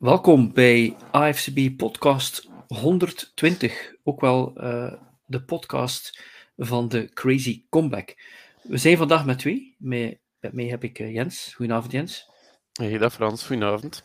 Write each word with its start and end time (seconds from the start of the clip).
Welkom 0.00 0.52
bij 0.52 0.96
AFCB 1.10 1.76
podcast 1.76 2.48
120, 2.66 3.94
ook 4.02 4.20
wel 4.20 4.64
uh, 4.64 4.92
de 5.24 5.42
podcast 5.42 6.24
van 6.56 6.88
de 6.88 7.08
Crazy 7.14 7.64
Comeback. 7.68 8.16
We 8.62 8.76
zijn 8.76 8.96
vandaag 8.96 9.24
met 9.24 9.38
twee. 9.38 9.76
Met, 9.78 10.18
met 10.38 10.52
mij 10.52 10.64
heb 10.64 10.84
ik 10.84 10.98
uh, 10.98 11.14
Jens. 11.14 11.54
Goedenavond 11.54 11.92
Jens. 11.92 12.26
Hey, 12.72 12.98
dag 12.98 13.12
Frans. 13.12 13.46
Goedenavond. 13.46 14.04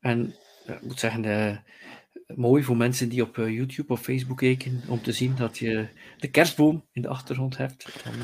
En 0.00 0.34
uh, 0.66 0.74
ik 0.74 0.82
moet 0.82 1.00
zeggen, 1.00 1.64
mooi 2.26 2.62
voor 2.62 2.76
mensen 2.76 3.08
die 3.08 3.22
op 3.22 3.36
YouTube 3.36 3.92
of 3.92 4.00
Facebook 4.00 4.38
kijken, 4.38 4.82
om 4.88 5.02
te 5.02 5.12
zien 5.12 5.36
dat 5.36 5.58
je 5.58 5.88
de 6.18 6.30
kerstboom 6.30 6.88
in 6.92 7.02
de 7.02 7.08
achtergrond 7.08 7.56
hebt. 7.56 8.04
Dan, 8.04 8.14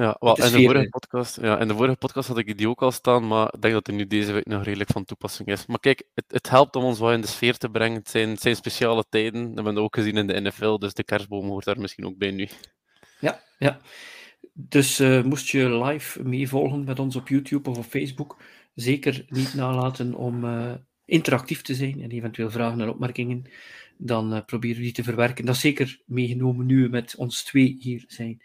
ja, 0.00 0.16
wel, 0.20 0.36
in, 0.36 0.52
de 0.52 0.62
vorige 0.62 0.88
podcast, 0.88 1.40
ja, 1.40 1.58
in 1.58 1.68
de 1.68 1.74
vorige 1.74 1.96
podcast 1.96 2.28
had 2.28 2.38
ik 2.38 2.58
die 2.58 2.68
ook 2.68 2.82
al 2.82 2.90
staan, 2.90 3.26
maar 3.26 3.54
ik 3.54 3.62
denk 3.62 3.74
dat 3.74 3.88
er 3.88 3.94
nu 3.94 4.06
deze 4.06 4.32
week 4.32 4.46
nog 4.46 4.64
redelijk 4.64 4.90
van 4.90 5.04
toepassing 5.04 5.48
is. 5.48 5.66
Maar 5.66 5.80
kijk, 5.80 6.02
het, 6.14 6.24
het 6.28 6.48
helpt 6.48 6.76
om 6.76 6.84
ons 6.84 6.98
wat 6.98 7.12
in 7.12 7.20
de 7.20 7.26
sfeer 7.26 7.56
te 7.56 7.68
brengen. 7.68 7.98
Het 7.98 8.10
zijn, 8.10 8.28
het 8.28 8.40
zijn 8.40 8.56
speciale 8.56 9.04
tijden, 9.08 9.46
dat 9.46 9.54
hebben 9.54 9.74
we 9.74 9.80
ook 9.80 9.94
gezien 9.94 10.16
in 10.16 10.26
de 10.26 10.40
NFL, 10.40 10.78
dus 10.78 10.94
de 10.94 11.04
kerstboom 11.04 11.48
hoort 11.48 11.64
daar 11.64 11.80
misschien 11.80 12.06
ook 12.06 12.18
bij 12.18 12.30
nu. 12.30 12.48
Ja, 13.20 13.42
ja. 13.58 13.80
Dus 14.52 15.00
uh, 15.00 15.22
moest 15.22 15.48
je 15.48 15.84
live 15.84 16.22
meevolgen 16.22 16.84
met 16.84 16.98
ons 16.98 17.16
op 17.16 17.28
YouTube 17.28 17.70
of 17.70 17.78
op 17.78 17.84
Facebook, 17.84 18.42
zeker 18.74 19.24
niet 19.28 19.54
nalaten 19.54 20.14
om 20.14 20.44
uh, 20.44 20.72
interactief 21.04 21.62
te 21.62 21.74
zijn 21.74 22.02
en 22.02 22.10
eventueel 22.10 22.50
vragen 22.50 22.80
en 22.80 22.88
opmerkingen, 22.88 23.50
dan 23.96 24.34
uh, 24.34 24.40
proberen 24.46 24.76
we 24.76 24.82
die 24.82 24.92
te 24.92 25.02
verwerken. 25.02 25.44
Dat 25.44 25.54
is 25.54 25.60
zeker 25.60 26.02
meegenomen 26.06 26.66
nu 26.66 26.82
we 26.82 26.88
met 26.88 27.16
ons 27.16 27.42
twee 27.42 27.76
hier 27.80 28.04
zijn. 28.06 28.42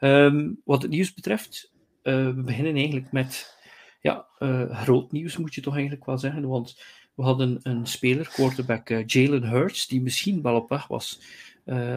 Um, 0.00 0.60
wat 0.64 0.82
het 0.82 0.90
nieuws 0.90 1.14
betreft, 1.14 1.72
uh, 2.02 2.26
we 2.34 2.42
beginnen 2.42 2.74
eigenlijk 2.74 3.12
met 3.12 3.56
ja, 4.00 4.26
uh, 4.38 4.82
groot 4.82 5.12
nieuws, 5.12 5.36
moet 5.36 5.54
je 5.54 5.60
toch 5.60 5.74
eigenlijk 5.74 6.04
wel 6.04 6.18
zeggen. 6.18 6.48
Want 6.48 6.82
we 7.14 7.22
hadden 7.22 7.58
een 7.62 7.86
speler, 7.86 8.28
quarterback 8.28 8.90
uh, 8.90 9.06
Jalen 9.06 9.42
Hurts, 9.42 9.86
die 9.86 10.02
misschien 10.02 10.42
wel 10.42 10.56
op 10.56 10.68
weg 10.68 10.86
was 10.86 11.20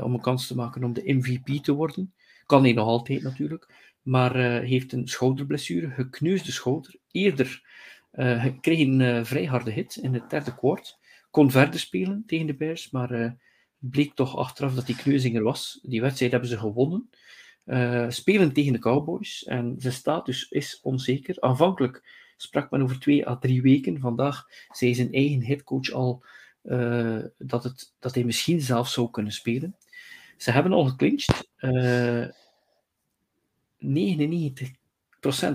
om 0.01 0.13
een 0.13 0.21
kans 0.21 0.47
te 0.47 0.55
maken 0.55 0.83
om 0.83 0.93
de 0.93 1.13
MVP 1.13 1.63
te 1.63 1.71
worden. 1.73 2.13
Kan 2.45 2.63
hij 2.63 2.73
nog 2.73 2.87
altijd 2.87 3.21
natuurlijk, 3.21 3.73
maar 4.01 4.35
heeft 4.61 4.93
een 4.93 5.07
schouderblessure, 5.07 5.89
gekneusde 5.89 6.51
schouder. 6.51 6.95
Eerder 7.11 7.63
kreeg 8.61 8.79
een 8.79 9.25
vrij 9.25 9.45
harde 9.45 9.71
hit 9.71 9.95
in 9.95 10.13
het 10.13 10.29
derde 10.29 10.55
kwart. 10.55 10.99
Kon 11.29 11.51
verder 11.51 11.79
spelen 11.79 12.23
tegen 12.25 12.45
de 12.45 12.55
Bears, 12.55 12.89
maar 12.89 13.09
het 13.09 13.35
bleek 13.77 14.13
toch 14.13 14.37
achteraf 14.37 14.73
dat 14.73 14.85
die 14.85 14.95
kneuzing 14.95 15.35
er 15.35 15.43
was. 15.43 15.79
Die 15.83 16.01
wedstrijd 16.01 16.31
hebben 16.31 16.49
ze 16.49 16.57
gewonnen. 16.57 17.09
Uh, 17.71 18.09
spelen 18.09 18.53
tegen 18.53 18.73
de 18.73 18.79
Cowboys 18.79 19.43
en 19.43 19.75
zijn 19.77 19.93
status 19.93 20.49
is 20.49 20.79
onzeker. 20.81 21.35
Aanvankelijk 21.39 22.03
sprak 22.37 22.71
men 22.71 22.81
over 22.81 22.99
twee 22.99 23.27
à 23.27 23.37
drie 23.37 23.61
weken. 23.61 23.99
Vandaag 23.99 24.45
zei 24.71 24.95
zijn 24.95 25.13
eigen 25.13 25.43
headcoach 25.43 25.91
al 25.91 26.23
uh, 26.63 27.23
dat, 27.37 27.63
het, 27.63 27.93
dat 27.99 28.15
hij 28.15 28.23
misschien 28.23 28.61
zelf 28.61 28.89
zou 28.89 29.09
kunnen 29.09 29.31
spelen. 29.31 29.75
Ze 30.37 30.51
hebben 30.51 30.73
al 30.73 30.85
geclinched. 30.85 31.49
Uh, 31.57 32.27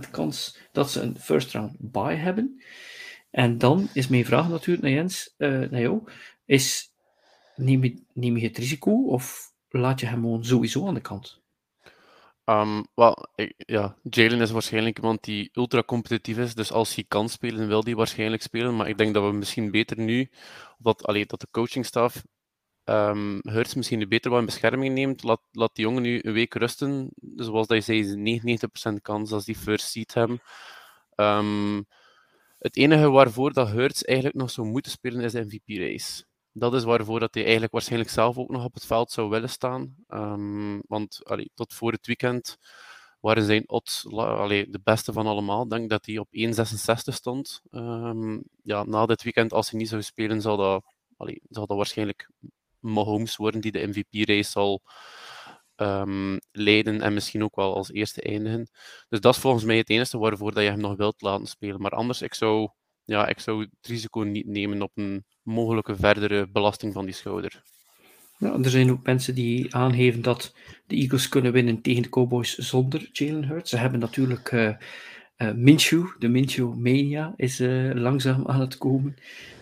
99% 0.07 0.11
kans 0.11 0.59
dat 0.73 0.91
ze 0.91 1.01
een 1.01 1.19
first 1.21 1.53
round 1.53 1.77
bye 1.79 2.15
hebben. 2.15 2.63
En 3.31 3.59
dan 3.59 3.89
is 3.93 4.09
mijn 4.09 4.25
vraag 4.25 4.49
natuurlijk 4.49 4.83
naar 4.83 4.95
Jens, 4.95 5.35
naar 5.39 5.81
jou, 5.81 6.03
is 6.45 6.93
neem 7.57 7.85
je, 7.85 8.03
neem 8.13 8.37
je 8.37 8.47
het 8.47 8.59
risico 8.59 9.07
of 9.07 9.53
laat 9.69 10.01
je 10.01 10.07
hem 10.07 10.21
gewoon 10.21 10.45
sowieso 10.45 10.87
aan 10.87 10.95
de 10.95 11.01
kant? 11.01 11.45
Well, 12.47 13.17
ja, 13.57 13.97
Jalen 14.03 14.41
is 14.41 14.51
waarschijnlijk 14.51 14.97
iemand 14.99 15.25
die 15.25 15.51
ultra 15.53 15.83
competitief 15.83 16.39
is. 16.39 16.55
Dus 16.55 16.73
als 16.73 16.95
hij 16.95 17.05
kan 17.09 17.29
spelen, 17.29 17.69
wil 17.69 17.83
hij 17.83 17.95
waarschijnlijk 17.95 18.43
spelen. 18.43 18.77
Maar 18.77 18.89
ik 18.89 18.99
denk 18.99 19.15
dat 19.15 19.25
we 19.25 19.33
misschien 19.33 19.71
beter 19.71 19.99
nu, 19.99 20.31
dat, 20.79 21.07
allee, 21.07 21.27
dat 21.27 21.41
de 21.41 21.49
coachingstaf 21.51 22.23
um, 22.85 23.41
Hurts 23.43 23.75
misschien 23.75 24.09
beter 24.09 24.31
wat 24.31 24.41
in 24.41 24.47
bescherming 24.47 24.95
neemt. 24.95 25.23
Laat, 25.23 25.41
laat 25.53 25.75
die 25.75 25.85
jongen 25.85 26.03
nu 26.03 26.21
een 26.23 26.33
week 26.33 26.55
rusten. 26.55 27.09
Zoals 27.37 27.67
dat 27.67 27.87
je 27.87 28.05
zei, 28.05 28.41
99% 28.91 29.01
kans 29.03 29.33
als 29.33 29.45
die 29.45 29.57
first 29.57 29.91
seat 29.91 30.15
hebben. 30.15 30.41
Um, 31.17 31.87
het 32.59 32.77
enige 32.77 33.11
waarvoor 33.11 33.53
dat 33.53 33.69
Hurts 33.69 34.05
eigenlijk 34.05 34.39
nog 34.39 34.51
zou 34.51 34.67
moeten 34.67 34.93
spelen 34.93 35.21
is 35.21 35.33
de 35.33 35.45
MVP-race 35.45 36.25
dat 36.59 36.75
is 36.75 36.85
waarvoor 36.85 37.21
dat 37.21 37.35
hij 37.35 37.43
eigenlijk 37.43 37.73
waarschijnlijk 37.73 38.11
zelf 38.11 38.39
ook 38.39 38.51
nog 38.51 38.65
op 38.65 38.75
het 38.75 38.87
veld 38.87 39.11
zou 39.11 39.29
willen 39.29 39.49
staan. 39.49 39.95
Um, 40.09 40.83
want 40.89 41.21
tot 41.55 41.75
voor 41.75 41.93
het 41.93 42.07
weekend 42.07 42.59
waren 43.21 43.45
zijn 43.45 43.69
odds 43.69 44.07
allee, 44.11 44.71
de 44.71 44.81
beste 44.83 45.13
van 45.13 45.27
allemaal. 45.27 45.63
Ik 45.63 45.71
denk 45.71 45.91
dat 45.91 46.07
hij 46.07 46.19
op 46.19 46.29
1,66 46.37 47.15
stond. 47.15 47.61
Um, 47.71 48.43
ja, 48.63 48.85
na 48.85 49.07
dit 49.07 49.23
weekend, 49.23 49.53
als 49.53 49.71
hij 49.71 49.79
niet 49.79 49.89
zou 49.89 50.03
spelen, 50.03 50.41
zal 50.41 50.57
dat, 50.57 50.85
allee, 51.17 51.41
zal 51.49 51.67
dat 51.67 51.77
waarschijnlijk 51.77 52.31
Mahomes 52.79 53.37
worden 53.37 53.61
die 53.61 53.73
de 53.73 53.87
MVP-race 53.87 54.51
zal 54.51 54.83
um, 55.77 56.39
leiden 56.53 57.01
en 57.01 57.15
misschien 57.15 57.45
ook 57.45 57.57
wel 57.57 57.75
als 57.75 57.91
eerste 57.93 58.23
eindigen. 58.23 58.71
Dus 59.09 59.21
dat 59.21 59.35
is 59.35 59.41
volgens 59.41 59.65
mij 59.65 59.77
het 59.77 59.91
enige 59.91 60.19
waarvoor 60.19 60.53
dat 60.55 60.63
je 60.63 60.71
hem 60.71 60.81
nog 60.81 60.97
wilt 60.97 61.21
laten 61.21 61.47
spelen. 61.47 61.81
Maar 61.81 61.91
anders, 61.91 62.23
ik 62.23 62.35
zou, 62.35 62.71
ja, 63.07 63.27
ik 63.27 63.41
zou 63.41 63.61
het 63.61 63.87
risico 63.87 64.21
niet 64.21 64.47
nemen 64.47 64.83
op 64.83 64.91
een 64.95 65.25
mogelijke 65.43 65.97
verdere 65.97 66.49
belasting 66.49 66.93
van 66.93 67.05
die 67.05 67.15
schouder. 67.15 67.63
Ja, 68.39 68.59
er 68.63 68.71
zijn 68.71 68.91
ook 68.91 69.07
mensen 69.07 69.35
die 69.35 69.75
aangeven 69.75 70.23
dat 70.23 70.55
de 70.87 70.97
Eagles 70.97 71.29
kunnen 71.29 71.53
winnen 71.53 71.81
tegen 71.81 72.03
de 72.03 72.09
Cowboys 72.09 72.55
zonder 72.55 73.09
Jalen 73.13 73.45
Hurts. 73.45 73.71
Ze 73.71 73.77
hebben 73.77 74.01
natuurlijk 74.01 74.53
uh, 74.53 74.73
Minshew, 75.55 76.07
de 76.19 76.29
Minshew 76.29 76.75
Mania 76.75 77.33
is 77.37 77.61
uh, 77.61 77.95
langzaam 77.95 78.47
aan 78.47 78.61
het 78.61 78.79
komen. 78.79 79.17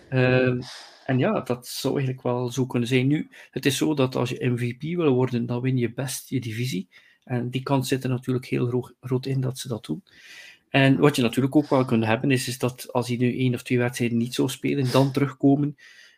Ehm, 0.09 0.61
en 1.05 1.17
ja, 1.17 1.41
dat 1.41 1.67
zou 1.67 1.93
eigenlijk 1.93 2.23
wel 2.23 2.51
zo 2.51 2.65
kunnen 2.65 2.87
zijn. 2.87 3.07
Nu, 3.07 3.29
het 3.51 3.65
is 3.65 3.77
zo 3.77 3.93
dat 3.93 4.15
als 4.15 4.29
je 4.29 4.49
MVP 4.49 4.81
wil 4.81 5.13
worden, 5.13 5.45
dan 5.45 5.61
win 5.61 5.77
je 5.77 5.93
best 5.93 6.29
je 6.29 6.39
divisie. 6.39 6.89
En 7.23 7.49
die 7.49 7.63
kans 7.63 7.87
zit 7.87 8.03
er 8.03 8.09
natuurlijk 8.09 8.45
heel 8.45 8.93
groot 8.99 9.25
in 9.25 9.41
dat 9.41 9.57
ze 9.57 9.67
dat 9.67 9.85
doen. 9.85 10.03
En 10.69 10.97
wat 10.97 11.15
je 11.15 11.21
natuurlijk 11.21 11.55
ook 11.55 11.69
wel 11.69 11.85
kunt 11.85 12.05
hebben, 12.05 12.31
is, 12.31 12.47
is 12.47 12.57
dat 12.57 12.93
als 12.93 13.07
hij 13.07 13.17
nu 13.17 13.37
één 13.37 13.53
of 13.53 13.63
twee 13.63 13.77
wedstrijden 13.77 14.17
niet 14.17 14.33
zou 14.33 14.49
spelen, 14.49 14.91
dan 14.91 15.11
terugkomen. 15.11 15.75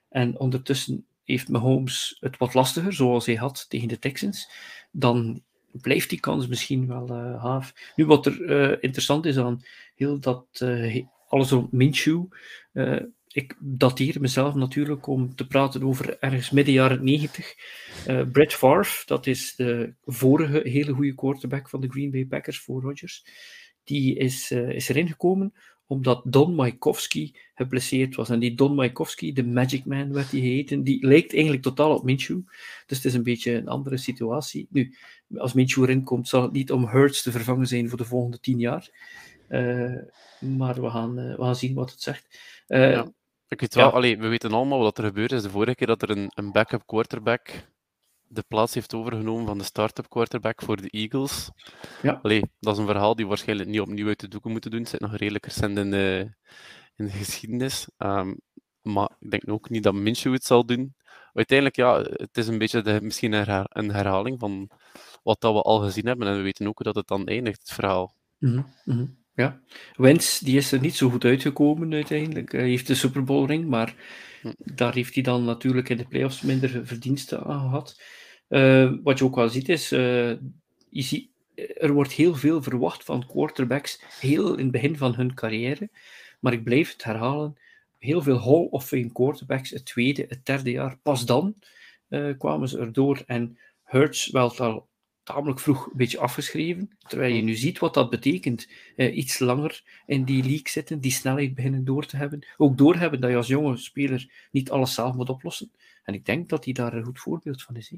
En 0.09 0.40
ondertussen 0.40 1.06
heeft 1.24 1.50
Mahomes 1.50 2.18
het 2.19 2.38
wat 2.38 2.53
lastiger, 2.53 2.94
zoals 2.94 3.25
hij 3.25 3.36
had 3.36 3.66
tegen 3.69 3.88
de 3.88 4.00
Texans. 4.00 4.52
Dan 4.91 5.44
blijft 5.72 6.09
die 6.09 6.19
kans 6.19 6.47
misschien 6.47 6.88
wel 6.88 7.09
uh, 7.09 7.44
haaf. 7.44 7.74
Nu, 7.96 8.06
wat 8.06 8.25
er 8.25 8.41
uh, 8.41 8.78
interessant 8.80 9.25
is 9.25 9.38
aan 9.38 9.62
heel 9.96 10.19
dat 10.19 10.46
uh, 10.63 11.06
alles 11.28 11.50
rond 11.50 11.72
Minshew. 11.72 12.25
ik 13.28 13.56
dateer 13.59 14.22
mezelf 14.22 14.56
natuurlijk 14.56 15.07
om 15.07 15.36
te 15.36 15.47
praten 15.47 15.84
over 15.84 16.18
ergens 16.19 16.50
midden 16.50 16.74
jaren 16.74 17.03
90. 17.03 17.56
Brett 18.31 18.53
Favre, 18.53 19.03
dat 19.06 19.28
is 19.28 19.56
de 19.56 19.94
vorige 20.06 20.59
hele 20.63 20.91
goede 20.91 21.16
quarterback 21.16 21.69
van 21.69 21.81
de 21.81 21.90
Green 21.90 22.12
Bay 22.12 22.25
Packers 22.25 22.59
voor 22.59 22.81
Rodgers 22.81 23.24
die 23.88 24.16
is, 24.16 24.52
uh, 24.52 24.70
is 24.70 24.90
erin 24.90 25.08
gekomen 25.08 25.53
omdat 25.88 26.22
Don 26.25 26.56
Majkowski 26.56 27.36
geblesseerd 27.56 28.16
was. 28.16 28.30
En 28.30 28.40
die 28.40 28.56
Don 28.56 28.75
Majkowski, 28.75 29.34
de 29.34 29.46
Magic 29.46 29.86
Man 29.86 30.14
werd 30.14 30.31
hij 30.31 30.40
geheten, 30.40 30.84
die 30.84 31.08
lijkt 31.08 31.34
eigenlijk 31.34 31.64
totaal 31.64 31.96
op 31.96 32.03
Minshew. 32.03 32.40
Dus 32.86 32.98
het 32.98 33.06
is 33.06 33.14
een 33.14 33.24
beetje 33.24 33.52
een 33.53 33.68
andere 33.68 33.98
situatie. 33.98 34.68
Nu, 34.70 34.96
als 35.38 35.53
Minshew 35.53 35.84
erin 35.84 36.03
komt, 36.03 36.28
zal 36.28 36.42
het 36.42 36.51
niet 36.51 36.72
om 36.72 36.88
Hurts 36.88 37.22
te 37.22 37.31
vervangen 37.31 37.68
zijn 37.68 37.89
voor 37.89 37.98
de 37.98 38.06
volgende 38.06 38.39
tien 38.39 38.60
jaar. 38.60 38.89
Uh, 39.50 39.95
maar 40.39 40.81
we 40.81 40.89
gaan, 40.89 41.19
uh, 41.19 41.36
we 41.36 41.44
gaan 41.44 41.56
zien 41.56 41.74
wat 41.74 41.92
het 41.92 42.01
zegt. 42.01 42.39
Ja. 42.68 43.12
Ik 43.48 43.60
weet 43.60 43.75
wel, 43.75 43.86
ja. 43.86 43.92
allee, 43.92 44.18
we 44.18 44.28
weten 44.28 44.51
allemaal 44.51 44.80
wat 44.80 44.98
er 44.98 45.04
gebeurd 45.04 45.31
is. 45.31 45.42
De 45.42 45.50
vorige 45.50 45.75
keer 45.75 45.88
dat 45.88 46.01
er 46.01 46.10
een, 46.10 46.31
een 46.36 46.51
backup 46.51 46.86
quarterback 46.86 47.50
de 48.27 48.44
plaats 48.47 48.74
heeft 48.74 48.94
overgenomen 48.94 49.45
van 49.45 49.57
de 49.57 49.63
start-up 49.63 50.09
quarterback 50.09 50.62
voor 50.62 50.81
de 50.81 50.89
Eagles. 50.89 51.50
Ja. 52.01 52.19
Allee, 52.24 52.41
dat 52.59 52.74
is 52.74 52.79
een 52.79 52.85
verhaal 52.88 53.15
die 53.15 53.27
waarschijnlijk 53.27 53.69
niet 53.69 53.81
opnieuw 53.81 54.07
uit 54.07 54.19
de 54.19 54.27
doeken 54.27 54.51
moeten 54.51 54.71
doen. 54.71 54.79
Het 54.79 54.89
zit 54.89 55.00
nog 55.00 55.15
redelijk 55.15 55.45
recent 55.45 55.77
in 55.77 55.91
de, 55.91 56.31
in 56.95 57.06
de 57.06 57.12
geschiedenis. 57.12 57.88
Um, 57.97 58.39
maar 58.81 59.09
ik 59.19 59.31
denk 59.31 59.50
ook 59.50 59.69
niet 59.69 59.83
dat 59.83 59.94
Minshew 59.94 60.33
het 60.33 60.45
zal 60.45 60.65
doen. 60.65 60.95
Uiteindelijk, 61.33 61.77
ja, 61.77 62.01
het 62.01 62.38
is 62.38 62.47
een 62.47 62.57
beetje 62.57 62.81
de, 62.81 63.00
misschien 63.01 63.33
een 63.33 63.91
herhaling 63.91 64.39
van 64.39 64.69
wat 65.24 65.41
dat 65.41 65.53
we 65.53 65.62
al 65.62 65.79
gezien 65.79 66.06
hebben. 66.06 66.27
En 66.27 66.35
we 66.35 66.41
weten 66.41 66.68
ook 66.68 66.83
dat 66.83 66.95
het 66.95 67.07
dan 67.07 67.27
eindigt, 67.27 67.59
het 67.59 67.71
verhaal. 67.71 68.15
Mm 68.38 68.65
-hmm. 68.83 69.18
Ja, 69.33 69.59
Wens 69.95 70.39
die 70.39 70.57
is 70.57 70.71
er 70.71 70.79
niet 70.79 70.95
zo 70.95 71.09
goed 71.09 71.25
uitgekomen 71.25 71.94
uiteindelijk. 71.94 72.51
Hij 72.51 72.68
heeft 72.68 72.88
de 72.88 72.95
Super 72.95 73.24
Bowl 73.24 73.45
ring, 73.45 73.65
maar. 73.65 73.95
Daar 74.58 74.94
heeft 74.94 75.14
hij 75.14 75.24
dan 75.24 75.46
natuurlijk 75.46 75.90
in 75.90 75.98
de 75.98 76.08
playoffs 76.08 76.42
minder 76.42 76.86
verdiensten 76.86 77.44
aan 77.44 77.60
gehad. 77.60 78.02
Uh, 78.50 78.94
wat 79.04 79.18
je 79.18 79.24
ook 79.24 79.36
wel 79.36 79.50
ziet 79.50 79.70
is, 79.70 79.92
uh, 79.92 80.30
je 80.90 81.02
ziet, 81.02 81.30
er 81.56 81.92
wordt 81.92 82.12
heel 82.12 82.36
veel 82.36 82.64
verwacht 82.64 83.04
van 83.04 83.28
quarterbacks, 83.28 84.02
heel 84.20 84.56
in 84.56 84.64
het 84.64 84.72
begin 84.72 84.98
van 84.98 85.16
hun 85.16 85.34
carrière. 85.34 85.90
Maar 86.40 86.54
ik 86.54 86.64
blijf 86.64 86.92
het 86.92 87.04
herhalen, 87.04 87.58
heel 87.98 88.22
veel 88.22 88.40
Hall 88.40 88.68
of 88.70 88.88
Fame 88.88 89.12
quarterbacks, 89.12 89.70
het 89.70 89.86
tweede, 89.86 90.26
het 90.28 90.46
derde 90.46 90.72
jaar, 90.72 90.98
pas 90.98 91.26
dan 91.26 91.56
kwamen 92.38 92.70
ze 92.70 92.80
erdoor. 92.80 93.24
En 93.26 93.58
Hurts 93.84 94.30
wel 94.30 94.58
al 94.58 94.88
tamelijk 95.27 95.59
vroeg 95.59 95.85
een 95.85 95.97
beetje 95.97 96.19
afgeschreven. 96.19 96.97
Terwijl 97.07 97.33
je 97.33 97.41
nu 97.41 97.56
ziet 97.56 97.79
wat 97.79 97.94
dat 97.94 98.09
betekent. 98.09 98.68
Uh, 98.95 99.18
iets 99.18 99.39
langer 99.39 99.83
in 100.06 100.24
die 100.24 100.44
league 100.44 100.69
zitten, 100.69 101.00
die 101.00 101.12
snelheid 101.12 101.56
beginnen 101.56 101.85
door 101.85 102.06
te 102.06 102.18
hebben. 102.18 102.45
Ook 102.57 102.77
doorhebben 102.77 103.21
dat 103.21 103.29
je 103.29 103.35
als 103.35 103.47
jonge 103.47 103.77
speler 103.77 104.47
niet 104.51 104.71
alles 104.71 104.94
zelf 104.94 105.15
moet 105.15 105.29
oplossen. 105.29 105.71
En 106.03 106.13
ik 106.13 106.25
denk 106.25 106.50
dat 106.50 106.63
hij 106.63 106.74
daar 106.74 106.94
een 106.94 107.03
goed 107.03 107.19
voorbeeld 107.19 107.63
van 107.63 107.75
is. 107.75 107.89
He. 107.89 107.97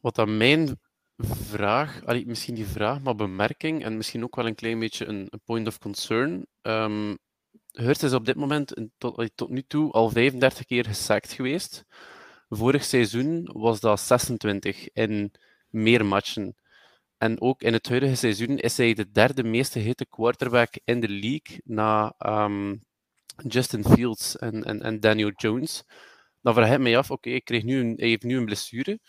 Wat 0.00 0.14
dan 0.14 0.36
mijn 0.36 0.80
vraag, 1.18 2.04
allee, 2.04 2.26
misschien 2.26 2.54
die 2.54 2.66
vraag, 2.66 3.00
maar 3.00 3.14
bemerking 3.14 3.84
en 3.84 3.96
misschien 3.96 4.24
ook 4.24 4.36
wel 4.36 4.46
een 4.46 4.54
klein 4.54 4.78
beetje 4.78 5.06
een, 5.06 5.26
een 5.30 5.40
point 5.44 5.66
of 5.66 5.78
concern. 5.78 6.46
Um, 6.62 7.18
Hurts 7.72 8.02
is 8.02 8.12
op 8.12 8.24
dit 8.24 8.36
moment 8.36 8.74
tot, 8.98 9.30
tot 9.34 9.50
nu 9.50 9.62
toe 9.62 9.92
al 9.92 10.10
35 10.10 10.64
keer 10.66 10.84
gesackt 10.84 11.32
geweest. 11.32 11.84
Vorig 12.48 12.84
seizoen 12.84 13.50
was 13.52 13.80
dat 13.80 14.00
26 14.00 14.92
in 14.92 15.32
meer 15.76 16.06
matchen. 16.06 16.54
En 17.18 17.40
ook 17.40 17.62
in 17.62 17.72
het 17.72 17.88
huidige 17.88 18.14
seizoen 18.14 18.58
is 18.58 18.76
hij 18.76 18.94
de 18.94 19.10
derde 19.10 19.44
meest 19.44 19.72
gehitte 19.72 20.06
quarterback 20.06 20.74
in 20.84 21.00
de 21.00 21.08
league 21.08 21.60
na 21.64 22.14
um, 22.18 22.84
Justin 23.48 23.84
Fields 23.84 24.36
en, 24.36 24.64
en, 24.64 24.82
en, 24.82 25.00
Daniel 25.00 25.32
Jones. 25.36 25.84
Dan 26.42 26.54
vraag 26.54 26.72
ik 26.72 26.78
me 26.78 26.96
af, 26.96 27.10
oké, 27.10 27.34
okay, 27.34 27.60
hij 27.62 27.94
heeft 27.96 28.22
nu 28.22 28.36
een 28.36 28.44
blessure. 28.44 29.00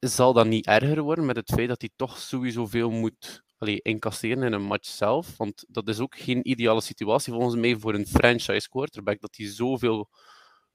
Zal 0.00 0.32
dat 0.32 0.46
niet 0.46 0.66
erger 0.66 1.02
worden 1.02 1.26
met 1.26 1.36
het 1.36 1.52
feit 1.54 1.68
dat 1.68 1.80
hij 1.80 1.90
toch 1.96 2.18
sowieso 2.18 2.66
veel 2.66 2.90
moet 2.90 3.42
allee, 3.58 3.80
incasseren 3.82 4.42
in 4.42 4.52
een 4.52 4.62
match 4.62 4.88
zelf? 4.88 5.36
Want 5.36 5.64
dat 5.68 5.88
is 5.88 5.98
ook 5.98 6.16
geen 6.18 6.48
ideale 6.50 6.80
situatie 6.80 7.32
volgens 7.32 7.54
mij 7.54 7.76
voor 7.76 7.94
een 7.94 8.06
franchise 8.06 8.68
quarterback, 8.68 9.20
dat 9.20 9.36
hij 9.36 9.46
zoveel 9.46 10.08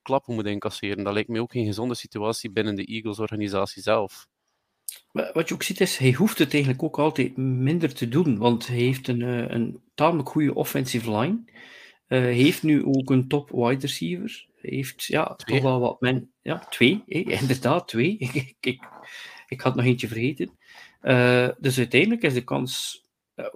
klappen 0.02 0.36
moet 0.36 0.46
incasseren. 0.46 1.04
Dat 1.04 1.14
lijkt 1.14 1.30
mij 1.30 1.40
ook 1.40 1.52
geen 1.52 1.66
gezonde 1.66 1.96
situatie 1.96 2.52
binnen 2.52 2.76
de 2.76 2.86
Eagles-organisatie 2.86 3.82
zelf. 3.82 4.28
Wat 5.12 5.48
je 5.48 5.54
ook 5.54 5.64
ziet 5.64 5.82
is, 5.82 5.98
hij 5.98 6.14
hoeft 6.14 6.38
het 6.38 6.54
eigenlijk 6.54 6.84
ook 6.84 7.00
altijd 7.00 7.38
minder 7.38 7.94
te 7.94 8.10
doen, 8.10 8.38
want 8.38 8.68
hij 8.68 8.78
heeft 8.78 9.08
een, 9.08 9.22
eh, 9.22 9.50
een 9.50 9.82
tamelijk 9.96 10.30
goede 10.30 10.54
offensive 10.54 11.18
line. 11.18 11.40
Uh, 12.08 12.20
heeft 12.20 12.64
nu 12.64 12.86
ook 12.86 13.10
een 13.10 13.28
top 13.28 13.50
wide 13.50 13.82
receiver. 13.82 14.48
Heeft 14.56 15.04
ja, 15.04 15.36
toch 15.36 15.62
wel 15.62 15.80
wat 15.80 16.02
men. 16.02 16.32
Ja, 16.42 16.60
twee, 16.70 17.04
inderdaad, 17.42 17.88
twee. 17.88 18.18
ik, 18.34 18.56
ik, 18.60 18.88
ik, 19.48 19.62
had 19.62 19.76
nog 19.76 19.86
eentje 19.86 20.08
vergeten. 20.08 20.58
Uh, 21.02 21.50
dus 21.60 21.78
uiteindelijk 21.78 22.22
is 22.22 22.34
de 22.34 22.44
kans. 22.44 23.04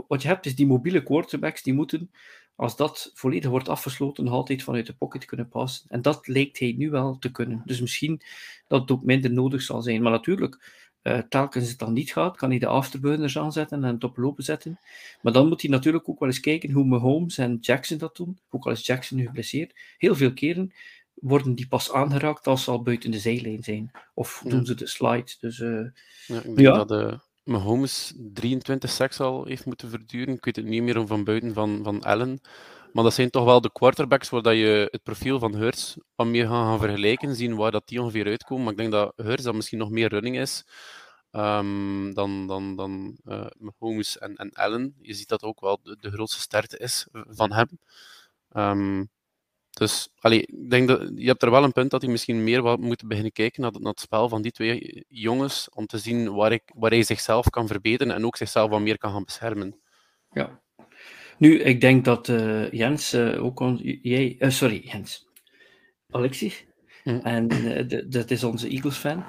wat 0.08 0.22
je 0.22 0.28
hebt, 0.28 0.46
is 0.46 0.56
die 0.56 0.68
mobiele 0.68 1.04
quarterbacks 1.04 1.64
die 1.64 1.74
moeten 1.74 2.12
als 2.56 2.76
dat 2.76 3.12
volledig 3.14 3.50
wordt 3.50 3.70
afgesloten, 3.70 4.24
nog 4.24 4.34
altijd 4.34 4.64
vanuit 4.64 4.86
de 4.86 4.94
pocket 4.94 5.26
kunnen 5.26 5.50
passen. 5.50 5.90
En 5.90 6.02
dat 6.02 6.28
lijkt 6.28 6.60
hij 6.60 6.74
nu 6.78 6.90
wel 6.90 7.18
te 7.18 7.32
kunnen. 7.32 7.62
Dus 7.66 7.82
misschien 7.82 8.22
dat 8.68 8.82
het 8.82 8.92
ook 8.92 9.04
minder 9.04 9.32
nodig 9.32 9.62
zal 9.62 9.82
zijn. 9.82 10.02
Maar 10.02 10.12
natuurlijk, 10.12 10.83
uh, 11.04 11.18
telkens 11.30 11.70
het 11.70 11.80
dan 11.80 11.94
niet 11.94 12.12
gaat, 12.12 12.38
kan 12.38 12.50
hij 12.50 12.60
de 12.60 12.68
afterburners 12.68 13.38
aanzetten 13.38 13.84
en 13.84 13.94
het 13.94 14.04
op 14.04 14.18
lopen 14.18 14.44
zetten. 14.44 14.80
Maar 15.22 15.34
dan 15.34 15.48
moet 15.48 15.62
hij 15.62 15.72
natuurlijk 15.72 16.10
ook 16.10 16.20
wel 16.20 16.30
eens 16.30 16.40
kijken 16.40 16.72
hoe 16.72 16.86
Mahomes 16.86 17.38
en 17.38 17.58
Jackson 17.62 17.98
dat 17.98 18.16
doen. 18.16 18.40
Ook 18.50 18.66
al 18.66 18.72
is 18.72 18.86
Jackson 18.86 19.18
nu 19.18 19.26
geblesseerd. 19.26 19.74
Heel 19.98 20.16
veel 20.16 20.34
keren 20.34 20.74
worden 21.14 21.56
die 21.56 21.68
pas 21.68 21.92
aangeraakt 21.92 22.48
als 22.48 22.64
ze 22.64 22.72
al 22.72 22.82
buiten 22.82 23.12
de 23.12 23.20
zijlijn 23.20 23.64
zijn. 23.64 23.92
Of 24.14 24.44
doen 24.48 24.66
ze 24.66 24.76
de 24.76 24.88
slide. 24.88 25.36
Dus, 25.40 25.60
uh, 25.60 25.86
ja, 26.28 26.38
ik 26.38 26.44
denk 26.44 26.60
ja. 26.60 26.74
dat 26.74 26.88
de 26.88 27.20
Mahomes 27.44 28.14
23 28.34 28.90
seks 28.90 29.20
al 29.20 29.46
heeft 29.46 29.66
moeten 29.66 29.90
verduren. 29.90 30.34
Ik 30.34 30.46
weet 30.46 30.56
het 30.56 30.66
niet 30.66 30.84
meer 30.84 30.98
om 30.98 31.08
van 31.08 31.24
buiten 31.24 31.54
van, 31.54 31.80
van 31.84 32.04
Allen. 32.04 32.40
Maar 32.94 33.04
dat 33.04 33.14
zijn 33.14 33.30
toch 33.30 33.46
wel 33.46 33.62
de 33.62 33.72
quarterbacks 33.72 34.30
waar 34.30 34.42
dat 34.42 34.54
je 34.54 34.88
het 34.92 35.04
profiel 35.04 35.40
van 35.40 35.56
Hurts 35.56 35.98
wat 36.16 36.28
meer 36.28 36.48
gaan, 36.48 36.66
gaan 36.66 36.80
vergelijken, 36.80 37.36
zien 37.36 37.56
waar 37.56 37.72
dat 37.72 37.88
die 37.88 38.02
ongeveer 38.02 38.26
uitkomen. 38.26 38.64
Maar 38.64 38.74
ik 38.74 38.80
denk 38.80 38.92
dat 38.92 39.14
Hurts 39.16 39.44
dat 39.44 39.56
misschien 39.56 39.80
nog 39.80 39.90
meer 39.90 40.10
running 40.10 40.38
is 40.38 40.66
um, 41.32 42.14
dan, 42.14 42.48
dan, 42.48 42.76
dan 42.76 43.18
uh, 43.26 43.46
Mahomes 43.58 44.18
en, 44.18 44.36
en 44.36 44.52
Allen. 44.52 44.96
Je 45.02 45.14
ziet 45.14 45.28
dat 45.28 45.44
ook 45.44 45.60
wel 45.60 45.80
de, 45.84 45.98
de 46.00 46.12
grootste 46.12 46.42
sterkte 46.42 46.78
is 46.78 47.08
van 47.12 47.52
hem. 47.52 47.68
Um, 48.56 49.10
dus 49.70 50.10
allee, 50.20 50.42
ik 50.42 50.70
denk 50.70 50.88
dat 50.88 51.12
je 51.16 51.28
hebt 51.28 51.44
er 51.44 51.52
wel 51.52 51.64
een 51.64 51.72
punt 51.72 51.92
dat 51.92 52.02
hij 52.02 52.12
misschien 52.12 52.44
meer 52.44 52.62
wat 52.62 52.80
moet 52.80 53.08
beginnen 53.08 53.32
kijken 53.32 53.62
naar, 53.62 53.72
naar 53.72 53.92
het 53.92 54.00
spel 54.00 54.30
van 54.30 54.42
die 54.42 54.52
twee 54.52 55.06
jongens, 55.08 55.70
om 55.70 55.86
te 55.86 55.98
zien 55.98 56.34
waar, 56.34 56.52
ik, 56.52 56.64
waar 56.76 56.92
hij 56.92 57.04
zichzelf 57.04 57.50
kan 57.50 57.68
verbeteren 57.68 58.14
en 58.14 58.26
ook 58.26 58.38
zichzelf 58.38 58.70
wat 58.70 58.82
meer 58.82 58.98
kan 58.98 59.12
gaan 59.12 59.24
beschermen. 59.24 59.82
Ja. 60.32 60.63
Nu, 61.38 61.60
ik 61.60 61.82
denk 61.82 62.06
dat 62.06 62.28
uh, 62.28 62.72
Jens 62.72 63.14
uh, 63.14 63.44
ook... 63.44 63.80
Jij, 64.02 64.36
uh, 64.40 64.50
sorry, 64.50 64.82
Jens. 64.86 65.28
Alexis. 66.10 66.66
Hm. 67.04 67.20
En 67.24 67.48
dat 68.10 68.32
is 68.32 68.44
onze 68.44 68.68
Eagles-fan. 68.68 69.24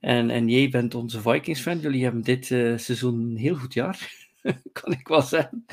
En, 0.00 0.30
en 0.30 0.48
jij 0.48 0.68
bent 0.68 0.94
onze 0.94 1.20
Vikings-fan. 1.20 1.78
Jullie 1.78 2.02
hebben 2.02 2.22
dit 2.22 2.46
seizoen 2.46 3.20
een 3.20 3.36
heel 3.36 3.54
goed 3.54 3.74
jaar. 3.74 4.26
kan 4.82 4.92
ik 4.92 5.08
wel 5.08 5.22
zeggen. 5.22 5.64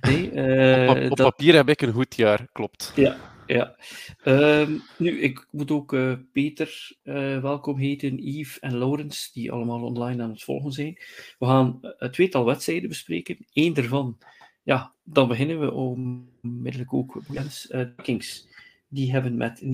Nee, 0.00 0.88
op, 0.88 1.10
op 1.10 1.16
papier 1.16 1.54
heb 1.54 1.68
ik 1.68 1.82
een 1.82 1.92
goed 1.92 2.16
jaar, 2.16 2.48
klopt. 2.52 2.92
Ja, 2.94 3.16
ja. 3.50 3.76
Uh, 4.24 4.68
nu, 4.98 5.20
ik 5.20 5.46
moet 5.50 5.70
ook 5.70 5.92
uh, 5.92 6.12
Peter 6.32 6.96
uh, 7.04 7.40
welkom 7.42 7.78
heten, 7.78 8.18
Yves 8.18 8.58
en 8.58 8.78
Laurens, 8.78 9.32
die 9.32 9.52
allemaal 9.52 9.82
online 9.82 10.22
aan 10.22 10.30
het 10.30 10.42
volgen 10.42 10.72
zijn. 10.72 10.98
We 11.38 11.46
gaan 11.46 11.78
het 11.80 12.12
tweetal 12.12 12.44
wedstrijden 12.44 12.88
bespreken. 12.88 13.46
Eén 13.52 13.74
daarvan, 13.74 14.18
ja, 14.62 14.94
dan 15.02 15.28
beginnen 15.28 15.60
we 15.60 15.72
onmiddellijk 15.72 16.92
ook 16.92 17.22
de 17.26 17.92
Kings. 17.96 18.46
Die 18.88 19.12
hebben 19.12 19.36
met 19.36 19.60
39-36 19.60 19.64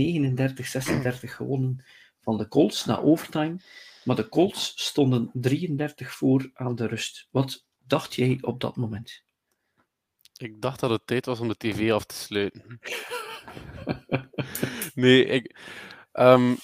gewonnen 1.21 1.85
van 2.21 2.39
de 2.39 2.49
Colts 2.49 2.85
na 2.85 3.01
overtime. 3.01 3.57
Maar 4.05 4.17
de 4.17 4.29
Colts 4.29 4.73
stonden 4.77 5.31
33 5.33 6.13
voor 6.13 6.51
aan 6.55 6.75
de 6.75 6.87
rust. 6.87 7.29
Wat 7.31 7.67
dacht 7.79 8.15
jij 8.15 8.39
op 8.41 8.61
dat 8.61 8.77
moment? 8.77 9.25
Ik 10.37 10.61
dacht 10.61 10.81
dat 10.81 10.91
het 10.91 11.07
tijd 11.07 11.27
was 11.27 11.41
om 11.41 11.49
de 11.49 11.57
tv 11.57 11.93
af 11.93 12.05
te 12.05 12.15
sluiten. 12.15 12.81
nee, 14.95 15.53
um, 16.13 16.57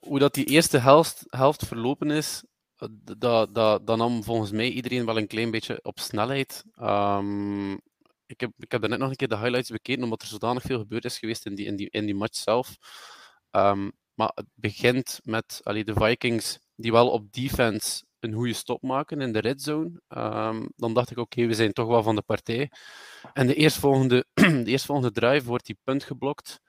hoe 0.00 0.18
dat 0.18 0.34
die 0.34 0.44
eerste 0.44 0.78
helft, 0.78 1.24
helft 1.28 1.66
verlopen 1.66 2.10
is, 2.10 2.44
dat, 3.18 3.54
dat, 3.54 3.96
nam 3.96 4.24
volgens 4.24 4.50
mij 4.50 4.70
iedereen 4.70 5.06
wel 5.06 5.16
een 5.16 5.26
klein 5.26 5.50
beetje 5.50 5.78
op 5.82 5.98
snelheid. 5.98 6.64
Um, 6.80 7.72
ik, 8.26 8.40
heb, 8.40 8.50
ik 8.58 8.72
heb 8.72 8.88
net 8.88 8.98
nog 8.98 9.10
een 9.10 9.16
keer 9.16 9.28
de 9.28 9.36
highlights 9.36 9.70
bekeken, 9.70 10.02
omdat 10.02 10.22
er 10.22 10.28
zodanig 10.28 10.62
veel 10.62 10.78
gebeurd 10.78 11.04
is 11.04 11.18
geweest 11.18 11.46
in 11.46 11.54
die, 11.54 11.66
in 11.66 11.76
die, 11.76 11.90
in 11.90 12.06
die 12.06 12.14
match 12.14 12.36
zelf. 12.36 12.76
Um, 13.50 13.92
maar 14.14 14.30
het 14.34 14.46
begint 14.54 15.20
met 15.22 15.60
allee, 15.62 15.84
de 15.84 15.94
Vikings, 15.94 16.58
die 16.74 16.92
wel 16.92 17.10
op 17.10 17.32
defense 17.32 18.04
een 18.20 18.32
goede 18.32 18.52
stop 18.52 18.82
maken 18.82 19.20
in 19.20 19.32
de 19.32 19.38
red 19.38 19.62
zone. 19.62 20.00
Um, 20.08 20.68
dan 20.76 20.94
dacht 20.94 21.10
ik, 21.10 21.18
oké, 21.18 21.46
we 21.46 21.54
zijn 21.54 21.72
toch 21.72 21.86
wel 21.88 22.02
van 22.02 22.14
de 22.14 22.22
partij. 22.22 22.70
En 23.32 23.46
de 23.46 23.54
eerstvolgende, 23.54 24.26
de 24.64 24.64
eerstvolgende 24.64 25.12
drive 25.12 25.46
wordt 25.46 25.66
die 25.66 25.78
punt 25.84 26.04
geblokt. 26.04 26.60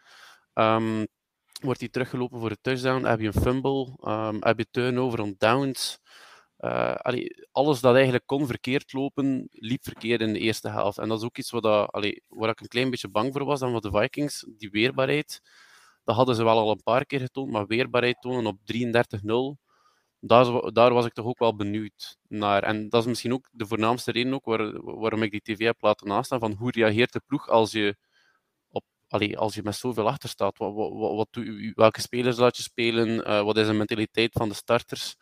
Wordt 1.64 1.80
hij 1.80 1.90
teruggelopen 1.90 2.40
voor 2.40 2.50
de 2.50 2.58
touchdown. 2.62 3.04
Heb 3.04 3.20
je 3.20 3.28
een 3.28 3.42
fumble. 3.42 3.98
Um, 4.08 4.38
heb 4.40 4.58
je 4.58 4.68
turnover 4.72 5.22
on 5.22 5.36
downs. 5.38 6.00
Uh, 6.60 6.96
alles 7.52 7.80
dat 7.80 7.94
eigenlijk 7.94 8.26
kon 8.26 8.48
verkeerd 8.48 8.94
lopen, 8.94 9.48
liep 9.52 9.84
verkeerd 9.84 10.22
in 10.22 10.34
de 10.34 10.40
eerste 10.40 10.70
helft. 10.70 10.98
En 10.98 11.08
dat 11.08 11.20
is 11.20 11.26
ook 11.26 11.38
iets 11.38 11.52
wat 11.52 11.64
dat, 11.64 11.90
waar 12.28 12.50
ik 12.50 12.62
een 12.62 12.68
klein 12.68 12.90
beetje 12.90 13.10
bang 13.10 13.34
voor 13.34 13.46
was 13.46 13.60
dan 13.60 13.72
voor 13.72 13.82
de 13.82 13.92
Vikings. 13.92 14.46
Die 14.58 14.70
weerbaarheid, 14.70 15.42
dat 16.04 16.16
hadden 16.16 16.36
ze 16.36 16.44
wel 16.44 16.58
al 16.58 16.72
een 16.72 16.84
paar 16.84 17.06
keer 17.06 17.20
getoond, 17.20 17.52
maar 17.52 17.68
weerbaarheid 17.68 18.22
tonen 18.22 18.46
op 18.46 18.60
33-0 18.74 19.68
daar, 20.20 20.74
daar 20.74 20.94
was 20.94 21.06
ik 21.06 21.14
toch 21.14 21.26
ook 21.26 21.40
wel 21.40 21.56
benieuwd 21.56 22.18
naar. 22.28 22.64
En 22.64 22.90
dat 22.90 23.02
is 23.02 23.08
misschien 23.08 23.34
ook 23.34 23.50
de 23.52 23.66
voornaamste 23.66 24.12
reden 24.12 24.34
ook 24.34 24.46
waar, 24.46 24.82
waarom 24.82 25.24
ik 25.24 25.32
die 25.32 25.42
tv 25.42 25.66
heb 25.66 25.82
laten 25.82 26.08
nastaan, 26.08 26.40
van 26.40 26.52
hoe 26.52 26.72
reageert 26.72 27.14
de 27.14 27.22
ploeg 27.26 27.50
als 27.50 27.72
je, 27.72 27.96
als 29.36 29.56
je 29.56 29.64
met 29.64 29.76
zoveel 29.76 30.08
achter 30.08 30.30
staat? 30.30 30.58
Wat, 30.58 30.74
wat, 30.74 31.16
wat, 31.16 31.46
welke 31.74 32.02
spelers 32.02 32.38
laat 32.38 32.58
je 32.58 32.64
spelen? 32.64 33.08
Uh, 33.08 33.44
wat 33.44 33.58
is 33.58 33.68
de 33.68 33.74
mentaliteit 33.74 34.32
van 34.32 34.50
de 34.50 34.56
starters? 34.56 35.16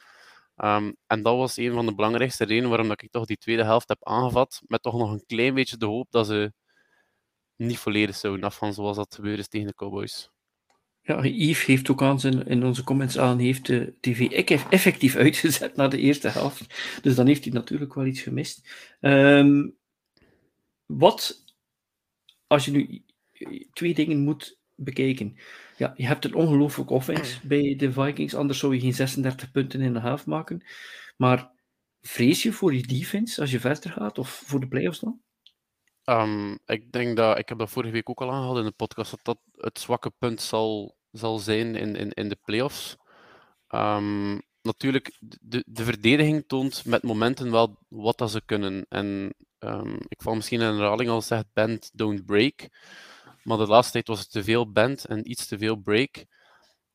Um, 0.57 0.95
en 1.07 1.21
dat 1.21 1.37
was 1.37 1.57
een 1.57 1.73
van 1.73 1.85
de 1.85 1.95
belangrijkste 1.95 2.45
redenen 2.45 2.69
waarom 2.69 2.87
dat 2.87 3.01
ik 3.01 3.11
toch 3.11 3.25
die 3.25 3.37
tweede 3.37 3.63
helft 3.63 3.87
heb 3.87 4.07
aangevat, 4.07 4.61
met 4.65 4.81
toch 4.81 4.97
nog 4.97 5.11
een 5.11 5.25
klein 5.25 5.53
beetje 5.53 5.77
de 5.77 5.85
hoop 5.85 6.07
dat 6.11 6.25
ze 6.25 6.53
niet 7.55 7.77
volledig 7.77 8.15
zouden 8.15 8.45
afgaan 8.45 8.73
zoals 8.73 8.97
dat 8.97 9.15
gebeurde 9.15 9.41
is 9.41 9.47
tegen 9.47 9.67
de 9.67 9.73
Cowboys. 9.73 10.29
Ja, 11.01 11.23
Yves 11.23 11.65
heeft 11.65 11.89
ook 11.89 12.01
aan 12.01 12.19
in 12.21 12.63
onze 12.63 12.83
comments 12.83 13.17
aan, 13.17 13.39
heeft 13.39 13.65
de 13.65 13.95
tv 13.99 14.31
effectief 14.69 15.15
uitgezet 15.15 15.75
na 15.75 15.87
de 15.87 15.97
eerste 15.97 16.27
helft. 16.27 16.65
Dus 17.01 17.15
dan 17.15 17.27
heeft 17.27 17.43
hij 17.43 17.53
natuurlijk 17.53 17.93
wel 17.93 18.05
iets 18.05 18.21
gemist. 18.21 18.69
Um, 19.01 19.77
wat, 20.85 21.45
als 22.47 22.65
je 22.65 22.71
nu 22.71 23.04
twee 23.73 23.93
dingen 23.93 24.19
moet 24.19 24.59
bekijken. 24.75 25.37
Ja, 25.77 25.93
je 25.97 26.05
hebt 26.05 26.25
een 26.25 26.33
ongelooflijk 26.33 26.89
offense 26.89 27.47
bij 27.47 27.75
de 27.75 27.91
Vikings, 27.91 28.35
anders 28.35 28.59
zou 28.59 28.73
je 28.73 28.81
geen 28.81 28.93
36 28.93 29.51
punten 29.51 29.81
in 29.81 29.93
de 29.93 29.99
helft 29.99 30.25
maken. 30.25 30.63
Maar 31.17 31.51
vrees 32.01 32.43
je 32.43 32.51
voor 32.51 32.73
je 32.73 32.87
defense 32.87 33.41
als 33.41 33.51
je 33.51 33.59
verder 33.59 33.91
gaat, 33.91 34.17
of 34.17 34.29
voor 34.29 34.59
de 34.59 34.67
playoffs 34.67 34.99
dan? 34.99 35.19
Um, 36.05 36.59
ik 36.65 36.91
denk 36.91 37.15
dat, 37.15 37.37
ik 37.37 37.49
heb 37.49 37.57
dat 37.57 37.69
vorige 37.69 37.91
week 37.91 38.09
ook 38.09 38.21
al 38.21 38.31
aangehaald 38.31 38.57
in 38.57 38.65
de 38.65 38.71
podcast, 38.71 39.11
dat 39.11 39.19
dat 39.23 39.39
het 39.65 39.79
zwakke 39.79 40.11
punt 40.17 40.41
zal, 40.41 40.97
zal 41.11 41.39
zijn 41.39 41.75
in, 41.75 41.95
in, 41.95 42.11
in 42.11 42.29
de 42.29 42.37
playoffs. 42.43 42.95
Um, 43.69 44.41
natuurlijk, 44.61 45.17
de, 45.41 45.63
de 45.67 45.83
verdediging 45.83 46.43
toont 46.47 46.85
met 46.85 47.03
momenten 47.03 47.51
wel 47.51 47.79
wat 47.87 48.17
dat 48.17 48.31
ze 48.31 48.41
kunnen. 48.45 48.85
En 48.89 49.35
um, 49.59 49.97
ik 50.07 50.21
val 50.21 50.35
misschien 50.35 50.61
in 50.61 50.67
een 50.67 50.77
herhaling 50.77 51.09
al 51.09 51.21
zegt, 51.21 51.45
bend, 51.53 51.91
don't 51.93 52.25
break. 52.25 52.69
Maar 53.45 53.57
de 53.57 53.67
laatste 53.67 53.91
tijd 53.91 54.07
was 54.07 54.19
het 54.19 54.31
te 54.31 54.43
veel 54.43 54.71
bend 54.71 55.05
en 55.05 55.29
iets 55.29 55.47
te 55.47 55.57
veel 55.57 55.75
break. 55.75 56.25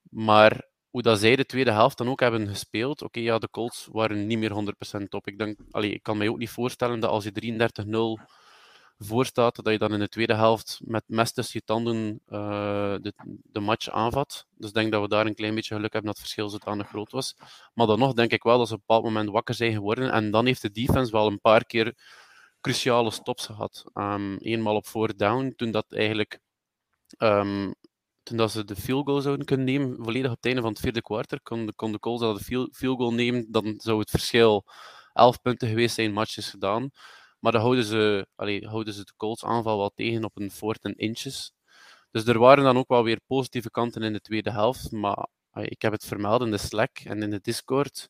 Maar 0.03 0.69
hoe 0.91 1.03
dat 1.03 1.19
zij 1.19 1.37
de 1.37 1.45
tweede 1.45 1.71
helft 1.71 1.99
dan 1.99 2.09
ook 2.09 2.21
hebben 2.21 2.49
gespeeld, 2.49 3.03
oké, 3.03 3.21
ja, 3.21 3.39
de 3.39 3.51
Colts 3.51 3.89
waren 3.93 4.27
niet 4.27 4.39
meer 4.39 4.75
100% 5.01 5.03
op. 5.09 5.27
Ik, 5.27 5.39
denk, 5.39 5.59
allee, 5.71 5.93
ik 5.93 6.03
kan 6.03 6.19
mij 6.19 6.29
ook 6.29 6.39
niet 6.39 6.51
voorstellen 6.51 7.01
dat 7.01 7.11
als 7.11 7.25
je 7.25 8.19
33-0 8.21 8.31
voor 8.99 9.27
staat, 9.27 9.65
dat 9.65 9.73
je 9.73 9.79
dan 9.79 9.93
in 9.93 9.99
de 9.99 10.09
tweede 10.09 10.35
helft 10.35 10.81
met 10.85 11.05
mes 11.07 11.33
tussen 11.33 11.61
je 11.61 11.67
tanden 11.67 12.21
uh, 12.29 12.95
de, 13.01 13.13
de 13.43 13.61
match 13.61 13.91
aanvat. 13.91 14.47
Dus 14.57 14.69
ik 14.69 14.75
denk 14.75 14.93
dat 14.93 15.03
we 15.03 15.09
daar 15.09 15.27
een 15.27 15.35
klein 15.35 15.55
beetje 15.55 15.75
geluk 15.75 15.93
hebben 15.93 16.13
dat 16.13 16.21
het 16.21 16.29
verschil 16.29 16.49
zodanig 16.49 16.89
groot 16.89 17.11
was. 17.11 17.35
Maar 17.75 17.87
dan 17.87 17.99
nog 17.99 18.13
denk 18.13 18.33
ik 18.33 18.43
wel 18.43 18.59
dat 18.59 18.69
ze 18.69 18.75
op 18.75 18.81
een 18.81 18.87
bepaald 18.87 19.05
moment 19.05 19.31
wakker 19.31 19.55
zijn 19.55 19.73
geworden. 19.73 20.13
En 20.13 20.31
dan 20.31 20.47
heeft 20.47 20.63
de 20.63 20.71
defense 20.71 21.13
wel 21.13 21.27
een 21.27 21.41
paar 21.41 21.65
keer 21.65 21.95
cruciale 22.61 23.11
stops 23.11 23.47
gehad. 23.47 23.85
Um, 23.95 24.37
eenmaal 24.37 24.77
op 24.77 24.87
fourth 24.87 25.19
down, 25.19 25.53
toen 25.57 25.71
dat 25.71 25.93
eigenlijk 25.93 26.41
um, 27.19 27.75
toen 28.23 28.37
dat 28.37 28.51
ze 28.51 28.65
de 28.65 28.77
field 28.77 29.07
goal 29.07 29.21
zouden 29.21 29.47
kunnen 29.47 29.67
nemen, 29.67 29.97
volledig 29.97 30.31
op 30.31 30.37
het 30.37 30.47
einde 30.47 30.61
van 30.61 30.71
het 30.71 30.81
vierde 30.81 31.03
kwartier, 31.03 31.41
kon, 31.43 31.73
kon 31.75 31.93
de 31.93 31.99
Colts 31.99 32.23
dat 32.23 32.39
de 32.39 32.45
field, 32.45 32.77
goal 32.77 33.13
nemen, 33.13 33.47
dan 33.51 33.75
zou 33.77 33.99
het 33.99 34.11
verschil 34.11 34.65
11 35.13 35.41
punten 35.41 35.69
geweest 35.69 35.95
zijn, 35.95 36.13
matches 36.13 36.51
gedaan. 36.51 36.91
Maar 37.39 37.53
dan 37.53 37.61
houden 37.61 37.85
ze, 37.85 38.27
houden 38.67 38.95
ze 38.95 39.05
de 39.05 39.13
Colts 39.17 39.45
aanval 39.45 39.79
wel 39.79 39.93
tegen 39.95 40.25
op 40.25 40.41
een 40.41 40.51
fourth 40.51 40.85
en 40.85 40.95
inches. 40.97 41.53
Dus 42.11 42.27
er 42.27 42.39
waren 42.39 42.65
dan 42.65 42.77
ook 42.77 42.89
wel 42.89 43.05
weer 43.05 43.21
positieve 43.27 43.71
kanten 43.71 44.03
in 44.03 44.13
de 44.13 44.21
tweede 44.21 44.51
helft. 44.51 44.93
Maar 44.93 45.29
ik 45.53 45.83
heb 45.83 45.93
het 45.93 46.05
vermeld 46.05 46.43
in 46.43 46.51
de 46.51 46.59
Slack 46.59 46.99
en 46.99 47.23
in 47.23 47.31
de 47.31 47.41
Discord. 47.41 48.09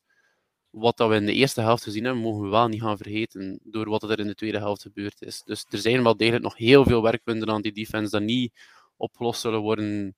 Wat 0.71 0.97
dat 0.97 1.09
we 1.09 1.15
in 1.15 1.25
de 1.25 1.33
eerste 1.33 1.61
helft 1.61 1.83
gezien 1.83 2.03
hebben, 2.03 2.21
mogen 2.21 2.43
we 2.43 2.49
wel 2.49 2.67
niet 2.67 2.81
gaan 2.81 2.97
vergeten 2.97 3.59
door 3.63 3.89
wat 3.89 4.03
er 4.03 4.19
in 4.19 4.27
de 4.27 4.35
tweede 4.35 4.57
helft 4.57 4.81
gebeurd 4.81 5.21
is. 5.21 5.41
Dus 5.45 5.65
er 5.69 5.77
zijn 5.77 6.03
wel 6.03 6.17
degelijk 6.17 6.43
nog 6.43 6.57
heel 6.57 6.83
veel 6.83 7.01
werkpunten 7.01 7.49
aan 7.49 7.61
die 7.61 7.71
defense 7.71 8.11
dat 8.11 8.21
niet 8.21 8.53
opgelost 8.97 9.41
zullen 9.41 9.59
worden 9.59 10.15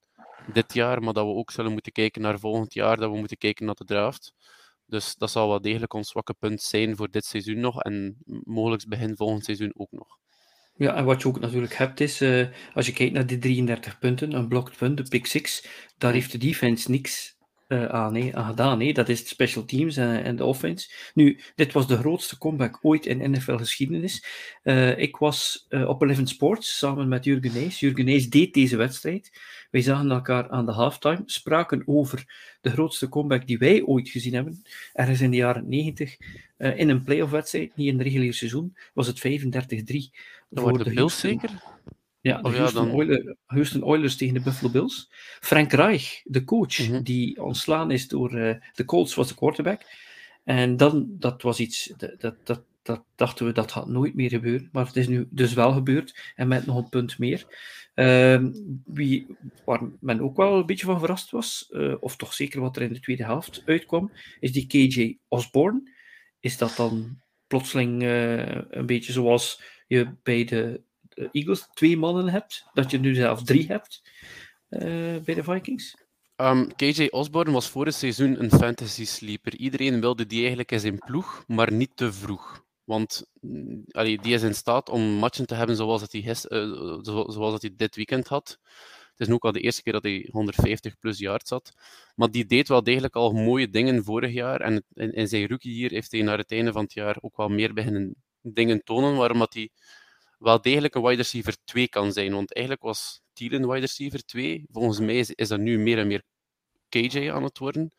dit 0.54 0.74
jaar, 0.74 1.04
maar 1.04 1.14
dat 1.14 1.26
we 1.26 1.32
ook 1.32 1.52
zullen 1.52 1.72
moeten 1.72 1.92
kijken 1.92 2.22
naar 2.22 2.40
volgend 2.40 2.74
jaar, 2.74 2.98
dat 2.98 3.12
we 3.12 3.18
moeten 3.18 3.38
kijken 3.38 3.66
naar 3.66 3.76
de 3.76 3.86
draft. 3.86 4.34
Dus 4.86 5.16
dat 5.16 5.32
zal 5.32 5.48
wel 5.48 5.62
degelijk 5.62 5.94
ons 5.94 6.10
zwakke 6.10 6.34
punt 6.34 6.62
zijn 6.62 6.96
voor 6.96 7.12
dit 7.12 7.26
seizoen 7.26 7.60
nog 7.60 7.82
en 7.82 8.18
mogelijk 8.44 8.88
begin 8.88 9.16
volgend 9.16 9.46
seizoen 9.46 9.74
ook 9.76 9.92
nog. 9.92 10.18
Ja, 10.76 10.96
en 10.96 11.06
wat 11.06 11.22
je 11.22 11.28
ook 11.28 11.40
natuurlijk 11.40 11.76
hebt 11.76 12.00
is, 12.00 12.22
uh, 12.22 12.48
als 12.74 12.86
je 12.86 12.94
kijkt 12.94 13.14
naar 13.14 13.26
die 13.26 13.38
33 13.38 14.00
punten, 14.00 14.34
een 14.34 14.48
blocked 14.48 14.78
punt, 14.78 14.98
de 14.98 15.04
pick 15.04 15.26
6, 15.26 15.68
daar 15.98 16.14
heeft 16.14 16.32
de 16.32 16.38
defense 16.38 16.92
niks 16.92 17.33
uh, 17.74 17.86
aan, 17.86 18.14
nee, 18.14 18.36
aan 18.36 18.50
gedaan. 18.50 18.78
Nee. 18.78 18.94
Dat 18.94 19.10
is 19.10 19.22
de 19.22 19.28
special 19.28 19.66
teams 19.66 19.98
en, 19.98 20.24
en, 20.24 20.36
de 20.36 20.46
offense. 20.46 20.92
Nu, 21.14 21.40
dit 21.56 21.74
was 21.74 21.88
de 21.88 21.98
grootste 21.98 22.38
comeback 22.38 22.80
ooit 22.82 23.06
in 23.06 23.32
NFL-geschiedenis. 23.32 24.26
Uh, 24.64 24.98
ik 24.98 25.18
was 25.18 25.66
uh, 25.70 25.88
op 25.90 26.02
Eleven 26.02 26.28
Sports 26.28 26.78
samen 26.78 27.08
met 27.08 27.24
Jurgen 27.24 27.54
Nees. 27.54 27.80
Jurgen 27.80 28.06
Nees 28.06 28.30
deed 28.30 28.54
deze 28.54 28.78
wedstrijd. 28.78 29.32
Wij 29.72 29.82
zagen 29.82 30.12
elkaar 30.12 30.50
aan 30.50 30.66
de 30.66 30.72
halftime, 30.72 31.22
spraken 31.26 31.84
over 31.86 32.26
de 32.62 32.70
grootste 32.70 33.10
comeback 33.10 33.48
die 33.48 33.58
wij 33.58 33.84
ooit 33.84 34.10
gezien 34.10 34.34
hebben. 34.34 34.64
Ergens 34.94 35.22
in 35.22 35.32
de 35.32 35.38
jaren 35.38 35.70
90, 35.70 36.18
in 36.58 36.90
een 36.90 37.04
playoff-wedstrijd, 37.04 37.76
niet 37.76 37.88
in 37.88 37.94
het 37.94 38.04
reguliere 38.04 38.34
seizoen, 38.34 38.78
was 38.94 39.08
het 39.08 39.18
35-3. 39.18 39.22
Voor 40.52 40.84
de 40.84 40.94
Bills 40.94 41.20
zeker? 41.20 41.64
Ja, 42.24 42.42
de 42.42 42.50
Houston. 42.50 42.92
Oilers, 42.92 43.36
Houston, 43.46 43.84
Oilers 43.84 44.16
tegen 44.16 44.34
de 44.34 44.42
Buffalo 44.42 44.72
Bills. 44.72 45.12
Frank 45.40 45.72
Reich, 45.72 46.22
de 46.24 46.44
coach, 46.44 46.80
mhm. 46.80 47.02
die 47.02 47.44
ontslaan 47.44 47.92
is 47.92 48.08
door 48.08 48.34
uh, 48.34 48.56
de 48.74 48.86
Colts, 48.86 49.16
was 49.16 49.28
de 49.28 49.36
quarterback. 49.36 49.82
En 50.44 50.78
dan, 50.78 51.06
dat 51.10 51.42
was 51.42 51.60
iets, 51.60 51.94
dat, 51.98 52.22
dat, 52.22 52.36
dat, 52.44 52.64
dat, 52.82 53.04
dachten 53.16 53.46
we 53.46 53.52
dat 53.52 53.72
gaat 53.72 53.88
nooit 53.88 54.16
meer 54.16 54.30
gebeuren. 54.30 54.70
Maar 54.72 54.86
het 54.86 54.96
is 54.96 55.08
nu 55.08 55.28
dus 55.30 55.54
wel 55.54 55.72
gebeurd 55.72 56.34
en 56.36 56.48
met 56.48 56.66
nog 56.66 56.78
een 56.78 56.90
punt 56.90 57.20
meer. 57.20 57.46
Uh, 57.96 58.44
wie, 58.86 59.38
waar 59.66 59.82
men 60.00 60.22
ook 60.22 60.38
wel 60.38 60.58
een 60.58 60.66
beetje 60.66 60.86
van 60.86 61.00
verrast 61.00 61.32
was, 61.32 61.70
uh, 61.72 61.96
of 62.00 62.16
toch 62.16 62.34
zeker 62.34 62.62
wat 62.62 62.76
er 62.76 62.82
in 62.82 62.94
de 62.94 63.00
tweede 63.00 63.24
helft 63.24 63.62
uitkwam, 63.66 64.12
is 64.40 64.52
die 64.52 64.68
KJ 64.68 65.18
Osborne. 65.28 65.92
Is 66.40 66.58
dat 66.58 66.76
dan 66.76 67.22
plotseling 67.48 68.04
uh, 68.04 68.56
een 68.70 68.86
beetje 68.86 69.12
zoals 69.12 69.62
je 69.88 70.08
bij 70.24 70.44
de 70.44 70.82
Eagles 71.32 71.68
twee 71.74 71.98
mannen 71.98 72.30
hebt, 72.30 72.66
dat 72.74 72.92
je 72.92 73.00
nu 73.00 73.16
zelf 73.16 73.44
drie 73.44 73.68
hebt 73.68 74.02
uh, 74.70 74.82
bij 75.18 75.34
de 75.36 75.44
Vikings? 75.44 75.96
Ehm, 76.36 76.68
KJ 76.76 77.08
Osborne 77.10 77.52
was 77.52 77.74
het 77.74 77.94
seizoen 77.94 78.44
een 78.44 78.52
fantasy 78.52 79.06
sleeper. 79.06 79.56
Iedereen 79.56 80.00
wilde 80.00 80.26
die 80.26 80.40
eigenlijk 80.40 80.72
in 80.72 80.80
zijn 80.80 80.98
ploeg, 80.98 81.44
maar 81.48 81.72
niet 81.72 81.92
te 81.96 82.14
vroeg. 82.14 82.64
Want 82.84 83.26
mm, 83.40 83.84
allee, 83.92 84.20
die 84.20 84.34
is 84.34 84.42
in 84.42 84.56
staat 84.56 84.90
om 84.90 85.02
matchen 85.02 85.46
te 85.46 85.56
hebben 85.56 85.76
zoals 85.76 86.02
dat 86.02 86.12
hij, 86.12 86.22
uh, 86.22 86.98
zoals 87.02 87.52
dat 87.52 87.62
hij 87.62 87.74
dit 87.76 87.96
weekend 87.96 88.28
had. 88.28 88.60
Het 89.16 89.28
is 89.28 89.34
ook 89.34 89.44
al 89.44 89.52
de 89.52 89.60
eerste 89.60 89.84
keer 89.84 89.94
dat 89.94 90.04
hij 90.04 90.28
150 90.32 90.98
plus 91.00 91.20
yards 91.20 91.50
had. 91.50 91.74
Maar 92.16 92.32
die 92.32 92.46
deed 92.46 92.68
wel 92.68 92.84
degelijk 92.84 93.16
al 93.16 93.32
mooie 93.32 93.70
dingen 93.70 94.04
vorig 94.04 94.34
jaar. 94.34 94.62
En 94.62 94.84
in, 94.94 95.14
in 95.14 95.28
zijn 95.28 95.48
rookie 95.48 95.74
hier 95.74 95.92
heeft 95.92 96.12
hij 96.12 96.22
naar 96.22 96.38
het 96.38 96.52
einde 96.52 96.72
van 96.72 96.84
het 96.84 96.94
jaar 96.94 97.18
ook 97.22 97.38
wel 97.38 97.50
meer 97.50 97.74
beginnen 97.74 98.16
dingen 98.42 98.84
tonen. 98.84 99.16
Waarom 99.16 99.40
dat 99.40 99.54
hij 99.54 99.70
wel 100.44 100.62
degelijk 100.62 100.96
een 100.96 101.02
wide 101.02 101.16
receiver 101.16 101.56
2 101.64 101.88
kan 101.88 102.12
zijn. 102.12 102.34
Want 102.34 102.54
eigenlijk 102.54 102.86
was 102.86 103.22
Thielen 103.34 103.68
wide 103.68 103.80
receiver 103.80 104.26
2. 104.26 104.66
Volgens 104.72 105.00
mij 105.00 105.18
is, 105.18 105.32
is 105.32 105.48
dat 105.48 105.60
nu 105.60 105.80
meer 105.80 105.98
en 105.98 106.08
meer 106.08 106.24
KJ 106.90 107.30
aan 107.32 107.44
het 107.44 107.58
worden. 107.58 107.92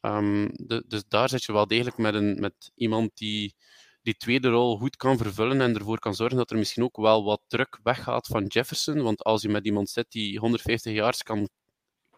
Um, 0.00 0.50
de, 0.52 0.84
dus 0.86 1.02
daar 1.08 1.28
zit 1.28 1.44
je 1.44 1.52
wel 1.52 1.66
degelijk 1.66 1.96
met, 1.96 2.14
een, 2.14 2.40
met 2.40 2.70
iemand 2.74 3.16
die 3.16 3.54
die 4.02 4.16
tweede 4.16 4.48
rol 4.48 4.78
goed 4.78 4.96
kan 4.96 5.16
vervullen 5.16 5.60
en 5.60 5.74
ervoor 5.74 5.98
kan 5.98 6.14
zorgen 6.14 6.36
dat 6.36 6.50
er 6.50 6.58
misschien 6.58 6.82
ook 6.82 6.96
wel 6.96 7.24
wat 7.24 7.42
druk 7.46 7.78
weggaat 7.82 8.26
van 8.26 8.44
Jefferson. 8.46 9.02
Want 9.02 9.22
als 9.22 9.42
je 9.42 9.48
met 9.48 9.64
iemand 9.64 9.90
zit 9.90 10.10
die 10.10 10.38
150 10.38 10.92
yards 10.92 11.22
kan 11.22 11.48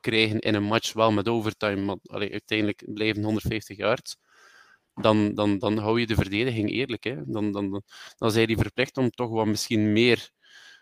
krijgen 0.00 0.38
in 0.38 0.54
een 0.54 0.62
match, 0.62 0.92
wel 0.92 1.12
met 1.12 1.28
overtime, 1.28 1.80
maar 1.80 1.97
uiteindelijk 2.30 2.85
blijven 2.87 3.23
150 3.23 3.76
yards, 3.76 4.16
dan, 4.94 5.34
dan, 5.34 5.58
dan 5.58 5.78
hou 5.78 6.00
je 6.00 6.06
de 6.06 6.14
verdediging 6.14 6.70
eerlijk. 6.70 7.04
Hè. 7.04 7.16
Dan, 7.26 7.52
dan, 7.52 7.82
dan 8.16 8.30
zijn 8.30 8.46
die 8.46 8.56
verplicht 8.56 8.96
om 8.96 9.10
toch 9.10 9.30
wat 9.30 9.46
misschien 9.46 9.92
meer 9.92 10.32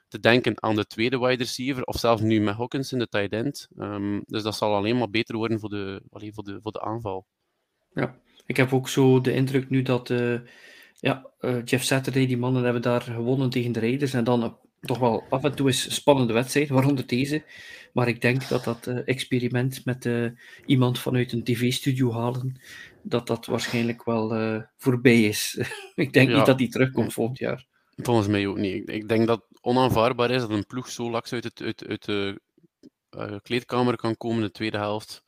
te 0.09 0.21
denken 0.21 0.63
aan 0.63 0.77
de 0.77 0.87
tweede 0.87 1.19
wide 1.19 1.43
receiver, 1.43 1.85
of 1.85 1.99
zelfs 1.99 2.23
nu 2.23 2.41
met 2.41 2.55
Hawkins 2.55 2.93
in 2.93 2.99
de 2.99 3.09
tight 3.09 3.33
end. 3.33 3.69
Um, 3.79 4.23
dus 4.27 4.43
dat 4.43 4.57
zal 4.57 4.75
alleen 4.75 4.99
maar 4.99 5.11
beter 5.11 5.37
worden 5.37 5.61
voor 5.61 5.69
de, 5.69 6.03
allee, 6.11 6.33
voor 6.33 6.45
de, 6.45 6.59
voor 6.61 6.73
de 6.73 6.81
aanval. 6.81 7.27
Ja, 7.95 8.19
ik 8.47 8.57
heb 8.57 8.73
ook 8.73 8.89
zo 8.89 9.21
de 9.21 9.33
indruk 9.33 9.71
nu 9.71 9.83
dat 9.83 10.11
uh, 10.11 10.41
ja, 10.95 11.27
uh, 11.41 11.65
Jeff 11.65 11.85
Saturday, 11.85 12.27
die 12.27 12.37
mannen 12.37 12.65
hebben 12.65 12.83
daar 12.83 13.01
gewonnen 13.01 13.51
tegen 13.51 13.73
de 13.73 13.81
Raiders 13.81 14.13
en 14.13 14.25
dan 14.25 14.59
toch 14.81 14.99
wel 14.99 15.25
af 15.31 15.45
en 15.45 15.55
toe 15.55 15.69
is 15.69 15.95
spannende 15.95 16.33
wedstrijd, 16.33 16.69
waaronder 16.69 17.07
deze. 17.07 17.45
Maar 17.93 18.09
ik 18.09 18.21
denk 18.21 18.49
dat 18.49 18.65
dat 18.65 18.87
experiment 18.87 19.85
met 19.85 20.09
iemand 20.67 20.99
vanuit 20.99 21.33
een 21.33 21.45
tv-studio 21.45 22.13
halen, 22.13 22.61
dat 23.03 23.27
dat 23.27 23.47
waarschijnlijk 23.47 24.05
wel 24.05 24.37
uh, 24.37 24.63
voorbij 24.77 25.23
is. 25.23 25.59
ik 25.95 26.13
denk 26.13 26.29
niet 26.29 26.47
dat 26.47 26.59
hij 26.59 26.69
terugkomt 26.69 27.13
volgend 27.13 27.39
jaar. 27.39 27.67
Volgens 27.97 28.27
mij 28.27 28.47
ook 28.47 28.57
niet. 28.57 28.89
Ik, 28.89 29.09
denk 29.09 29.27
dat 29.27 29.45
het 29.49 29.63
onaanvaardbaar 29.63 30.31
is 30.31 30.41
dat 30.41 30.51
een 30.51 30.67
ploeg 30.67 30.89
zo 30.89 31.11
laks 31.11 31.33
uit, 31.33 31.45
het, 31.45 31.63
uit, 31.63 31.87
uit 31.87 32.05
de 32.05 32.41
uh, 33.17 33.37
kleedkamer 33.43 33.97
kan 33.97 34.17
komen 34.17 34.37
in 34.39 34.45
de 34.45 34.51
tweede 34.51 34.77
helft. 34.77 35.23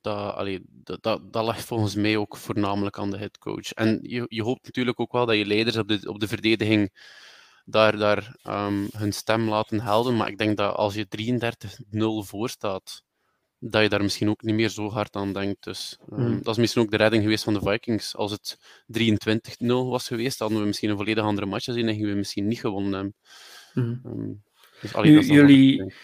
Dat, 0.00 0.34
allee, 0.34 0.60
dat, 0.68 1.02
dat, 1.02 1.32
dat 1.32 1.46
ligt 1.46 1.64
volgens 1.64 1.94
mij 1.94 2.16
ook 2.16 2.36
voornamelijk 2.36 2.98
aan 2.98 3.10
de 3.10 3.18
headcoach. 3.18 3.72
En 3.72 3.98
je, 4.02 4.24
je 4.28 4.42
hoopt 4.42 4.64
natuurlijk 4.64 5.00
ook 5.00 5.12
wel 5.12 5.26
dat 5.26 5.36
je 5.36 5.46
leiders 5.46 5.76
op 5.76 5.88
de, 5.88 6.00
op 6.04 6.20
de 6.20 6.28
verdediging 6.28 6.90
daar, 7.64 7.96
daar 7.96 8.36
um, 8.44 8.88
hun 8.96 9.12
stem 9.12 9.48
laten 9.48 9.80
helden. 9.80 10.16
Maar 10.16 10.28
ik 10.28 10.38
denk 10.38 10.56
dat 10.56 10.74
als 10.74 10.94
je 10.94 11.06
33-0 12.24 12.28
voor 12.28 12.48
staat, 12.48 13.02
dat 13.70 13.82
je 13.82 13.88
daar 13.88 14.02
misschien 14.02 14.28
ook 14.28 14.42
niet 14.42 14.54
meer 14.54 14.68
zo 14.68 14.90
hard 14.90 15.16
aan 15.16 15.32
denkt. 15.32 15.64
Dus 15.64 15.98
um, 16.12 16.18
mm. 16.18 16.42
dat 16.42 16.54
is 16.54 16.60
misschien 16.60 16.82
ook 16.82 16.90
de 16.90 16.96
redding 16.96 17.22
geweest 17.22 17.44
van 17.44 17.54
de 17.54 17.60
Vikings. 17.60 18.16
Als 18.16 18.30
het 18.30 18.58
23-0 18.98 19.66
was 19.66 20.06
geweest, 20.06 20.38
hadden 20.38 20.60
we 20.60 20.66
misschien 20.66 20.90
een 20.90 20.96
volledig 20.96 21.24
andere 21.24 21.46
match 21.46 21.64
gezien 21.64 21.88
en 21.88 21.94
gingen 21.94 22.10
we 22.10 22.16
misschien 22.16 22.46
niet 22.46 22.60
gewonnen 22.60 22.92
hebben. 22.92 23.14
Mm. 23.74 24.00
Um, 24.06 24.42
dus, 24.80 24.94
allee, 24.94 25.12
nu, 25.12 25.20
jullie, 25.20 25.94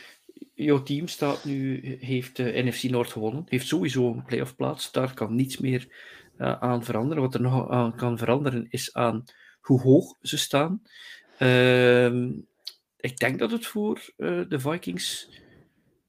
jouw 0.54 0.82
team 0.82 1.08
staat 1.08 1.44
nu, 1.44 1.80
heeft 2.00 2.36
de 2.36 2.54
uh, 2.54 2.66
NFC 2.66 2.82
Noord 2.82 3.10
gewonnen, 3.10 3.44
heeft 3.48 3.66
sowieso 3.66 4.12
een 4.12 4.24
playoff 4.24 4.56
plaats. 4.56 4.92
Daar 4.92 5.14
kan 5.14 5.34
niets 5.34 5.58
meer 5.58 5.88
uh, 6.38 6.58
aan 6.60 6.84
veranderen. 6.84 7.22
Wat 7.22 7.34
er 7.34 7.40
nog 7.40 7.70
aan 7.70 7.96
kan 7.96 8.18
veranderen 8.18 8.66
is 8.70 8.94
aan 8.94 9.24
hoe 9.60 9.80
hoog 9.80 10.16
ze 10.20 10.38
staan. 10.38 10.82
Uh, 11.38 12.12
ik 12.96 13.18
denk 13.18 13.38
dat 13.38 13.50
het 13.50 13.66
voor 13.66 14.12
uh, 14.16 14.40
de 14.48 14.60
Vikings 14.60 15.28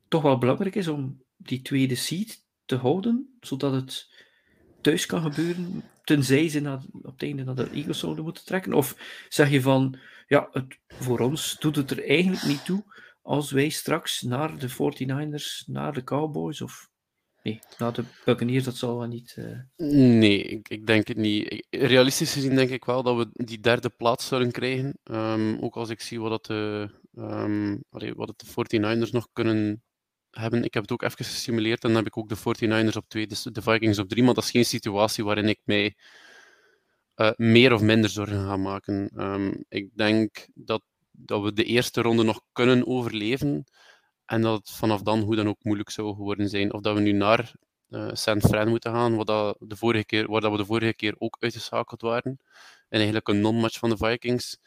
toch 0.07 0.21
wel 0.21 0.37
belangrijk 0.37 0.75
is 0.75 0.87
om 0.87 1.22
die 1.47 1.61
tweede 1.61 1.95
seed 1.95 2.45
te 2.65 2.75
houden, 2.75 3.37
zodat 3.39 3.73
het 3.73 4.09
thuis 4.81 5.05
kan 5.05 5.21
gebeuren, 5.21 5.83
tenzij 6.03 6.49
ze 6.49 6.59
naar, 6.59 6.81
op 6.91 7.11
het 7.11 7.23
einde 7.23 7.43
naar 7.43 7.55
de 7.55 7.69
Eagles 7.69 7.99
zouden 7.99 8.23
moeten 8.23 8.45
trekken? 8.45 8.73
Of 8.73 8.95
zeg 9.29 9.49
je 9.49 9.61
van, 9.61 9.99
ja, 10.27 10.47
het, 10.51 10.79
voor 10.87 11.19
ons 11.19 11.55
doet 11.59 11.75
het 11.75 11.91
er 11.91 12.07
eigenlijk 12.07 12.43
niet 12.43 12.65
toe 12.65 12.83
als 13.21 13.51
wij 13.51 13.69
straks 13.69 14.21
naar 14.21 14.57
de 14.57 14.69
49ers, 14.69 15.65
naar 15.65 15.93
de 15.93 16.03
Cowboys 16.03 16.61
of 16.61 16.91
Nee, 17.43 17.59
nou, 17.77 17.93
de 17.93 18.03
Buccaneers, 18.25 18.63
dat 18.63 18.75
zal 18.75 18.97
wel 18.97 19.07
niet... 19.07 19.35
Uh... 19.39 19.59
Nee, 19.87 20.43
ik, 20.67 20.87
denk 20.87 21.07
het 21.07 21.17
niet. 21.17 21.65
Realistisch 21.69 22.33
gezien 22.33 22.55
denk 22.55 22.69
ik 22.69 22.85
wel 22.85 23.03
dat 23.03 23.17
we 23.17 23.29
die 23.45 23.59
derde 23.59 23.89
plaats 23.89 24.27
zullen 24.27 24.51
krijgen. 24.51 24.97
Um, 25.03 25.59
ook 25.59 25.75
als 25.75 25.89
ik 25.89 26.01
zie 26.01 26.19
wat, 26.19 26.29
dat 26.29 26.45
de, 26.45 26.89
um, 27.15 27.83
allee, 27.89 28.13
wat 28.13 28.33
de 28.37 28.45
49ers 28.45 29.09
nog 29.11 29.27
kunnen 29.33 29.83
hebben. 30.33 30.63
Ik 30.63 30.73
heb 30.73 30.83
het 30.83 30.91
ook 30.91 31.01
even 31.03 31.25
gesimuleerd 31.25 31.83
en 31.83 31.89
dan 31.89 31.97
heb 31.97 32.07
ik 32.07 32.17
ook 32.17 32.29
de 32.29 32.37
49ers 32.37 32.97
op 32.97 33.05
twee, 33.07 33.27
dus 33.27 33.43
de 33.43 33.61
Vikings 33.61 33.99
op 33.99 34.09
drie. 34.09 34.23
Maar 34.23 34.33
dat 34.33 34.43
is 34.43 34.51
geen 34.51 34.65
situatie 34.65 35.23
waarin 35.23 35.49
ik 35.49 35.59
mij 35.63 35.95
uh, 37.15 37.31
meer 37.35 37.73
of 37.73 37.81
minder 37.81 38.09
zorgen 38.09 38.45
ga 38.45 38.57
maken. 38.57 39.11
Um, 39.23 39.65
ik 39.69 39.89
denk 39.95 40.47
dat, 40.53 40.81
dat 41.11 41.43
we 41.43 41.53
de 41.53 41.63
eerste 41.63 42.01
ronde 42.01 42.23
nog 42.23 42.41
kunnen 42.51 42.87
overleven. 42.87 43.63
En 44.25 44.41
dat 44.41 44.57
het 44.57 44.69
vanaf 44.69 45.01
dan 45.01 45.19
hoe 45.19 45.35
dan 45.35 45.47
ook 45.47 45.63
moeilijk 45.63 45.89
zou 45.89 46.15
geworden 46.15 46.49
zijn. 46.49 46.73
Of 46.73 46.81
dat 46.81 46.95
we 46.95 47.01
nu 47.01 47.11
naar 47.11 47.51
uh, 47.89 48.09
San 48.13 48.41
Fran 48.41 48.67
moeten 48.69 48.91
gaan, 48.91 49.15
wat 49.15 49.27
dat 49.27 49.57
de 49.59 49.75
vorige 49.75 50.05
keer, 50.05 50.31
waar 50.31 50.41
dat 50.41 50.51
we 50.51 50.57
de 50.57 50.65
vorige 50.65 50.93
keer 50.93 51.15
ook 51.17 51.37
uitgeschakeld 51.39 52.01
waren. 52.01 52.39
En 52.89 52.97
eigenlijk 52.97 53.27
een 53.27 53.41
non-match 53.41 53.79
van 53.79 53.89
de 53.89 53.97
Vikings. 53.97 54.57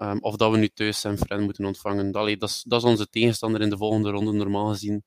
Um, 0.00 0.18
of 0.20 0.36
dat 0.36 0.50
we 0.50 0.56
nu 0.56 0.68
thuis 0.68 1.00
San 1.00 1.16
Fran 1.16 1.42
moeten 1.42 1.64
ontvangen. 1.64 2.12
Dat, 2.12 2.28
is, 2.28 2.64
dat 2.66 2.82
is 2.82 2.88
onze 2.90 3.08
tegenstander 3.08 3.60
in 3.60 3.70
de 3.70 3.76
volgende 3.76 4.10
ronde, 4.10 4.32
normaal 4.32 4.68
gezien. 4.68 5.04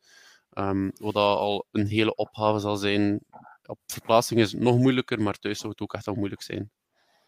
Um, 0.53 0.91
wat 0.98 1.13
dat 1.13 1.38
al 1.38 1.67
een 1.71 1.88
hele 1.88 2.15
opgave 2.15 2.60
zal 2.60 2.75
zijn. 2.75 3.19
Op 3.65 3.79
verplaatsing 3.86 4.39
is 4.39 4.51
het 4.51 4.62
nog 4.62 4.77
moeilijker, 4.77 5.21
maar 5.21 5.39
thuis 5.39 5.60
zou 5.60 5.71
het 5.71 5.81
ook 5.81 5.93
echt 5.93 6.05
wel 6.05 6.15
moeilijk 6.15 6.41
zijn. 6.41 6.69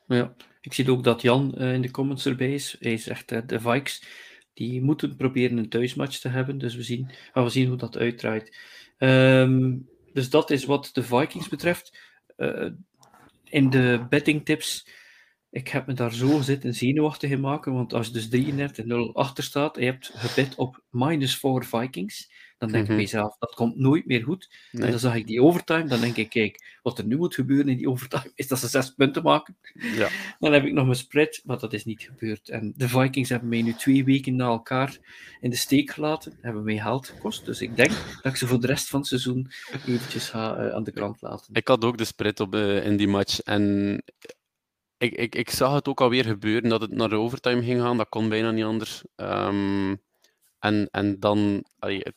Ja, 0.07 0.33
ik 0.61 0.73
zie 0.73 0.91
ook 0.91 1.03
dat 1.03 1.21
Jan 1.21 1.53
uh, 1.57 1.73
in 1.73 1.81
de 1.81 1.91
comments 1.91 2.25
erbij 2.25 2.53
is. 2.53 2.75
Hij 2.79 2.97
zegt 2.97 3.31
uh, 3.31 3.39
de 3.45 3.59
Vikes 3.59 4.03
die 4.53 4.81
moeten 4.81 5.15
proberen 5.15 5.57
een 5.57 5.69
thuismatch 5.69 6.19
te 6.19 6.29
hebben. 6.29 6.57
Dus 6.57 6.75
we 6.75 6.83
zien, 6.83 7.11
we 7.33 7.49
zien 7.49 7.67
hoe 7.67 7.77
dat 7.77 7.97
uitdraait. 7.97 8.57
Um, 8.97 9.89
dus 10.13 10.29
dat 10.29 10.49
is 10.49 10.65
wat 10.65 10.89
de 10.93 11.03
Vikings 11.03 11.49
betreft. 11.49 11.99
Uh, 12.37 12.69
in 13.43 13.69
de 13.69 14.05
betting 14.09 14.45
tips, 14.45 14.87
ik 15.53 15.67
heb 15.67 15.87
me 15.87 15.93
daar 15.93 16.13
zo 16.13 16.41
zitten 16.41 16.73
zenuwachtig 16.73 17.29
in 17.29 17.39
maken. 17.39 17.73
Want 17.73 17.93
als 17.93 18.07
je 18.07 18.13
dus 18.13 18.85
33-0 18.85 19.13
achter 19.13 19.43
staat 19.43 19.77
en 19.77 19.85
je 19.85 19.91
hebt 19.91 20.11
gebet 20.13 20.55
op 20.55 20.81
minus 20.89 21.37
4 21.37 21.65
Vikings, 21.65 22.31
dan 22.57 22.71
denk 22.71 22.81
ik 22.81 22.87
bij 22.87 22.95
mhm. 22.95 23.03
mezelf, 23.03 23.37
dat 23.37 23.53
komt 23.53 23.77
nooit 23.77 24.05
meer 24.05 24.23
goed. 24.23 24.49
En 24.71 24.89
dan 24.89 24.99
zag 24.99 25.15
ik 25.15 25.27
die 25.27 25.41
overtime, 25.41 25.85
dan 25.85 25.99
denk 25.99 26.15
ik, 26.15 26.29
kijk, 26.29 26.77
wat 26.81 26.97
er 26.97 27.05
nu 27.05 27.17
moet 27.17 27.35
gebeuren 27.35 27.69
in 27.69 27.77
die 27.77 27.89
overtime, 27.89 28.31
is 28.35 28.47
dat 28.47 28.59
ze 28.59 28.67
zes 28.67 28.89
punten 28.89 29.23
maken. 29.23 29.57
Ja. 29.73 30.09
Dan 30.39 30.53
heb 30.53 30.65
ik 30.65 30.73
nog 30.73 30.85
mijn 30.85 30.97
spread, 30.97 31.41
maar 31.43 31.59
dat 31.59 31.73
is 31.73 31.85
niet 31.85 32.01
gebeurd. 32.01 32.49
En 32.49 32.73
de 32.75 32.89
Vikings 32.89 33.29
hebben 33.29 33.49
mij 33.49 33.61
nu 33.61 33.73
twee 33.73 34.03
weken 34.03 34.35
na 34.35 34.45
elkaar 34.45 34.97
in 35.41 35.49
de 35.49 35.55
steek 35.55 35.91
gelaten, 35.91 36.37
hebben 36.41 36.63
mij 36.63 36.77
geld 36.77 37.07
gekost. 37.07 37.45
Dus 37.45 37.61
ik 37.61 37.75
denk 37.75 37.91
dat 38.21 38.31
ik 38.31 38.35
ze 38.35 38.47
voor 38.47 38.59
de 38.59 38.67
rest 38.67 38.89
van 38.89 38.99
het 38.99 39.07
seizoen 39.07 39.51
eventjes 39.87 40.29
ga 40.29 40.65
uh, 40.65 40.73
aan 40.73 40.83
de 40.83 40.91
kant 40.91 41.21
laten. 41.21 41.53
Ik 41.53 41.67
had 41.67 41.85
ook 41.85 41.97
de 41.97 42.05
spread 42.05 42.39
op 42.39 42.55
uh, 42.55 42.85
in 42.85 42.97
die 42.97 43.07
match 43.07 43.39
en 43.39 44.03
ik, 45.03 45.13
ik, 45.13 45.35
ik 45.35 45.49
zag 45.49 45.73
het 45.73 45.87
ook 45.87 46.01
alweer 46.01 46.25
gebeuren 46.25 46.69
dat 46.69 46.81
het 46.81 46.91
naar 46.91 47.09
de 47.09 47.15
overtime 47.15 47.63
ging 47.63 47.81
gaan. 47.81 47.97
Dat 47.97 48.09
kon 48.09 48.29
bijna 48.29 48.51
niet 48.51 48.63
anders. 48.63 49.03
Um, 49.15 50.01
en, 50.59 50.87
en 50.91 51.19
dan, 51.19 51.65
allee, 51.79 51.99
het, 51.99 52.15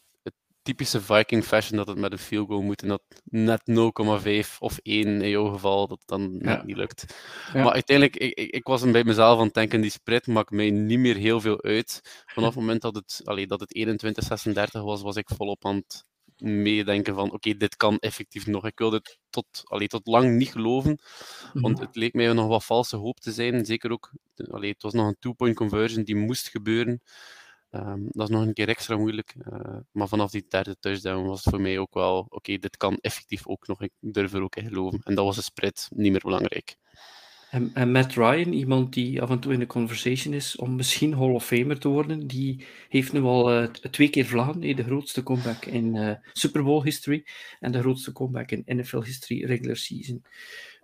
typische 0.62 1.00
Viking 1.00 1.44
fashion 1.44 1.76
dat 1.76 1.86
het 1.86 1.98
met 1.98 2.12
een 2.12 2.18
field 2.18 2.48
goal 2.48 2.62
moet 2.62 2.82
en 2.82 2.88
dat 2.88 3.02
net 3.24 3.62
0,5 3.70 4.58
of 4.58 4.78
1 4.82 5.22
in 5.22 5.28
jouw 5.28 5.48
geval 5.48 5.86
dat 5.86 6.02
dan 6.04 6.36
net 6.38 6.64
niet 6.64 6.76
lukt. 6.76 7.04
Maar 7.52 7.72
uiteindelijk, 7.72 8.16
ik, 8.16 8.34
ik, 8.34 8.50
ik 8.50 8.66
was 8.66 8.90
bij 8.90 9.04
mezelf 9.04 9.38
aan 9.38 9.44
het 9.44 9.54
denken, 9.54 9.80
die 9.80 9.90
spread 9.90 10.26
maakt 10.26 10.50
mij 10.50 10.70
niet 10.70 10.98
meer 10.98 11.16
heel 11.16 11.40
veel 11.40 11.62
uit. 11.62 12.24
Vanaf 12.26 12.48
het 12.48 12.58
moment 12.58 12.82
dat 12.82 12.94
het, 12.94 13.20
allee, 13.24 13.46
dat 13.46 13.60
het 13.60 14.02
21-36 14.78 14.82
was, 14.82 15.02
was 15.02 15.16
ik 15.16 15.28
volop 15.36 15.64
aan 15.64 15.76
het 15.76 16.04
meedenken 16.40 17.14
van 17.14 17.32
oké, 17.32 17.56
dit 17.56 17.76
kan 17.76 17.98
effectief 17.98 18.46
nog. 18.46 18.66
Ik 18.66 18.78
wilde 18.78 18.96
het 18.96 19.18
tot, 19.30 19.62
allee, 19.64 19.88
tot 19.88 20.06
lang 20.06 20.36
niet 20.36 20.50
geloven, 20.50 20.98
want 21.52 21.74
mhm. 21.74 21.86
het 21.86 21.96
leek 21.96 22.14
mij 22.14 22.32
nog 22.32 22.46
wat 22.46 22.64
valse 22.64 22.96
hoop 22.96 23.20
te 23.20 23.32
zijn. 23.32 23.64
Zeker 23.64 23.90
ook, 23.90 24.12
allee, 24.50 24.70
het 24.70 24.82
was 24.82 24.92
nog 24.92 25.06
een 25.06 25.16
two-point 25.18 25.56
conversion 25.56 26.04
die 26.04 26.16
moest 26.16 26.48
gebeuren. 26.48 27.02
Um, 27.70 28.06
dat 28.08 28.28
is 28.28 28.34
nog 28.34 28.46
een 28.46 28.52
keer 28.52 28.68
extra 28.68 28.96
moeilijk. 28.96 29.34
Uh, 29.52 29.76
maar 29.92 30.08
vanaf 30.08 30.30
die 30.30 30.46
derde 30.48 30.76
touchdown 30.80 31.26
was 31.26 31.44
het 31.44 31.54
voor 31.54 31.62
mij 31.62 31.78
ook 31.78 31.94
wel, 31.94 32.26
oké, 32.28 32.58
dit 32.58 32.76
kan 32.76 32.98
effectief 33.00 33.46
ook 33.46 33.66
nog. 33.66 33.82
Ik 33.82 33.92
durf 34.00 34.32
er 34.32 34.42
ook 34.42 34.56
in 34.56 34.68
geloven. 34.68 35.00
En 35.04 35.14
dat 35.14 35.24
was 35.24 35.36
de 35.36 35.42
spread 35.42 35.88
niet 35.94 36.10
meer 36.10 36.20
belangrijk. 36.20 36.76
En, 37.50 37.70
en, 37.74 37.90
Matt 37.90 38.14
Ryan, 38.14 38.52
iemand 38.52 38.92
die 38.92 39.22
af 39.22 39.30
en 39.30 39.38
toe 39.38 39.52
in 39.52 39.58
de 39.58 39.66
conversation 39.66 40.34
is 40.34 40.56
om 40.56 40.76
misschien 40.76 41.14
Hall 41.14 41.34
of 41.34 41.46
Famer 41.46 41.78
te 41.78 41.88
worden, 41.88 42.26
die 42.26 42.66
heeft 42.88 43.12
nu 43.12 43.22
al 43.22 43.62
uh, 43.62 43.68
twee 43.68 44.08
keer 44.08 44.26
vlagen. 44.26 44.60
de 44.60 44.84
grootste 44.84 45.22
comeback 45.22 45.64
in 45.64 45.94
uh, 45.94 46.12
Super 46.32 46.62
Bowl 46.64 46.82
history 46.82 47.26
en 47.60 47.72
de 47.72 47.80
grootste 47.80 48.12
comeback 48.12 48.50
in 48.50 48.62
NFL 48.66 49.02
history 49.02 49.44
regular 49.44 49.76
season. 49.76 50.24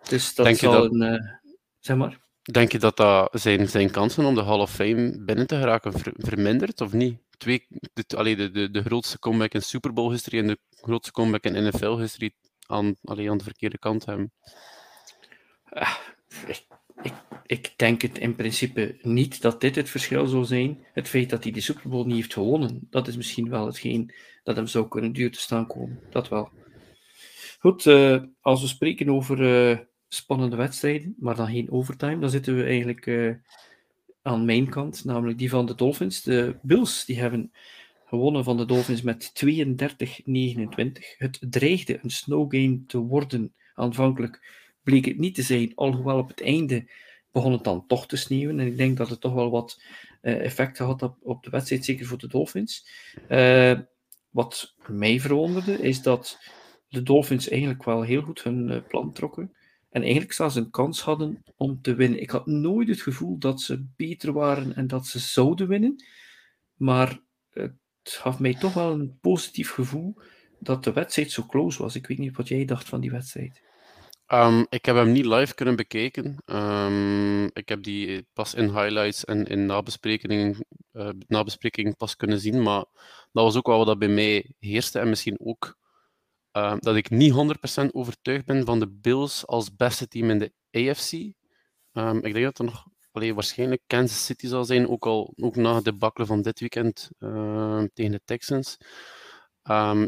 Dus 0.08 0.34
dat 0.34 0.46
Denk 0.46 0.58
zal 0.58 0.72
dat... 0.72 0.92
een... 0.92 1.38
zeg 1.80 1.96
maar. 1.96 2.20
Denk 2.42 2.72
je 2.72 2.78
dat, 2.78 2.96
dat 2.96 3.30
zijn, 3.32 3.68
zijn 3.68 3.90
kansen 3.90 4.24
om 4.24 4.34
de 4.34 4.42
Hall 4.42 4.60
of 4.60 4.72
Fame 4.72 5.24
binnen 5.24 5.46
te 5.46 5.56
geraken 5.56 5.92
vermindert 6.16 6.80
of 6.80 6.92
niet? 6.92 7.18
Twee, 7.38 7.66
de, 7.92 8.16
allee, 8.16 8.36
de, 8.36 8.50
de, 8.50 8.70
de 8.70 8.82
grootste 8.82 9.18
comeback 9.18 9.54
in 9.54 9.62
Super 9.62 9.92
Bowl 9.92 10.10
history 10.10 10.38
en 10.38 10.46
de 10.46 10.58
grootste 10.70 11.12
comeback 11.12 11.44
in 11.44 11.66
NFL 11.66 11.98
history 11.98 12.32
aan, 12.66 12.94
allee, 13.04 13.30
aan 13.30 13.38
de 13.38 13.44
verkeerde 13.44 13.78
kant 13.78 14.04
hebben. 14.04 14.32
Ik, 17.02 17.12
ik, 17.46 17.72
denk 17.76 18.02
het 18.02 18.18
in 18.18 18.34
principe 18.34 18.98
niet 19.02 19.42
dat 19.42 19.60
dit 19.60 19.76
het 19.76 19.90
verschil 19.90 20.26
zou 20.26 20.44
zijn. 20.44 20.84
Het 20.92 21.08
feit 21.08 21.30
dat 21.30 21.42
hij 21.42 21.52
de 21.52 21.60
Super 21.60 21.90
Bowl 21.90 22.04
niet 22.04 22.16
heeft 22.16 22.32
gewonnen, 22.32 22.86
dat 22.90 23.08
is 23.08 23.16
misschien 23.16 23.48
wel 23.48 23.66
hetgeen 23.66 24.14
dat 24.42 24.56
hem 24.56 24.66
zou 24.66 24.88
kunnen 24.88 25.12
duur 25.12 25.32
te 25.32 25.40
staan 25.40 25.66
komen. 25.66 26.00
Dat 26.10 26.28
wel. 26.28 26.50
Goed, 27.58 27.84
uh, 27.84 28.22
als 28.40 28.60
we 28.60 28.66
spreken 28.66 29.08
over 29.08 29.40
uh, 29.70 29.78
spannende 30.08 30.56
wedstrijden, 30.56 31.14
maar 31.18 31.36
dan 31.36 31.46
geen 31.46 31.70
overtime. 31.70 32.18
Dan 32.18 32.30
zitten 32.30 32.56
we 32.56 32.64
eigenlijk 32.64 33.06
uh, 33.06 33.34
aan 34.22 34.44
mijn 34.44 34.68
kant, 34.68 35.04
namelijk 35.04 35.38
die 35.38 35.50
van 35.50 35.66
de 35.66 35.74
Dolphins. 35.74 36.22
De 36.22 36.56
Bills 36.62 37.04
die 37.04 37.20
hebben 37.20 37.52
gewonnen 38.06 38.44
van 38.44 38.56
de 38.56 38.64
Dolphins 38.64 39.02
met 39.02 39.32
32-29. 39.44 39.56
Het 41.16 41.38
dreigde 41.40 41.98
een 42.02 42.10
snow 42.10 42.54
game 42.54 42.82
te 42.86 42.98
worden. 42.98 43.54
Aanvankelijk 43.74 44.61
bleek 44.82 45.04
het 45.04 45.18
niet 45.18 45.34
te 45.34 45.42
zijn, 45.42 45.72
alhoewel 45.74 46.18
op 46.18 46.28
het 46.28 46.42
einde 46.42 46.90
begon 47.32 47.52
het 47.52 47.64
dan 47.64 47.86
toch 47.86 48.06
te 48.06 48.16
sneeuwen. 48.16 48.60
En 48.60 48.66
ik 48.66 48.76
denk 48.76 48.96
dat 48.96 49.08
het 49.08 49.20
toch 49.20 49.32
wel 49.32 49.50
wat 49.50 49.82
uh, 50.22 50.44
effect 50.44 50.78
had 50.78 51.14
op, 51.22 51.44
de 51.44 51.50
wedstrijd, 51.50 51.84
zeker 51.84 52.06
voor 52.06 52.18
de 52.18 52.28
Dolphins. 52.28 52.88
Uh, 53.28 53.78
wat 54.30 54.74
mij 54.86 55.20
verwonderde, 55.20 55.72
is 55.72 56.02
dat 56.02 56.38
de 56.88 57.02
Dolphins 57.02 57.48
eigenlijk 57.48 57.84
wel 57.84 58.02
heel 58.02 58.22
goed 58.22 58.42
hun 58.42 58.84
plan 58.88 59.12
trokken. 59.12 59.52
En 59.90 60.02
eigenlijk 60.02 60.32
zelfs 60.32 60.54
een 60.54 60.70
kans 60.70 61.00
hadden 61.00 61.42
om 61.56 61.80
te 61.82 61.94
winnen. 61.94 62.20
Ik 62.20 62.30
had 62.30 62.46
nooit 62.46 62.88
het 62.88 63.00
gevoel 63.00 63.38
dat 63.38 63.60
ze 63.60 63.86
beter 63.96 64.32
waren 64.32 64.74
en 64.74 64.86
dat 64.86 65.06
ze 65.06 65.18
zouden 65.18 65.68
winnen. 65.68 66.04
Maar 66.76 67.20
het 67.50 67.72
gaf 68.02 68.38
mij 68.38 68.54
toch 68.54 68.74
wel 68.74 68.92
een 68.92 69.18
positief 69.20 69.70
gevoel 69.70 70.14
dat 70.58 70.84
de 70.84 70.92
wedstrijd 70.92 71.30
zo 71.30 71.46
close 71.46 71.82
was. 71.82 71.94
Ik 71.94 72.06
weet 72.06 72.18
niet 72.18 72.36
wat 72.36 72.48
jij 72.48 72.64
dacht 72.64 72.88
van 72.88 73.00
die 73.00 73.10
wedstrijd. 73.10 73.62
Um, 74.34 74.66
ik 74.68 74.84
heb 74.84 74.96
hem 74.96 75.12
niet 75.12 75.26
live 75.26 75.54
kunnen 75.54 75.76
bekijken. 75.76 76.36
Um, 76.46 77.44
ik 77.44 77.68
heb 77.68 77.82
die 77.82 78.26
pas 78.32 78.54
in 78.54 78.64
highlights 78.64 79.24
en 79.24 79.44
in 79.44 79.66
nabesprekingen, 79.66 80.66
uh, 80.92 81.08
nabespreking 81.26 81.96
pas 81.96 82.16
kunnen 82.16 82.38
zien. 82.40 82.62
Maar 82.62 82.84
dat 83.32 83.44
was 83.44 83.56
ook 83.56 83.66
wel 83.66 83.84
wat 83.84 83.98
bij 83.98 84.08
mij 84.08 84.54
heerste. 84.58 84.98
En 84.98 85.08
misschien 85.08 85.38
ook 85.40 85.76
Ehm, 86.52 86.76
dat 86.78 86.96
ik 86.96 87.10
niet 87.10 87.32
100% 87.32 87.92
overtuigd 87.92 88.44
ben 88.44 88.64
van 88.64 88.80
de 88.80 88.88
Bills 88.88 89.46
als 89.46 89.76
beste 89.76 90.08
team 90.08 90.30
in 90.30 90.38
de 90.38 90.52
AFC. 90.70 91.12
Ehm, 91.92 92.16
ik 92.16 92.32
denk 92.32 92.44
dat 92.44 92.58
er 92.58 92.64
nog 92.64 92.86
allee, 93.12 93.34
waarschijnlijk 93.34 93.82
Kansas 93.86 94.24
City 94.24 94.46
zal 94.46 94.64
zijn, 94.64 94.88
ook, 94.88 95.06
al, 95.06 95.32
ook 95.36 95.56
na 95.56 95.80
de 95.80 95.92
bakkelen 95.92 96.26
van 96.26 96.42
dit 96.42 96.60
weekend 96.60 97.10
ehm, 97.18 97.86
tegen 97.94 98.12
de 98.12 98.20
Texans. 98.24 98.76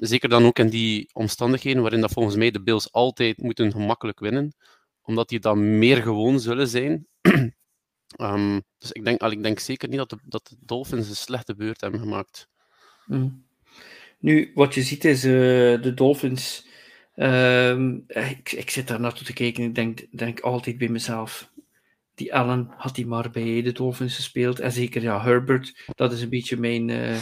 Zeker 0.01 0.29
dan 0.29 0.45
ook 0.45 0.59
in 0.59 0.69
die 0.69 1.11
omstandigheden 1.13 1.83
waarin 1.83 2.01
dat 2.01 2.13
volgens 2.13 2.37
mij 2.37 2.51
de 2.51 2.63
Bills 2.63 2.93
altijd 2.93 3.43
moeten 3.43 3.73
gemakkelijk 3.73 4.21
winnen, 4.21 4.55
omdat 5.03 5.29
die 5.29 5.41
dan 5.41 5.79
meer 5.79 6.03
gewoon 6.03 6.41
zullen 6.41 6.69
zijn. 6.69 7.07
dus 8.79 8.93
ik 8.93 9.05
denk, 9.05 9.23
ik 9.23 9.43
denk 9.43 9.59
zeker 9.59 9.89
niet 9.89 9.99
dat 9.99 10.11
de, 10.11 10.19
dat 10.25 10.47
de 10.47 10.57
Dolphins 10.61 11.09
een 11.09 11.17
slechte 11.17 11.55
beurt 11.55 11.81
hebben 11.81 12.01
gemaakt. 12.01 12.49
Mm. 13.07 13.45
Nu, 14.19 14.51
wat 14.55 14.75
je 14.75 14.83
ziet 14.83 15.05
is 15.05 15.25
uh, 15.25 15.33
de 15.83 15.93
Dolphins. 15.95 16.67
Uh, 17.17 17.79
ik, 18.07 18.53
ik 18.53 18.71
zit 18.71 18.89
daar 18.89 19.01
naartoe 19.01 19.27
te 19.27 19.33
kijken 19.33 19.63
en 19.63 19.69
ik 19.69 19.75
denk, 19.75 20.07
denk 20.11 20.41
altijd 20.41 20.79
bij 20.79 20.89
mezelf. 20.89 21.53
Die 22.15 22.35
Allen 22.35 22.75
had 22.77 22.97
hij 22.97 23.05
maar 23.05 23.31
bij 23.31 23.63
de 23.63 23.73
Dolphins 23.73 24.15
gespeeld. 24.15 24.61
En 24.61 24.73
zeker 24.73 25.03
ja, 25.03 25.23
Herbert, 25.23 25.83
dat 25.95 26.13
is 26.13 26.23
een 26.23 26.29
beetje 26.29 26.57
mijn, 26.57 26.89
uh, 26.89 27.17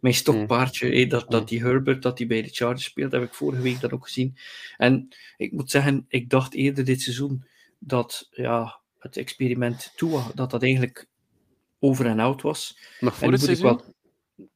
mijn 0.00 0.14
stokpaardje. 0.14 1.06
dat, 1.06 1.30
dat 1.30 1.48
die 1.48 1.62
Herbert 1.62 2.02
dat 2.02 2.16
die 2.16 2.26
bij 2.26 2.42
de 2.42 2.48
Chargers 2.48 2.84
speelt, 2.84 3.12
heb 3.12 3.22
ik 3.22 3.34
vorige 3.34 3.62
week 3.62 3.80
dat 3.80 3.92
ook 3.92 4.04
gezien. 4.04 4.36
En 4.76 5.08
ik 5.36 5.52
moet 5.52 5.70
zeggen, 5.70 6.04
ik 6.08 6.30
dacht 6.30 6.54
eerder 6.54 6.84
dit 6.84 7.00
seizoen 7.00 7.44
dat 7.78 8.28
ja, 8.30 8.80
het 8.98 9.16
experiment 9.16 9.92
Tua, 9.96 10.30
dat 10.34 10.50
dat 10.50 10.62
eigenlijk 10.62 11.06
over 11.78 12.06
en 12.06 12.20
out 12.20 12.42
was. 12.42 12.78
Nog 13.00 13.14
voor 13.14 13.32
het 13.32 13.40
seizoen? 13.40 13.80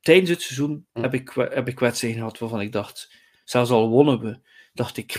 tijdens 0.00 0.30
het 0.30 0.42
seizoen 0.42 0.86
hm. 0.92 1.00
heb, 1.00 1.14
ik, 1.14 1.30
heb 1.34 1.68
ik 1.68 1.78
wedstrijden 1.78 2.18
gehad 2.20 2.38
waarvan 2.38 2.60
ik 2.60 2.72
dacht, 2.72 3.22
Zelfs 3.44 3.70
al 3.70 3.88
wonnen 3.88 4.20
we, 4.20 4.38
dacht 4.74 4.96
ik, 4.96 5.12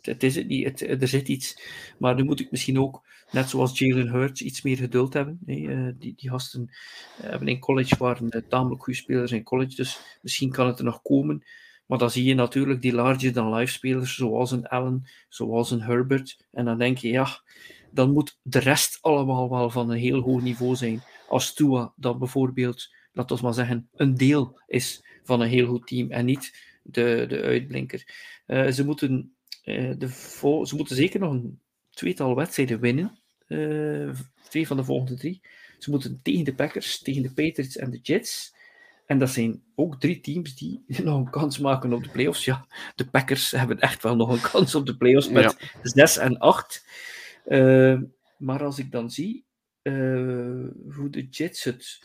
het 0.00 0.22
is 0.22 0.36
het 0.36 0.46
niet, 0.48 0.80
er 0.80 1.08
zit 1.08 1.28
iets. 1.28 1.62
Maar 1.98 2.14
nu 2.14 2.24
moet 2.24 2.40
ik 2.40 2.50
misschien 2.50 2.80
ook, 2.80 3.06
net 3.30 3.48
zoals 3.48 3.78
Jalen 3.78 4.08
Hurts, 4.08 4.42
iets 4.42 4.62
meer 4.62 4.76
geduld 4.76 5.12
hebben. 5.12 5.38
Nee, 5.44 5.96
die, 5.98 6.14
die 6.16 6.30
gasten 6.30 6.70
hebben 7.22 7.48
in 7.48 7.58
college 7.58 7.96
waren 7.98 8.44
tamelijk 8.48 8.82
goede 8.82 8.98
spelers 8.98 9.32
in 9.32 9.42
college, 9.42 9.76
dus 9.76 10.18
misschien 10.22 10.50
kan 10.50 10.66
het 10.66 10.78
er 10.78 10.84
nog 10.84 11.02
komen. 11.02 11.44
Maar 11.86 11.98
dan 11.98 12.10
zie 12.10 12.24
je 12.24 12.34
natuurlijk 12.34 12.82
die 12.82 12.92
larger-than-life 12.92 13.72
spelers, 13.72 14.14
zoals 14.14 14.50
een 14.50 14.66
Allen, 14.66 15.08
zoals 15.28 15.70
een 15.70 15.82
Herbert. 15.82 16.46
En 16.52 16.64
dan 16.64 16.78
denk 16.78 16.98
je, 16.98 17.08
ja, 17.08 17.42
dan 17.90 18.12
moet 18.12 18.38
de 18.42 18.58
rest 18.58 18.98
allemaal 19.00 19.50
wel 19.50 19.70
van 19.70 19.90
een 19.90 19.98
heel 19.98 20.20
hoog 20.20 20.42
niveau 20.42 20.76
zijn. 20.76 21.02
Als 21.28 21.54
Tua 21.54 21.92
dan 21.96 22.18
bijvoorbeeld, 22.18 22.94
laten 23.12 23.36
we 23.36 23.42
maar 23.42 23.54
zeggen, 23.54 23.88
een 23.94 24.14
deel 24.14 24.60
is 24.66 25.04
van 25.22 25.40
een 25.40 25.48
heel 25.48 25.66
goed 25.66 25.86
team 25.86 26.10
en 26.10 26.24
niet 26.24 26.74
de, 26.90 27.24
de 27.28 27.40
uitblinker. 27.42 28.08
Uh, 28.46 28.70
ze, 28.70 28.84
moeten, 28.84 29.36
uh, 29.64 29.92
de 29.98 30.08
ze 30.66 30.76
moeten 30.76 30.96
zeker 30.96 31.20
nog 31.20 31.32
een 31.32 31.60
tweetal 31.90 32.34
wedstrijden 32.34 32.80
winnen. 32.80 33.18
Uh, 33.48 34.10
twee 34.48 34.66
van 34.66 34.76
de 34.76 34.84
volgende 34.84 35.14
drie. 35.14 35.40
Ze 35.78 35.90
moeten 35.90 36.20
tegen 36.22 36.44
de 36.44 36.54
Packers, 36.54 36.98
tegen 36.98 37.22
de 37.22 37.32
Patriots 37.32 37.76
en 37.76 37.90
de 37.90 37.98
Jets. 38.02 38.54
En 39.06 39.18
dat 39.18 39.30
zijn 39.30 39.62
ook 39.74 40.00
drie 40.00 40.20
teams 40.20 40.56
die 40.56 40.84
nog 41.04 41.18
een 41.18 41.30
kans 41.30 41.58
maken 41.58 41.92
op 41.92 42.02
de 42.02 42.10
playoffs. 42.10 42.44
Ja, 42.44 42.66
de 42.94 43.06
Packers 43.06 43.50
hebben 43.50 43.80
echt 43.80 44.02
wel 44.02 44.16
nog 44.16 44.28
een 44.30 44.50
kans 44.50 44.74
op 44.74 44.86
de 44.86 44.96
playoffs 44.96 45.28
met 45.28 45.56
ja. 45.58 45.80
6 45.82 46.16
en 46.16 46.38
8. 46.38 46.84
Uh, 47.46 48.00
maar 48.38 48.64
als 48.64 48.78
ik 48.78 48.90
dan 48.90 49.10
zie 49.10 49.46
uh, 49.86 50.68
hoe 50.94 51.10
de 51.10 51.26
Jets 51.30 51.64
het. 51.64 52.00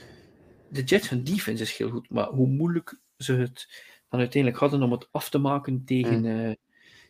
De 0.70 0.84
Jets, 0.84 1.10
hun 1.10 1.24
defense 1.24 1.64
is 1.64 1.78
heel 1.78 1.90
goed, 1.90 2.10
maar 2.10 2.28
hoe 2.28 2.48
moeilijk 2.48 3.00
ze 3.18 3.34
het 3.34 3.86
dan 4.12 4.20
uiteindelijk 4.20 4.62
hadden 4.62 4.84
om 4.84 4.92
het 4.92 5.08
af 5.12 5.30
te 5.30 5.38
maken 5.38 5.86
tegen, 5.86 6.20
mm. 6.20 6.26
uh, 6.26 6.56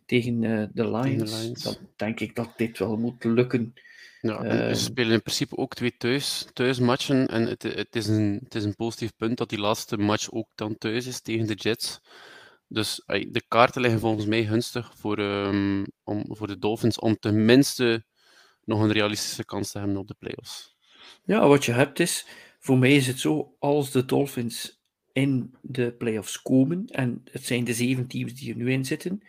tegen 0.05 0.41
de 0.73 0.91
Lions, 0.91 1.41
Lions, 1.41 1.63
dan 1.63 1.75
denk 1.95 2.19
ik 2.19 2.35
dat 2.35 2.53
dit 2.57 2.77
wel 2.77 2.97
moet 2.97 3.23
lukken. 3.23 3.73
Ja, 4.21 4.43
uh, 4.43 4.73
ze 4.75 4.83
spelen 4.83 5.11
in 5.11 5.21
principe 5.21 5.57
ook 5.57 5.73
twee 5.73 5.97
thuis, 5.97 6.47
thuismatchen. 6.53 7.27
En 7.27 7.47
het, 7.47 7.63
het, 7.63 7.95
is 7.95 8.07
een, 8.07 8.39
het 8.43 8.55
is 8.55 8.63
een 8.63 8.75
positief 8.75 9.15
punt 9.15 9.37
dat 9.37 9.49
die 9.49 9.59
laatste 9.59 9.97
match 9.97 10.31
ook 10.31 10.47
dan 10.55 10.77
thuis 10.77 11.05
is 11.05 11.21
tegen 11.21 11.47
de 11.47 11.53
Jets. 11.53 12.01
Dus 12.67 13.03
de 13.05 13.43
kaarten 13.47 13.81
liggen 13.81 13.99
volgens 13.99 14.25
mij 14.25 14.45
gunstig 14.45 14.91
voor, 14.95 15.19
um, 15.19 15.85
om, 16.03 16.25
voor 16.27 16.47
de 16.47 16.59
Dolphins 16.59 16.99
om 16.99 17.17
tenminste 17.19 18.05
nog 18.63 18.81
een 18.81 18.91
realistische 18.91 19.45
kans 19.45 19.71
te 19.71 19.77
hebben 19.77 19.97
op 19.97 20.07
de 20.07 20.15
playoffs. 20.19 20.75
Ja, 21.23 21.47
wat 21.47 21.65
je 21.65 21.71
hebt 21.71 21.99
is, 21.99 22.25
voor 22.59 22.77
mij 22.77 22.95
is 22.95 23.07
het 23.07 23.19
zo, 23.19 23.55
als 23.59 23.91
de 23.91 24.05
Dolphins 24.05 24.80
in 25.13 25.55
de 25.61 25.91
playoffs 25.91 26.41
komen, 26.41 26.85
en 26.85 27.21
het 27.31 27.45
zijn 27.45 27.63
de 27.63 27.73
zeven 27.73 28.07
teams 28.07 28.33
die 28.33 28.49
er 28.49 28.57
nu 28.57 28.71
in 28.71 28.85
zitten, 28.85 29.21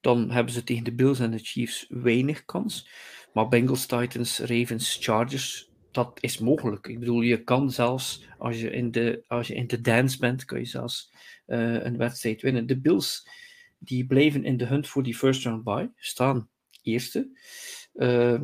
dan 0.00 0.30
hebben 0.30 0.52
ze 0.52 0.64
tegen 0.64 0.84
de 0.84 0.94
Bills 0.94 1.18
en 1.18 1.30
de 1.30 1.38
Chiefs 1.38 1.86
weinig 1.88 2.44
kans. 2.44 2.88
Maar 3.32 3.48
Bengals, 3.48 3.86
Titans, 3.86 4.38
Ravens, 4.38 4.98
Chargers, 5.00 5.70
dat 5.90 6.18
is 6.20 6.38
mogelijk. 6.38 6.86
Ik 6.86 6.98
bedoel, 6.98 7.20
je 7.20 7.44
kan 7.44 7.70
zelfs, 7.70 8.26
als 8.38 8.60
je 8.60 8.70
in 8.70 8.90
de, 8.90 9.24
als 9.26 9.46
je 9.46 9.54
in 9.54 9.66
de 9.66 9.80
dance 9.80 10.18
bent, 10.18 10.44
kan 10.44 10.58
je 10.58 10.64
zelfs 10.64 11.12
uh, 11.46 11.84
een 11.84 11.96
wedstrijd 11.96 12.42
winnen. 12.42 12.66
De 12.66 12.80
Bills, 12.80 13.28
die 13.78 14.06
blijven 14.06 14.44
in 14.44 14.56
de 14.56 14.66
hunt 14.66 14.88
voor 14.88 15.02
die 15.02 15.16
first 15.16 15.44
round 15.44 15.64
bye, 15.64 15.90
staan 15.96 16.48
eerste. 16.82 17.28
Uh, 17.94 18.40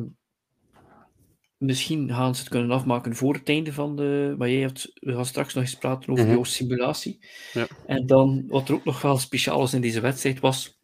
misschien 1.57 2.09
gaan 2.13 2.35
ze 2.35 2.41
het 2.41 2.49
kunnen 2.49 2.71
afmaken 2.71 3.15
voor 3.15 3.33
het 3.33 3.49
einde 3.49 3.73
van 3.73 3.95
de. 3.95 4.35
Maar 4.37 4.49
jij 4.49 4.61
had, 4.61 4.91
we 4.93 5.13
gaan 5.13 5.25
straks 5.25 5.53
nog 5.53 5.63
eens 5.63 5.75
praten 5.75 6.11
over 6.11 6.25
mm 6.25 6.31
jouw 6.31 6.43
simulatie. 6.43 7.19
Ja. 7.53 7.67
En 7.85 8.05
dan, 8.05 8.43
wat 8.47 8.69
er 8.69 8.75
ook 8.75 8.85
nog 8.85 9.01
wel 9.01 9.17
speciaal 9.17 9.59
was 9.59 9.73
in 9.73 9.81
deze 9.81 10.01
wedstrijd, 10.01 10.39
was 10.39 10.79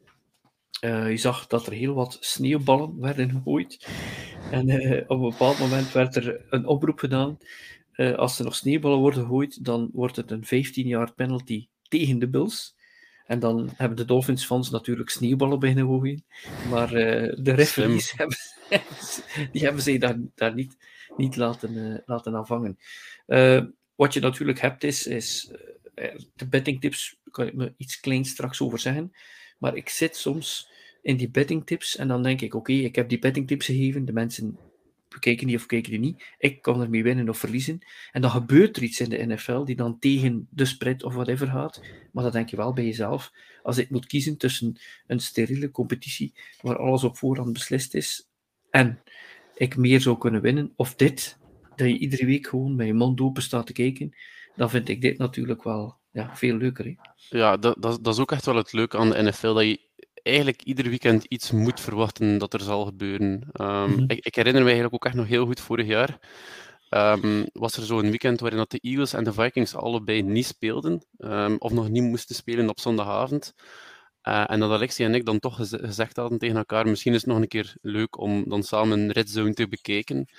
uh, 0.84 1.10
je 1.10 1.18
zag 1.18 1.48
dat 1.48 1.68
er 1.68 1.74
heel 1.74 1.94
wat 1.94 2.18
sneeuwballen 2.20 3.00
werden 3.00 3.32
gegooid. 3.32 3.88
En 4.52 4.70
uh, 4.70 5.02
op 5.08 5.10
een 5.10 5.30
bepaald 5.30 5.60
moment 5.60 5.92
werd 5.92 6.16
er 6.16 6.46
een 6.50 6.68
oproep 6.68 7.00
gedaan. 7.00 7.38
Uh, 7.96 8.16
als 8.16 8.40
er 8.40 8.46
nog 8.46 8.56
sneeuwballen 8.56 9.00
worden 9.00 9.22
gegooid, 9.22 9.66
dan 9.66 9.90
wordt 9.94 10.16
het 10.16 10.32
een 10.32 10.46
15-jaar 10.46 11.14
penalty 11.14 11.68
tegen 11.88 12.20
de 12.20 12.30
Bills. 12.30 12.76
En 13.26 13.40
dan 13.40 13.70
hebben 13.76 13.98
de 13.98 14.06
Dolphins-fans 14.06 14.70
natuurlijk 14.70 15.10
sneeuwballen 15.10 15.60
beginnen 15.60 15.86
gooien. 15.86 16.26
Maar 16.70 16.90
de 16.90 17.52
referees 17.52 18.14
hebben, 18.18 18.38
die 19.52 19.64
hebben 19.64 19.82
ze 19.82 19.98
daar, 20.36 20.54
niet, 20.54 20.78
niet 21.18 21.36
laten, 21.36 22.04
laten 22.06 22.36
aanvangen. 22.36 22.78
wat 23.96 24.14
je 24.14 24.20
natuurlijk 24.20 24.60
hebt 24.60 24.84
is, 24.84 25.08
is 25.08 25.52
de 26.36 26.48
bettingtips, 26.48 27.18
kan 27.32 27.48
ik 27.48 27.54
me 27.54 27.74
iets 27.78 28.00
kleins 28.00 28.30
straks 28.30 28.62
over 28.62 28.80
zeggen. 28.80 29.14
Maar 29.58 29.76
ik 29.76 29.90
zit 29.90 30.16
soms 30.16 30.70
in 31.02 31.18
die 31.18 31.30
bettingtips 31.30 31.96
en 31.96 32.08
dan 32.08 32.24
denk 32.24 32.42
ik, 32.42 32.54
oké, 32.54 32.72
ik 32.72 32.96
heb 32.96 33.10
die 33.10 33.20
bettingtips 33.20 33.66
gegeven, 33.66 34.06
de 34.06 34.14
mensen 34.14 34.58
bekijken 35.10 35.48
die 35.48 35.56
of 35.56 35.66
kijken 35.66 35.92
die 35.92 36.00
niet, 36.00 36.24
ik 36.38 36.62
kan 36.62 36.82
ermee 36.82 37.04
winnen 37.04 37.30
of 37.30 37.38
verliezen. 37.38 37.80
En 38.12 38.22
dan 38.22 38.32
gebeurt 38.32 38.78
er 38.78 38.84
iets 38.84 39.00
in 39.00 39.10
de 39.10 39.26
NFL 39.26 39.64
die 39.64 39.76
dan 39.76 40.00
tegen 40.00 40.48
de 40.50 40.66
spread 40.66 41.04
of 41.04 41.14
whatever 41.14 41.48
gaat. 41.48 41.82
Maar 42.12 42.24
dan 42.24 42.32
denk 42.34 42.50
je 42.50 42.56
wel 42.56 42.74
bij 42.74 42.86
jezelf, 42.86 43.32
als 43.64 43.78
ik 43.78 43.90
moet 43.90 44.06
kiezen 44.06 44.38
tussen 44.38 44.80
een 45.08 45.20
steriele 45.20 45.72
competitie 45.72 46.34
waar 46.62 46.78
alles 46.78 47.04
op 47.04 47.18
voorhand 47.18 47.54
beslist 47.54 47.94
is 47.94 48.28
en 48.74 49.00
ik 49.56 49.78
meer 49.78 50.02
zou 50.02 50.18
kunnen 50.18 50.42
winnen, 50.42 50.74
of 50.76 50.96
dit, 50.96 51.38
dat 51.76 51.88
je 51.88 51.98
iedere 51.98 52.26
week 52.26 52.48
gewoon 52.48 52.76
met 52.76 52.88
je 52.88 52.94
mond 52.94 53.22
open 53.22 53.42
staat 53.42 53.66
te 53.66 53.74
kijken, 53.74 54.16
dan 54.56 54.70
vind 54.70 54.90
ik 54.90 55.02
dit 55.02 55.18
natuurlijk 55.18 55.64
wel 55.64 55.98
ja, 56.12 56.36
veel 56.36 56.56
leuker. 56.56 56.86
Hè? 56.86 56.96
Ja, 57.38 57.58
dat, 57.58 57.76
dat, 57.80 58.04
dat 58.04 58.14
is 58.14 58.20
ook 58.20 58.32
echt 58.32 58.46
wel 58.46 58.56
het 58.56 58.74
leuke 58.74 58.98
aan 58.98 59.10
de 59.10 59.22
NFL, 59.22 59.54
dat 59.54 59.64
je 59.64 59.80
eigenlijk 60.24 60.62
ieder 60.62 60.90
weekend 60.90 61.24
iets 61.24 61.52
moet 61.52 61.80
verwachten 61.80 62.38
dat 62.38 62.54
er 62.54 62.62
zal 62.62 62.86
gebeuren. 62.86 63.50
Um, 63.62 63.68
mm 63.68 63.94
-hmm. 63.94 64.04
ik, 64.08 64.26
ik, 64.26 64.36
herinner 64.36 64.62
me 64.62 64.68
eigenlijk 64.68 64.96
ook 64.96 65.06
echt 65.06 65.16
nog 65.16 65.28
heel 65.28 65.46
goed 65.46 65.60
vorig 65.60 65.88
jaar. 65.88 66.20
Um, 66.90 67.46
was 67.54 67.78
er 67.78 67.84
zo'n 67.84 68.10
weekend 68.10 68.40
waarin 68.40 68.60
dat 68.60 68.72
de 68.72 68.80
Eagles 68.82 69.14
en 69.14 69.24
de 69.24 69.34
Vikings 69.34 69.76
allebei 69.76 70.22
niet 70.22 70.46
speelden, 70.46 71.06
um, 71.18 71.56
of 71.58 71.72
nog 71.72 71.90
niet 71.90 72.04
moesten 72.04 72.36
spelen 72.36 72.70
op 72.70 72.80
zondagavond. 72.80 73.54
Uh, 74.28 74.44
en 74.52 74.60
dat 74.60 74.72
Alexia 74.72 75.06
en 75.06 75.16
ik 75.16 75.26
dan 75.26 75.40
toch 75.40 75.56
gez 75.56 75.74
gezegd 75.80 76.16
hadden 76.16 76.40
tegen 76.40 76.58
elkaar, 76.58 76.88
misschien 76.88 77.14
is 77.14 77.22
het 77.22 77.30
nog 77.30 77.42
een 77.42 77.48
keer 77.48 77.76
leuk 77.82 78.18
om 78.18 78.50
dan 78.50 78.64
samen 78.64 79.12
Red 79.12 79.30
Zone 79.30 79.54
te 79.54 79.68
bekijken. 79.68 80.30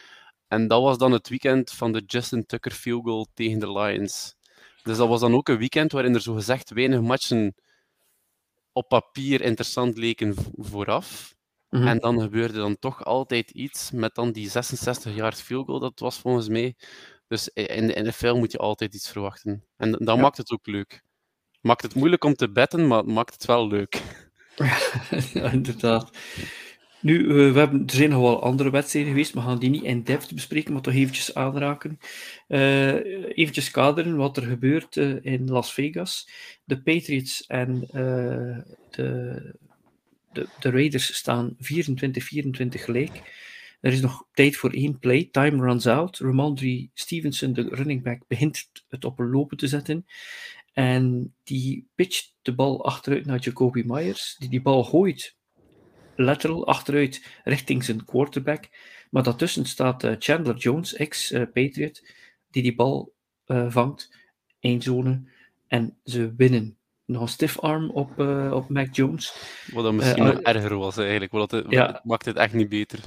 En 0.49 0.69
dat 0.69 0.83
was 0.83 0.99
dan 0.99 1.13
het 1.13 1.29
weekend 1.29 1.71
van 1.71 1.93
de 1.93 2.03
Justin 2.07 2.47
Tucker 2.47 2.73
field 2.73 3.05
goal 3.05 3.27
tegen 3.35 3.59
de 3.59 3.73
Lions. 3.73 4.37
Dus 4.83 4.97
dat 4.97 5.09
was 5.09 5.21
dan 5.21 5.35
ook 5.35 5.49
een 5.49 5.59
weekend 5.59 5.93
waarin 5.93 6.15
er 6.15 6.21
zo 6.21 6.35
gezegd 6.35 6.71
weinig 6.71 7.01
matchen 7.01 7.55
op 8.73 8.89
papier 8.89 9.41
interessant 9.41 9.97
leken 9.97 10.35
vooraf. 10.57 11.35
Mm 11.69 11.81
-hmm. 11.81 11.89
En 11.89 11.99
dan 11.99 12.21
gebeurde 12.21 12.59
dan 12.59 12.79
toch 12.79 13.05
altijd 13.05 13.51
iets 13.51 13.91
met 13.91 14.15
dan 14.15 14.33
die 14.33 14.51
66 14.51 15.15
jaar 15.15 15.33
field 15.33 15.67
goal, 15.67 15.79
dat 15.79 15.99
was 15.99 16.19
volgens 16.19 16.49
mij. 16.49 16.75
Dus 17.29 17.49
in 17.49 17.87
de 17.87 18.03
NFL 18.03 18.35
moet 18.35 18.53
je 18.53 18.59
altijd 18.59 18.95
iets 18.95 19.11
verwachten. 19.11 19.65
En 19.77 19.91
dat 19.91 20.17
ja. 20.17 20.17
maakt 20.17 20.37
het 20.37 20.51
ook 20.51 20.67
leuk. 20.67 21.04
Maakt 21.65 21.83
het 21.83 21.95
moeilijk 21.95 22.25
om 22.25 22.35
te 22.35 22.51
betten, 22.51 22.87
maar 22.87 22.99
het 22.99 23.07
maakt 23.07 23.35
het 23.35 23.45
wel 23.45 23.69
leuk. 23.69 24.03
ja, 25.35 25.51
inderdaad. 25.51 26.11
Nu, 27.01 27.19
uh, 27.19 27.53
we 27.53 27.59
hebben, 27.59 27.87
er 27.87 27.95
zijn 27.95 28.11
nog 28.11 28.21
wel 28.21 28.43
andere 28.43 28.71
wedstrijden 28.71 29.13
geweest, 29.13 29.33
we 29.33 29.41
gaan 29.41 29.59
die 29.59 29.71
niet 29.71 29.83
in 29.83 30.03
depth 30.03 30.35
bespreken, 30.35 30.73
maar 30.73 30.83
toch 30.83 30.95
eventjes 30.95 31.35
aanraken. 31.35 31.99
Uh, 32.49 32.95
eventjes 33.37 33.71
kaderen 33.71 34.17
wat 34.17 34.37
er 34.37 34.43
gebeurt 34.43 34.97
uh, 34.97 35.17
in 35.23 35.51
Las 35.51 35.73
Vegas. 35.73 36.29
De 36.65 36.83
Patriots 36.83 37.47
en 37.47 37.81
de, 37.91 39.55
de, 40.33 40.49
de, 40.61 40.71
Raiders 40.71 41.15
staan 41.15 41.57
24-24 41.57 41.59
gelijk. 42.69 43.23
Er 43.81 43.93
is 43.93 44.01
nog 44.01 44.27
tijd 44.33 44.57
voor 44.57 44.71
één 44.71 44.99
play. 44.99 45.29
Time 45.33 45.63
runs 45.63 45.87
out. 45.87 46.19
Ramondre 46.19 46.89
Stevenson, 46.95 47.53
de 47.53 47.69
running 47.71 48.03
back, 48.03 48.23
begint 48.29 48.71
het 48.89 49.05
op 49.05 49.19
een 49.19 49.31
lopen 49.31 49.57
te 49.57 49.69
zetten. 49.69 50.07
En 50.75 51.35
die 51.43 51.89
pitcht 51.95 52.35
de 52.43 52.55
bal 52.55 52.85
achteruit 52.85 53.27
naar 53.27 53.39
Jacoby 53.39 53.83
Myers, 53.87 54.37
die 54.39 54.49
die 54.49 54.63
bal 54.63 54.85
gooit 54.85 55.37
lateral 56.17 56.67
achteruit 56.67 57.41
richting 57.45 57.85
zijn 57.85 58.05
quarterback. 58.05 58.69
Maar 59.11 59.23
daartussen 59.23 59.65
staat 59.65 60.05
uh, 60.05 60.13
Chandler 60.19 60.57
Jones, 60.57 60.95
ex-Patriot, 60.95 62.07
die 62.51 62.63
die 62.63 62.75
bal 62.75 63.15
uh, 63.47 63.71
vangt, 63.71 64.17
zone 64.79 65.23
en 65.67 65.99
ze 66.05 66.35
winnen. 66.37 66.79
Nog 67.05 67.23
een 67.23 67.29
stiff 67.29 67.59
arm 67.59 67.91
op, 67.91 68.19
op 68.53 68.69
Mac 68.69 68.95
Jones. 68.95 69.35
Wat 69.73 69.85
dan 69.85 69.97
misschien 69.97 70.25
nog 70.25 70.41
erger 70.41 70.77
was 70.77 70.97
eigenlijk, 70.97 71.33
wat 71.33 71.51
het, 71.51 71.67
ja, 71.69 72.01
maakt 72.05 72.25
het 72.25 72.37
echt 72.37 72.53
niet 72.53 72.69
beter. 72.69 72.99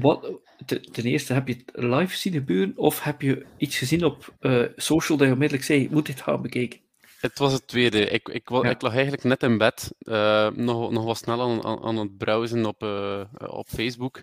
Wat, 0.00 0.30
ten 0.66 1.04
eerste, 1.04 1.32
heb 1.32 1.48
je 1.48 1.54
het 1.54 1.84
live 1.84 2.16
zien 2.16 2.32
gebeuren 2.32 2.72
of 2.76 3.02
heb 3.02 3.22
je 3.22 3.46
iets 3.56 3.78
gezien 3.78 4.04
op 4.04 4.34
social 4.76 5.18
dat 5.18 5.26
je 5.26 5.32
onmiddellijk 5.32 5.66
zei, 5.66 5.88
moet 5.90 6.06
dit 6.06 6.20
gaan 6.20 6.42
bekijken? 6.42 6.80
Het 7.20 7.38
was 7.38 7.52
het 7.52 7.66
tweede. 7.66 8.00
Ik, 8.00 8.28
ik, 8.28 8.48
ja. 8.48 8.62
ik 8.62 8.82
lag 8.82 8.92
eigenlijk 8.92 9.24
net 9.24 9.42
in 9.42 9.58
bed, 9.58 9.92
uh, 10.00 10.50
nog, 10.50 10.90
nog 10.90 11.04
wat 11.04 11.16
snel 11.16 11.42
aan, 11.42 11.64
aan, 11.64 11.82
aan 11.82 11.96
het 11.96 12.16
browsen 12.16 12.66
op, 12.66 12.82
uh, 12.82 13.24
op 13.36 13.68
Facebook. 13.68 14.22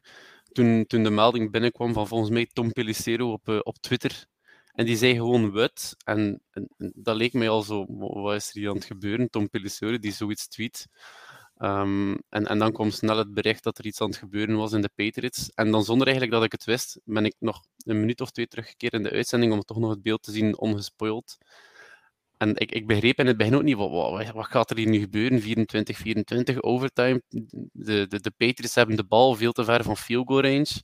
Toen, 0.52 0.86
toen 0.86 1.04
de 1.04 1.10
melding 1.10 1.52
binnenkwam 1.52 1.94
van 1.94 2.08
volgens 2.08 2.30
mij 2.30 2.50
Tom 2.54 2.72
Pellicero 2.72 3.32
op, 3.32 3.62
op 3.64 3.78
Twitter. 3.78 4.26
En 4.74 4.86
die 4.86 4.96
zei 4.96 5.16
gewoon 5.16 5.52
wit. 5.52 5.96
En, 6.06 6.42
en, 6.52 6.70
dat 6.78 7.16
leek 7.16 7.34
mij 7.34 7.50
al 7.50 7.62
zo, 7.62 7.86
wat 7.88 8.36
is 8.36 8.48
er 8.48 8.60
hier 8.60 8.70
aan 8.70 8.76
het 8.76 8.86
gebeuren? 8.86 9.30
Tom 9.30 9.50
Pelisseur 9.50 10.00
die 10.00 10.14
zoiets 10.14 10.48
tweet. 10.48 10.88
Um, 11.58 12.18
en, 12.30 12.46
en 12.46 12.60
dan 12.60 12.72
kwam 12.72 12.92
snel 12.92 13.18
het 13.18 13.34
bericht 13.34 13.64
dat 13.64 13.78
er 13.78 13.86
iets 13.86 14.02
aan 14.02 14.08
het 14.08 14.18
gebeuren 14.18 14.56
was 14.56 14.72
in 14.74 14.82
de 14.82 14.90
Patriots. 14.96 15.52
En 15.54 15.72
dan 15.72 15.84
zonder 15.84 16.08
eigenlijk 16.08 16.36
dat 16.36 16.46
ik 16.46 16.52
het 16.52 16.64
wist, 16.64 17.00
ben 17.04 17.26
ik 17.26 17.36
nog 17.40 17.64
een 17.86 18.00
minuut 18.00 18.22
of 18.22 18.32
twee 18.32 18.48
teruggekeerd 18.48 18.94
in 18.94 19.04
de 19.04 19.12
uitzending 19.12 19.54
om 19.54 19.62
toch 19.62 19.78
nog 19.78 19.90
het 19.90 20.02
beeld 20.02 20.24
te 20.24 20.32
zien 20.32 20.58
ongespoild. 20.58 21.38
En 22.38 22.56
ik, 22.56 22.72
ik 22.72 22.88
begreep 22.88 23.20
in 23.20 23.28
het 23.28 23.38
begin 23.38 23.56
ook 23.56 23.64
niet, 23.64 23.76
wat, 23.76 23.92
wat, 24.34 24.46
gaat 24.46 24.70
er 24.70 24.78
hier 24.78 24.88
nu 24.88 25.00
gebeuren? 25.00 25.42
24, 25.42 25.98
24, 25.98 26.62
overtime. 26.62 27.22
De, 27.72 28.08
de, 28.08 28.20
de 28.20 28.32
Patriots 28.38 28.76
hebben 28.76 28.96
de 28.96 29.06
bal 29.06 29.36
veel 29.36 29.52
te 29.52 29.64
ver 29.64 29.84
van 29.84 29.98
field 29.98 30.28
goal 30.28 30.42
range. 30.42 30.82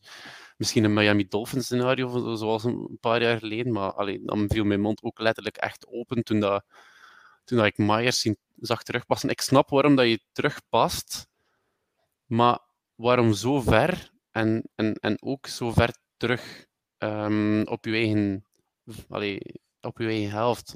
Misschien 0.57 0.84
een 0.84 0.93
Miami 0.93 1.27
Dolphins 1.27 1.65
scenario, 1.65 2.36
zoals 2.36 2.63
een 2.63 2.97
paar 2.99 3.21
jaar 3.21 3.39
geleden. 3.39 3.73
Maar 3.73 3.93
allee, 3.93 4.21
dan 4.23 4.49
viel 4.49 4.63
mijn 4.63 4.81
mond 4.81 5.03
ook 5.03 5.19
letterlijk 5.19 5.57
echt 5.57 5.88
open 5.88 6.23
toen, 6.23 6.39
dat, 6.39 6.63
toen 7.52 7.60
dat 7.60 7.68
ik 7.68 7.78
Myers 7.78 8.30
zag 8.60 8.84
terugpassen. 8.84 9.30
Ik 9.30 9.42
snap 9.42 9.70
waarom 9.70 9.96
dat 9.96 10.08
je 10.08 10.20
terugpast, 10.32 11.28
maar 12.26 12.60
waarom 12.96 13.34
zo 13.34 13.62
ver? 13.62 14.12
En, 14.32 14.70
en, 14.76 14.94
en 14.94 15.22
ook 15.22 15.48
zo 15.48 15.72
ver 15.72 15.96
terug 16.18 16.66
um, 16.98 17.68
op 17.68 17.86
je 17.86 17.92
eigen... 17.92 18.46
Allee, 19.10 19.40
op 19.82 19.98
je 19.98 20.06
eigen 20.06 20.30
helft. 20.30 20.76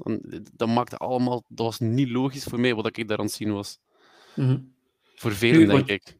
Dat 0.52 0.68
maakte 0.68 0.96
allemaal, 0.96 1.44
dat 1.48 1.66
was 1.66 1.78
niet 1.78 2.08
logisch 2.08 2.44
voor 2.44 2.60
mij 2.60 2.74
wat 2.74 2.86
ik 2.86 3.08
daar 3.08 3.18
aan 3.18 3.24
het 3.24 3.34
zien 3.34 3.52
was. 3.52 3.78
Mm 4.34 4.46
-hmm. 4.46 4.74
Voor 5.14 5.32
velen, 5.32 5.68
denk 5.68 5.88
ik. 5.88 6.16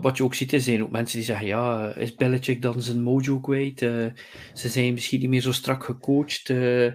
Wat 0.00 0.16
je 0.16 0.22
ook 0.22 0.34
ziet, 0.34 0.52
er 0.52 0.60
zijn 0.60 0.82
ook 0.82 0.90
mensen 0.90 1.16
die 1.16 1.26
zeggen: 1.26 1.46
ja, 1.46 1.94
is 1.94 2.14
Belichick 2.14 2.62
dan 2.62 2.82
zijn 2.82 3.02
mojo 3.02 3.40
kwijt? 3.40 3.82
Uh, 3.82 4.06
ze 4.54 4.68
zijn 4.68 4.92
misschien 4.92 5.20
niet 5.20 5.28
meer 5.28 5.40
zo 5.40 5.52
strak 5.52 5.84
gecoacht. 5.84 6.48
Uh, 6.48 6.92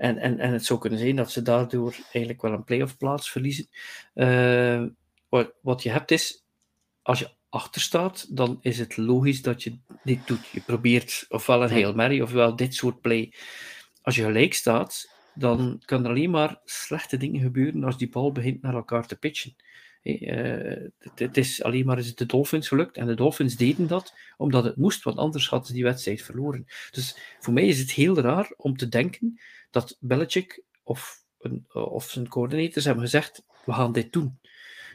en, 0.00 0.18
en, 0.18 0.38
en 0.38 0.52
het 0.52 0.64
zou 0.64 0.80
kunnen 0.80 0.98
zijn 0.98 1.16
dat 1.16 1.30
ze 1.30 1.42
daardoor 1.42 1.94
eigenlijk 2.02 2.42
wel 2.42 2.52
een 2.52 2.64
playoff 2.64 2.96
plaats 2.96 3.30
verliezen. 3.30 3.66
Uh, 4.14 4.84
wat, 5.28 5.52
wat 5.62 5.82
je 5.82 5.90
hebt 5.90 6.10
is, 6.10 6.44
als 7.02 7.18
je 7.18 7.30
achter 7.48 7.80
staat, 7.80 8.36
dan 8.36 8.58
is 8.60 8.78
het 8.78 8.96
logisch 8.96 9.42
dat 9.42 9.62
je 9.62 9.78
dit 10.02 10.26
doet. 10.26 10.46
Je 10.46 10.60
probeert 10.60 11.24
ofwel 11.28 11.62
een 11.62 11.70
Hail 11.70 11.94
Mary 11.94 12.20
ofwel 12.20 12.56
dit 12.56 12.74
soort 12.74 13.00
play 13.00 13.32
als 14.02 14.16
je 14.16 14.22
gelijk 14.22 14.54
staat, 14.54 15.10
dan 15.34 15.82
kan 15.84 16.04
er 16.04 16.10
alleen 16.10 16.30
maar 16.30 16.60
slechte 16.64 17.16
dingen 17.16 17.40
gebeuren 17.40 17.84
als 17.84 17.98
die 17.98 18.08
bal 18.10 18.32
begint 18.32 18.62
naar 18.62 18.74
elkaar 18.74 19.06
te 19.06 19.16
pitchen. 19.16 19.56
Uh, 20.02 20.88
het, 21.14 21.36
is 21.36 21.62
alleen 21.62 21.86
maar 21.86 21.96
het 21.96 22.18
de 22.18 22.26
Dolphins 22.26 22.68
gelukt. 22.68 22.96
En 22.96 23.06
de 23.06 23.14
Dolphins 23.14 23.56
deden 23.56 23.86
dat 23.86 24.14
omdat 24.36 24.64
het 24.64 24.76
moest, 24.76 25.02
want 25.02 25.16
anders 25.16 25.48
hadden 25.48 25.68
ze 25.68 25.74
die 25.74 25.84
wedstrijd 25.84 26.22
verloren. 26.22 26.66
Dus 26.90 27.16
voor 27.38 27.52
mij 27.52 27.66
is 27.66 27.78
het 27.78 27.90
heel 27.90 28.20
raar 28.20 28.52
om 28.56 28.76
te 28.76 28.88
denken 28.88 29.40
dat 29.70 29.96
Belichick 30.00 30.62
of, 30.82 31.24
een, 31.38 31.66
of 31.72 32.10
zijn 32.10 32.28
coördinators 32.28 32.84
hebben 32.84 33.04
gezegd: 33.04 33.44
we 33.64 33.72
gaan 33.72 33.92
dit 33.92 34.12
doen. 34.12 34.38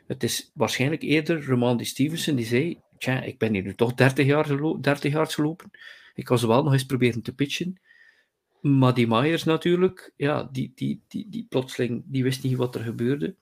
Het 0.08 0.24
is 0.24 0.52
waarschijnlijk 0.54 1.02
eerder 1.02 1.46
Romandi 1.46 1.86
Stevenson 1.86 2.36
die 2.36 2.46
zei: 2.46 2.82
Tja, 2.98 3.22
ik 3.22 3.38
ben 3.38 3.54
hier 3.54 3.64
nu 3.64 3.76
toch 3.76 3.94
30 3.94 4.26
jaar, 4.26 4.82
30 4.82 5.12
jaar 5.12 5.28
gelopen. 5.28 5.72
Ik 6.14 6.32
ze 6.38 6.48
wel 6.48 6.64
nog 6.64 6.74
eens 6.74 6.86
proberen 6.86 7.22
te 7.22 7.34
pitchen. 7.34 7.80
Maar 8.62 8.94
die 8.94 9.08
Myers 9.08 9.44
natuurlijk, 9.44 10.14
ja, 10.16 10.50
die, 10.52 10.72
die, 10.76 11.04
die, 11.08 11.30
die 11.30 11.46
plotseling, 11.50 12.04
die 12.06 12.24
wist 12.24 12.44
niet 12.44 12.58
wat 12.58 12.76
er 12.76 12.82
gebeurde. 12.82 13.36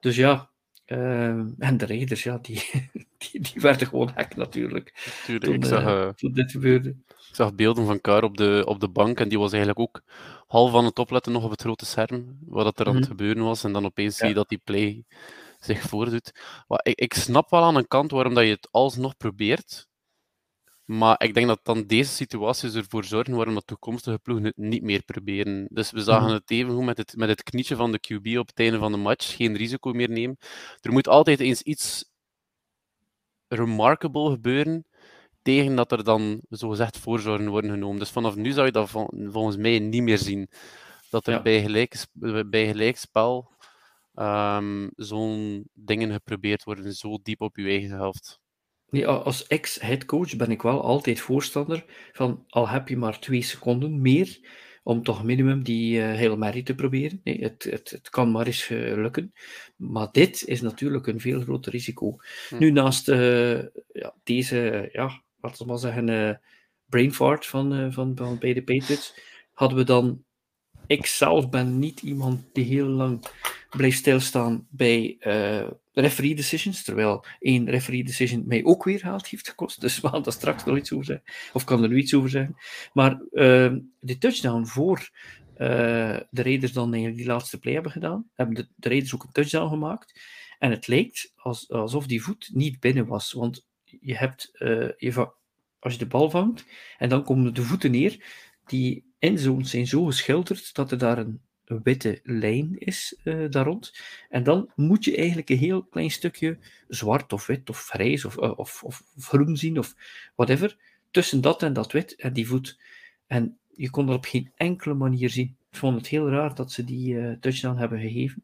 Dus 0.00 0.16
ja, 0.16 0.50
uh, 0.88 1.28
en 1.58 1.76
de 1.76 1.86
Raiders, 1.86 2.22
ja, 2.22 2.38
die, 2.42 2.62
die, 3.18 3.40
die 3.40 3.60
werden 3.60 3.86
gewoon 3.86 4.10
hek 4.14 4.36
natuurlijk. 4.36 5.18
Tuurlijk, 5.24 5.44
toen, 5.44 5.54
ik 5.54 5.64
zag, 5.64 5.82
uh, 5.82 6.08
toen 6.08 6.32
dit 6.32 6.50
gebeurde. 6.50 6.88
Ik 6.88 7.34
zag 7.34 7.54
beelden 7.54 7.86
van 7.86 8.00
Kaar 8.00 8.22
op 8.22 8.36
de, 8.36 8.62
op 8.66 8.80
de 8.80 8.88
bank 8.88 9.20
en 9.20 9.28
die 9.28 9.38
was 9.38 9.52
eigenlijk 9.52 9.80
ook 9.80 10.02
half 10.46 10.74
aan 10.74 10.84
het 10.84 10.98
opletten 10.98 11.32
nog 11.32 11.44
op 11.44 11.50
het 11.50 11.60
grote 11.60 11.86
scherm, 11.86 12.38
wat 12.46 12.80
er 12.80 12.86
aan 12.86 12.94
het 12.94 13.04
mm 13.04 13.10
-hmm. 13.10 13.18
gebeuren 13.18 13.44
was. 13.44 13.64
En 13.64 13.72
dan 13.72 13.84
opeens 13.84 14.12
ja. 14.12 14.18
zie 14.18 14.28
je 14.28 14.34
dat 14.34 14.48
die 14.48 14.60
play 14.64 15.04
zich 15.60 15.80
voordoet. 15.80 16.32
Maar 16.68 16.80
ik, 16.82 16.98
ik 16.98 17.14
snap 17.14 17.50
wel 17.50 17.62
aan 17.62 17.76
een 17.76 17.88
kant 17.88 18.10
waarom 18.10 18.34
dat 18.34 18.44
je 18.44 18.50
het 18.50 18.68
alsnog 18.70 19.16
probeert, 19.16 19.87
maar 20.88 21.22
ik 21.22 21.34
denk 21.34 21.46
dat 21.46 21.60
dan 21.62 21.86
deze 21.86 22.12
situaties 22.12 22.74
ervoor 22.74 23.04
zorgen 23.04 23.34
waarom 23.34 23.54
dat 23.54 23.66
toekomstige 23.66 24.18
ploegen 24.18 24.44
het 24.46 24.56
niet 24.56 24.82
meer 24.82 25.02
proberen. 25.02 25.66
Dus 25.70 25.90
we 25.90 26.00
zagen 26.00 26.30
het 26.30 26.50
even 26.50 26.74
goed 26.74 26.84
met 26.84 26.96
het, 26.96 27.16
met 27.16 27.28
het 27.28 27.42
knietje 27.42 27.76
van 27.76 27.92
de 27.92 28.00
QB 28.00 28.38
op 28.38 28.46
het 28.46 28.58
einde 28.58 28.78
van 28.78 28.92
de 28.92 28.98
match. 28.98 29.36
Geen 29.36 29.56
risico 29.56 29.92
meer 29.92 30.10
nemen. 30.10 30.36
Er 30.80 30.92
moet 30.92 31.08
altijd 31.08 31.40
eens 31.40 31.62
iets 31.62 32.10
remarkable 33.48 34.30
gebeuren 34.30 34.86
tegen 35.42 35.76
dat 35.76 35.92
er 35.92 36.04
dan 36.04 36.40
zogezegd 36.48 36.98
voorzorgen 36.98 37.48
worden 37.48 37.70
genomen. 37.70 37.98
Dus 37.98 38.10
vanaf 38.10 38.34
nu 38.34 38.50
zou 38.50 38.66
je 38.66 38.72
dat 38.72 38.90
volgens 39.10 39.56
mij 39.56 39.78
niet 39.78 40.02
meer 40.02 40.18
zien. 40.18 40.48
Dat 41.10 41.26
er 41.26 41.32
ja. 41.32 41.42
bij, 41.42 41.60
gelijk, 41.60 42.06
bij 42.46 42.66
gelijkspel 42.66 43.50
um, 44.14 44.90
zo'n 44.96 45.68
dingen 45.72 46.12
geprobeerd 46.12 46.64
worden, 46.64 46.92
zo 46.92 47.18
diep 47.22 47.40
op 47.40 47.56
je 47.56 47.68
eigen 47.68 47.90
helft. 47.90 48.40
Nee, 48.90 49.06
als 49.06 49.46
ex-headcoach 49.46 50.36
ben 50.36 50.50
ik 50.50 50.62
wel 50.62 50.82
altijd 50.82 51.20
voorstander 51.20 51.84
van 52.12 52.44
al 52.48 52.68
heb 52.68 52.88
je 52.88 52.96
maar 52.96 53.18
twee 53.18 53.42
seconden 53.42 54.00
meer 54.00 54.38
om 54.82 55.02
toch 55.02 55.24
minimum 55.24 55.62
die 55.62 55.98
uh, 55.98 56.04
Hail 56.04 56.36
Mary 56.36 56.62
te 56.62 56.74
proberen. 56.74 57.20
Nee, 57.24 57.42
het, 57.42 57.66
het, 57.70 57.90
het 57.90 58.08
kan 58.08 58.30
maar 58.30 58.46
eens 58.46 58.70
uh, 58.70 58.96
lukken. 58.96 59.32
Maar 59.76 60.08
dit 60.12 60.44
is 60.46 60.60
natuurlijk 60.60 61.06
een 61.06 61.20
veel 61.20 61.40
groter 61.40 61.72
risico. 61.72 62.16
Hm. 62.48 62.58
Nu, 62.58 62.70
naast 62.70 63.08
uh, 63.08 63.62
ja, 63.92 64.14
deze, 64.24 64.88
ja, 64.92 65.22
laten 65.40 65.58
we 65.58 65.70
maar 65.70 65.78
zeggen, 65.78 66.40
brain 66.86 67.12
fart 67.12 67.46
van, 67.46 67.92
van, 67.92 68.16
van 68.16 68.38
bij 68.38 68.54
de 68.54 68.62
Patriots, 68.62 69.14
hadden 69.52 69.78
we 69.78 69.84
dan... 69.84 70.22
Ik 70.86 71.06
zelf 71.06 71.50
ben 71.50 71.78
niet 71.78 72.02
iemand 72.02 72.44
die 72.52 72.64
heel 72.64 72.86
lang 72.86 73.24
blijft 73.70 73.98
stilstaan 73.98 74.66
bij 74.70 75.16
referee 76.00 76.34
decisions, 76.34 76.82
terwijl 76.82 77.24
één 77.40 77.70
referee 77.70 78.04
decision 78.04 78.44
mij 78.46 78.64
ook 78.64 78.84
weer 78.84 78.98
geld 78.98 79.26
heeft 79.26 79.48
gekost. 79.48 79.80
Dus 79.80 80.00
we 80.00 80.08
gaan 80.08 80.22
daar 80.22 80.32
straks 80.32 80.64
nog 80.64 80.76
iets 80.76 80.92
over 80.92 81.04
zeggen. 81.04 81.24
Of 81.52 81.64
kan 81.64 81.82
er 81.82 81.88
nu 81.88 81.96
iets 81.96 82.14
over 82.14 82.30
zeggen. 82.30 82.56
Maar 82.92 83.12
uh, 83.32 83.74
de 84.00 84.18
touchdown 84.18 84.64
voor 84.64 84.98
uh, 85.52 86.16
de 86.30 86.42
Raiders 86.42 86.72
dan 86.72 86.90
die 86.90 87.26
laatste 87.26 87.58
play 87.58 87.74
hebben 87.74 87.92
gedaan, 87.92 88.30
hebben 88.34 88.54
de, 88.54 88.68
de 88.76 88.88
Raiders 88.88 89.14
ook 89.14 89.22
een 89.22 89.32
touchdown 89.32 89.68
gemaakt. 89.68 90.20
En 90.58 90.70
het 90.70 90.88
als, 91.36 91.70
alsof 91.70 92.06
die 92.06 92.22
voet 92.22 92.50
niet 92.52 92.80
binnen 92.80 93.06
was. 93.06 93.32
Want 93.32 93.66
je 93.84 94.16
hebt, 94.16 94.50
uh, 94.58 94.88
je, 94.96 95.32
als 95.78 95.92
je 95.92 95.98
de 95.98 96.06
bal 96.06 96.30
vangt, 96.30 96.64
en 96.98 97.08
dan 97.08 97.24
komen 97.24 97.54
de 97.54 97.62
voeten 97.62 97.90
neer, 97.90 98.24
die 98.66 99.04
zones 99.20 99.70
zijn 99.70 99.86
zo 99.86 100.04
geschilderd 100.04 100.74
dat 100.74 100.90
er 100.90 100.98
daar 100.98 101.18
een 101.18 101.40
witte 101.82 102.20
lijn 102.22 102.78
is 102.78 103.16
uh, 103.24 103.50
daar 103.50 103.64
rond. 103.64 103.92
En 104.28 104.42
dan 104.42 104.70
moet 104.74 105.04
je 105.04 105.16
eigenlijk 105.16 105.48
een 105.48 105.58
heel 105.58 105.82
klein 105.82 106.10
stukje 106.10 106.58
zwart 106.88 107.32
of 107.32 107.46
wit 107.46 107.70
of 107.70 107.86
grijs 107.86 108.24
of, 108.24 108.36
uh, 108.36 108.58
of, 108.58 108.82
of, 108.84 109.02
groen 109.18 109.56
zien 109.56 109.78
of 109.78 109.94
whatever. 110.34 110.76
Tussen 111.10 111.40
dat 111.40 111.62
en 111.62 111.72
dat 111.72 111.92
wit 111.92 112.16
en 112.16 112.32
die 112.32 112.46
voet. 112.46 112.78
En 113.26 113.58
je 113.74 113.90
kon 113.90 114.06
dat 114.06 114.16
op 114.16 114.24
geen 114.24 114.50
enkele 114.54 114.94
manier 114.94 115.30
zien. 115.30 115.56
Ik 115.70 115.78
vond 115.78 115.96
het 115.96 116.06
heel 116.06 116.30
raar 116.30 116.54
dat 116.54 116.72
ze 116.72 116.84
die 116.84 117.38
touchdown 117.38 117.78
hebben 117.78 118.00
gegeven. 118.00 118.42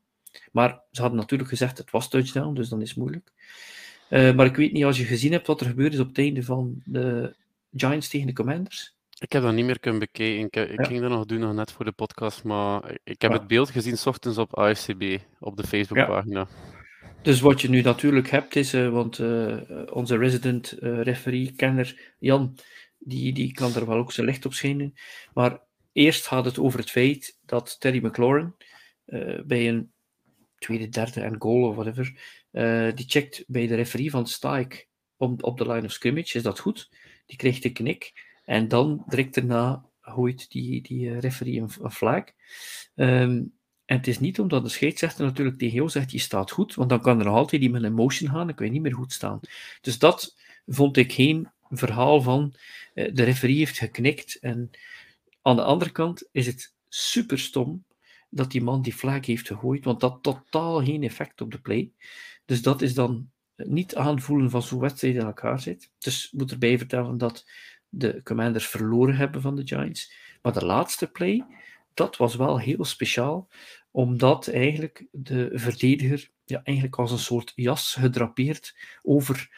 Maar 0.52 0.80
ze 0.90 1.00
hadden 1.00 1.18
natuurlijk 1.20 1.48
gezegd 1.50 1.78
het 1.78 1.90
was 1.90 2.08
touchdown, 2.08 2.54
dus 2.54 2.68
dan 2.68 2.82
is 2.82 2.88
het 2.88 2.98
moeilijk. 2.98 3.32
maar 4.08 4.46
ik 4.46 4.56
weet 4.56 4.72
niet, 4.72 4.84
als 4.84 4.98
je 4.98 5.04
gezien 5.04 5.32
hebt 5.32 5.46
wat 5.46 5.60
er 5.60 5.66
gebeurd 5.66 5.92
is 5.92 6.00
op 6.00 6.08
het 6.08 6.18
einde 6.18 6.42
van 6.42 6.82
de 6.84 7.34
Giants 7.76 8.08
tegen 8.08 8.26
de 8.26 8.32
Commanders. 8.32 8.94
Ik 9.24 9.32
heb 9.32 9.42
dat 9.42 9.54
niet 9.54 9.64
meer 9.64 9.80
kunnen 9.80 10.00
bekijken. 10.00 10.62
Ik, 10.62 10.70
ik 10.70 10.78
ja. 10.78 10.84
ging 10.84 11.00
dat 11.00 11.10
nog 11.10 11.24
doen, 11.24 11.40
nog 11.40 11.54
net 11.54 11.72
voor 11.72 11.84
de 11.84 11.92
podcast, 11.92 12.44
maar 12.44 12.90
ik 13.04 13.22
heb 13.22 13.30
ja. 13.30 13.38
het 13.38 13.46
beeld 13.46 13.70
gezien 13.70 13.98
s 13.98 14.06
ochtends 14.06 14.38
op 14.38 14.58
AFCB, 14.58 15.18
op 15.40 15.56
de 15.56 15.66
Facebookpagina. 15.66 16.48
Dus 17.22 17.40
wat 17.40 17.60
je 17.60 17.68
nu 17.68 17.80
natuurlijk 17.80 18.30
hebt 18.30 18.56
is, 18.56 18.74
uh, 18.74 18.88
want 18.88 19.18
uh, 19.18 19.56
onze 19.92 20.16
resident 20.16 20.76
uh, 20.80 21.02
referee, 21.02 21.52
kenner 21.56 22.14
Jan, 22.18 22.58
die, 22.98 23.32
die 23.32 23.52
kan 23.52 23.74
er 23.74 23.86
wel 23.86 23.96
ook 23.96 24.12
zijn 24.12 24.26
licht 24.26 24.46
op 24.46 24.52
schijnen. 24.52 24.94
Maar 25.34 25.60
eerst 25.92 26.26
gaat 26.26 26.44
het 26.44 26.58
over 26.58 26.78
het 26.78 26.90
feit 26.90 27.38
dat 27.46 27.80
Terry 27.80 28.06
McLaurin 28.06 28.54
bij 29.44 29.68
een 29.68 29.92
tweede, 30.58 30.88
derde 30.88 31.20
en 31.20 31.36
goal 31.38 31.68
of 31.68 31.74
whatever, 31.74 32.12
die 32.94 33.08
checkt 33.08 33.44
bij 33.46 33.66
de 33.66 33.74
referee 33.74 34.10
van 34.10 34.26
Stike 34.26 34.86
op, 35.16 35.42
op 35.42 35.58
de 35.58 35.66
line 35.66 35.84
of 35.84 35.92
scrimmage. 35.92 36.36
Is 36.36 36.42
dat 36.42 36.58
goed? 36.58 36.90
Die 37.26 37.36
krijgt 37.36 37.62
de 37.62 37.72
knik. 37.72 38.23
En 38.44 38.68
dan 38.68 39.04
direct 39.06 39.34
daarna 39.34 39.84
gooit 40.00 40.50
die, 40.50 40.82
die 40.82 41.10
eh, 41.10 41.18
referee 41.18 41.60
een, 41.60 41.90
flag. 41.90 42.24
Um, 42.94 43.52
en 43.84 43.96
het 43.96 44.06
is 44.06 44.20
niet 44.20 44.40
omdat 44.40 44.62
de 44.62 44.68
scheidsrechter 44.68 45.24
natuurlijk 45.24 45.58
tegen 45.58 45.74
jou 45.74 45.88
zegt, 45.88 46.10
je 46.10 46.18
staat 46.18 46.50
goed, 46.50 46.74
want 46.74 46.88
dan 46.88 47.00
kan 47.00 47.18
er 47.18 47.24
nog 47.24 47.34
altijd 47.34 47.60
die 47.60 47.70
met 47.70 47.82
een 47.82 47.94
motion 47.94 48.30
gaan, 48.30 48.46
dan 48.46 48.56
kun 48.56 48.66
je 48.66 48.72
niet 48.72 48.82
meer 48.82 48.94
goed 48.94 49.12
staan. 49.12 49.40
Dus 49.80 49.98
dat 49.98 50.36
vond 50.66 50.96
ik 50.96 51.12
geen 51.12 51.48
verhaal 51.70 52.22
van, 52.22 52.54
uh, 52.94 53.14
de 53.14 53.22
referee 53.22 53.56
heeft 53.56 53.78
geknikt. 53.78 54.38
En 54.40 54.70
aan 55.42 55.56
de 55.56 55.62
andere 55.62 55.90
kant 55.90 56.28
is 56.32 56.46
het 56.46 56.74
super 56.88 57.38
stom 57.38 57.84
dat 58.28 58.50
die 58.50 58.62
man 58.62 58.82
die 58.82 58.92
flag 58.92 59.26
heeft 59.26 59.46
gegooid, 59.46 59.84
want 59.84 60.00
dat 60.00 60.18
totaal 60.22 60.84
geen 60.84 61.02
effect 61.02 61.40
op 61.40 61.50
de 61.50 61.60
play. 61.60 61.90
Dus 62.44 62.62
dat 62.62 62.82
is 62.82 62.94
dan 62.94 63.30
niet 63.56 63.94
aanvoelen 63.94 64.50
van 64.50 64.62
zo'n 64.62 64.80
wedstrijd 64.80 65.14
in 65.14 65.20
elkaar 65.20 65.60
zit. 65.60 65.90
Dus 65.98 66.24
ik 66.24 66.38
moet 66.38 66.50
erbij 66.50 66.78
vertellen 66.78 67.18
dat 67.18 67.46
de 67.96 68.20
Commanders 68.22 68.66
verloren 68.66 69.16
hebben 69.16 69.40
van 69.40 69.56
de 69.56 69.66
Giants. 69.66 70.12
Maar 70.42 70.52
de 70.52 70.64
laatste 70.64 71.06
play, 71.06 71.44
dat 71.94 72.16
was 72.16 72.34
wel 72.34 72.58
heel 72.58 72.84
speciaal, 72.84 73.48
omdat 73.90 74.48
eigenlijk 74.48 75.06
de 75.10 75.50
verdediger 75.54 76.30
ja, 76.44 76.60
eigenlijk 76.64 76.96
als 76.98 77.10
een 77.10 77.18
soort 77.18 77.52
jas 77.54 77.94
gedrapeerd 77.94 78.76
over 79.02 79.48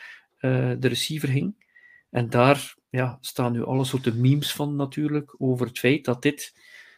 uh, 0.40 0.72
de 0.78 0.88
receiver 0.88 1.28
hing. 1.28 1.64
En 2.10 2.30
daar 2.30 2.74
ja, 2.90 3.18
staan 3.20 3.52
nu 3.52 3.64
alle 3.64 3.84
soorten 3.84 4.20
memes 4.20 4.52
van 4.52 4.76
natuurlijk, 4.76 5.34
over 5.38 5.66
het 5.66 5.78
feit 5.78 6.04
dat 6.04 6.22
dit 6.22 6.54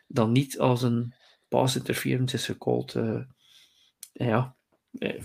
dan 0.06 0.32
niet 0.32 0.58
als 0.58 0.82
een 0.82 1.14
pass 1.48 1.76
interference 1.76 2.36
is 2.36 2.44
gecalled. 2.44 2.94
Uh, 2.94 3.20
ja, 4.12 4.56
eh, 4.98 5.22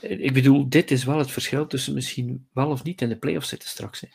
ik 0.00 0.32
bedoel, 0.32 0.68
dit 0.68 0.90
is 0.90 1.04
wel 1.04 1.18
het 1.18 1.30
verschil 1.30 1.66
tussen 1.66 1.94
misschien 1.94 2.48
wel 2.52 2.70
of 2.70 2.84
niet 2.84 3.00
in 3.00 3.08
de 3.08 3.18
playoffs 3.18 3.48
zitten 3.48 3.68
straks. 3.68 4.00
Hè. 4.00 4.08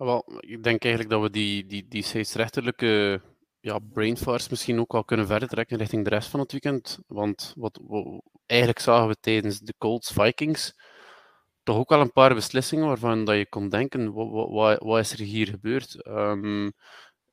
Wel, 0.00 0.24
ik 0.40 0.62
denk 0.62 0.82
eigenlijk 0.82 1.12
dat 1.12 1.22
we 1.22 1.30
die, 1.30 1.66
die, 1.66 1.88
die 1.88 2.04
rechterlijke 2.32 3.22
ja, 3.60 3.78
brainfarce 3.78 4.46
misschien 4.50 4.80
ook 4.80 4.92
wel 4.92 5.04
kunnen 5.04 5.26
verder 5.26 5.48
trekken 5.48 5.78
richting 5.78 6.04
de 6.04 6.10
rest 6.10 6.28
van 6.28 6.40
het 6.40 6.52
weekend. 6.52 6.98
Want 7.06 7.52
wat, 7.56 7.80
wat 7.82 8.22
eigenlijk 8.46 8.80
zagen 8.80 9.08
we 9.08 9.16
tijdens 9.20 9.58
de 9.58 9.74
Colts 9.78 10.12
Vikings 10.12 10.74
toch 11.62 11.76
ook 11.76 11.88
wel 11.88 12.00
een 12.00 12.12
paar 12.12 12.34
beslissingen 12.34 12.86
waarvan 12.86 13.24
dat 13.24 13.36
je 13.36 13.48
kon 13.48 13.68
denken, 13.68 14.12
wat, 14.12 14.48
wat, 14.50 14.82
wat 14.82 14.98
is 14.98 15.12
er 15.12 15.18
hier 15.18 15.46
gebeurd? 15.46 16.06
Um, 16.06 16.72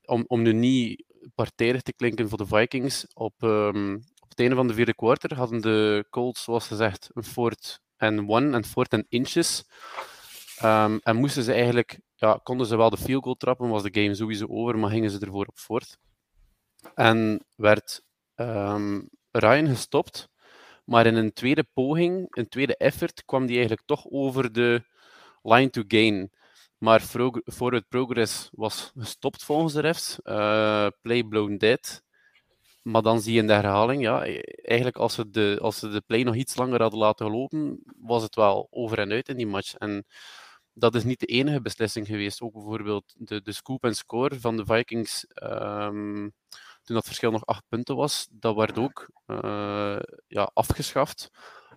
om, 0.05 0.23
om 0.27 0.41
nu 0.41 0.53
niet 0.53 1.05
partijdig 1.35 1.81
te 1.81 1.93
klinken 1.93 2.29
voor 2.29 2.37
de 2.37 2.45
Vikings, 2.45 3.07
op, 3.13 3.41
um, 3.41 3.95
op 4.19 4.29
het 4.29 4.39
einde 4.39 4.55
van 4.55 4.67
de 4.67 4.73
vierde 4.73 4.95
kwartier 4.95 5.37
hadden 5.37 5.61
de 5.61 6.05
Colts, 6.09 6.43
zoals 6.43 6.67
gezegd, 6.67 7.09
een 7.13 7.23
fourth 7.23 7.79
and 7.97 8.29
one 8.29 8.55
en 8.55 8.65
fourth 8.65 8.93
and 8.93 9.05
inches. 9.09 9.63
Um, 10.63 10.99
en 11.03 11.15
moesten 11.15 11.43
ze 11.43 11.53
eigenlijk, 11.53 11.99
ja, 12.15 12.39
konden 12.43 12.67
ze 12.67 12.77
wel 12.77 12.89
de 12.89 12.97
field 12.97 13.23
goal 13.23 13.35
trappen, 13.35 13.69
was 13.69 13.83
de 13.83 14.01
game 14.01 14.15
sowieso 14.15 14.45
over, 14.49 14.77
maar 14.77 14.89
gingen 14.89 15.09
ze 15.09 15.19
ervoor 15.19 15.45
op 15.45 15.57
fourth. 15.57 15.97
En 16.95 17.45
werd 17.55 18.01
um, 18.35 19.09
Ryan 19.31 19.67
gestopt, 19.67 20.29
maar 20.85 21.05
in 21.05 21.15
een 21.15 21.33
tweede 21.33 21.65
poging, 21.73 22.27
een 22.29 22.47
tweede 22.47 22.77
effort, 22.77 23.25
kwam 23.25 23.45
die 23.45 23.55
eigenlijk 23.57 23.87
toch 23.87 24.05
over 24.09 24.51
de 24.51 24.83
line 25.41 25.69
to 25.69 25.83
gain. 25.87 26.31
Maar 26.77 26.99
forward 27.45 27.87
progress 27.87 28.49
was 28.51 28.91
gestopt 28.95 29.43
volgens 29.43 29.73
de 29.73 29.79
refs. 29.79 30.19
Uh, 30.23 30.87
play 31.01 31.23
blown 31.23 31.57
dead. 31.57 32.01
Maar 32.81 33.01
dan 33.01 33.21
zie 33.21 33.33
je 33.33 33.39
in 33.39 33.47
de 33.47 33.53
herhaling, 33.53 34.01
ja, 34.01 34.25
eigenlijk 34.61 34.97
als 34.97 35.13
ze, 35.13 35.29
de, 35.29 35.57
als 35.61 35.79
ze 35.79 35.89
de 35.89 36.01
play 36.01 36.23
nog 36.23 36.35
iets 36.35 36.55
langer 36.55 36.81
hadden 36.81 36.99
laten 36.99 37.31
lopen, 37.31 37.83
was 37.97 38.23
het 38.23 38.35
wel 38.35 38.67
over 38.69 38.99
en 38.99 39.11
uit 39.11 39.29
in 39.29 39.37
die 39.37 39.47
match. 39.47 39.75
En 39.75 40.05
dat 40.79 40.95
is 40.95 41.03
niet 41.03 41.19
de 41.19 41.25
enige 41.25 41.61
beslissing 41.61 42.07
geweest. 42.07 42.41
Ook 42.41 42.53
bijvoorbeeld 42.53 43.13
de, 43.17 43.41
de 43.41 43.51
scoop 43.51 43.83
en 43.83 43.95
score 43.95 44.39
van 44.39 44.57
de 44.57 44.65
Vikings, 44.65 45.25
um, 45.43 46.33
toen 46.83 46.95
dat 46.95 47.05
verschil 47.05 47.31
nog 47.31 47.45
acht 47.45 47.63
punten 47.67 47.95
was, 47.95 48.27
dat 48.31 48.55
werd 48.55 48.77
ook 48.77 49.09
uh, 49.27 49.99
ja, 50.27 50.51
afgeschaft 50.53 51.31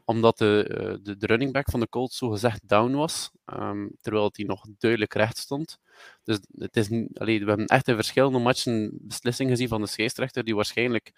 omdat 0.04 0.38
de, 0.38 0.64
eh, 0.64 0.94
de, 1.02 1.16
de, 1.16 1.26
running 1.26 1.52
back 1.52 1.70
van 1.70 1.80
de 1.80 1.88
Colts 1.88 2.16
zo 2.16 2.28
gezegd 2.28 2.68
down 2.68 2.92
was, 2.92 3.30
um, 3.54 3.90
terwijl 4.00 4.30
hij 4.32 4.44
nog 4.44 4.64
duidelijk 4.78 5.14
recht 5.14 5.38
stond. 5.38 5.78
Dus 6.24 6.38
het 6.58 6.76
is, 6.76 6.88
we 6.88 7.32
hebben 7.32 7.66
echt 7.66 7.88
in 7.88 7.94
verschillende 7.94 8.38
matchen 8.38 8.98
beslissingen 9.00 9.52
gezien 9.52 9.68
van 9.68 9.80
de 9.80 9.86
scheidsrechter 9.86 10.44
die 10.44 10.54
waarschijnlijk 10.54 11.12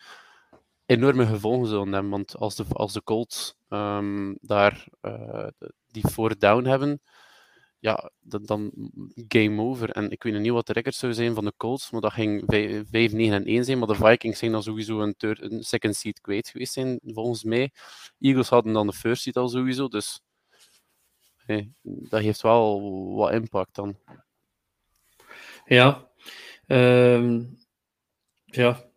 enorme 0.86 1.26
gevolgen 1.26 1.66
zullen 1.66 1.92
hebben. 1.92 2.10
Want 2.10 2.36
als 2.36 2.54
de, 2.56 2.64
als 2.72 2.92
de 2.92 3.02
Colts 3.02 3.54
um, 3.68 4.38
daar 4.40 4.86
uh, 5.02 5.46
die 5.90 6.08
voor 6.08 6.38
down 6.38 6.64
hebben, 6.64 7.00
ja, 7.82 8.10
dan, 8.20 8.72
game 9.28 9.62
over. 9.62 9.90
En 9.90 10.10
ik 10.10 10.22
weet 10.22 10.38
niet 10.38 10.52
wat 10.52 10.66
de 10.66 10.72
record 10.72 10.94
zou 10.94 11.14
zijn 11.14 11.34
van 11.34 11.44
de 11.44 11.52
Colts, 11.56 11.90
maar 11.90 12.00
dat 12.00 12.12
ging 12.12 12.42
5, 12.46 13.12
9 13.12 13.32
en 13.32 13.44
1 13.44 13.64
zijn. 13.64 13.78
Maar 13.78 13.88
de 13.88 13.94
Vikings 13.94 14.38
zijn 14.38 14.52
dan 14.52 14.62
sowieso 14.62 15.00
een, 15.00 15.14
een 15.18 15.62
second 15.62 15.96
seed 15.96 16.20
kwijt 16.20 16.48
geweest 16.48 16.72
zijn, 16.72 17.00
volgens 17.04 17.44
mij. 17.44 17.72
Eagles 18.18 18.48
hadden 18.48 18.72
dan 18.72 18.86
de 18.86 18.92
first 18.92 19.22
seed 19.22 19.36
al 19.36 19.48
sowieso, 19.48 19.88
dus 19.88 20.20
dat 21.84 22.20
heeft 22.20 22.42
wel 22.42 22.80
wat 23.14 23.32
impact 23.32 23.74
dan. 23.74 23.96
Ja, 25.64 26.10
um, 26.66 27.56
ja. 28.44 28.91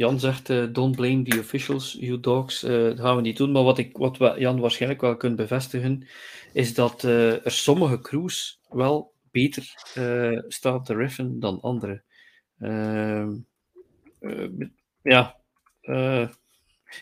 Jan 0.00 0.20
zegt, 0.20 0.50
uh, 0.50 0.66
don't 0.72 0.96
blame 0.96 1.22
the 1.22 1.38
officials, 1.38 1.96
you 1.98 2.20
dogs. 2.20 2.64
Uh, 2.64 2.70
dat 2.70 3.00
gaan 3.00 3.16
we 3.16 3.22
niet 3.22 3.36
doen. 3.36 3.52
Maar 3.52 3.62
wat, 3.62 3.78
ik, 3.78 3.96
wat 3.96 4.18
we 4.18 4.34
Jan 4.38 4.60
waarschijnlijk 4.60 5.00
wel 5.00 5.16
kunt 5.16 5.36
bevestigen, 5.36 6.08
is 6.52 6.74
dat 6.74 7.02
uh, 7.02 7.44
er 7.44 7.50
sommige 7.50 8.00
crews 8.00 8.60
wel 8.68 9.14
beter 9.30 9.72
staan 10.48 10.84
te 10.84 10.94
riffen 10.94 11.40
dan 11.40 11.60
andere. 11.60 12.02
Ehm, 12.58 13.36
ja, 15.02 15.36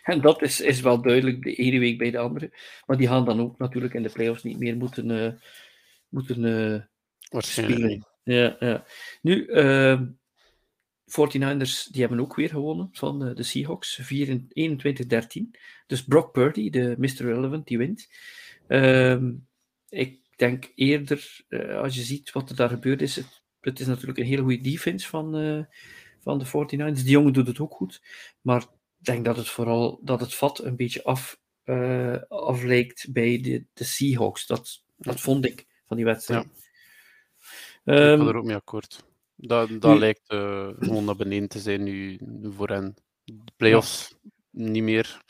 en 0.03 0.21
dat 0.21 0.43
is, 0.43 0.61
is 0.61 0.81
wel 0.81 1.03
duidelijk 1.03 1.43
de 1.43 1.55
ene 1.55 1.79
week 1.79 1.99
bij 1.99 2.11
de 2.11 2.19
andere. 2.19 2.51
Maar 2.87 2.97
die 2.97 3.09
gaan 3.09 3.25
dan 3.25 3.41
ook 3.41 3.59
natuurlijk 3.59 3.95
in 3.95 4.03
de 4.03 4.13
playoffs 4.13 4.43
niet 4.43 4.59
meer 4.59 4.77
moeten, 4.77 5.41
moeten 6.09 6.89
spelen. 7.31 8.07
Ja, 8.23 8.57
ja. 8.59 8.85
Nu, 9.23 9.47
49ers 11.09 11.91
die 11.91 12.01
hebben 12.01 12.21
ook 12.21 12.35
weer 12.35 12.49
gewonnen 12.49 12.89
van 12.93 13.19
de, 13.19 13.35
de 13.35 13.43
Seahawks, 13.43 14.01
21-13. 14.01 14.07
Dus 15.87 16.05
Brock 16.05 16.33
Purdy, 16.33 16.71
de 16.71 16.95
Mr. 16.99 17.17
Relevant, 17.17 17.67
die 17.67 17.79
wint. 17.79 18.09
Uh, 18.69 19.23
ik 19.89 20.21
denk 20.37 20.73
eerder, 20.75 21.41
uh, 21.49 21.81
als 21.81 21.95
je 21.95 22.03
ziet 22.03 22.33
wat 22.33 22.51
er 22.51 22.57
daar 22.57 22.69
gebeurd 22.69 23.03
is, 23.03 23.17
het, 23.17 23.43
het 23.61 23.81
is 23.81 23.87
natuurlijk 23.87 24.19
een 24.19 24.25
hele 24.25 24.43
goede 24.43 24.61
defense 24.61 25.09
van, 25.09 25.37
uh, 25.37 25.65
van 26.21 26.39
de 26.39 26.47
49ers. 26.47 27.03
Die 27.03 27.11
jongen 27.11 27.33
doet 27.33 27.47
het 27.47 27.61
ook 27.61 27.75
goed, 27.75 28.03
maar 28.41 28.63
ik 28.63 29.05
denk 29.05 29.25
dat 29.25 29.37
het 29.37 29.49
vooral 29.49 30.01
dat 30.03 30.21
het 30.21 30.35
vat 30.35 30.65
een 30.65 30.77
beetje 30.77 31.05
af, 31.05 31.41
uh, 31.65 32.17
afleekt 32.29 33.13
bij 33.13 33.41
de, 33.41 33.65
de 33.73 33.85
Seahawks. 33.85 34.47
Dat, 34.47 34.85
dat 34.97 35.21
vond 35.21 35.45
ik 35.45 35.67
van 35.87 35.97
die 35.97 36.07
wedstrijd. 36.07 36.47
Ja. 37.85 37.95
Um, 37.95 37.95
ik 37.95 38.09
ga 38.09 38.13
ehm, 38.13 38.29
er 38.29 38.37
ook 38.37 38.45
mee 38.45 38.57
akkoord. 38.57 39.07
Dat, 39.41 39.81
dat 39.81 39.99
lijkt 39.99 40.33
uh, 40.33 40.69
gewoon 40.79 41.05
naar 41.05 41.17
beneden 41.17 41.49
te 41.49 41.59
zijn 41.59 41.83
nu 41.83 42.19
voor 42.43 42.69
hen. 42.69 42.95
De 43.25 43.53
playoffs 43.57 44.15
niet 44.51 44.83
meer. 44.83 45.23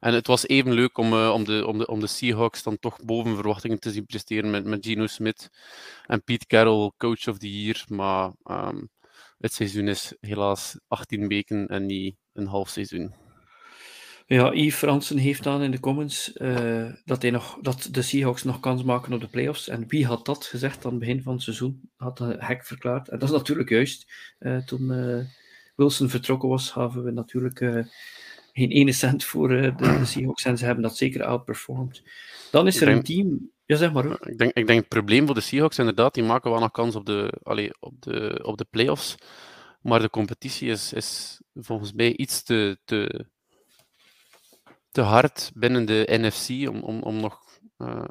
En 0.00 0.14
het 0.14 0.26
was 0.26 0.46
even 0.46 0.72
leuk 0.72 0.98
om, 0.98 1.12
uh, 1.12 1.30
om, 1.34 1.44
de, 1.44 1.66
om, 1.66 1.78
de, 1.78 1.86
om 1.86 2.00
de 2.00 2.06
Seahawks 2.06 2.62
dan 2.62 2.78
toch 2.78 3.04
boven 3.04 3.34
verwachtingen 3.34 3.78
te 3.78 3.90
zien 3.90 4.06
presteren 4.06 4.50
met, 4.50 4.64
met 4.64 4.86
Gino 4.86 5.06
Smith 5.06 5.50
en 6.06 6.24
Pete 6.24 6.46
Carroll, 6.46 6.92
coach 6.96 7.28
of 7.28 7.38
the 7.38 7.62
year. 7.62 7.84
Maar 7.88 8.32
um, 8.44 8.90
het 9.38 9.52
seizoen 9.52 9.88
is 9.88 10.14
helaas 10.20 10.78
18 10.88 11.28
weken 11.28 11.66
en 11.66 11.86
niet 11.86 12.16
een 12.32 12.46
half 12.46 12.68
seizoen. 12.68 13.14
Ja, 14.28 14.52
Yves 14.52 14.74
Fransen 14.74 15.16
heeft 15.16 15.42
dan 15.42 15.62
in 15.62 15.70
de 15.70 15.80
comments 15.80 16.32
uh, 16.36 16.92
dat, 17.04 17.22
hij 17.22 17.30
nog, 17.30 17.58
dat 17.62 17.88
de 17.90 18.02
Seahawks 18.02 18.42
nog 18.42 18.60
kans 18.60 18.82
maken 18.82 19.12
op 19.12 19.20
de 19.20 19.28
playoffs. 19.28 19.68
En 19.68 19.84
wie 19.86 20.06
had 20.06 20.26
dat 20.26 20.44
gezegd 20.46 20.84
aan 20.84 20.90
het 20.90 21.00
begin 21.00 21.22
van 21.22 21.32
het 21.32 21.42
seizoen? 21.42 21.90
Had 21.96 22.20
een 22.20 22.36
hek 22.38 22.64
verklaard. 22.64 23.08
En 23.08 23.18
dat 23.18 23.28
is 23.28 23.34
natuurlijk 23.34 23.68
juist. 23.68 24.12
Uh, 24.40 24.56
toen 24.56 24.92
uh, 24.92 25.24
Wilson 25.76 26.08
vertrokken 26.08 26.48
was, 26.48 26.70
gaven 26.70 27.04
we 27.04 27.10
natuurlijk 27.10 27.58
geen 28.52 28.70
ene 28.70 28.92
cent 28.92 29.24
voor 29.24 29.48
de, 29.48 29.74
de, 29.76 30.04
Seahawks. 30.04 30.44
En 30.44 30.58
ze 30.58 30.64
hebben 30.64 30.82
dat 30.82 30.96
zeker 30.96 31.24
outperformed. 31.24 32.02
Dan 32.50 32.66
is 32.66 32.80
er 32.80 32.88
een 32.88 33.02
team. 33.02 33.50
Ja, 33.64 33.76
zeg 33.76 33.92
maar. 33.92 34.04
Hoor. 34.04 34.28
Ik 34.28 34.38
denk, 34.38 34.52
ik 34.52 34.66
denk 34.66 34.80
het 34.80 34.88
probleem 34.88 35.26
voor 35.26 35.34
de 35.34 35.40
Seahawks 35.40 35.78
inderdaad, 35.78 36.14
die 36.14 36.22
maken 36.22 36.50
wel 36.50 36.60
nog 36.60 36.70
kans 36.70 36.96
op 36.96 37.06
de, 37.06 37.32
allee, 37.42 37.70
op 37.80 38.02
de, 38.02 38.40
op 38.42 38.58
de 38.58 38.66
playoffs. 38.70 39.14
Maar 39.80 40.00
de 40.00 40.10
competitie 40.10 40.68
is, 40.68 40.92
is 40.92 41.40
volgens 41.54 41.92
mij 41.92 42.16
iets 42.16 42.42
te, 42.42 42.78
te 42.84 43.26
te 44.90 45.00
hard 45.00 45.50
binnen 45.54 45.86
de 45.86 46.06
NFC 46.10 46.68
om, 46.68 46.82
om, 46.82 47.02
om 47.02 47.20
nog 47.20 47.40
uh, 47.78 48.04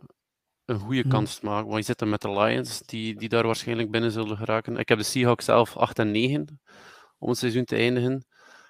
een 0.65 0.79
goede 0.79 1.01
hmm. 1.01 1.09
kans 1.09 1.39
te 1.39 1.45
maken. 1.45 1.67
Want 1.67 1.79
je 1.79 1.85
zit 1.85 2.01
er 2.01 2.07
met 2.07 2.21
de 2.21 2.31
Lions, 2.31 2.81
die, 2.81 3.15
die 3.15 3.29
daar 3.29 3.45
waarschijnlijk 3.45 3.91
binnen 3.91 4.11
zullen 4.11 4.37
geraken. 4.37 4.77
Ik 4.77 4.89
heb 4.89 4.97
de 4.97 5.03
Seahawks 5.03 5.45
zelf 5.45 5.77
8 5.77 5.99
en 5.99 6.11
9 6.11 6.59
om 7.17 7.29
het 7.29 7.37
seizoen 7.37 7.65
te 7.65 7.75
eindigen. 7.75 8.25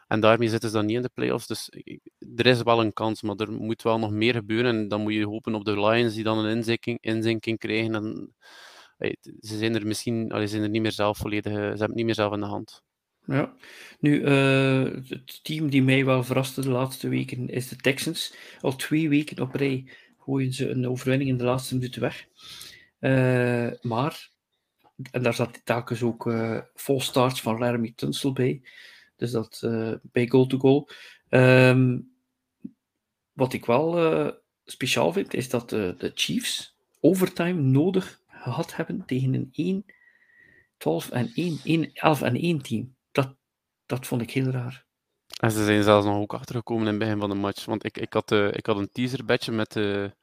En 0.07 0.19
daarmee 0.19 0.49
zitten 0.49 0.69
ze 0.69 0.75
dan 0.75 0.85
niet 0.85 0.95
in 0.95 1.01
de 1.01 1.09
playoffs. 1.13 1.47
Dus 1.47 1.69
er 2.35 2.45
is 2.45 2.61
wel 2.61 2.81
een 2.81 2.93
kans, 2.93 3.21
maar 3.21 3.35
er 3.35 3.51
moet 3.51 3.81
wel 3.81 3.99
nog 3.99 4.11
meer 4.11 4.33
gebeuren. 4.33 4.75
En 4.75 4.87
dan 4.87 5.01
moet 5.01 5.13
je 5.13 5.25
hopen 5.25 5.55
op 5.55 5.65
de 5.65 5.79
Lions 5.79 6.13
die 6.13 6.23
dan 6.23 6.37
een 6.37 6.55
inzinking, 6.55 6.97
inzinking 7.01 7.57
krijgen. 7.57 7.95
En, 7.95 8.35
ze 9.39 9.57
zijn 9.57 9.75
er 9.75 9.87
misschien 9.87 10.31
ze 10.35 10.47
zijn 10.47 10.63
er 10.63 10.69
niet 10.69 10.81
meer 10.81 10.91
zelf 10.91 11.17
volledig, 11.17 11.51
ze 11.53 11.59
hebben 11.59 11.81
het 11.81 11.95
niet 11.95 12.05
meer 12.05 12.15
zelf 12.15 12.33
in 12.33 12.39
de 12.39 12.45
hand. 12.45 12.81
Ja, 13.27 13.53
nu, 13.99 14.21
uh, 14.21 14.83
het 15.07 15.43
team 15.43 15.69
die 15.69 15.83
mij 15.83 16.05
wel 16.05 16.23
verraste 16.23 16.61
de 16.61 16.69
laatste 16.69 17.07
weken 17.09 17.49
is 17.49 17.67
de 17.67 17.75
Texans. 17.75 18.33
Al 18.61 18.75
twee 18.75 19.09
weken 19.09 19.41
op 19.41 19.55
rij 19.55 19.89
gooien 20.19 20.53
ze 20.53 20.69
een 20.69 20.87
overwinning 20.87 21.29
in 21.29 21.37
de 21.37 21.43
laatste 21.43 21.75
minuten 21.75 22.01
weg. 22.01 22.27
Uh, 22.99 23.71
maar, 23.81 24.29
en 25.11 25.23
daar 25.23 25.33
zat 25.33 25.61
telkens 25.65 26.03
ook 26.03 26.25
uh, 26.25 26.59
vol 26.75 27.01
starts 27.01 27.41
van 27.41 27.59
Laramie 27.59 27.93
Tunsil 27.95 28.33
bij. 28.33 28.61
Dus 29.15 29.31
dat 29.31 29.59
bij 30.01 30.27
goal 30.27 30.47
to 30.47 30.57
goal. 30.57 30.89
Um, 31.29 32.11
wat 33.33 33.53
ik 33.53 33.65
wel 33.65 34.33
speciaal 34.65 35.13
vind, 35.13 35.33
is 35.33 35.49
dat 35.49 35.69
de 35.69 36.11
Chiefs 36.15 36.77
overtime 36.99 37.61
nodig 37.61 38.21
gehad 38.27 38.75
hebben 38.75 39.03
tegen 39.05 39.33
een 39.33 39.49
1 39.51 39.85
12 40.77 41.09
en 41.09 41.31
1, 41.33 41.59
1 41.63 41.93
11 41.93 42.21
en 42.21 42.35
1 42.35 42.61
team. 42.61 42.95
Dat, 43.87 44.07
vond 44.07 44.21
ik 44.21 44.31
heel 44.31 44.49
raar. 44.49 44.85
En 45.39 45.51
ze 45.51 45.65
zijn 45.65 45.83
zelfs 45.83 46.05
nog 46.05 46.17
ook 46.17 46.33
achtergekomen 46.33 46.83
in 46.83 46.89
het 46.89 46.99
begin 46.99 47.19
van 47.19 47.29
de 47.29 47.35
match. 47.35 47.65
Want 47.65 47.85
ik, 47.85 47.97
ik, 47.97 48.13
had, 48.13 48.31
uh, 48.31 48.47
ik 48.51 48.65
had 48.65 48.77
een 48.77 48.91
teaser 48.91 49.53
met 49.53 49.71
de, 49.71 50.15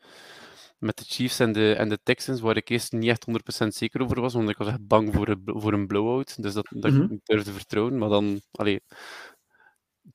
met 0.78 0.98
de 0.98 1.04
Chiefs 1.04 1.38
en 1.38 1.52
de, 1.52 1.74
en 1.74 1.88
de 1.88 1.98
Texans, 2.02 2.40
waar 2.40 2.56
ik 2.56 2.68
eerst 2.68 2.92
niet 2.92 3.10
echt 3.10 3.26
100% 3.64 3.66
zeker 3.66 4.02
over 4.02 4.20
was, 4.20 4.34
want 4.34 4.48
ik 4.48 4.56
was 4.56 4.68
echt 4.68 4.86
bang 4.86 5.14
voor 5.14 5.28
een, 5.28 5.42
voor 5.44 5.72
een 5.72 5.86
blowout. 5.86 6.42
Dus 6.42 6.52
dat, 6.52 6.66
dat 6.70 6.90
mm 6.90 6.98
-hmm. 6.98 7.12
ik 7.12 7.20
durfde 7.24 7.52
vertrouwen. 7.52 7.98
Maar 7.98 8.08
dan, 8.08 8.40
allee, 8.50 8.80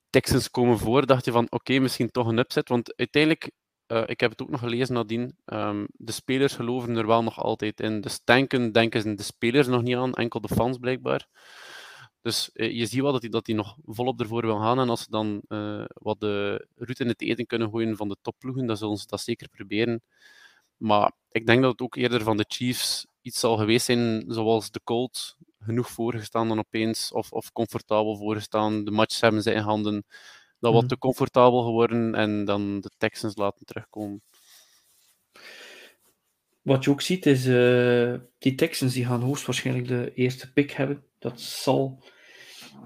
Texans 0.09 0.49
komen 0.49 0.77
voor, 0.77 1.05
dacht 1.05 1.25
je 1.25 1.31
van 1.31 1.43
oké, 1.43 1.55
okay, 1.55 1.77
misschien 1.77 2.11
toch 2.11 2.27
een 2.27 2.37
upset. 2.37 2.69
Want 2.69 2.97
uiteindelijk, 2.97 3.51
uh, 3.87 4.03
ik 4.05 4.19
heb 4.19 4.31
het 4.31 4.41
ook 4.41 4.49
nog 4.49 4.59
gelezen 4.59 4.93
nadien, 4.93 5.35
um, 5.45 5.87
de 5.91 6.11
spelers 6.11 6.53
geloven 6.53 6.95
er 6.95 7.07
wel 7.07 7.23
nog 7.23 7.39
altijd 7.39 7.81
in. 7.81 8.01
Dus 8.01 8.21
tanken 8.23 8.71
denken 8.71 9.15
de 9.15 9.23
spelers 9.23 9.67
nog 9.67 9.81
niet 9.81 9.95
aan, 9.95 10.13
enkel 10.13 10.41
de 10.41 10.55
fans 10.55 10.77
blijkbaar. 10.77 11.27
Dus 12.21 12.49
uh, 12.53 12.71
je 12.71 12.85
ziet 12.85 13.01
wel 13.01 13.11
dat 13.11 13.21
hij, 13.21 13.29
dat 13.29 13.47
hij 13.47 13.55
nog 13.55 13.77
volop 13.85 14.19
ervoor 14.19 14.45
wil 14.45 14.59
gaan. 14.59 14.79
En 14.79 14.89
als 14.89 15.03
ze 15.03 15.09
dan 15.09 15.41
uh, 15.47 15.85
wat 15.87 16.19
de 16.19 16.67
route 16.75 17.03
in 17.03 17.09
het 17.09 17.21
eten 17.21 17.45
kunnen 17.45 17.69
gooien 17.69 17.97
van 17.97 18.09
de 18.09 18.17
topploegen, 18.21 18.65
dan 18.65 18.77
zullen 18.77 18.97
ze 18.97 19.07
dat 19.07 19.21
zeker 19.21 19.49
proberen. 19.49 20.01
Maar 20.77 21.11
ik 21.31 21.45
denk 21.45 21.61
dat 21.61 21.71
het 21.71 21.81
ook 21.81 21.95
eerder 21.95 22.23
van 22.23 22.37
de 22.37 22.45
Chiefs 22.47 23.05
iets 23.21 23.39
zal 23.39 23.57
geweest 23.57 23.85
zijn, 23.85 24.25
zoals 24.27 24.71
de 24.71 24.81
Colts, 24.83 25.35
genoeg 25.59 25.89
voorgestaan 25.89 26.47
dan 26.47 26.59
opeens, 26.59 27.11
of, 27.11 27.31
of 27.31 27.51
comfortabel 27.51 28.17
voorgestaan. 28.17 28.83
De 28.85 28.91
matches 28.91 29.21
hebben 29.21 29.41
ze 29.41 29.51
in 29.51 29.61
handen. 29.61 30.05
Dat 30.59 30.73
wat 30.73 30.81
mm. 30.81 30.87
te 30.87 30.97
comfortabel 30.97 31.63
geworden 31.63 32.15
en 32.15 32.45
dan 32.45 32.79
de 32.81 32.91
Texans 32.97 33.35
laten 33.35 33.65
terugkomen. 33.65 34.21
Wat 36.61 36.83
je 36.83 36.89
ook 36.89 37.01
ziet 37.01 37.25
is, 37.25 37.45
uh, 37.45 38.13
die 38.37 38.55
Texans 38.55 38.93
die 38.93 39.05
gaan 39.05 39.21
hoogstwaarschijnlijk 39.21 39.87
de 39.87 40.11
eerste 40.13 40.53
pick 40.53 40.71
hebben. 40.71 41.03
Dat 41.19 41.41
zal 41.41 42.03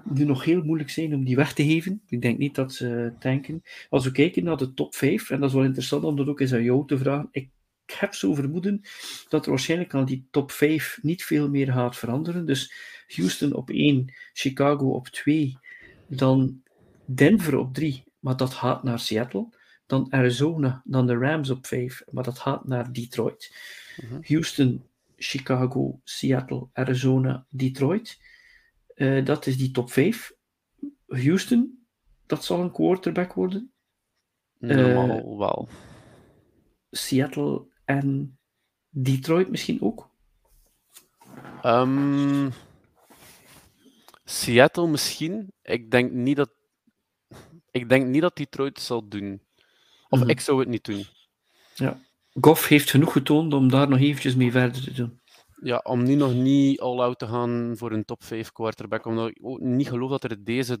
nu 0.04 0.24
nog 0.24 0.44
heel 0.44 0.62
moeilijk 0.62 0.90
zijn 0.90 1.14
om 1.14 1.24
die 1.24 1.36
weg 1.36 1.52
te 1.52 1.64
geven. 1.64 2.02
Ik 2.06 2.22
denk 2.22 2.38
niet 2.38 2.54
dat 2.54 2.72
ze 2.72 3.12
tanken. 3.18 3.62
Als 3.90 4.04
we 4.04 4.12
kijken 4.12 4.44
naar 4.44 4.56
de 4.56 4.74
top 4.74 4.94
5, 4.94 5.30
en 5.30 5.40
dat 5.40 5.48
is 5.48 5.54
wel 5.54 5.64
interessant 5.64 6.04
om 6.04 6.16
dat 6.16 6.28
ook 6.28 6.40
eens 6.40 6.52
aan 6.52 6.62
jou 6.62 6.86
te 6.86 6.98
vragen. 6.98 7.28
Ik 7.30 7.50
heb 7.86 8.14
zo 8.14 8.34
vermoeden 8.34 8.80
dat 9.28 9.44
er 9.44 9.50
waarschijnlijk 9.50 9.94
aan 9.94 10.04
die 10.04 10.26
top 10.30 10.50
5 10.50 10.98
niet 11.02 11.24
veel 11.24 11.48
meer 11.48 11.72
gaat 11.72 11.96
veranderen. 11.96 12.46
Dus 12.46 12.72
Houston 13.06 13.52
op 13.52 13.70
1, 13.70 14.12
Chicago 14.32 14.90
op 14.90 15.08
2, 15.08 15.58
dan 16.06 16.62
Denver 17.04 17.56
op 17.56 17.74
3, 17.74 18.04
maar 18.18 18.36
dat 18.36 18.54
gaat 18.54 18.82
naar 18.82 18.98
Seattle. 18.98 19.48
Dan 19.86 20.12
Arizona, 20.12 20.82
dan 20.84 21.06
de 21.06 21.16
Rams 21.16 21.50
op 21.50 21.66
5, 21.66 22.02
maar 22.10 22.24
dat 22.24 22.38
gaat 22.38 22.66
naar 22.66 22.92
Detroit. 22.92 23.56
Mhm. 23.96 24.20
Houston, 24.22 24.82
Chicago, 25.24 26.00
Seattle, 26.04 26.68
Arizona, 26.72 27.46
Detroit. 27.48 28.20
Uh, 28.94 29.24
dat 29.24 29.46
is 29.46 29.56
die 29.56 29.70
top 29.70 29.90
5. 29.90 30.32
Houston, 31.06 31.86
dat 32.26 32.44
zal 32.44 32.60
een 32.60 32.72
quarterback 32.72 33.32
worden. 33.32 33.72
Normaal 34.58 35.32
uh, 35.32 35.38
wel. 35.38 35.68
Seattle 36.90 37.66
en 37.84 38.38
Detroit 38.88 39.50
misschien 39.50 39.82
ook? 39.82 40.10
Um, 41.64 42.52
Seattle 44.24 44.88
misschien. 44.88 45.52
Ik 45.62 45.90
denk 45.90 46.12
niet 46.12 46.36
dat. 46.36 46.50
Ik 47.70 47.88
denk 47.88 48.06
niet 48.06 48.22
dat 48.22 48.36
Detroit 48.36 48.76
het 48.76 48.86
zal 48.86 49.08
doen. 49.08 49.40
Of 50.08 50.18
mm 50.18 50.20
-hmm. 50.20 50.30
ik 50.30 50.40
zou 50.40 50.58
het 50.60 50.68
niet 50.68 50.84
doen. 50.84 51.04
Ja. 51.74 51.98
Goff 52.40 52.68
heeft 52.68 52.90
genoeg 52.90 53.12
getoond 53.12 53.54
om 53.54 53.70
daar 53.70 53.88
nog 53.88 53.98
eventjes 53.98 54.34
mee 54.34 54.50
verder 54.50 54.82
te 54.82 54.92
doen. 54.92 55.20
Ja, 55.62 55.80
om 55.84 56.02
nu 56.02 56.14
nog 56.14 56.34
niet 56.34 56.80
all-out 56.80 57.18
te 57.18 57.26
gaan 57.26 57.72
voor 57.76 57.92
een 57.92 58.04
top 58.04 58.24
5 58.24 58.52
quarterback. 58.52 59.06
Omdat 59.06 59.28
ik 59.28 59.38
ook 59.42 59.60
niet 59.60 59.88
geloof 59.88 60.10
dat 60.10 60.24
er 60.24 60.44
deze 60.44 60.78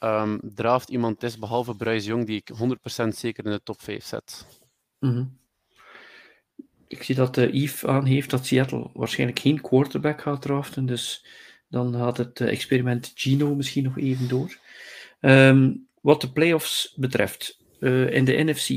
um, 0.00 0.40
draft 0.42 0.88
iemand 0.88 1.22
is, 1.22 1.38
behalve 1.38 1.76
Bryce 1.76 2.06
Young, 2.06 2.26
die 2.26 2.36
ik 2.36 2.50
100% 3.04 3.08
zeker 3.08 3.44
in 3.44 3.50
de 3.50 3.62
top 3.62 3.82
5 3.82 4.04
zet. 4.04 4.46
Mm 4.98 5.10
-hmm 5.10 5.38
ik 6.88 7.02
zie 7.02 7.14
dat 7.14 7.36
uh, 7.36 7.52
Yves 7.52 7.84
aangeeft 7.84 8.30
dat 8.30 8.46
Seattle 8.46 8.90
waarschijnlijk 8.92 9.38
geen 9.38 9.60
quarterback 9.60 10.20
gaat 10.20 10.42
draften. 10.42 10.86
Dus 10.86 11.26
dan 11.68 11.94
gaat 11.94 12.16
het 12.16 12.40
uh, 12.40 12.48
experiment 12.48 13.12
Gino 13.14 13.54
misschien 13.54 13.84
nog 13.84 13.98
even 13.98 14.28
door. 14.28 14.58
Um, 15.20 15.86
wat 16.00 16.20
de 16.20 16.32
playoffs 16.32 16.94
betreft, 16.96 17.64
uh, 17.80 18.12
in 18.12 18.24
de 18.24 18.44
NFC, 18.44 18.68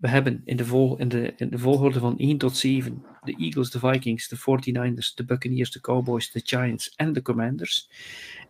we 0.00 0.08
hebben 0.08 0.42
in 0.44 0.56
de, 0.56 0.64
vol, 0.64 0.98
in, 0.98 1.08
de, 1.08 1.32
in 1.36 1.50
de 1.50 1.58
volgorde 1.58 1.98
van 1.98 2.18
1 2.18 2.38
tot 2.38 2.56
7 2.56 3.04
de 3.22 3.36
Eagles, 3.36 3.70
de 3.70 3.78
Vikings, 3.78 4.28
de 4.28 4.36
49ers, 4.36 5.14
de 5.14 5.24
Buccaneers, 5.24 5.70
de 5.70 5.80
Cowboys, 5.80 6.30
de 6.30 6.40
Giants 6.44 6.92
en 6.96 7.12
de 7.12 7.22
Commanders. 7.22 7.90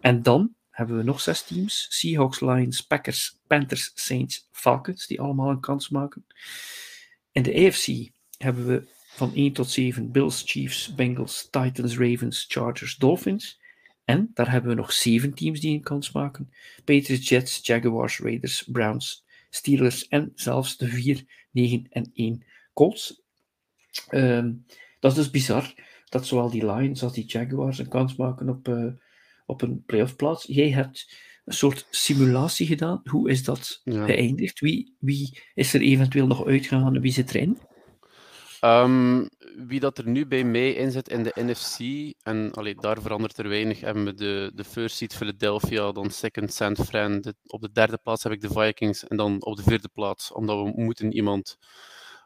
En 0.00 0.22
dan 0.22 0.54
hebben 0.70 0.96
we 0.96 1.02
nog 1.02 1.20
zes 1.20 1.42
teams: 1.42 1.86
Seahawks, 1.88 2.40
Lions, 2.40 2.86
Packers, 2.86 3.38
Panthers, 3.46 3.92
Saints, 3.94 4.48
Falcons, 4.50 5.06
die 5.06 5.20
allemaal 5.20 5.50
een 5.50 5.60
kans 5.60 5.88
maken. 5.88 6.24
In 7.32 7.42
de 7.42 7.66
AFC 7.66 8.10
hebben 8.38 8.66
we 8.66 8.88
van 9.08 9.34
1 9.34 9.52
tot 9.52 9.70
7 9.70 10.10
Bills, 10.10 10.42
Chiefs, 10.46 10.94
Bengals, 10.94 11.48
Titans, 11.50 11.98
Ravens, 11.98 12.44
Chargers, 12.48 12.96
Dolphins. 12.96 13.60
En 14.04 14.30
daar 14.34 14.50
hebben 14.50 14.70
we 14.70 14.76
nog 14.76 14.92
7 14.92 15.34
teams 15.34 15.60
die 15.60 15.74
een 15.74 15.82
kans 15.82 16.12
maken: 16.12 16.52
Patriots, 16.84 17.28
Jets, 17.28 17.60
Jaguars, 17.62 18.18
Raiders, 18.18 18.68
Browns, 18.72 19.24
Steelers 19.50 20.08
en 20.08 20.32
zelfs 20.34 20.76
de 20.76 20.88
4, 20.88 21.24
9 21.50 21.86
en 21.90 22.10
1 22.14 22.44
Colts. 22.72 23.22
Um, 24.10 24.64
dat 25.00 25.10
is 25.10 25.16
dus 25.16 25.30
bizar 25.30 25.74
dat 26.08 26.26
zowel 26.26 26.50
die 26.50 26.66
Lions 26.66 27.02
als 27.02 27.12
die 27.12 27.26
Jaguars 27.26 27.78
een 27.78 27.88
kans 27.88 28.16
maken 28.16 28.48
op, 28.48 28.68
uh, 28.68 28.92
op 29.46 29.62
een 29.62 29.84
playoff 29.84 30.16
plaats. 30.16 30.44
Jij 30.44 30.70
hebt 30.70 31.14
een 31.44 31.52
soort 31.52 31.86
simulatie 31.90 32.66
gedaan. 32.66 33.00
Hoe 33.04 33.30
is 33.30 33.44
dat 33.44 33.80
ja. 33.84 34.04
geëindigd? 34.04 34.60
Wie, 34.60 34.96
wie 34.98 35.38
is 35.54 35.74
er 35.74 35.80
eventueel 35.80 36.26
nog 36.26 36.46
uitgegaan 36.46 36.94
en 36.94 37.00
wie 37.00 37.12
zit 37.12 37.34
erin? 37.34 37.58
Um, 38.64 39.28
wie 39.66 39.80
dat 39.80 39.98
er 39.98 40.08
nu 40.08 40.26
bij 40.26 40.44
mij 40.44 40.72
in 40.72 40.90
zit 40.90 41.08
in 41.08 41.22
de 41.22 41.32
NFC, 41.34 41.78
en 42.22 42.52
allee, 42.52 42.74
daar 42.74 43.00
verandert 43.00 43.38
er 43.38 43.48
weinig, 43.48 43.80
hebben 43.80 44.04
we 44.04 44.14
de, 44.14 44.52
de 44.54 44.64
first 44.64 44.96
seed 44.96 45.14
Philadelphia, 45.14 45.92
dan 45.92 46.10
second 46.10 46.52
San 46.52 46.76
Fran. 46.76 47.20
De, 47.20 47.34
op 47.46 47.60
de 47.60 47.72
derde 47.72 47.98
plaats 48.02 48.22
heb 48.22 48.32
ik 48.32 48.40
de 48.40 48.48
Vikings 48.48 49.06
en 49.06 49.16
dan 49.16 49.44
op 49.44 49.56
de 49.56 49.62
vierde 49.62 49.88
plaats, 49.88 50.32
omdat 50.32 50.56
we 50.56 50.72
moeten 50.82 51.12
iemand 51.12 51.56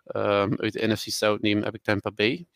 um, 0.04 0.60
uit 0.60 0.72
de 0.72 0.86
NFC 0.86 1.08
South 1.08 1.40
nemen, 1.40 1.64
heb 1.64 1.74
ik 1.74 1.82
Tampa 1.82 2.10
Bay. 2.10 2.46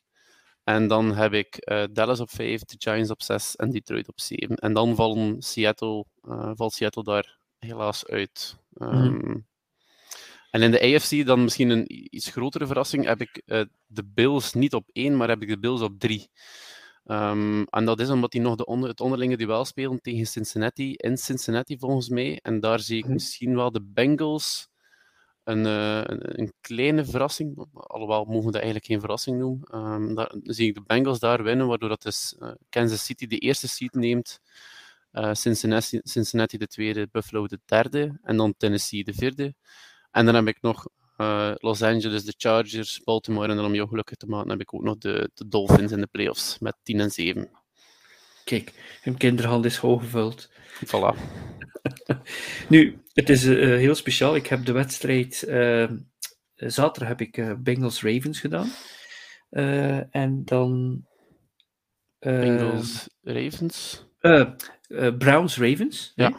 En 0.64 0.88
dan 0.88 1.14
heb 1.14 1.32
ik 1.32 1.70
uh, 1.70 1.84
Dallas 1.92 2.20
op 2.20 2.30
5, 2.30 2.64
de 2.64 2.76
Giants 2.78 3.10
op 3.10 3.22
6 3.22 3.56
en 3.56 3.70
Detroit 3.70 4.08
op 4.08 4.20
7. 4.20 4.56
En 4.56 4.72
dan 4.72 4.94
vallen 4.94 5.42
Seattle, 5.42 6.04
uh, 6.22 6.50
valt 6.54 6.72
Seattle 6.72 7.02
daar 7.02 7.38
helaas 7.58 8.06
uit. 8.06 8.56
Um, 8.74 9.14
mm. 9.14 9.46
En 10.50 10.62
in 10.62 10.70
de 10.70 10.94
AFC 10.94 11.26
dan 11.26 11.42
misschien 11.42 11.70
een 11.70 11.84
iets 12.16 12.30
grotere 12.30 12.66
verrassing 12.66 13.04
heb 13.04 13.20
ik 13.20 13.42
uh, 13.46 13.62
de 13.86 14.04
Bills 14.04 14.52
niet 14.52 14.74
op 14.74 14.88
één, 14.92 15.16
maar 15.16 15.28
heb 15.28 15.42
ik 15.42 15.48
de 15.48 15.58
Bills 15.58 15.80
op 15.80 15.98
drie. 15.98 16.30
Um, 17.04 17.64
en 17.64 17.84
dat 17.84 18.00
is 18.00 18.08
omdat 18.08 18.30
die 18.30 18.40
nog 18.40 18.54
de 18.56 18.64
onder, 18.64 18.88
het 18.88 19.00
onderlinge 19.00 19.36
duel 19.36 19.64
spelen 19.64 20.00
tegen 20.00 20.26
Cincinnati 20.26 20.94
in 20.94 21.16
Cincinnati 21.16 21.78
volgens 21.78 22.08
mij. 22.08 22.38
En 22.42 22.60
daar 22.60 22.80
zie 22.80 22.98
ik 22.98 23.04
mhm. 23.04 23.12
misschien 23.12 23.54
wel 23.54 23.72
de 23.72 23.82
Bengals 23.82 24.68
een, 25.44 25.64
uh, 25.64 26.00
een, 26.04 26.40
een, 26.40 26.52
kleine 26.60 27.04
verrassing, 27.04 27.66
alhoewel 27.72 28.24
mogen 28.24 28.44
we 28.44 28.52
dat 28.52 28.54
eigenlijk 28.54 28.84
geen 28.84 29.00
verrassing 29.00 29.38
noemen. 29.38 29.74
Um, 29.74 30.14
daar 30.14 30.34
zie 30.42 30.68
ik 30.68 30.74
de 30.74 30.82
Bengals 30.86 31.18
daar 31.18 31.42
winnen, 31.42 31.66
waardoor 31.66 31.88
dat 31.88 32.02
dus, 32.02 32.36
uh, 32.38 32.50
Kansas 32.68 33.04
City 33.04 33.26
de 33.26 33.38
eerste 33.38 33.68
seat 33.68 33.94
neemt, 33.94 34.40
Cincinnati, 35.32 36.00
Cincinnati 36.02 36.58
de 36.58 36.66
tweede, 36.66 37.08
Buffalo 37.10 37.46
de 37.46 37.60
derde 37.64 38.18
en 38.22 38.36
dan 38.36 38.54
Tennessee 38.56 39.04
de 39.04 39.14
vierde. 39.14 39.54
En 40.18 40.24
dan 40.24 40.34
heb 40.34 40.48
ik 40.48 40.58
nog 40.60 40.88
uh, 41.18 41.52
Los 41.58 41.82
Angeles, 41.82 42.24
de 42.24 42.34
Chargers, 42.36 43.00
Baltimore 43.04 43.48
en 43.48 43.56
dan 43.56 43.64
om 43.64 43.74
jou 43.74 43.88
gelukkig 43.88 44.16
te 44.16 44.26
maken 44.26 44.50
heb 44.50 44.60
ik 44.60 44.74
ook 44.74 44.82
nog 44.82 44.98
de, 44.98 45.30
de 45.34 45.48
Dolphins 45.48 45.92
in 45.92 46.00
de 46.00 46.06
playoffs 46.06 46.58
met 46.58 46.76
10 46.82 47.00
en 47.00 47.10
7. 47.10 47.50
Kijk, 48.44 48.72
hun 49.02 49.16
kinderhand 49.16 49.64
is 49.64 49.76
hoog 49.76 50.02
gevuld. 50.02 50.50
Voilà. 50.86 51.16
nu, 52.68 52.98
het 53.12 53.28
is 53.28 53.44
uh, 53.44 53.76
heel 53.76 53.94
speciaal. 53.94 54.36
Ik 54.36 54.46
heb 54.46 54.64
de 54.64 54.72
wedstrijd... 54.72 55.44
Uh, 55.48 55.90
zaterdag 56.54 57.08
heb 57.08 57.20
ik 57.20 57.62
Bengals-Ravens 57.62 58.40
gedaan. 58.40 58.70
en 60.10 60.42
dan... 60.44 61.02
Bengals-Ravens? 62.18 64.06
Browns-Ravens. 65.18 66.12
Ja. 66.14 66.38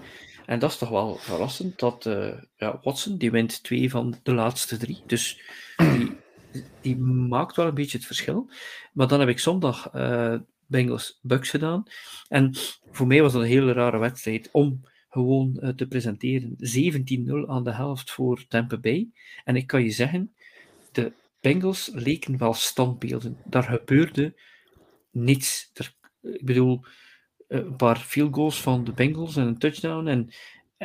En 0.50 0.60
dat 0.60 0.72
is 0.72 0.78
toch 0.78 0.90
wel 0.90 1.16
verrassend 1.16 1.80
dat 1.80 2.06
uh, 2.06 2.34
ja, 2.58 2.80
Watson, 2.84 3.18
die 3.18 3.32
wint 3.32 3.64
twee 3.64 3.90
van 3.90 4.20
de 4.24 4.34
laatste 4.34 4.78
drie. 4.78 5.02
Dus 5.06 5.42
die, 6.82 6.98
maakt 6.98 7.56
wel 7.56 7.68
een 7.68 7.74
beetje 7.74 7.98
het 7.98 8.06
verschil. 8.06 8.50
Maar 8.94 9.08
dan 9.08 9.20
heb 9.20 9.30
ik 9.30 9.40
zondag 9.40 9.94
uh, 9.94 10.36
Bengals 10.66 11.20
Bucks 11.22 11.50
gedaan. 11.50 11.84
En 12.28 12.56
voor 12.92 13.08
mij 13.08 13.22
was 13.22 13.34
dat 13.34 13.42
een 13.42 13.48
hele 13.48 13.72
rare 13.72 13.98
wedstrijd 13.98 14.50
om 14.52 14.82
gewoon 15.10 15.58
uh, 15.62 15.70
te 15.70 15.88
presenteren. 15.88 16.56
17-0 17.46 17.50
aan 17.50 17.64
de 17.64 17.74
helft 17.74 18.12
voor 18.12 18.46
Tampa 18.48 18.78
Bay. 18.78 19.08
En 19.44 19.56
ik 19.56 19.68
kan 19.68 19.84
je 19.84 19.92
zeggen, 19.92 20.34
de 20.92 21.12
Bengals 21.42 21.90
leken 21.94 22.38
wel 22.38 22.54
standbeelden. 22.54 23.38
Daar 23.46 23.64
gebeurde 23.64 24.34
niets. 25.12 25.72
Er 25.74 25.98
ik 26.22 26.46
bedoel, 26.46 26.84
een 27.50 27.76
paar 27.76 27.98
field 27.98 28.34
goals 28.34 28.62
van 28.62 28.84
de 28.84 28.92
Bengals 28.92 29.36
en 29.36 29.48
een 29.48 29.58
touchdown. 29.58 30.08
En, 30.08 30.30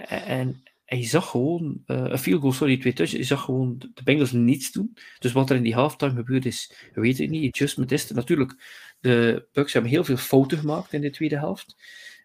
en, 0.09 0.62
en 0.85 0.99
je 0.99 1.07
zag 1.07 1.31
gewoon, 1.31 1.83
uh, 1.87 1.97
een 1.97 2.19
field 2.19 2.41
goal, 2.41 2.53
sorry, 2.53 2.79
twee 2.79 2.93
touchdowns, 2.93 3.29
je 3.29 3.35
zag 3.35 3.45
gewoon 3.45 3.79
de 3.79 4.03
Bengals 4.05 4.33
niets 4.33 4.73
doen. 4.73 4.97
Dus 5.19 5.33
wat 5.33 5.51
er 5.51 5.57
in 5.57 5.62
die 5.62 5.75
halftime 5.75 6.15
gebeurd 6.15 6.47
is, 6.47 6.91
weet 6.95 7.21
ik 7.21 7.31
niet. 7.31 7.53
Adjustment 7.53 7.93
is. 7.93 8.11
Natuurlijk, 8.11 8.55
de 9.01 9.47
Bucks 9.53 9.73
hebben 9.73 9.91
heel 9.91 10.05
veel 10.05 10.17
fouten 10.17 10.59
gemaakt 10.59 10.93
in 10.93 11.01
de 11.01 11.11
tweede 11.11 11.39
helft. 11.39 11.77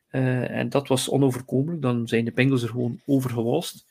En 0.09 0.69
dat 0.69 0.87
was 0.87 1.09
onoverkomelijk. 1.09 1.81
Dan 1.81 2.07
zijn 2.07 2.25
de 2.25 2.31
Bengals 2.31 2.61
er 2.61 2.69
gewoon 2.69 3.01
overgewalst. 3.05 3.85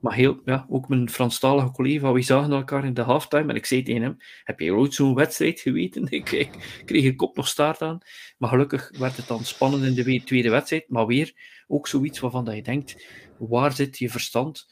Maar 0.00 0.14
heel, 0.14 0.40
ja, 0.44 0.66
ook 0.68 0.88
mijn 0.88 1.10
Franstalige 1.10 1.70
collega, 1.70 2.12
we 2.12 2.22
zagen 2.22 2.52
elkaar 2.52 2.84
in 2.84 2.94
de 2.94 3.02
halftime 3.02 3.48
en 3.48 3.56
ik 3.56 3.66
zei 3.66 3.82
tegen 3.82 4.02
hem, 4.02 4.16
heb 4.44 4.60
jij 4.60 4.70
ooit 4.70 4.94
zo'n 4.94 5.14
wedstrijd 5.14 5.60
geweten? 5.60 6.10
Ik, 6.10 6.50
kreeg 6.84 7.04
een 7.04 7.16
kop 7.16 7.36
nog 7.36 7.48
staart 7.48 7.82
aan. 7.82 7.98
Maar 8.38 8.48
gelukkig 8.48 8.90
werd 8.98 9.16
het 9.16 9.26
dan 9.26 9.44
spannend 9.44 9.84
in 9.84 9.94
de 9.94 10.22
tweede 10.24 10.50
wedstrijd. 10.50 10.88
Maar 10.88 11.06
weer 11.06 11.32
ook 11.66 11.88
zoiets 11.88 12.18
waarvan 12.18 12.44
dat 12.44 12.54
je 12.54 12.62
denkt, 12.62 13.06
waar 13.38 13.72
zit 13.72 13.98
je 13.98 14.10
verstand? 14.10 14.66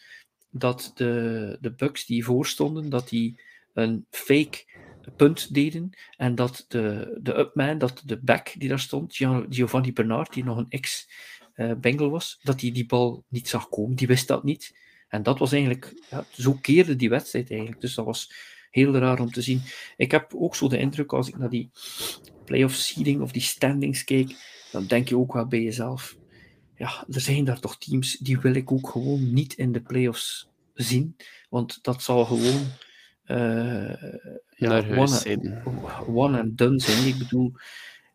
Dat 0.51 0.93
de, 0.95 1.59
de 1.61 1.75
Bucks 1.75 2.07
die 2.07 2.25
voorstonden, 2.25 2.89
dat 2.91 3.09
die 3.09 3.41
een 3.73 4.07
fake 4.11 4.65
punt 5.17 5.55
deden 5.55 5.91
en 6.17 6.35
dat 6.35 6.65
de, 6.69 7.19
de 7.23 7.39
upman, 7.39 7.79
dat 7.79 8.03
de 8.05 8.21
back 8.23 8.55
die 8.59 8.69
daar 8.69 8.79
stond, 8.79 9.17
Giovanni 9.49 9.93
Bernard, 9.93 10.33
die 10.33 10.45
nog 10.45 10.57
een 10.57 10.69
ex-Bengal 10.69 12.11
was, 12.11 12.39
dat 12.43 12.61
hij 12.61 12.71
die, 12.71 12.73
die 12.73 12.87
bal 12.87 13.25
niet 13.29 13.49
zag 13.49 13.69
komen. 13.69 13.97
Die 13.97 14.07
wist 14.07 14.29
dat 14.29 14.45
niet. 14.45 14.85
En 15.09 15.23
dat 15.23 15.39
was 15.39 15.53
eigenlijk, 15.53 16.07
ja, 16.11 16.25
zo 16.31 16.59
keerde 16.61 16.97
die 16.97 17.09
wedstrijd 17.09 17.51
eigenlijk. 17.51 17.81
Dus 17.81 17.95
dat 17.95 18.05
was 18.05 18.33
heel 18.71 18.97
raar 18.97 19.21
om 19.21 19.31
te 19.31 19.43
zien. 19.43 19.63
Ik 19.97 20.11
heb 20.11 20.35
ook 20.35 20.57
zo 20.57 20.69
de 20.69 20.79
indruk, 20.79 21.13
als 21.13 21.29
ik 21.29 21.39
naar 21.39 21.51
die 21.51 21.71
playoff 22.45 22.75
seeding 22.75 23.21
of 23.21 23.33
die 23.33 23.43
standings 23.43 24.05
keek, 24.05 24.37
dan 24.73 24.87
denk 24.87 25.09
je 25.09 25.19
ook 25.19 25.33
wel 25.33 25.47
bij 25.47 25.63
jezelf, 25.63 26.17
ja, 26.77 27.05
er 27.11 27.21
zijn 27.21 27.45
daar 27.45 27.61
toch 27.61 27.79
teams 27.79 28.17
die 28.17 28.39
wil 28.39 28.55
ik 28.55 28.73
ook 28.73 28.89
gewoon 28.89 29.33
niet 29.33 29.55
in 29.55 29.73
de 29.73 29.81
playoffs 29.81 30.49
zien. 30.75 31.17
Want 31.49 31.79
dat 31.83 32.03
zal 32.03 32.25
gewoon 32.25 32.67
uh, 33.27 34.03
ja, 34.57 34.97
one, 34.97 35.63
one 36.07 36.41
and 36.41 36.59
done 36.59 36.81
zijn. 36.81 37.07
Ik 37.07 37.19
bedoel, 37.19 37.53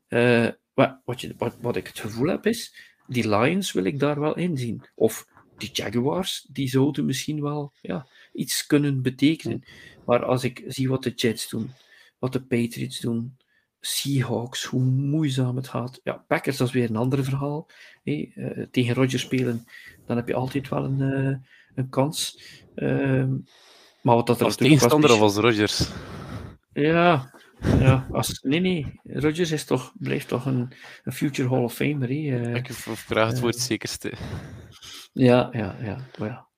uh, 0.10 0.48
wat, 0.74 1.00
wat, 1.06 1.22
je, 1.22 1.34
wat, 1.38 1.56
wat 1.62 1.76
ik 1.76 1.88
het 1.88 2.00
gevoel 2.00 2.28
heb 2.28 2.46
is, 2.46 2.76
die 3.08 3.30
Lions 3.30 3.72
wil 3.72 3.84
ik 3.84 4.00
daar 4.00 4.20
wel 4.20 4.36
in 4.36 4.58
zien. 4.58 4.84
Of 4.96 5.28
die 5.62 5.72
Jaguars, 5.72 6.48
die 6.50 6.70
zouden 6.70 7.06
misschien 7.06 7.42
wel 7.42 7.74
ja, 7.82 8.08
iets 8.34 8.66
kunnen 8.66 9.02
betekenen. 9.02 9.64
Maar 10.06 10.26
als 10.26 10.44
ik 10.44 10.64
zie 10.68 10.90
wat 10.90 11.04
de 11.04 11.10
Jets 11.10 11.50
doen, 11.50 11.72
wat 12.20 12.34
de 12.34 12.42
Patriots 12.42 13.00
doen, 13.00 13.38
Seahawks, 13.80 14.64
hoe 14.64 14.82
moeizaam 14.82 15.56
het 15.56 15.68
gaat. 15.68 16.00
Ja, 16.04 16.24
Packers, 16.28 16.58
dat 16.58 16.68
is 16.68 16.74
weer 16.74 16.90
een 16.90 16.96
ander 16.96 17.24
verhaal. 17.24 17.68
Hey, 18.04 18.32
uh, 18.36 18.66
tegen 18.72 18.94
Rodgers 18.94 19.22
spelen, 19.22 19.66
dan 20.06 20.18
heb 20.18 20.28
je 20.28 20.34
altijd 20.34 20.70
wel 20.70 20.84
een, 20.84 21.00
uh, 21.00 21.36
een 21.76 21.90
kans. 21.90 22.42
Uh, 22.76 23.26
maar 24.02 24.16
wat 24.16 24.28
dat 24.28 24.40
er 24.40 24.46
als 24.46 24.56
tegenstander 24.56 25.12
of 25.12 25.20
als 25.20 25.36
Rodgers? 25.36 25.90
Ja, 26.74 27.34
ja 27.80 28.08
als, 28.12 28.40
nee, 28.42 28.60
nee. 28.60 29.00
Rodgers 29.04 29.52
is 29.52 29.66
toch, 29.66 29.94
blijft 29.98 30.28
toch 30.28 30.46
een, 30.46 30.74
een 31.04 31.14
future 31.14 31.50
Hall 31.50 31.64
of 31.64 31.74
Famer. 31.74 32.08
Hey. 32.08 32.54
ik 32.54 32.74
vraag 32.74 33.30
het 33.30 33.40
voor 33.40 33.50
het 33.50 33.60
zekerste. 33.60 34.14
Ja, 35.12 35.50
ja, 35.52 35.78
ja. 35.82 36.08
ja. 36.18 36.50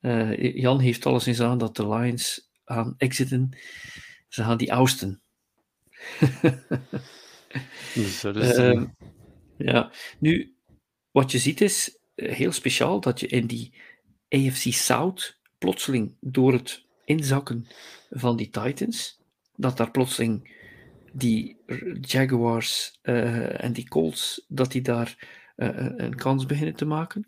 Uh, 0.00 0.54
Jan 0.54 0.80
heeft 0.80 1.06
alles 1.06 1.26
in 1.26 1.34
zijn 1.34 1.58
dat 1.58 1.76
de 1.76 1.88
Lions 1.88 2.50
gaan 2.64 2.94
exiten. 2.98 3.58
Ze 4.28 4.42
gaan 4.42 4.56
die 4.56 4.72
ousten. 4.72 5.22
dus 7.94 8.20
dat 8.20 8.36
is, 8.36 8.58
uh, 8.58 8.84
ja, 9.56 9.90
nu, 10.18 10.56
wat 11.10 11.32
je 11.32 11.38
ziet 11.38 11.60
is 11.60 11.98
eh, 12.14 12.34
heel 12.34 12.52
speciaal 12.52 13.00
dat 13.00 13.20
je 13.20 13.26
in 13.26 13.46
die 13.46 13.74
AFC 14.28 14.72
South 14.72 15.40
plotseling 15.58 16.16
door 16.20 16.52
het 16.52 16.84
inzakken 17.04 17.66
van 18.10 18.36
die 18.36 18.50
Titans, 18.50 19.20
dat 19.54 19.76
daar 19.76 19.90
plotseling 19.90 20.54
die 21.12 21.56
Jaguars 22.00 22.98
uh, 23.02 23.64
en 23.64 23.72
die 23.72 23.88
Colts, 23.88 24.44
dat 24.48 24.72
die 24.72 24.82
daar 24.82 25.28
uh, 25.56 25.68
een 25.96 26.14
kans 26.14 26.46
beginnen 26.46 26.74
te 26.74 26.84
maken. 26.84 27.26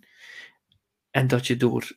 En 1.10 1.26
dat 1.26 1.46
je 1.46 1.56
door 1.56 1.96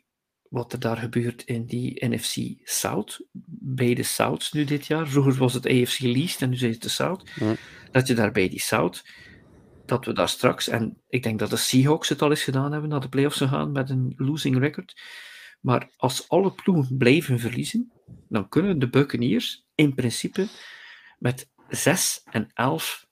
wat 0.49 0.73
er 0.73 0.79
daar 0.79 0.97
gebeurt 0.97 1.43
in 1.43 1.65
die 1.65 2.05
NFC 2.05 2.35
South, 2.63 3.21
bij 3.61 3.93
de 3.93 4.03
Souths 4.03 4.51
nu 4.51 4.63
dit 4.63 4.85
jaar, 4.85 5.07
vroeger 5.07 5.33
was 5.33 5.53
het 5.53 5.65
AFC 5.65 5.99
Least 5.99 6.41
en 6.41 6.49
nu 6.49 6.55
is 6.55 6.61
het 6.61 6.81
de 6.81 6.89
South, 6.89 7.23
dat 7.91 8.07
je 8.07 8.13
daar 8.13 8.31
bij 8.31 8.49
die 8.49 8.59
South, 8.59 9.05
dat 9.85 10.05
we 10.05 10.13
daar 10.13 10.29
straks, 10.29 10.67
en 10.67 11.01
ik 11.09 11.23
denk 11.23 11.39
dat 11.39 11.49
de 11.49 11.55
Seahawks 11.55 12.09
het 12.09 12.21
al 12.21 12.29
eens 12.29 12.43
gedaan 12.43 12.71
hebben, 12.71 12.89
naar 12.89 13.01
de 13.01 13.09
playoffs 13.09 13.37
gaan 13.37 13.71
met 13.71 13.89
een 13.89 14.13
losing 14.17 14.59
record, 14.59 15.01
maar 15.61 15.89
als 15.97 16.29
alle 16.29 16.51
ploegen 16.51 16.97
blijven 16.97 17.39
verliezen, 17.39 17.91
dan 18.29 18.49
kunnen 18.49 18.79
de 18.79 18.89
Buccaneers 18.89 19.65
in 19.75 19.95
principe 19.95 20.47
met 21.19 21.49
6 21.69 22.21
en 22.31 22.49
11 22.53 23.07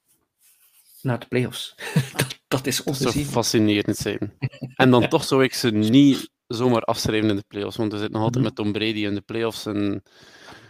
naar 1.01 1.19
de 1.19 1.27
playoffs. 1.27 1.75
dat, 2.49 2.67
is 2.67 2.81
fascinerend 3.25 3.97
zijn. 3.97 4.33
En 4.75 4.91
dan 4.91 5.07
toch 5.07 5.23
zou 5.23 5.43
ik 5.43 5.53
ze 5.53 5.69
niet 5.69 6.29
zomaar 6.47 6.81
afschrijven 6.81 7.29
in 7.29 7.35
de 7.35 7.43
playoffs, 7.47 7.77
want 7.77 7.91
we 7.91 7.97
zitten 7.97 8.15
nog 8.15 8.25
altijd 8.25 8.43
mhm. 8.43 8.53
met 8.53 8.63
Tom 8.63 8.71
Brady 8.71 9.05
in 9.05 9.13
de 9.13 9.21
playoffs 9.21 9.65
en 9.65 10.03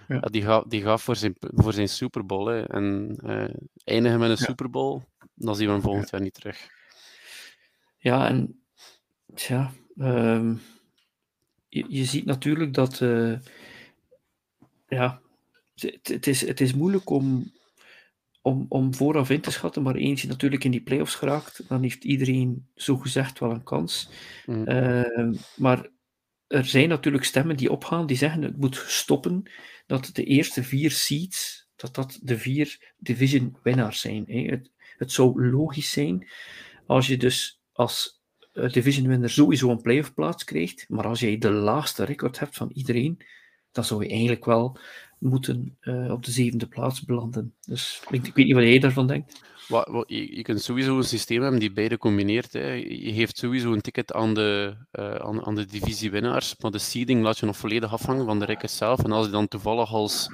ja. 0.07 0.19
die, 0.19 0.41
gaat, 0.41 0.69
die 0.69 0.81
gaat 0.81 1.01
voor 1.01 1.15
zijn, 1.15 1.35
voor 1.39 1.73
zijn 1.73 1.89
Super 1.89 2.25
Bowl. 2.25 2.47
Hè. 2.47 2.67
En 2.67 3.17
uh, 3.23 3.43
eindigen 3.83 4.19
met 4.19 4.29
een 4.29 4.37
ja. 4.39 4.45
Super 4.45 4.69
Bowl, 4.69 5.01
dan 5.33 5.55
zien 5.55 5.65
we 5.65 5.73
hem 5.73 5.81
volgend 5.81 6.09
jaar 6.09 6.21
niet 6.21 6.33
terug. 6.33 6.67
Ja, 7.97 8.27
en 8.27 8.63
tja, 9.35 9.71
um, 9.97 10.61
je, 11.67 11.85
je, 11.87 12.05
ziet 12.05 12.25
natuurlijk 12.25 12.73
dat 12.73 12.99
uh, 12.99 13.37
ja, 14.87 15.21
het, 15.75 16.07
het, 16.07 16.27
is, 16.27 16.47
het 16.47 16.61
is 16.61 16.73
moeilijk 16.73 17.09
om 17.09 17.51
om, 18.41 18.65
om 18.69 18.93
vooraf 18.95 19.29
in 19.29 19.41
te 19.41 19.51
schatten, 19.51 19.83
maar 19.83 19.95
eentje 19.95 20.27
natuurlijk 20.27 20.63
in 20.63 20.71
die 20.71 20.81
playoffs 20.81 21.15
geraakt, 21.15 21.67
dan 21.67 21.81
heeft 21.81 22.03
iedereen 22.03 22.67
zogezegd 22.75 23.39
wel 23.39 23.51
een 23.51 23.63
kans. 23.63 24.09
Mm. 24.45 24.69
Uh, 24.69 25.33
maar 25.55 25.89
er 26.47 26.65
zijn 26.65 26.89
natuurlijk 26.89 27.23
stemmen 27.23 27.57
die 27.57 27.71
opgaan, 27.71 28.05
die 28.05 28.17
zeggen 28.17 28.41
het 28.41 28.57
moet 28.57 28.83
stoppen, 28.87 29.51
dat 29.87 30.09
de 30.13 30.23
eerste 30.23 30.63
vier 30.63 30.91
seeds, 30.91 31.67
dat 31.75 31.95
dat 31.95 32.19
de 32.21 32.37
vier 32.37 32.93
division 32.97 33.57
winnaars 33.63 33.99
zijn. 33.99 34.23
Hè. 34.27 34.41
Het, 34.41 34.71
het 34.97 35.11
zou 35.11 35.49
logisch 35.49 35.91
zijn 35.91 36.27
als 36.85 37.07
je 37.07 37.17
dus 37.17 37.61
als 37.71 38.21
eh, 38.53 38.71
division 38.71 39.07
winner 39.07 39.29
sowieso 39.29 39.69
een 39.69 39.81
playoff 39.81 40.13
plaats 40.13 40.43
krijgt, 40.43 40.85
maar 40.87 41.05
als 41.05 41.19
jij 41.19 41.37
de 41.37 41.51
laagste 41.51 42.03
record 42.03 42.39
hebt 42.39 42.55
van 42.55 42.71
iedereen, 42.73 43.25
dan 43.71 43.83
zou 43.83 44.03
je 44.03 44.09
eigenlijk 44.09 44.45
wel 44.45 44.77
moeten 45.19 45.77
uh, 45.81 46.11
op 46.11 46.25
de 46.25 46.31
zevende 46.31 46.67
plaats 46.67 47.01
belanden. 47.01 47.53
Dus 47.65 48.01
ik, 48.09 48.27
ik, 48.27 48.35
weet 48.35 48.45
niet 48.45 48.55
wat 48.55 48.63
jij 48.63 48.79
daarvan 48.79 49.07
denkt. 49.07 49.41
Wat, 49.67 49.87
wat, 49.87 50.05
je, 50.07 50.35
je, 50.35 50.41
kunt 50.41 50.61
sowieso 50.61 50.97
een 50.97 51.03
systeem 51.03 51.41
hebben 51.41 51.59
die 51.59 51.71
beide 51.71 51.97
combineert. 51.97 52.53
Hè. 52.53 52.71
Je 52.71 53.13
geeft 53.13 53.37
sowieso 53.37 53.73
een 53.73 53.81
ticket 53.81 54.13
aan 54.13 54.33
de, 54.33 54.75
uh, 54.91 55.15
aan, 55.15 55.45
aan, 55.45 55.55
de 55.55 55.65
divisiewinnaars, 55.65 56.55
maar 56.57 56.71
de 56.71 56.77
seeding 56.77 57.23
laat 57.23 57.37
je 57.37 57.45
nog 57.45 57.57
volledig 57.57 57.93
afhangen 57.93 58.25
van 58.25 58.39
de 58.39 58.45
rekkers 58.45 58.77
zelf. 58.77 59.03
En 59.03 59.11
als 59.11 59.25
je 59.25 59.31
dan 59.31 59.47
toevallig 59.47 59.93
als 59.93 60.31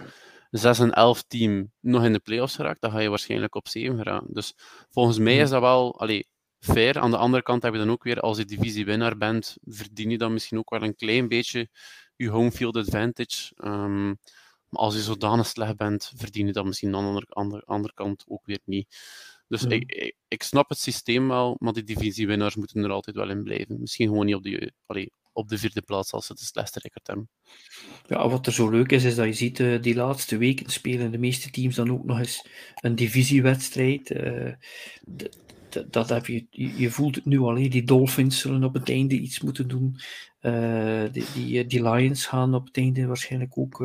6 0.52 0.80
en 0.80 0.94
11 0.94 1.24
team 1.24 1.72
nog 1.80 2.04
in 2.04 2.14
de 2.14 2.20
playoffs 2.20 2.56
geraakt, 2.56 2.82
dan 2.82 2.92
ga 2.92 3.00
je 3.00 3.10
waarschijnlijk 3.10 3.56
op 3.56 3.68
7 3.68 3.98
geraken. 3.98 4.34
Dus 4.34 4.54
volgens 4.90 5.18
mij 5.18 5.38
is 5.38 5.50
dat 5.50 5.62
wel 5.62 6.00
allee, 6.00 6.28
fair. 6.60 7.00
Aan 7.00 7.12
de 7.12 7.18
andere 7.18 7.44
kant 7.44 7.64
heb 7.64 7.74
je 7.74 7.80
dan 7.80 7.92
ook 7.92 8.04
weer, 8.04 8.20
als 8.20 8.38
je 8.38 8.46
divisiewinnaar 8.46 9.18
bent, 9.18 9.58
verdien 9.64 10.10
je 10.10 10.18
dan 10.18 10.34
misschien 10.34 10.58
ook 10.58 10.70
wel 10.70 10.84
een 10.84 10.96
klein 10.96 11.28
beetje 11.28 11.70
je 12.16 12.30
home 12.30 12.52
field 12.52 12.78
advantage. 12.78 13.52
Um, 13.64 14.18
maar 14.76 14.84
als 14.84 14.96
je 14.96 15.02
zodanig 15.02 15.48
slecht 15.48 15.78
bent, 15.78 16.12
verdien 16.16 16.48
je 16.48 16.54
dat 16.54 16.66
misschien 16.66 16.96
aan 16.96 17.16
de 17.16 17.62
andere, 17.66 17.94
kant 17.94 18.24
ook 18.28 18.46
weer 18.46 18.60
niet. 18.66 18.98
Dus 19.48 19.64
ik, 19.64 19.92
ik, 19.92 20.16
ik, 20.28 20.44
snap 20.44 20.70
het 20.70 20.78
systeem 20.78 21.28
wel, 21.28 21.56
maar 21.60 21.74
die 21.74 21.84
divisiewinnaars 21.84 22.56
moeten 22.56 22.84
er 22.84 22.92
altijd 22.92 23.16
wel 23.16 23.30
in 23.30 23.44
blijven. 23.44 23.80
Misschien 23.80 24.08
gewoon 24.08 24.26
niet 24.26 24.36
op 24.36 24.44
de, 24.44 24.72
allee, 24.86 25.12
op 25.34 25.50
de 25.50 25.58
vierde 25.58 25.82
plaats 25.82 26.12
als 26.12 26.26
ze 26.26 26.34
de 26.34 26.44
slechtste 26.44 26.80
record 26.80 27.08
hebben. 27.08 27.30
Ja, 28.08 28.30
wat 28.30 28.46
er 28.46 28.54
zo 28.54 28.70
leuk 28.70 28.92
is, 28.92 29.04
is 29.04 29.16
dat 29.16 29.26
je 29.26 29.34
ziet 29.34 29.60
uh, 29.60 29.82
die 29.82 29.96
laatste 29.96 30.38
weken 30.38 30.70
spelen 30.70 31.12
de 31.12 31.18
meeste 31.18 31.50
teams 31.50 31.76
dan 31.76 31.92
ook 31.92 32.04
nog 32.04 32.20
eens 32.20 32.48
een 32.76 32.96
divisiewedstrijd. 32.96 34.12
Uh, 34.12 34.54
dat 35.90 36.10
heb 36.10 36.26
je, 36.26 36.46
je 36.52 36.90
voelt 36.90 37.16
het 37.16 37.26
nu 37.26 37.40
al, 37.40 37.56
die 37.56 37.84
Dolphins 37.84 38.40
zullen 38.40 38.64
op 38.64 38.74
het 38.74 38.90
einde 38.90 39.16
iets 39.16 39.42
moeten 39.42 39.68
doen. 39.68 40.00
Uh, 40.42 41.04
die, 41.12 41.26
die, 41.34 41.66
die, 41.66 41.90
Lions 41.90 42.26
gaan 42.26 42.54
op 42.54 42.66
het 42.66 42.78
einde 42.78 43.06
waarschijnlijk 43.06 43.58
ook 43.58 43.80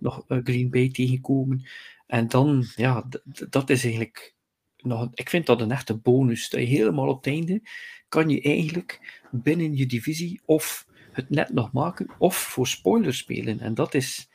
nog 0.00 0.24
Green 0.28 0.70
Bay 0.70 0.90
tegenkomen. 0.90 1.66
En 2.06 2.28
dan, 2.28 2.64
ja, 2.76 3.08
dat 3.50 3.70
is 3.70 3.84
eigenlijk 3.84 4.34
nog, 4.76 5.08
ik 5.14 5.28
vind 5.28 5.46
dat 5.46 5.60
een 5.60 5.70
echte 5.70 5.96
bonus. 5.96 6.48
Dat 6.48 6.60
je 6.60 6.66
helemaal 6.66 7.08
op 7.08 7.24
het 7.24 7.34
einde 7.34 7.62
kan 8.08 8.28
je 8.28 8.42
eigenlijk 8.42 9.20
binnen 9.30 9.76
je 9.76 9.86
divisie 9.86 10.40
of 10.44 10.86
het 11.12 11.30
net 11.30 11.52
nog 11.52 11.72
maken, 11.72 12.10
of 12.18 12.36
voor 12.36 12.66
spoilers 12.66 13.18
spelen. 13.18 13.60
En 13.60 13.74
dat 13.74 13.94
is, 13.94 14.28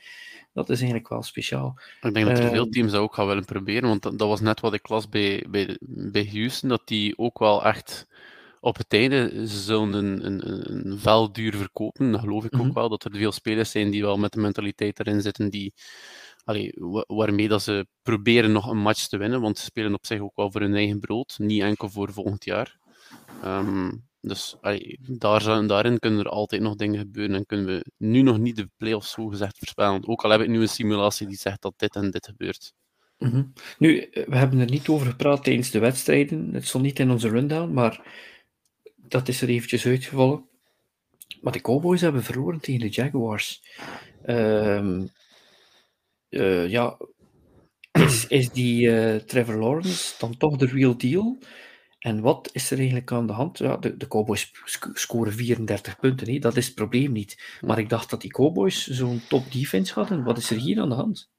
dat 0.53 0.69
is 0.69 0.77
eigenlijk 0.77 1.09
wel 1.09 1.23
speciaal. 1.23 1.79
Ik 2.01 2.13
denk 2.13 2.25
dat 2.25 2.39
er 2.39 2.49
veel 2.49 2.63
Ehm, 2.63 2.71
teams 2.71 2.91
dat 2.91 3.01
ook 3.01 3.13
gaan 3.13 3.27
willen 3.27 3.45
proberen, 3.45 3.89
want 3.89 4.01
dat, 4.01 4.17
dat 4.19 4.27
was 4.27 4.41
net 4.41 4.59
wat 4.59 4.73
ik 4.73 4.89
las 4.89 5.09
bij, 5.09 5.45
bij, 5.49 5.77
bij 5.87 6.29
Houston, 6.33 6.69
dat 6.69 6.81
die 6.85 7.17
ook 7.17 7.39
wel 7.39 7.65
echt 7.65 8.07
op 8.65 8.77
het 8.77 8.93
einde 8.93 9.47
ze 9.47 9.59
zullen 9.59 9.93
een, 9.93 10.25
een, 10.25 10.71
een, 10.91 10.99
vel 10.99 11.31
duur 11.31 11.55
verkopen. 11.55 12.11
Dat 12.11 12.19
geloof 12.19 12.43
ik 12.45 12.51
Mhm. 12.51 12.65
ook 12.67 12.73
wel, 12.73 12.89
dat 12.89 13.03
er 13.03 13.11
veel 13.15 13.31
spelers 13.31 13.71
zijn 13.71 13.91
die 13.91 14.01
wel 14.01 14.17
met 14.17 14.31
de 14.31 14.39
mentaliteit 14.39 14.99
erin 14.99 15.21
zitten, 15.21 15.49
die, 15.49 15.73
allee, 16.43 16.71
wa- 16.75 17.03
waarmee 17.07 17.47
dat 17.47 17.61
ze 17.61 17.87
proberen 18.01 18.51
nog 18.51 18.69
een 18.69 18.77
match 18.77 19.07
te 19.07 19.17
winnen, 19.17 19.41
want 19.41 19.57
ze 19.57 19.63
spelen 19.63 19.93
op 19.93 20.05
zich 20.05 20.19
ook 20.19 20.35
wel 20.35 20.51
voor 20.51 20.61
hun 20.61 20.75
eigen 20.75 20.99
brood, 20.99 21.35
niet 21.37 21.61
enkel 21.61 21.89
voor 21.89 22.13
volgend 22.13 22.45
jaar. 22.45 22.77
Ehm, 23.43 23.91
dus 24.21 24.55
allee, 24.61 24.99
daar, 25.01 25.67
daarin 25.67 25.99
kunnen 25.99 26.19
er 26.19 26.29
altijd 26.29 26.61
nog 26.61 26.75
dingen 26.75 26.99
gebeuren 26.99 27.35
en 27.35 27.45
kunnen 27.45 27.65
we 27.65 27.85
nu 27.97 28.21
nog 28.21 28.37
niet 28.37 28.55
de 28.55 28.69
playoffs 28.77 29.11
zo 29.11 29.27
gezegd 29.27 29.57
voorspellen. 29.57 30.07
Ook 30.07 30.23
al 30.23 30.29
heb 30.29 30.41
ik 30.41 30.47
nu 30.47 30.61
een 30.61 30.69
simulatie 30.69 31.27
die 31.27 31.37
zegt 31.37 31.61
dat 31.61 31.73
dit 31.77 31.95
en 31.95 32.11
dit 32.11 32.25
gebeurt. 32.25 32.73
Mhm. 33.17 33.43
Nu, 33.77 33.99
eh, 33.99 34.27
we 34.27 34.35
hebben 34.35 34.59
er 34.59 34.69
niet 34.69 34.87
over 34.87 35.07
gepraat 35.07 35.43
tijdens 35.43 35.71
de 35.71 35.79
wedstrijden. 35.79 36.53
Het 36.53 36.67
stond 36.67 36.83
niet 36.83 36.99
in 36.99 37.11
onze 37.11 37.29
rundown, 37.29 37.73
maar 37.73 38.03
dat 39.07 39.27
is 39.27 39.41
er 39.41 39.49
eventjes 39.49 39.85
uitgevallen. 39.85 40.49
Maar 41.41 41.53
de 41.53 41.61
Cowboys 41.61 42.01
hebben 42.01 42.23
verloren 42.23 42.59
tegen 42.59 42.79
de 42.79 42.89
Jaguars. 42.89 43.61
Ehm, 44.23 45.07
eh, 46.29 46.69
ja, 46.69 46.97
is, 47.91 48.27
is 48.27 48.49
die 48.49 48.91
eh, 48.91 49.15
Trevor 49.15 49.55
Lawrence 49.55 50.13
dan 50.19 50.37
toch 50.37 50.57
de 50.57 50.65
real 50.65 50.97
deal? 50.97 51.37
En 51.99 52.21
wat 52.21 52.49
is 52.53 52.71
er 52.71 52.77
eigenlijk 52.77 53.11
aan 53.11 53.27
de 53.27 53.33
hand? 53.33 53.57
Ja, 53.57 53.77
de, 53.77 53.97
de 53.97 54.07
Cowboys 54.07 54.51
sc- 54.65 54.89
scoren 54.93 55.33
34 55.33 55.99
punten, 55.99 56.41
dat 56.41 56.57
is 56.57 56.65
het 56.65 56.75
probleem 56.75 57.11
niet. 57.11 57.57
Maar 57.61 57.79
ik 57.79 57.89
dacht 57.89 58.09
dat 58.09 58.21
die 58.21 58.31
Cowboys 58.31 58.87
zo'n 58.87 59.21
top 59.29 59.51
defense 59.51 59.93
hadden. 59.93 60.23
Wat 60.23 60.37
is 60.37 60.49
er 60.49 60.57
hier 60.57 60.81
aan 60.81 60.89
de 60.89 60.95
hand? 60.95 61.29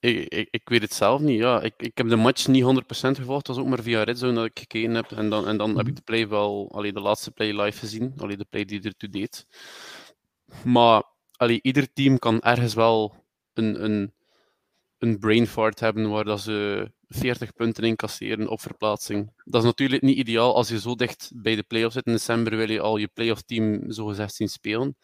Ik, 0.00 0.28
ik, 0.28 0.48
ik 0.50 0.68
weet 0.68 0.82
het 0.82 0.92
zelf 0.94 1.20
niet. 1.20 1.38
Ja. 1.38 1.60
Ik, 1.62 1.74
ik 1.76 1.98
heb 1.98 2.08
de 2.08 2.16
match 2.16 2.46
niet 2.46 2.64
100% 2.64 2.66
gevolgd. 3.10 3.46
Het 3.46 3.56
was 3.56 3.64
ook 3.64 3.70
maar 3.70 3.82
via 3.82 4.02
Redzone 4.02 4.34
dat 4.34 4.44
ik 4.44 4.58
gekeken 4.58 4.94
heb. 4.94 5.12
En 5.12 5.30
dan, 5.30 5.46
en 5.46 5.56
dan 5.56 5.68
heb 5.68 5.78
Mhm. 5.78 5.88
ik 5.88 5.96
de 5.96 6.02
play 6.02 6.28
wel, 6.28 6.68
allee, 6.74 6.92
de 6.92 7.00
laatste 7.00 7.30
play 7.30 7.60
live 7.60 7.78
gezien. 7.78 8.14
Allee, 8.16 8.36
de 8.36 8.46
play 8.50 8.64
die 8.64 8.82
ertoe 8.82 9.08
deed. 9.08 9.46
Maar 10.64 11.02
allee, 11.36 11.58
ieder 11.62 11.92
team 11.92 12.18
kan 12.18 12.40
ergens 12.40 12.74
wel 12.74 13.24
een, 13.54 13.84
een, 13.84 14.12
een 14.98 15.18
brain 15.18 15.46
fart 15.46 15.80
hebben 15.80 16.10
waar 16.10 16.24
dat 16.24 16.40
ze 16.40 16.90
40 17.08 17.52
punten 17.54 17.84
incasseren 17.84 18.48
op 18.48 18.60
verplaatsing. 18.60 19.32
Dat 19.44 19.60
is 19.62 19.66
natuurlijk 19.68 20.02
niet 20.02 20.16
ideaal 20.16 20.54
als 20.54 20.68
je 20.68 20.80
zo 20.80 20.94
dicht 20.94 21.30
bij 21.34 21.54
de 21.56 21.62
playoffs 21.62 21.94
zit. 21.94 22.06
In 22.06 22.12
december 22.12 22.56
wil 22.56 22.70
je 22.70 22.80
al 22.80 22.96
je 22.96 23.08
playoff 23.08 23.42
team 23.42 23.90
zogezegd 23.92 24.34
zien 24.34 24.48
spelen. 24.48 24.96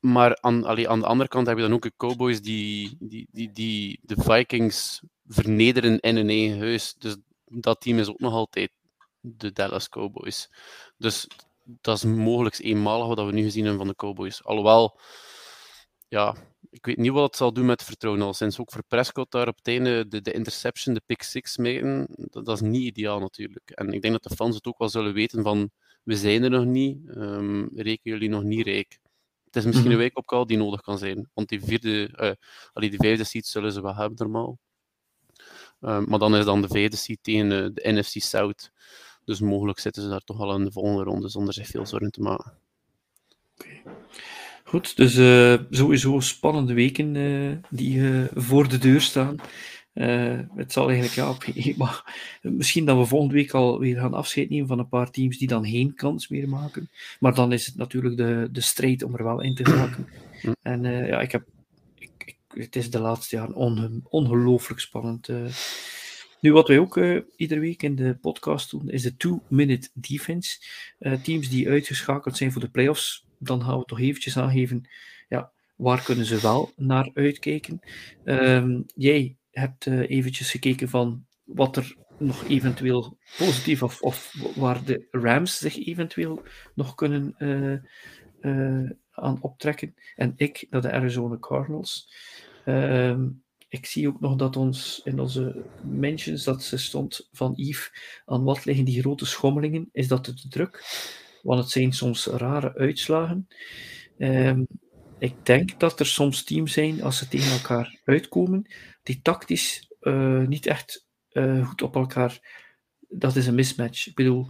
Maar 0.00 0.40
aan, 0.40 0.66
aan 0.66 1.00
de 1.00 1.06
andere 1.06 1.28
kant 1.28 1.46
heb 1.46 1.56
je 1.56 1.62
dan 1.62 1.72
ook 1.72 1.82
de 1.82 1.92
Cowboys 1.96 2.40
die, 2.40 2.96
die, 2.98 3.28
die, 3.30 3.52
die 3.52 4.00
de 4.02 4.14
Vikings 4.22 5.02
vernederen 5.26 6.00
in 6.00 6.16
hun 6.16 6.28
eigen 6.28 6.58
huis. 6.58 6.94
Dus 6.98 7.16
dat 7.44 7.80
team 7.80 7.98
is 7.98 8.08
ook 8.08 8.20
nog 8.20 8.32
altijd 8.32 8.70
de 9.20 9.52
Dallas 9.52 9.88
Cowboys. 9.88 10.50
Dus 10.96 11.26
dat 11.64 11.96
is 11.96 12.04
mogelijk 12.04 12.58
eenmalig 12.58 13.06
wat 13.06 13.26
we 13.26 13.32
nu 13.32 13.42
gezien 13.42 13.64
hebben 13.64 13.80
van 13.80 13.88
de 13.88 13.96
Cowboys. 13.96 14.44
Alhoewel, 14.44 14.98
ja, 16.08 16.36
ik 16.70 16.86
weet 16.86 16.96
niet 16.96 17.12
wat 17.12 17.26
het 17.26 17.36
zal 17.36 17.52
doen 17.52 17.66
met 17.66 17.84
vertrouwen. 17.84 18.24
Al 18.24 18.34
sinds 18.34 18.60
ook 18.60 18.70
voor 18.70 18.84
Prescott 18.88 19.30
daar 19.30 19.48
op 19.48 19.56
het 19.56 19.68
einde 19.68 20.08
de, 20.08 20.20
de 20.20 20.32
interception, 20.32 20.94
de 20.94 21.02
pick 21.06 21.22
six 21.22 21.56
meten, 21.56 22.06
dat, 22.30 22.48
is 22.48 22.60
niet 22.60 22.82
ideaal 22.82 23.20
natuurlijk. 23.20 23.70
En 23.70 23.92
ik 23.92 24.02
denk 24.02 24.14
dat 24.14 24.22
de 24.22 24.36
fans 24.36 24.54
het 24.54 24.66
ook 24.66 24.78
wel 24.78 24.88
zullen 24.88 25.12
weten 25.12 25.42
van, 25.42 25.70
we 26.02 26.16
zijn 26.16 26.42
er 26.42 26.50
nog 26.50 26.64
niet, 26.64 27.08
ehm, 27.08 27.66
reken 27.74 28.10
jullie 28.10 28.28
nog 28.28 28.42
niet 28.42 28.66
rijk. 28.66 28.98
Het 29.50 29.56
is 29.58 29.64
misschien 29.64 29.86
Mhm. 29.90 29.96
een 30.00 30.04
wake-up 30.06 30.26
call 30.26 30.44
die 30.44 30.56
nodig 30.56 30.80
kan 30.80 30.98
zijn. 30.98 31.30
Want 31.34 31.48
die 31.48 31.60
vierde, 31.64 32.36
allee, 32.72 32.90
die 32.90 32.98
vijfde 32.98 33.24
seed 33.24 33.46
zullen 33.46 33.72
ze 33.72 33.82
wel 33.82 33.94
hebben 33.94 34.18
normaal. 34.18 34.58
Ehm, 35.80 36.04
maar 36.08 36.18
dan 36.18 36.36
is 36.36 36.44
dan 36.44 36.62
de 36.62 36.68
vijfde 36.68 36.96
seed 36.96 37.18
tegen 37.22 37.52
eh, 37.52 37.68
de 37.74 37.92
NFC 37.92 38.20
South. 38.22 38.70
Dus 39.24 39.40
mogelijk 39.40 39.78
zitten 39.78 40.02
ze 40.02 40.08
daar 40.08 40.20
toch 40.20 40.40
al 40.40 40.54
in 40.56 40.64
de 40.64 40.72
volgende 40.72 41.02
ronde 41.02 41.28
zonder 41.28 41.54
zich 41.54 41.66
veel 41.66 41.86
zorgen 41.86 42.10
te 42.10 42.20
maken. 42.20 42.52
Goed, 44.64 44.96
dus 44.96 45.16
eh, 45.16 45.54
sowieso 45.70 46.20
spannende 46.20 46.74
weken 46.74 47.12
die 47.70 48.02
voor 48.34 48.68
de 48.68 48.78
deur 48.78 49.00
staan. 49.00 49.36
Eh, 49.92 50.38
het 50.54 50.72
zal 50.72 50.90
eigenlijk, 50.90 51.14
ja, 51.14 51.30
op- 51.70 51.76
maar 51.76 52.28
misschien 52.42 52.84
dat 52.84 52.96
we 52.96 53.04
volgende 53.04 53.34
week 53.34 53.52
alweer 53.52 53.96
gaan 54.00 54.14
afscheid 54.14 54.50
nemen 54.50 54.66
van 54.66 54.78
een 54.78 54.88
paar 54.88 55.10
teams 55.10 55.38
die 55.38 55.48
dan 55.48 55.66
geen 55.66 55.94
kans 55.94 56.28
meer 56.28 56.48
maken. 56.48 56.90
Maar 57.20 57.34
dan 57.34 57.52
is 57.52 57.66
het 57.66 57.76
natuurlijk 57.76 58.16
de, 58.16 58.48
de 58.52 58.60
strijd 58.60 59.02
om 59.02 59.14
er 59.16 59.24
wel 59.24 59.40
in 59.40 59.54
te 59.54 59.64
geraken. 59.64 60.08
Hm. 60.40 60.52
En 60.62 60.84
eh, 60.84 61.08
ja, 61.08 61.20
ik 61.20 61.32
heb, 61.32 61.46
ik, 61.98 62.10
ik, 62.24 62.36
het 62.48 62.76
is 62.76 62.90
de 62.90 63.00
laatste 63.00 63.36
jaren 63.36 63.54
onge- 63.54 64.00
ongelooflijk 64.08 64.80
spannend. 64.80 65.28
eh. 65.28 65.44
Nu, 66.40 66.52
wat 66.52 66.68
wij 66.68 66.78
ook 66.78 67.00
iedere 67.36 67.60
week 67.60 67.82
in 67.82 67.96
de 67.96 68.16
podcast 68.20 68.70
doen, 68.70 68.88
is 68.90 69.02
de 69.02 69.16
two-minute 69.16 69.88
defense. 69.94 70.58
Teams 71.22 71.48
die 71.48 71.68
uitgeschakeld 71.68 72.36
zijn 72.36 72.52
voor 72.52 72.60
de 72.60 72.68
playoffs, 72.70 73.24
dan 73.38 73.62
gaan 73.62 73.78
we 73.78 73.84
toch 73.84 74.00
eventjes 74.00 74.38
aangeven, 74.38 74.88
ja, 75.28 75.50
waar 75.76 76.02
kunnen 76.04 76.24
ze 76.24 76.40
wel 76.40 76.72
naar 76.76 77.10
uitkijken. 77.14 77.80
Ehm, 78.24 78.80
jij 78.94 79.36
hebt 79.50 79.86
eh, 79.86 80.10
eventjes 80.10 80.50
gekeken 80.50 80.88
van 80.88 81.26
wat 81.44 81.76
er 81.76 81.96
nog 82.18 82.44
eventueel 82.48 83.18
positief 83.38 83.82
of, 83.82 84.02
of 84.02 84.34
waar 84.54 84.84
de 84.84 85.06
Rams 85.10 85.58
zich 85.58 85.86
eventueel 85.86 86.42
nog 86.74 86.94
kunnen 86.94 87.34
eh, 87.38 87.72
eh, 88.40 88.90
aan 89.10 89.38
optrekken. 89.40 89.94
En 90.16 90.32
ik 90.36 90.66
naar 90.70 90.80
de 90.82 90.92
Arizona 90.92 91.38
Cardinals. 91.38 92.12
Ehm, 92.64 93.28
ik 93.68 93.86
zie 93.86 94.08
ook 94.08 94.20
nog 94.20 94.36
dat 94.36 94.56
ons 94.56 95.00
in 95.04 95.20
onze 95.20 95.64
mentions 95.82 96.44
dat 96.44 96.62
ze 96.62 96.78
stond 96.78 97.28
van 97.32 97.52
Yves 97.56 97.92
aan 98.24 98.44
wat 98.44 98.64
liggen 98.64 98.84
die 98.84 99.00
grote 99.00 99.26
schommelingen. 99.26 99.88
Is 99.92 100.08
dat 100.08 100.24
te 100.24 100.48
druk? 100.48 100.84
Want 101.42 101.60
het 101.60 101.70
zijn 101.70 101.92
soms 101.92 102.26
rare 102.26 102.74
uitslagen. 102.74 103.48
Ehm, 104.18 104.62
ik 105.18 105.46
denk 105.46 105.80
dat 105.80 106.00
er 106.00 106.06
soms 106.06 106.44
teams 106.44 106.72
zijn, 106.72 107.02
als 107.02 107.18
ze 107.18 107.28
tegen 107.28 107.52
elkaar 107.52 108.00
uitkomen, 108.04 108.66
die 109.02 109.20
tactisch 109.22 109.92
eh, 110.00 110.46
niet 110.46 110.66
echt 110.66 111.06
eh, 111.30 111.68
goed 111.68 111.82
op 111.82 111.94
elkaar. 111.94 112.58
Dat 113.08 113.36
is 113.36 113.46
een 113.46 113.54
mismatch. 113.54 114.06
Ik 114.06 114.14
bedoel, 114.14 114.46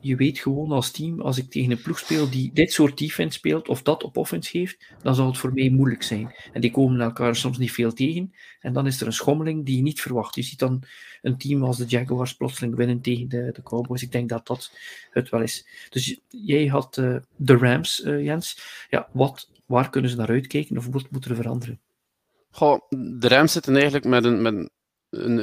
je- 0.00 0.16
weet 0.16 0.38
gewoon 0.38 0.72
als 0.72 0.90
team, 0.90 1.20
als 1.20 1.38
ik 1.38 1.50
tegen 1.50 1.70
een 1.70 1.82
ploeg 1.82 1.98
speel 1.98 2.30
die 2.30 2.50
dit 2.52 2.72
soort 2.72 2.98
defense 2.98 3.38
speelt, 3.38 3.68
of 3.68 3.82
dat 3.82 4.02
op 4.02 4.16
offense 4.16 4.50
geeft, 4.50 4.94
dan 5.02 5.14
zal 5.14 5.26
het 5.26 5.38
voor 5.38 5.52
mij 5.52 5.70
moeilijk 5.70 6.02
zijn. 6.02 6.34
En 6.52 6.60
die 6.60 6.70
komen 6.70 7.00
elkaar 7.00 7.36
soms 7.36 7.58
niet 7.58 7.72
veel 7.72 7.92
tegen. 7.92 8.34
En 8.60 8.72
dan 8.72 8.86
is 8.86 9.00
er 9.00 9.06
een 9.06 9.12
schommeling 9.12 9.66
die 9.66 9.76
je 9.76 9.82
niet 9.82 10.00
verwacht. 10.00 10.34
Je 10.34 10.42
ziet 10.42 10.58
dan 10.58 10.82
een 11.22 11.38
team 11.38 11.64
als 11.64 11.76
de 11.76 11.84
Jaguars 11.84 12.34
plotseling 12.36 12.74
winnen 12.76 13.00
tegen 13.00 13.28
de, 13.28 13.50
de 13.52 13.62
Cowboys. 13.62 14.02
Ik 14.02 14.12
denk 14.12 14.28
dat 14.28 14.46
dat 14.46 14.72
het 15.10 15.28
wel 15.28 15.42
is. 15.42 15.68
Dus 15.90 16.20
jij 16.28 16.66
had 16.66 16.98
eh, 16.98 17.16
de 17.36 17.56
Rams, 17.56 18.00
Jens. 18.04 18.60
Ja, 18.90 19.08
wat, 19.12 19.50
waar 19.66 19.90
kunnen 19.90 20.10
ze 20.10 20.16
naar 20.16 20.28
uitkijken 20.28 20.76
of 20.78 20.86
wat 20.86 21.10
moet 21.10 21.24
er 21.24 21.36
veranderen? 21.36 21.80
Goh, 22.50 22.80
de 23.18 23.28
Rams 23.28 23.52
zitten 23.52 23.74
eigenlijk 23.74 24.04
met 24.04 24.24
een, 24.24 24.42
met 24.42 24.70
een, 25.10 25.38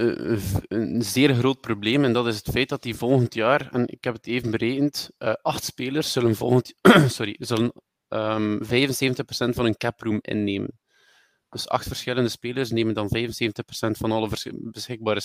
een, 0.68 1.02
zeer 1.02 1.36
groot 1.36 1.62
probleem. 1.62 2.04
En 2.04 2.14
dat 2.14 2.28
is 2.28 2.36
het 2.36 2.50
feit 2.50 2.70
dat 2.70 2.82
die 2.82 2.96
volgend 2.96 3.34
jaar, 3.34 3.70
en 3.72 3.88
ik 3.88 4.04
heb 4.04 4.14
het 4.14 4.28
even 4.28 4.52
berekend, 4.52 5.10
eh, 5.18 5.34
acht 5.42 5.64
spelers 5.64 6.12
zullen 6.12 6.36
volgend 6.36 6.74
sorry, 7.08 7.36
zullen 7.40 7.72
ehm 8.08 8.64
75% 8.64 8.68
van 9.28 9.64
hun 9.64 9.78
caproom 9.78 10.20
innemen. 10.22 10.80
Dus 11.50 11.68
acht 11.68 11.88
verschillende 11.88 12.30
spelers 12.30 12.72
nemen 12.72 12.94
dan 12.94 13.10
75% 13.18 13.92
van 13.92 14.12
alle 14.12 14.30
beschikbare 14.52 15.22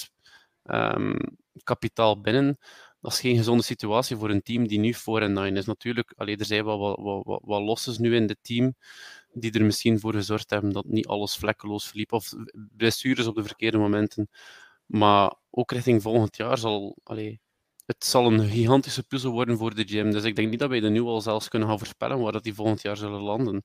ehm, 0.63 1.17
kapitaal 1.63 2.21
binnen. 2.21 2.59
Dat 3.01 3.13
is 3.13 3.21
geen 3.21 3.37
gezonde 3.37 3.63
situatie 3.63 4.17
voor 4.17 4.31
een 4.31 4.43
team 4.43 4.67
die 4.67 4.79
nu 4.79 4.95
4 4.95 5.23
en 5.23 5.33
9 5.33 5.57
is. 5.57 5.67
Natuurlijk, 5.67 6.13
allee, 6.17 6.37
er 6.37 6.45
zijn 6.45 6.65
wel 6.65 6.79
wat, 6.79 6.99
wat, 7.01 7.25
wat, 7.25 7.41
wat 7.45 7.63
losses 7.63 7.99
nu 7.99 8.15
in 8.17 8.29
het 8.29 8.39
team 8.43 8.75
die 9.33 9.53
er 9.53 9.65
misschien 9.65 10.01
voor 10.01 10.15
gezorgd 10.15 10.51
hebben 10.51 10.73
dat 10.73 10.85
niet 10.85 11.07
alles 11.07 11.37
vlekkeloos 11.37 11.87
verliep, 11.87 12.13
of 12.13 12.33
blessures 12.77 13.27
op 13.27 13.35
de 13.35 13.45
verkeerde 13.45 13.79
momenten. 13.79 14.29
Maar 14.87 15.35
ook 15.51 15.73
richting 15.73 16.03
volgend 16.03 16.37
jaar 16.37 16.59
zal, 16.59 16.97
allee, 17.03 17.41
het 17.87 18.05
zal 18.05 18.27
een 18.27 18.49
gigantische 18.49 19.03
puzzel 19.03 19.33
worden 19.33 19.59
voor 19.59 19.75
de 19.75 19.85
gym. 19.85 20.11
Dus 20.11 20.25
ik 20.25 20.37
denk 20.37 20.51
niet 20.51 20.59
dat 20.59 20.69
wij 20.69 20.83
er 20.83 20.91
nu 20.91 21.01
al 21.01 21.21
zelfs 21.21 21.49
kunnen 21.49 21.69
gaan 21.69 21.79
voorspellen 21.79 22.21
waar 22.21 22.33
dat 22.33 22.43
die 22.43 22.55
volgend 22.55 22.83
jaar 22.83 22.97
zullen 22.97 23.21
landen. 23.21 23.65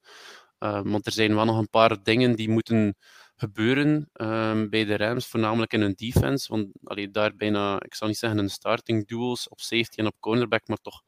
Uh, 0.59 0.82
want 0.84 1.05
er 1.05 1.11
zijn 1.11 1.36
wel 1.36 1.45
nog 1.45 1.57
een 1.57 1.70
paar 1.70 2.03
dingen 2.03 2.36
die 2.36 2.49
moeten 2.49 2.95
gebeuren 3.36 4.09
um, 4.13 4.70
bij 4.70 4.86
de 4.86 4.97
Rams, 4.97 5.28
voornamelijk 5.28 5.74
in 5.74 5.82
hun 5.82 5.93
defense. 5.95 6.51
Want 6.51 6.68
allee, 6.84 7.11
daar 7.11 7.36
bijna, 7.36 7.82
ik 7.82 7.95
zal 7.95 8.07
niet 8.07 8.18
zeggen 8.18 8.39
een 8.39 8.49
starting 8.49 9.07
duels 9.07 9.49
op 9.49 9.59
safety 9.59 9.99
en 9.99 10.05
op 10.05 10.16
cornerback, 10.20 10.68
maar 10.68 10.78
toch 10.78 11.01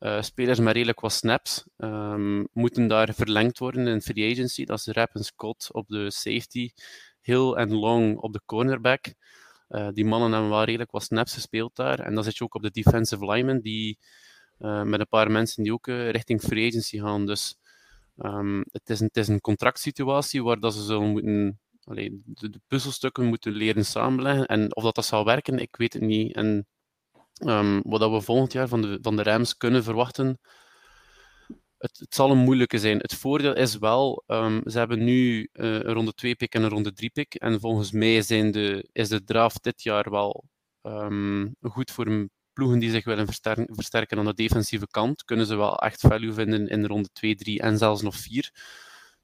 uh, 0.00 0.22
spelers 0.22 0.58
met 0.58 0.72
redelijk 0.74 1.00
wat 1.00 1.12
snaps 1.12 1.64
um, 1.76 2.48
moeten 2.52 2.88
daar 2.88 3.14
verlengd 3.14 3.58
worden 3.58 3.86
in 3.86 4.00
free 4.00 4.32
agency. 4.32 4.64
Dat 4.64 4.78
is 4.78 4.86
Rap 4.86 5.14
en 5.14 5.24
Scott 5.24 5.72
op 5.72 5.88
de 5.88 6.10
safety, 6.10 6.70
Hill 7.20 7.52
en 7.52 7.74
Long 7.74 8.18
op 8.18 8.32
de 8.32 8.40
cornerback. 8.46 9.14
Uh, 9.68 9.88
die 9.92 10.04
mannen 10.04 10.32
hebben 10.32 10.50
wel 10.50 10.64
redelijk 10.64 10.90
wat 10.90 11.02
snaps 11.02 11.34
gespeeld 11.34 11.76
daar. 11.76 12.00
En 12.00 12.14
dan 12.14 12.24
zit 12.24 12.36
je 12.36 12.44
ook 12.44 12.54
op 12.54 12.62
de 12.62 12.70
defensive 12.70 13.30
lineman, 13.30 13.60
die 13.60 13.98
uh, 14.58 14.82
met 14.82 15.00
een 15.00 15.08
paar 15.08 15.30
mensen 15.30 15.62
die 15.62 15.72
ook 15.72 15.86
richting 15.86 16.40
free 16.40 16.68
agency 16.68 16.98
gaan. 16.98 17.26
Dus 17.26 17.58
Ehm, 18.18 18.62
het, 18.72 18.90
is 18.90 19.00
een, 19.00 19.06
het 19.06 19.16
is 19.16 19.28
een 19.28 19.40
contractsituatie 19.40 20.42
waar 20.42 20.60
dat 20.60 20.74
ze 20.74 20.82
zullen 20.82 21.10
moeten 21.10 21.60
de, 21.80 22.20
de, 22.24 22.60
puzzelstukken 22.66 23.24
moeten 23.24 23.52
leren 23.52 23.84
samenleggen. 23.84 24.46
En 24.46 24.76
of 24.76 24.82
dat, 24.82 24.94
dat 24.94 25.04
zal 25.04 25.24
werken, 25.24 25.58
ik 25.58 25.76
weet 25.76 25.92
het 25.92 26.02
niet. 26.02 26.34
En 26.34 26.66
um, 27.46 27.80
wat 27.84 28.10
we 28.10 28.20
volgend 28.20 28.52
jaar 28.52 28.68
van 28.68 28.82
de, 28.82 28.98
van 29.02 29.16
de 29.16 29.22
Rams 29.22 29.56
kunnen 29.56 29.84
verwachten, 29.84 30.38
het, 31.78 31.98
het, 31.98 32.14
zal 32.14 32.30
een 32.30 32.38
moeilijke 32.38 32.78
zijn. 32.78 32.98
Het 32.98 33.14
voordeel 33.14 33.54
is 33.54 33.78
wel, 33.78 34.24
um, 34.26 34.60
ze 34.64 34.78
hebben 34.78 35.04
nu 35.04 35.48
uh, 35.52 35.74
een 35.74 35.92
ronde 35.92 36.14
2 36.14 36.34
pick 36.34 36.54
en 36.54 36.62
een 36.62 36.68
ronde 36.68 36.92
3 36.92 37.10
pick. 37.10 37.34
En 37.34 37.60
volgens 37.60 37.92
mij 37.92 38.22
zijn 38.22 38.50
de, 38.50 38.88
is 38.92 39.08
de 39.08 39.24
draft 39.24 39.62
dit 39.62 39.82
jaar 39.82 40.10
wel 40.10 40.44
um, 40.82 41.54
goed 41.60 41.90
voor 41.90 42.28
ploegen 42.52 42.78
die 42.78 42.90
zich 42.90 43.04
willen 43.04 43.26
versterken, 43.26 43.74
versterken 43.74 44.18
aan 44.18 44.24
de 44.24 44.34
defensieve 44.34 44.86
kant. 44.90 45.24
Kunnen 45.24 45.46
ze 45.46 45.56
wel 45.56 45.76
echt 45.76 46.00
value 46.00 46.32
vinden 46.32 46.68
in 46.68 46.86
ronde 46.86 47.08
2, 47.12 47.34
3 47.34 47.60
en 47.60 47.78
zelfs 47.78 48.02
nog 48.02 48.16
4. 48.16 48.52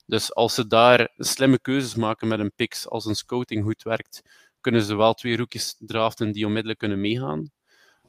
Dus 0.07 0.35
als 0.35 0.55
ze 0.55 0.67
daar 0.67 1.13
slimme 1.17 1.59
keuzes 1.59 1.95
maken 1.95 2.29
met 2.29 2.39
een 2.39 2.53
picks, 2.57 2.89
als 2.89 3.05
een 3.05 3.15
scouting 3.15 3.65
goed 3.65 3.83
werkt, 3.83 4.23
kunnen 4.61 4.83
ze 4.83 4.97
wel 4.97 5.15
twee 5.15 5.37
rookies 5.37 5.77
draften 5.79 6.33
die 6.33 6.47
onmiddellijk 6.47 6.79
kunnen 6.79 7.01
meegaan. 7.01 7.51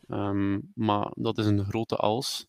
Um, 0.08 0.72
maar 0.76 1.12
dat 1.14 1.38
is 1.38 1.46
een 1.46 1.66
grote 1.66 1.96
als. 1.96 2.48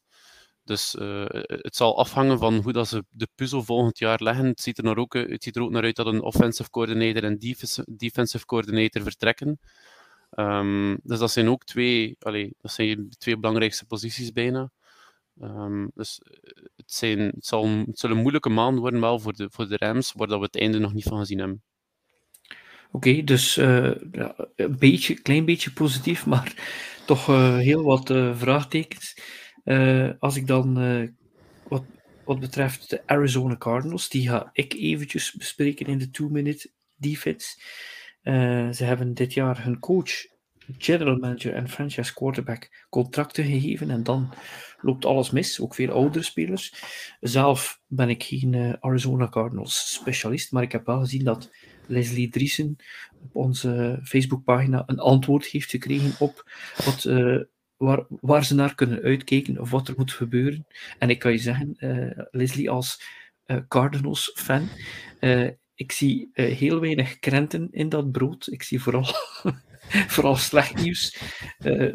Dus 0.65 0.95
uh, 0.95 1.25
het 1.47 1.77
zal 1.77 1.99
afhangen 1.99 2.39
van 2.39 2.55
hoe 2.55 2.73
dat 2.73 2.89
ze 2.89 3.05
de 3.11 3.29
puzzel 3.35 3.63
volgend 3.63 3.99
jaar 3.99 4.23
leggen. 4.23 4.47
Het 4.47 4.61
ziet 4.61 4.79
er, 4.79 4.97
ook, 4.97 5.15
het 5.15 5.43
ziet 5.43 5.57
er 5.57 5.63
ook 5.63 5.71
naar 5.71 5.83
uit 5.83 5.97
dat 5.97 6.07
een 6.07 6.23
offensive 6.23 6.71
coordinator 6.71 7.25
en 7.25 7.39
defensive 7.87 8.45
coordinator 8.45 9.03
vertrekken. 9.03 9.59
Um, 10.31 10.99
dus 11.03 11.19
dat 11.19 11.31
zijn 11.31 11.49
ook 11.49 11.65
twee, 11.65 12.17
allee, 12.19 12.55
dat 12.61 12.73
zijn 12.73 13.09
twee 13.19 13.39
belangrijkste 13.39 13.87
posities 13.87 14.33
bijna. 14.33 14.71
Um, 15.43 15.91
dus 15.95 16.21
het, 16.77 16.93
zijn, 16.93 17.19
het, 17.19 17.47
zal, 17.47 17.69
het 17.69 17.99
zullen 17.99 18.17
moeilijke 18.17 18.49
maanden 18.49 18.81
worden 18.81 19.01
wel 19.01 19.19
voor 19.19 19.33
de, 19.33 19.49
voor 19.51 19.69
de 19.69 19.77
Rams, 19.77 20.13
waar 20.13 20.29
dat 20.29 20.39
we 20.39 20.45
het 20.45 20.59
einde 20.59 20.79
nog 20.79 20.93
niet 20.93 21.05
van 21.05 21.19
gezien 21.19 21.39
hebben. 21.39 21.63
Oké, 22.91 23.23
dus 23.23 23.57
uh, 23.57 23.91
ja, 24.13 24.35
een 24.57 24.79
beetje, 24.79 25.15
klein 25.15 25.45
beetje 25.45 25.73
positief, 25.73 26.27
maar 26.33 26.55
toch 27.07 27.29
uh, 27.29 27.57
heel 27.57 27.83
wat 27.83 28.11
uh, 28.11 28.37
vraagtekens. 28.37 29.17
als 30.19 30.37
ik 30.37 30.47
dan 30.47 30.75
wat, 31.69 31.85
wat 32.25 32.41
betreft 32.41 32.91
de 32.91 33.03
Arizona 33.07 33.57
Cardinals, 33.57 34.09
die 34.09 34.29
ga 34.29 34.51
ik 34.53 34.73
eventjes 34.73 35.33
bespreken 35.33 35.87
in 35.87 35.99
de 35.99 36.11
two-minute 36.11 36.71
defense. 36.97 37.61
ze 38.73 38.85
hebben 38.85 39.15
dit 39.15 39.35
jaar 39.35 39.65
hun 39.65 39.79
coach 39.79 40.27
general 40.79 41.17
manager 41.17 41.55
en 41.55 41.69
franchise 41.69 42.15
quarterback 42.15 42.87
contracten 42.89 43.45
gegeven 43.45 43.91
en 43.91 44.03
dan 44.03 44.33
loopt 44.81 45.05
alles 45.05 45.31
mis, 45.31 45.61
ook 45.61 45.75
veel 45.75 45.91
oudere 45.91 46.25
spelers. 46.25 46.75
Zelf 47.21 47.81
ben 47.87 48.09
ik 48.09 48.23
geen 48.23 48.77
Arizona 48.81 49.29
Cardinals 49.29 49.93
specialist, 49.93 50.53
maar 50.53 50.63
ik 50.63 50.73
heb 50.73 50.87
wel 50.87 51.01
gezien 51.01 51.25
dat 51.25 51.51
Leslie 51.87 52.29
Driesen 52.29 52.77
op 53.23 53.37
onze 53.37 54.01
Facebookpagina 54.03 54.83
een 54.87 54.99
antwoord 54.99 55.47
heeft 55.47 55.71
gekregen 55.71 56.13
op 56.19 56.51
wat, 56.85 57.05
uh, 57.05 57.41
waar, 57.77 58.05
waar 58.09 58.45
ze 58.45 58.55
naar 58.55 58.75
kunnen 58.75 59.03
uitkijken 59.03 59.61
of 59.61 59.71
wat 59.71 59.89
er 59.89 59.95
moet 59.97 60.13
gebeuren. 60.13 60.67
En 60.99 61.11
ik 61.11 61.19
kan 61.19 61.33
je 61.33 61.39
zeggen, 61.39 61.77
uh, 61.79 62.25
Leslie 62.31 62.71
als 62.71 63.03
Cardinals 63.69 64.33
fan, 64.35 64.69
ik 65.75 65.93
zie 65.93 66.31
heel 66.33 66.81
weinig 66.81 67.19
krenten 67.19 67.69
in 67.71 67.89
dat 67.89 68.13
brood. 68.13 68.47
Ik 68.47 68.63
zie 68.63 68.83
vooral 68.83 69.07
Vooral 70.15 70.37
slecht 70.37 70.83
nieuws. 70.83 71.21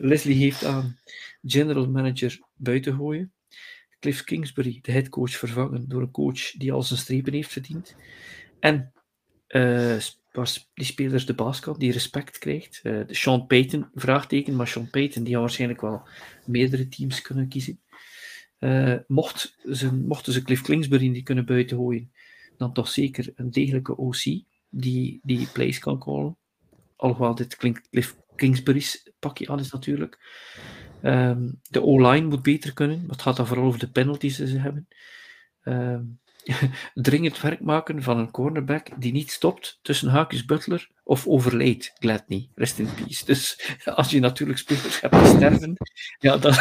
Leslie 0.02 0.36
heeft 0.36 0.64
aan 0.66 1.00
general 1.42 1.90
manager 1.90 2.40
buiten 2.56 2.96
gooien. 2.96 3.34
Cliff 4.00 4.24
Kingsbury, 4.24 4.80
de 4.82 4.92
headcoach, 4.92 5.32
vervangen 5.32 5.88
door 5.88 6.02
een 6.02 6.12
coach 6.12 6.52
die 6.52 6.72
al 6.74 6.84
zijn 6.84 7.00
strepen 7.00 7.34
heeft 7.34 7.52
verdiend. 7.52 7.96
En 8.60 8.94
uh, 9.54 9.98
die 10.74 10.86
speler 10.86 11.26
de 11.26 11.34
baas 11.34 11.60
kan, 11.60 11.76
die 11.78 11.92
respect 11.92 12.38
krijgt. 12.38 12.80
De 12.84 13.06
Sean 13.08 13.48
Payton, 13.48 13.88
vraagteken, 13.94 14.56
maar 14.56 14.68
Sean 14.68 14.90
Payton 14.90 15.24
die 15.24 15.34
had 15.34 15.42
waarschijnlijk 15.42 15.82
wel 15.82 16.08
meerdere 16.46 16.88
teams 16.88 17.22
kunnen 17.22 17.48
kiezen. 17.48 17.80
Uh, 18.60 18.96
mocht 19.08 19.58
ze, 19.72 19.94
mochten 19.94 20.34
ze 20.34 20.42
Cliff 20.42 20.62
Kingsbury 20.62 21.08
niet 21.08 21.24
kunnen 21.24 21.46
buiten 21.46 21.78
gooien, 21.78 22.12
dan 22.58 22.74
toch 22.74 22.88
zeker 22.88 23.34
een 23.36 23.52
degelijke 23.52 23.98
OC 23.98 24.24
die 24.70 25.20
die 25.24 25.48
plays 25.54 25.80
kan 25.80 26.00
callen. 26.00 26.38
Alhoewel 26.96 27.36
dit 27.36 27.56
klinkt 27.56 27.90
Cliff 27.90 28.16
Kingsbury's 28.36 29.12
pakje 29.20 29.48
aan 29.48 29.60
is 29.60 29.72
natuurlijk. 29.72 30.20
Um, 31.04 31.60
de 31.70 31.82
O-line 31.82 32.28
moet 32.28 32.42
beter 32.42 32.74
kunnen. 32.74 33.04
Het 33.08 33.22
gaat 33.22 33.36
dan 33.36 33.48
vooral 33.48 33.66
over 33.66 33.80
de 33.80 33.92
penalties 33.92 34.36
die 34.38 34.48
ze 34.48 34.60
hebben. 34.60 34.88
Um, 35.64 36.20
dringend 36.94 37.42
werk 37.42 37.62
maken 37.62 38.04
van 38.04 38.18
een 38.18 38.32
cornerback 38.32 38.88
die 38.98 39.12
niet 39.12 39.32
stopt 39.32 39.80
tussen 39.82 40.10
haakjes 40.10 40.46
Butler 40.46 40.90
of 41.04 41.28
overleed 41.28 41.94
Gladney. 42.00 42.50
Rest 42.56 42.80
in 42.80 42.88
peace. 42.96 43.26
Dus 43.26 43.62
als 43.96 44.10
je 44.10 44.20
natuurlijk 44.20 44.60
spelers 44.60 45.02
hebt 45.02 45.28
sterven, 45.28 45.78
ja, 46.20 46.38
dan, 46.38 46.54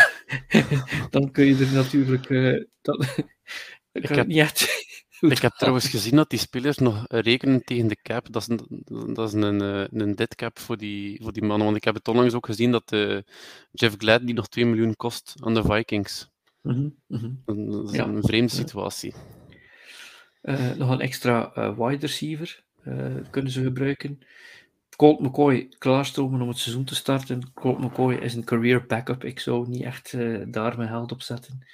dan 1.11 1.31
kun 1.31 1.45
je 1.45 1.65
er 1.65 1.73
natuurlijk... 1.73 2.29
Uh, 2.29 2.65
dat, 2.83 3.17
ik 3.93 4.09
heb, 4.09 4.27
niet 4.27 4.39
echt 4.39 4.89
ik 5.21 5.39
heb 5.39 5.53
trouwens 5.53 5.89
gezien 5.89 6.17
dat 6.17 6.31
die 6.31 6.39
spelers 6.39 6.79
nog 6.79 7.05
rekenen 7.09 7.65
tegen 7.65 7.87
de 7.87 7.97
cap. 8.03 8.33
Dat 8.33 8.43
is 8.43 8.49
een, 8.49 9.15
dat 9.15 9.29
is 9.29 9.33
een, 9.33 9.61
eh, 9.61 9.85
een 9.91 10.15
dead 10.15 10.35
cap 10.35 10.59
voor 10.59 10.77
die, 10.77 11.23
voor 11.23 11.33
die 11.33 11.43
mannen. 11.43 11.65
Want 11.65 11.77
ik 11.77 11.85
heb 11.85 11.95
het 11.95 12.09
onlangs 12.09 12.35
ook 12.35 12.47
gezien 12.47 12.71
dat 12.71 12.93
uh, 12.93 13.19
Jeff 13.73 13.95
Glad 13.99 14.27
die 14.27 14.35
nog 14.35 14.49
2 14.49 14.67
miljoen 14.67 14.97
kost 14.97 15.35
aan 15.41 15.55
de 15.55 15.63
Vikings. 15.63 16.29
Mm 16.63 16.97
-hmm. 17.09 17.43
Dat 17.45 17.89
is 17.91 17.97
ja. 17.97 18.07
een 18.07 18.23
vreemde 18.23 18.53
situatie. 18.53 19.15
Uh, 20.43 20.71
nog 20.71 20.91
een 20.91 21.01
extra 21.01 21.53
wide 21.75 22.07
receiver 22.07 22.65
kunnen 23.31 23.53
ze 23.53 23.63
gebruiken. 23.63 24.21
Colt 24.97 25.21
McCoy 25.21 25.69
klaarstromen 25.79 26.41
om 26.41 26.49
het 26.49 26.59
seizoen 26.59 26.85
te 26.85 26.95
starten. 26.95 27.53
Colt 27.53 27.79
McCoy 27.79 28.15
is 28.15 28.35
een 28.35 28.45
career 28.45 28.87
backup. 28.87 29.25
Ik 29.25 29.41
zou 29.41 29.69
niet 29.69 29.83
echt 29.83 30.13
daar 30.53 30.77
mijn 30.77 30.89
geld 30.89 31.13
op 31.13 31.23
zetten. 31.23 31.67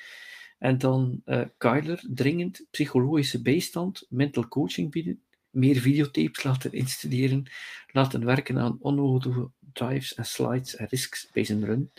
En 0.58 0.78
dan 0.78 1.22
Kyler, 1.58 2.04
dringend 2.08 2.66
psychologische 2.70 3.42
bijstand, 3.42 4.06
mental 4.08 4.48
coaching 4.48 4.90
bieden, 4.90 5.22
meer 5.50 5.76
videotapes 5.76 6.42
laten 6.42 6.72
instuderen, 6.72 7.50
laten 7.86 8.24
werken 8.24 8.58
aan 8.58 8.76
onnodige 8.80 9.50
drives 9.72 10.14
en 10.14 10.26
slides 10.26 10.76
en 10.76 10.86
risks 10.90 11.28
bij 11.32 11.44
zijn 11.44 11.64
run. 11.64 11.92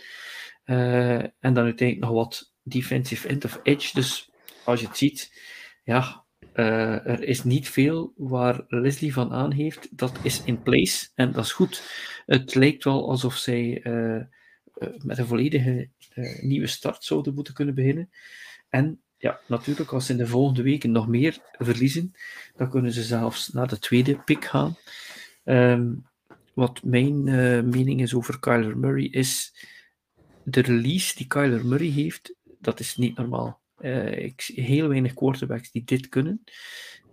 En 0.64 1.54
dan 1.54 1.64
uiteindelijk 1.64 2.00
nog 2.00 2.10
wat 2.10 2.52
defensive 2.62 3.28
end 3.28 3.44
of 3.44 3.60
edge. 3.62 3.94
Dus 3.94 4.30
als 4.64 4.80
je 4.80 4.86
het 4.86 4.96
ziet, 4.96 5.40
ja, 5.84 6.24
uh, 6.58 7.06
er 7.06 7.22
is 7.22 7.44
niet 7.44 7.68
veel 7.68 8.12
waar 8.16 8.64
Leslie 8.68 9.12
van 9.12 9.32
aan 9.32 9.52
heeft. 9.52 9.98
Dat 9.98 10.18
is 10.22 10.42
in 10.44 10.62
place 10.62 11.08
en 11.14 11.32
dat 11.32 11.44
is 11.44 11.52
goed. 11.52 11.82
Het 12.26 12.54
lijkt 12.54 12.84
wel 12.84 13.08
alsof 13.08 13.36
zij 13.36 13.80
met 15.02 15.18
een 15.18 15.26
volledige 15.26 15.88
nieuwe 16.40 16.66
start 16.66 17.04
zouden 17.04 17.34
moeten 17.34 17.54
kunnen 17.54 17.74
beginnen. 17.74 18.10
En 18.68 19.00
ja, 19.16 19.40
natuurlijk, 19.46 19.92
als 19.92 20.06
ze 20.06 20.12
in 20.12 20.18
de 20.18 20.26
volgende 20.26 20.62
weken 20.62 20.90
nog 20.90 21.08
meer 21.08 21.38
verliezen, 21.58 22.12
dan 22.56 22.70
kunnen 22.70 22.92
ze 22.92 23.02
zelfs 23.02 23.48
naar 23.48 23.68
de 23.68 23.78
tweede 23.78 24.18
pick 24.18 24.44
gaan. 24.44 24.76
Um, 25.44 26.06
wat 26.54 26.82
mijn 26.82 27.24
mening 27.68 28.00
is 28.00 28.14
over 28.14 28.40
Kyler 28.40 28.78
Murray 28.78 29.04
is 29.04 29.52
de 30.44 30.60
release 30.60 31.16
die 31.16 31.26
Kyler 31.26 31.66
Murray 31.66 31.90
heeft, 31.90 32.34
dat 32.60 32.80
is 32.80 32.96
niet 32.96 33.16
normaal. 33.16 33.60
Uh, 33.80 34.24
ik 34.24 34.50
heel 34.54 34.88
weinig 34.88 35.14
quarterbacks 35.14 35.70
die 35.70 35.84
dit 35.84 36.08
kunnen. 36.08 36.44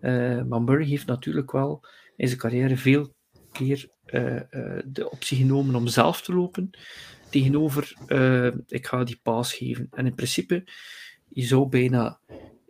Uh, 0.01 0.43
maar 0.43 0.61
Murray 0.61 0.87
heeft 0.87 1.05
natuurlijk 1.05 1.51
wel 1.51 1.85
in 2.15 2.27
zijn 2.27 2.39
carrière 2.39 2.77
veel 2.77 3.13
keer 3.51 3.93
de 4.85 5.09
optie 5.11 5.37
genomen 5.37 5.75
om 5.75 5.87
zelf 5.87 6.21
te 6.21 6.33
lopen. 6.33 6.69
Tegenover, 7.29 7.93
ik 8.67 8.87
ga 8.87 9.03
die 9.03 9.19
paas 9.23 9.53
geven. 9.53 9.87
En 9.91 10.05
in 10.05 10.15
principe 10.15 10.63
je 11.29 11.43
zou 11.43 11.69
bijna 11.69 12.19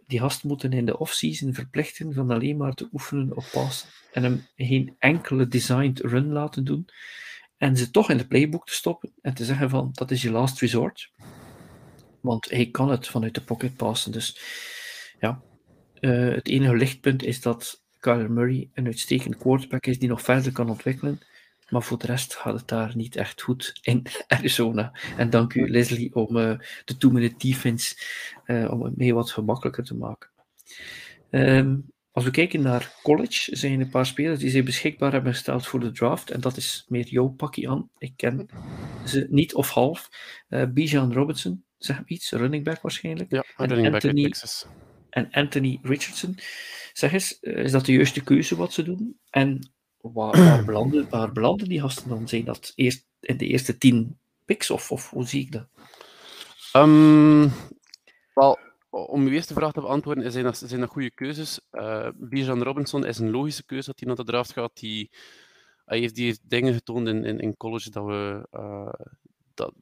die 0.08 0.20
gast 0.20 0.44
moeten 0.44 0.74
in 0.74 0.86
de 0.86 0.98
off-season 0.98 1.54
verplichten 1.54 2.14
van 2.14 2.32
alleen 2.32 2.58
maar 2.58 2.74
te 2.74 2.90
oefenen 2.94 3.36
op 3.36 3.46
passen 3.52 3.90
en 4.12 4.24
hem 4.24 4.46
geen 4.56 4.96
enkele 5.00 5.48
designed 5.48 6.00
run 6.00 6.32
laten 6.32 6.64
doen 6.64 6.88
en 7.58 7.78
ze 7.78 7.92
toch 7.92 8.10
in 8.10 8.18
de 8.18 8.28
playbook 8.28 8.66
te 8.66 8.74
stoppen 8.74 9.14
en 9.22 9.34
te 9.34 9.46
zeggen 9.46 9.70
van 9.70 9.90
dat 9.92 10.12
is 10.12 10.22
je 10.22 10.32
last 10.32 10.60
resort 10.60 11.12
want 12.26 12.50
hij 12.50 12.66
kan 12.66 12.90
het 12.90 13.08
vanuit 13.08 13.34
de 13.34 13.42
pocket 13.42 13.76
passen 13.76 14.12
dus 14.12 14.40
ja 15.20 15.42
uh, 16.00 16.34
het 16.34 16.48
enige 16.48 16.76
lichtpunt 16.76 17.24
is 17.24 17.42
dat 17.42 17.84
Kyler 18.00 18.32
Murray 18.32 18.70
een 18.74 18.86
uitstekend 18.86 19.38
quarterback 19.38 19.86
is 19.86 20.00
die 20.00 20.10
nog 20.10 20.22
verder 20.22 20.52
kan 20.52 20.70
ontwikkelen 20.70 21.20
maar 21.70 21.84
voor 21.84 21.98
de 21.98 22.06
rest 22.06 22.36
gaat 22.36 22.54
het 22.54 22.68
daar 22.68 22.92
niet 22.96 23.16
echt 23.16 23.42
goed 23.42 23.80
in 23.82 24.06
Arizona. 24.28 24.92
En 25.18 25.30
dank 25.30 25.54
u, 25.54 25.70
Leslie, 25.70 26.16
om 26.16 26.38
uh, 26.38 26.60
de 26.86 26.98
two-minute 26.98 27.36
defense 27.38 27.96
uh, 28.46 28.72
om 28.72 28.84
het 28.84 28.98
mee 28.98 29.14
wat 29.14 29.32
gemakkelijker 29.32 29.84
te 29.84 29.96
maken. 29.96 30.30
Um, 31.30 31.94
als 32.12 32.24
we 32.24 32.32
kijken 32.32 32.62
naar 32.62 32.94
college, 33.04 33.56
zijn 33.56 33.74
er 33.74 33.80
een 33.80 33.90
paar 33.90 34.06
spelers 34.06 34.40
die 34.40 34.50
zich 34.50 34.64
beschikbaar 34.64 35.12
hebben 35.12 35.34
gesteld 35.34 35.68
voor 35.68 35.80
de 35.80 35.92
draft. 35.92 36.32
En 36.32 36.42
dat 36.42 36.58
is 36.58 36.86
meer 36.88 37.08
jouw 37.08 37.28
pakje 37.28 37.70
aan. 37.70 37.90
Ik 37.98 38.14
ken 38.16 38.50
ze 39.06 39.28
niet 39.30 39.56
of 39.56 39.70
half. 39.70 40.10
Bijan 40.74 41.14
Robinson, 41.14 41.64
zeg 41.86 42.02
iets, 42.06 42.32
running 42.32 42.64
back 42.64 42.82
waarschijnlijk. 42.82 43.32
Ja, 43.32 43.46
running 43.56 43.84
back 43.84 43.94
Anthony, 43.94 44.24
Texas. 44.24 44.66
en 45.10 45.32
Anthony 45.32 45.80
Richardson. 45.82 46.38
Zeg 46.94 47.14
eens, 47.14 47.40
is 47.40 47.72
dat 47.72 47.86
de 47.86 47.94
juiste 47.94 48.24
keuze 48.24 48.56
wat 48.56 48.74
ze 48.74 48.84
doen? 48.84 49.20
En 49.30 49.72
waar, 49.98 50.38
waar, 50.50 50.66
belanden, 50.66 51.10
waar 51.10 51.32
belanden 51.32 51.70
die 51.70 51.82
gasten 51.82 52.10
dan? 52.10 52.28
Zijn 52.28 52.46
dat 52.46 52.72
eerst 52.76 53.06
in 53.20 53.38
de 53.38 53.48
eerste 53.48 53.78
tien 53.78 54.18
picks 54.46 54.70
of, 54.70 54.92
of 54.92 55.10
hoe 55.10 55.28
zie 55.28 55.42
ik 55.42 55.52
dat? 55.52 55.68
Um, 56.74 57.52
wel, 58.34 58.60
om 58.90 59.22
uw 59.22 59.32
eerste 59.32 59.54
vraag 59.54 59.72
te 59.72 59.82
beantwoorden, 59.82 60.32
zijn 60.32 60.44
dat, 60.44 60.58
zijn 60.58 60.80
dat 60.80 60.90
goede 60.90 61.12
keuzes. 61.12 61.60
Uh, 61.72 62.08
Bijan 62.16 62.64
Robinson 62.64 63.06
is 63.06 63.18
een 63.18 63.32
logische 63.32 63.66
keuze 63.66 63.86
dat 63.86 64.00
hij 64.00 64.08
naar 64.08 64.18
de 64.18 64.32
draft 64.32 64.54
gaat. 64.54 64.72
Die, 64.74 65.12
hij, 65.86 66.00
heeft, 66.00 66.16
die 66.16 66.26
heeft 66.26 66.50
dingen 66.50 66.74
getoond 66.74 67.08
in, 67.08 67.24
in, 67.24 67.40
in 67.40 67.58
college 67.58 67.90
dat 67.90 68.06
we 68.06 68.48
uh, 68.52 69.08
dat, 69.56 69.74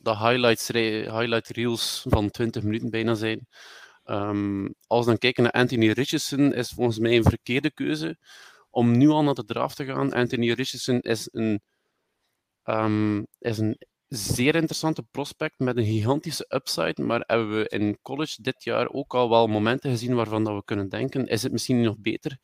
dat, 0.00 0.18
highlights, 0.18 0.68
highlight 0.68 1.48
reels 1.48 2.04
van 2.08 2.30
20 2.30 2.62
minuten 2.62 2.90
bijna 2.90 3.14
zijn. 3.14 3.46
Um, 4.04 4.74
als 4.86 5.04
we 5.04 5.10
dan 5.10 5.18
kijken 5.18 5.42
naar 5.42 5.52
Anthony 5.52 5.90
Richardson, 5.90 6.54
is 6.54 6.70
volgens 6.70 6.98
mij 6.98 7.16
een 7.16 7.22
verkeerde 7.22 7.70
keuze 7.70 8.18
om 8.70 8.96
nu 8.96 9.08
al 9.08 9.22
naar 9.22 9.34
de 9.34 9.44
draft 9.44 9.76
te 9.76 9.84
gaan. 9.84 10.12
Anthony 10.12 10.52
Richardson 10.52 11.00
is 11.00 11.28
een, 11.32 11.60
um, 12.64 13.26
is 13.38 13.58
een 13.58 13.78
zeer 14.06 14.54
interessante 14.54 15.02
prospect 15.10 15.58
met 15.58 15.76
een 15.76 15.84
gigantische 15.84 16.44
upside, 16.48 17.02
maar 17.02 17.22
hebben 17.26 17.56
we 17.56 17.68
in 17.68 17.98
college 18.02 18.42
dit 18.42 18.64
jaar 18.64 18.88
ook 18.90 19.14
al 19.14 19.28
wel 19.28 19.46
momenten 19.46 19.90
gezien 19.90 20.14
waarvan 20.14 20.44
dat 20.44 20.54
we 20.54 20.64
kunnen 20.64 20.88
denken, 20.88 21.26
is 21.26 21.42
het 21.42 21.52
misschien 21.52 21.80
nog 21.80 21.98
beter 21.98 22.38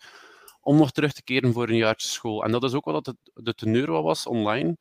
om 0.61 0.77
nog 0.77 0.91
terug 0.91 1.13
te 1.13 1.23
keren 1.23 1.53
voor 1.53 1.69
een 1.69 1.77
jaartje 1.77 2.09
school. 2.09 2.45
En 2.45 2.53
dat 2.53 2.65
is 2.65 2.75
ook 2.75 2.85
wel 2.85 3.03
dat 3.03 3.05
de, 3.05 3.43
de 3.43 3.55
teneur 3.55 4.03
was 4.03 4.27
online, 4.27 4.77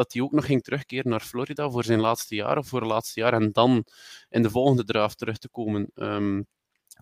dat 0.00 0.12
hij 0.12 0.22
ook 0.22 0.32
nog 0.32 0.46
ging 0.46 0.62
terugkeren 0.62 1.10
naar 1.10 1.20
Florida 1.20 1.70
voor 1.70 1.84
zijn 1.84 2.00
laatste 2.00 2.34
jaar 2.34 2.58
of 2.58 2.68
voor 2.68 2.80
het 2.80 2.90
laatste 2.90 3.20
jaar 3.20 3.32
en 3.32 3.52
dan 3.52 3.84
in 4.28 4.42
de 4.42 4.50
volgende 4.50 4.84
draft 4.84 5.18
terug 5.18 5.38
te 5.38 5.48
komen 5.48 5.90
um, 5.94 6.46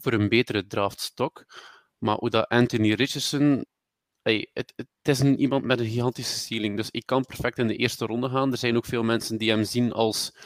voor 0.00 0.12
een 0.12 0.28
betere 0.28 0.66
draftstok. 0.66 1.44
Maar 1.98 2.16
hoe 2.16 2.30
dat 2.30 2.48
Anthony 2.48 2.92
Richardson 2.92 3.64
Hey, 4.22 4.50
het, 4.52 4.72
het, 4.76 4.88
is 5.02 5.20
een, 5.20 5.40
iemand 5.40 5.64
met 5.64 5.78
een 5.78 5.86
gigantische 5.88 6.38
ceiling, 6.38 6.76
dus 6.76 6.90
ik 6.90 7.06
kan 7.06 7.24
perfect 7.24 7.58
in 7.58 7.66
de 7.66 7.76
eerste 7.76 8.06
ronde 8.06 8.28
gaan. 8.28 8.52
Er 8.52 8.58
zijn 8.58 8.76
ook 8.76 8.84
veel 8.84 9.02
mensen 9.02 9.38
die 9.38 9.50
hem 9.50 9.64
zien 9.64 9.92
als 9.92 10.36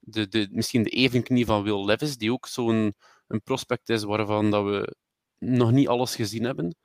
de, 0.00 0.28
de, 0.28 0.48
misschien 0.50 0.82
de 0.82 0.90
evenknie 0.90 1.44
van 1.46 1.62
Will 1.62 1.84
Levis, 1.84 2.16
die 2.16 2.32
ook 2.32 2.46
zo'n 2.46 2.94
een 3.26 3.42
prospect 3.42 3.88
is 3.88 4.02
waarvan 4.02 4.50
dat 4.50 4.64
we 4.64 4.96
nog 5.38 5.72
niet 5.72 5.88
alles 5.88 6.14
gezien 6.16 6.44
hebben. 6.44 6.76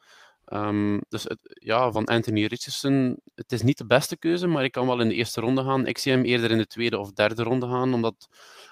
Um, 0.54 1.02
dus 1.10 1.28
ja, 1.48 1.92
van 1.92 2.06
Anthony 2.06 2.46
Richardson, 2.46 3.20
het 3.36 3.52
is 3.52 3.62
niet 3.62 3.78
de 3.78 3.86
beste 3.86 4.18
keuze, 4.18 4.48
maar 4.48 4.64
ik 4.64 4.72
kan 4.72 4.88
wel 4.88 5.02
in 5.02 5.08
de 5.08 5.16
eerste 5.16 5.42
ronde 5.42 5.64
gaan. 5.64 5.86
Ik 5.86 5.98
zie 5.98 6.12
hem 6.12 6.24
eerder 6.24 6.52
in 6.52 6.58
de 6.58 6.68
tweede 6.68 7.00
of 7.00 7.12
derde 7.12 7.44
ronde 7.44 7.68
gaan, 7.68 7.94
omdat 7.94 8.28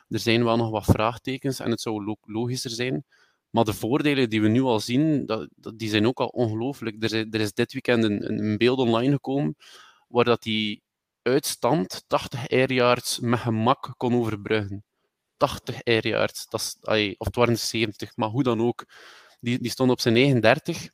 er 0.10 0.20
zijn 0.20 0.44
wel 0.44 0.58
nog 0.58 0.70
wat 0.70 0.86
vraagtekens 0.86 1.60
en 1.60 1.72
het 1.72 1.82
zou 1.82 2.18
logischer 2.22 2.72
zijn. 2.72 3.06
Maar 3.50 3.64
de 3.64 3.74
voordelen 3.74 4.30
die 4.30 4.42
we 4.42 4.48
nu 4.48 4.62
al 4.62 4.80
zien, 4.80 5.26
dat, 5.26 5.50
die 5.76 5.90
zijn 5.90 6.08
ook 6.08 6.20
al 6.20 6.28
ongelooflijk. 6.28 7.04
Er, 7.04 7.28
er, 7.30 7.40
is 7.40 7.54
dit 7.54 7.74
weekend 7.74 8.04
een, 8.04 8.44
een, 8.44 8.58
beeld 8.58 8.80
online 8.80 9.12
gekomen 9.12 9.56
waar 10.08 10.26
dat 10.26 10.44
die 10.44 10.84
uitstand 11.22 12.04
80 12.08 12.50
air 12.50 12.74
yards 12.74 13.20
met 13.20 13.40
gemak 13.40 13.94
kon 13.98 14.16
overbruggen. 14.16 14.84
80 15.38 15.84
air 15.84 16.08
yards, 16.08 16.46
dat 16.50 16.62
is, 16.62 17.16
of 17.18 17.28
het 17.28 17.36
waren 17.36 17.58
70, 17.58 18.16
maar 18.16 18.30
hoe 18.30 18.44
dan 18.44 18.62
ook. 18.62 18.86
Die, 19.40 19.60
die 19.60 19.72
stond 19.72 19.92
op 19.92 20.00
zijn 20.00 20.14
39 20.14 20.90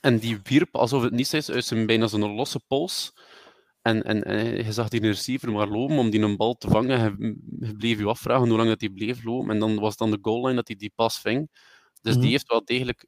en 0.00 0.18
die 0.18 0.40
wierp 0.42 0.76
alsof 0.76 1.02
het 1.02 1.12
niets 1.12 1.34
is 1.34 1.50
uit 1.50 1.64
zijn 1.64 1.86
bijna 1.86 2.06
zo'n 2.06 2.34
losse 2.34 2.60
pols. 2.68 3.12
En, 3.82 4.02
en, 4.02 4.22
en 4.22 4.56
je 4.56 4.72
zag 4.72 4.88
die 4.88 5.00
receiver 5.00 5.52
maar 5.52 5.68
lopen 5.68 5.98
om 5.98 6.10
die 6.10 6.20
een 6.20 6.36
bal 6.36 6.54
te 6.54 6.68
vangen. 6.68 7.16
Je, 7.60 7.76
bleef 7.76 7.98
je 7.98 8.06
afvragen 8.06 8.48
hoe 8.48 8.56
lang 8.56 8.68
dat 8.68 8.80
hij 8.80 8.90
bleef 8.90 9.24
lopen. 9.24 9.50
En 9.50 9.58
dan 9.58 9.78
was 9.78 9.96
dan 9.96 10.10
de 10.10 10.18
goal 10.22 10.42
line 10.42 10.54
dat 10.54 10.68
hij 10.68 10.76
die 10.76 10.92
pas 10.94 11.20
ving. 11.20 11.50
Dus 12.02 12.12
die 12.12 12.22
mhm. 12.22 12.30
heeft 12.30 12.48
wel 12.48 12.64
degelijk 12.64 13.06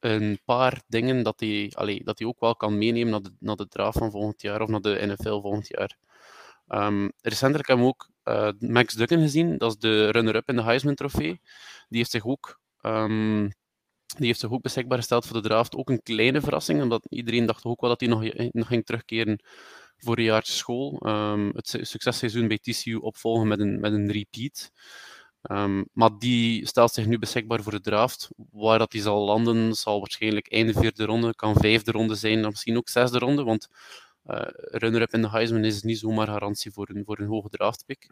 een 0.00 0.38
paar 0.44 0.82
dingen 0.86 1.22
dat 1.22 1.40
hij, 1.40 1.70
allee, 1.74 2.04
dat 2.04 2.18
hij 2.18 2.28
ook 2.28 2.40
wel 2.40 2.56
kan 2.56 2.78
meenemen 2.78 3.10
naar 3.10 3.22
de, 3.22 3.32
naar 3.38 3.56
de 3.56 3.68
draft 3.68 3.98
van 3.98 4.10
volgend 4.10 4.42
jaar 4.42 4.60
of 4.60 4.68
naar 4.68 4.80
de 4.80 5.00
NFL 5.06 5.40
volgend 5.40 5.68
jaar. 5.68 5.96
Um, 6.68 7.12
recentelijk 7.20 7.68
hebben 7.68 7.86
we 7.86 7.92
ook 7.92 8.08
uh, 8.24 8.70
Max 8.70 8.94
Duggan 8.94 9.20
gezien, 9.20 9.58
dat 9.58 9.70
is 9.70 9.78
de 9.78 10.10
runner-up 10.10 10.48
in 10.48 10.56
de 10.56 10.62
Heisman 10.62 10.94
Trofee. 10.94 11.40
Die 11.88 11.98
heeft 11.98 12.10
zich 12.10 12.26
ook 12.26 12.60
um, 12.82 13.52
die 14.16 14.26
heeft 14.26 14.40
zich 14.40 14.50
ook 14.50 14.62
beschikbaar 14.62 14.98
gesteld 14.98 15.26
voor 15.26 15.42
de 15.42 15.48
draft. 15.48 15.74
Ook 15.74 15.90
een 15.90 16.02
kleine 16.02 16.40
verrassing, 16.40 16.82
omdat 16.82 17.06
iedereen 17.08 17.46
dacht 17.46 17.64
ook 17.64 17.80
wel 17.80 17.90
dat 17.90 18.00
hij 18.00 18.08
nog, 18.08 18.50
nog 18.52 18.66
ging 18.66 18.84
terugkeren 18.84 19.42
voor 19.96 20.18
een 20.18 20.24
jaartje 20.24 20.52
school. 20.52 21.00
Um, 21.06 21.50
het 21.54 21.78
successeizoen 21.80 22.48
bij 22.48 22.58
TCU 22.58 22.94
opvolgen 22.94 23.48
met 23.48 23.60
een, 23.60 23.80
met 23.80 23.92
een 23.92 24.12
repeat. 24.12 24.70
Um, 25.50 25.88
maar 25.92 26.10
die 26.18 26.66
stelt 26.66 26.92
zich 26.92 27.06
nu 27.06 27.18
beschikbaar 27.18 27.62
voor 27.62 27.72
de 27.72 27.80
draft. 27.80 28.28
Waar 28.50 28.78
dat 28.78 28.90
die 28.90 29.02
zal 29.02 29.24
landen, 29.24 29.74
zal 29.74 29.98
waarschijnlijk 29.98 30.52
einde 30.52 30.72
vierde 30.72 31.04
ronde, 31.04 31.34
kan 31.34 31.54
vijfde 31.54 31.90
ronde 31.90 32.14
zijn, 32.14 32.40
misschien 32.40 32.76
ook 32.76 32.88
zesde 32.88 33.18
ronde. 33.18 33.42
Want 33.42 33.68
uh, 34.26 34.40
runner-up 34.54 35.12
in 35.12 35.22
de 35.22 35.30
Heisman 35.30 35.64
is 35.64 35.82
niet 35.82 35.98
zomaar 35.98 36.26
garantie 36.26 36.72
voor 36.72 36.88
een, 36.88 37.02
voor 37.04 37.18
een 37.18 37.26
hoge 37.26 37.48
draftpick. 37.48 38.06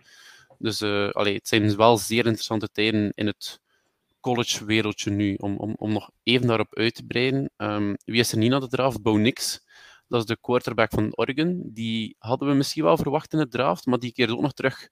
Dus 0.59 0.81
uh, 0.81 1.11
allee, 1.11 1.35
het 1.35 1.49
zijn 1.49 1.77
wel 1.77 1.99
zeer 1.99 2.25
interessante 2.25 2.69
tijden 2.69 3.13
in 3.15 3.27
het 3.27 3.61
college-wereldje 4.23 5.11
nu. 5.11 5.35
Om, 5.35 5.57
om, 5.57 5.75
om 5.77 5.93
nog 5.93 6.11
even 6.23 6.47
daarop 6.47 6.75
uit 6.75 6.95
te 6.95 7.05
breiden. 7.05 7.51
Um, 7.57 7.97
wie 8.05 8.21
is 8.21 8.33
er 8.33 8.39
niet 8.39 8.51
naar 8.51 8.61
de 8.61 8.69
draft? 8.69 9.03
Bo 9.03 9.17
Nix. 9.17 9.65
Dat 10.09 10.21
is 10.21 10.27
de 10.27 10.39
quarterback 10.41 10.91
van 10.91 11.17
Oregon. 11.17 11.63
Die 11.65 12.17
hadden 12.19 12.49
we 12.49 12.55
misschien 12.55 12.83
wel 12.85 12.97
verwacht 12.97 13.33
in 13.33 13.39
de 13.39 13.49
draft, 13.49 13.87
maar 13.87 13.99
die 13.99 14.13
keert 14.13 14.31
ook 14.31 14.41
nog 14.41 14.53
terug 14.53 14.89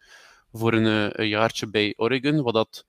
voor 0.53 0.73
een, 0.73 1.13
eh, 1.13 1.29
jaartje 1.29 1.71
bij 1.71 1.95
Oregon, 1.97 2.43
wat 2.43 2.55
dat 2.55 2.87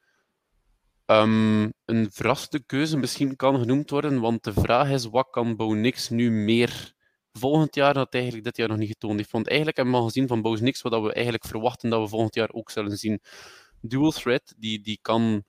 um, 1.05 1.73
een 1.85 2.11
verraste 2.11 2.63
keuze 2.65 2.97
misschien 2.97 3.35
kan 3.35 3.59
genoemd 3.59 3.89
worden, 3.89 4.19
want 4.19 4.43
de 4.43 4.53
vraag 4.53 4.89
is, 4.89 5.05
wat 5.05 5.27
kan 5.29 5.55
Bo 5.55 5.73
Nix 5.73 6.09
nu 6.09 6.31
meer 6.31 6.93
volgend 7.33 7.75
jaar 7.75 7.93
dat 7.93 8.13
eigenlijk 8.13 8.43
dit 8.43 8.57
jaar 8.57 8.67
nog 8.67 8.77
niet 8.77 8.87
getoond 8.87 9.17
heeft? 9.17 9.31
Want 9.31 9.47
eigenlijk 9.47 9.77
hebben 9.77 9.95
we 9.95 10.01
al 10.01 10.07
gezien 10.07 10.27
van 10.27 10.41
Bo 10.41 10.53
Nix 10.59 10.81
wat 10.81 11.01
we 11.01 11.13
eigenlijk 11.13 11.45
verwachten 11.45 11.89
dat 11.89 12.01
we 12.01 12.07
volgend 12.07 12.35
jaar 12.35 12.51
ook 12.51 12.71
zullen 12.71 12.97
zien. 12.97 13.21
Dual 13.81 14.11
threat, 14.11 14.53
die, 14.57 14.81
die, 14.81 14.99
kan, 15.01 15.43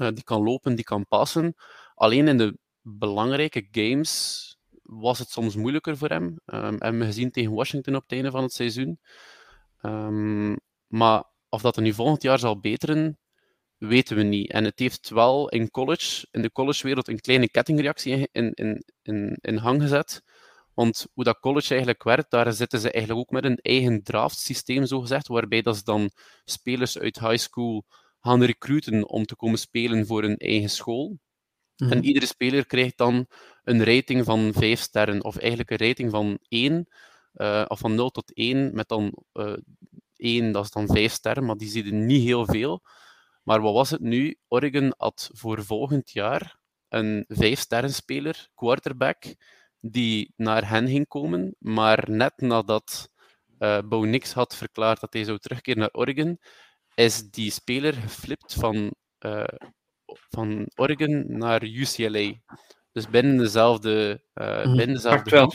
uh, 0.00 0.08
die 0.08 0.24
kan 0.24 0.42
lopen, 0.42 0.74
die 0.74 0.84
kan 0.84 1.06
passen. 1.06 1.54
Alleen 1.94 2.28
in 2.28 2.38
de 2.38 2.58
belangrijke 2.82 3.68
games 3.70 4.56
was 4.82 5.18
het 5.18 5.30
soms 5.30 5.56
moeilijker 5.56 5.96
voor 5.96 6.08
hem. 6.08 6.24
Um, 6.46 6.76
hebben 6.78 6.98
we 6.98 7.04
gezien 7.04 7.30
tegen 7.30 7.52
Washington 7.52 7.94
op 7.94 8.02
het 8.02 8.12
einde 8.12 8.30
van 8.30 8.42
het 8.42 8.52
seizoen. 8.52 9.00
Um, 9.82 10.56
maar 10.86 11.24
of 11.48 11.62
dat 11.62 11.76
er 11.76 11.82
nu 11.82 11.92
volgend 11.92 12.22
jaar 12.22 12.38
zal 12.38 12.60
beteren, 12.60 13.18
weten 13.76 14.16
we 14.16 14.22
niet. 14.22 14.50
En 14.50 14.64
het 14.64 14.78
heeft 14.78 15.08
wel 15.08 15.48
in 15.48 15.70
college, 15.70 16.26
in 16.30 16.42
de 16.42 16.52
collegewereld, 16.52 17.08
een 17.08 17.20
kleine 17.20 17.50
kettingreactie 17.50 18.28
in, 18.32 18.52
in, 18.52 18.84
in, 19.02 19.38
in 19.40 19.56
hang 19.56 19.82
gezet. 19.82 20.22
Want 20.74 21.06
hoe 21.14 21.24
dat 21.24 21.40
college 21.40 21.68
eigenlijk 21.68 22.02
werkt, 22.02 22.30
daar 22.30 22.52
zitten 22.52 22.80
ze 22.80 22.90
eigenlijk 22.90 23.20
ook 23.20 23.30
met 23.30 23.44
een 23.44 23.56
eigen 23.56 24.02
draftsysteem, 24.02 24.86
zogezegd, 24.86 25.28
waarbij 25.28 25.62
dat 25.62 25.76
ze 25.76 25.84
dan 25.84 26.10
spelers 26.44 26.98
uit 26.98 27.18
high 27.18 27.36
school 27.36 27.84
gaan 28.20 28.42
recruiten 28.42 29.08
om 29.08 29.24
te 29.24 29.36
komen 29.36 29.58
spelen 29.58 30.06
voor 30.06 30.24
een 30.24 30.36
eigen 30.36 30.70
school. 30.70 31.18
Mhm. 31.76 31.92
En 31.92 32.04
iedere 32.04 32.26
speler 32.26 32.66
krijgt 32.66 32.96
dan 32.96 33.26
een 33.64 33.84
rating 33.84 34.24
van 34.24 34.52
5 34.52 34.80
sterren, 34.80 35.24
of 35.24 35.36
eigenlijk 35.36 35.70
een 35.70 35.86
rating 35.86 36.10
van 36.10 36.38
1, 36.48 36.88
uh, 37.34 37.60
eh, 37.60 37.64
of 37.68 37.78
van 37.78 37.94
0 37.94 38.10
tot 38.10 38.32
1, 38.34 38.74
met 38.74 38.88
dan 38.88 39.12
uh, 39.32 39.56
1, 40.16 40.52
dat 40.52 40.64
is 40.64 40.70
dan 40.70 40.86
5 40.86 41.12
sterren, 41.12 41.44
maar 41.44 41.56
die 41.56 41.68
zie 41.68 41.84
je 41.84 41.92
niet 41.92 42.22
heel 42.22 42.46
veel. 42.46 42.82
Maar 43.42 43.60
wat 43.60 43.74
was 43.74 43.90
het 43.90 44.00
nu? 44.00 44.38
Oregon 44.48 44.94
had 44.96 45.30
voor 45.32 45.64
volgend 45.64 46.10
jaar 46.10 46.58
een 46.88 47.24
5 47.28 47.66
speler, 47.86 48.48
quarterback, 48.54 49.24
die 49.80 50.32
naar 50.36 50.68
hen 50.68 50.88
ging 50.88 51.08
komen. 51.08 51.54
Maar 51.58 52.04
net 52.10 52.32
nadat 52.36 53.10
uh, 53.58 53.78
Bo 53.84 54.04
Nix 54.04 54.32
had 54.32 54.56
verklaard 54.56 55.00
dat 55.00 55.12
hij 55.12 55.24
zou 55.24 55.38
terugkeren 55.38 55.78
naar 55.80 55.92
Oregon, 55.92 56.38
is 56.98 57.30
die 57.30 57.50
speler 57.50 57.94
geflipt 57.94 58.54
van, 58.54 58.94
uh, 59.20 59.44
van 60.06 60.70
Oregon 60.74 61.24
naar 61.38 61.64
UCLA. 61.64 62.32
Dus 62.92 63.08
binnen 63.08 63.36
dezelfde, 63.36 64.22
uh, 64.34 64.62
binnen 64.62 64.94
dezelfde 64.94 65.48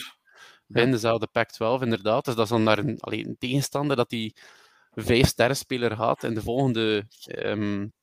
Binnen 0.67 0.91
dezelfde 0.91 1.27
Pac-12, 1.27 1.81
inderdaad. 1.81 2.25
Dus 2.25 2.35
dat 2.35 2.43
is 2.43 2.49
dan 2.49 2.63
naar 2.63 2.77
een, 2.77 2.99
alleen, 2.99 3.27
een 3.27 3.37
tegenstander 3.37 3.95
dat 3.95 4.09
die 4.09 4.35
vijf 4.91 5.27
sterrenspeler 5.27 5.95
gaat. 5.95 6.23
En 6.23 6.33
de 6.33 6.41
volgende, 6.41 7.07
um, 7.27 7.93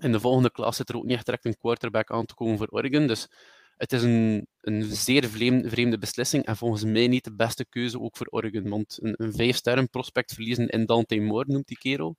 in 0.00 0.12
de 0.12 0.20
volgende 0.20 0.50
klas 0.50 0.76
zit 0.76 0.88
er 0.88 0.96
ook 0.96 1.04
niet 1.04 1.16
echt 1.16 1.24
direct 1.24 1.44
een 1.44 1.56
quarterback 1.56 2.10
aan 2.10 2.26
te 2.26 2.34
komen 2.34 2.58
voor 2.58 2.68
Oregon. 2.70 3.06
Dus 3.06 3.28
het 3.76 3.92
is 3.92 4.02
een, 4.02 4.46
een 4.60 4.82
zeer 4.82 5.24
vreemde, 5.24 5.68
vreemde 5.70 5.98
beslissing. 5.98 6.44
En 6.44 6.56
volgens 6.56 6.84
mij 6.84 7.06
niet 7.08 7.24
de 7.24 7.34
beste 7.34 7.64
keuze 7.64 8.00
ook 8.00 8.16
voor 8.16 8.26
Oregon. 8.26 8.68
Want 8.68 8.98
een, 9.02 9.14
een 9.16 9.32
vijf 9.32 9.56
sterren 9.56 9.90
prospect 9.90 10.32
verliezen 10.32 10.68
in 10.68 10.86
Dante 10.86 11.20
Moore, 11.20 11.52
noemt 11.52 11.68
die 11.68 11.78
kerel. 11.78 12.16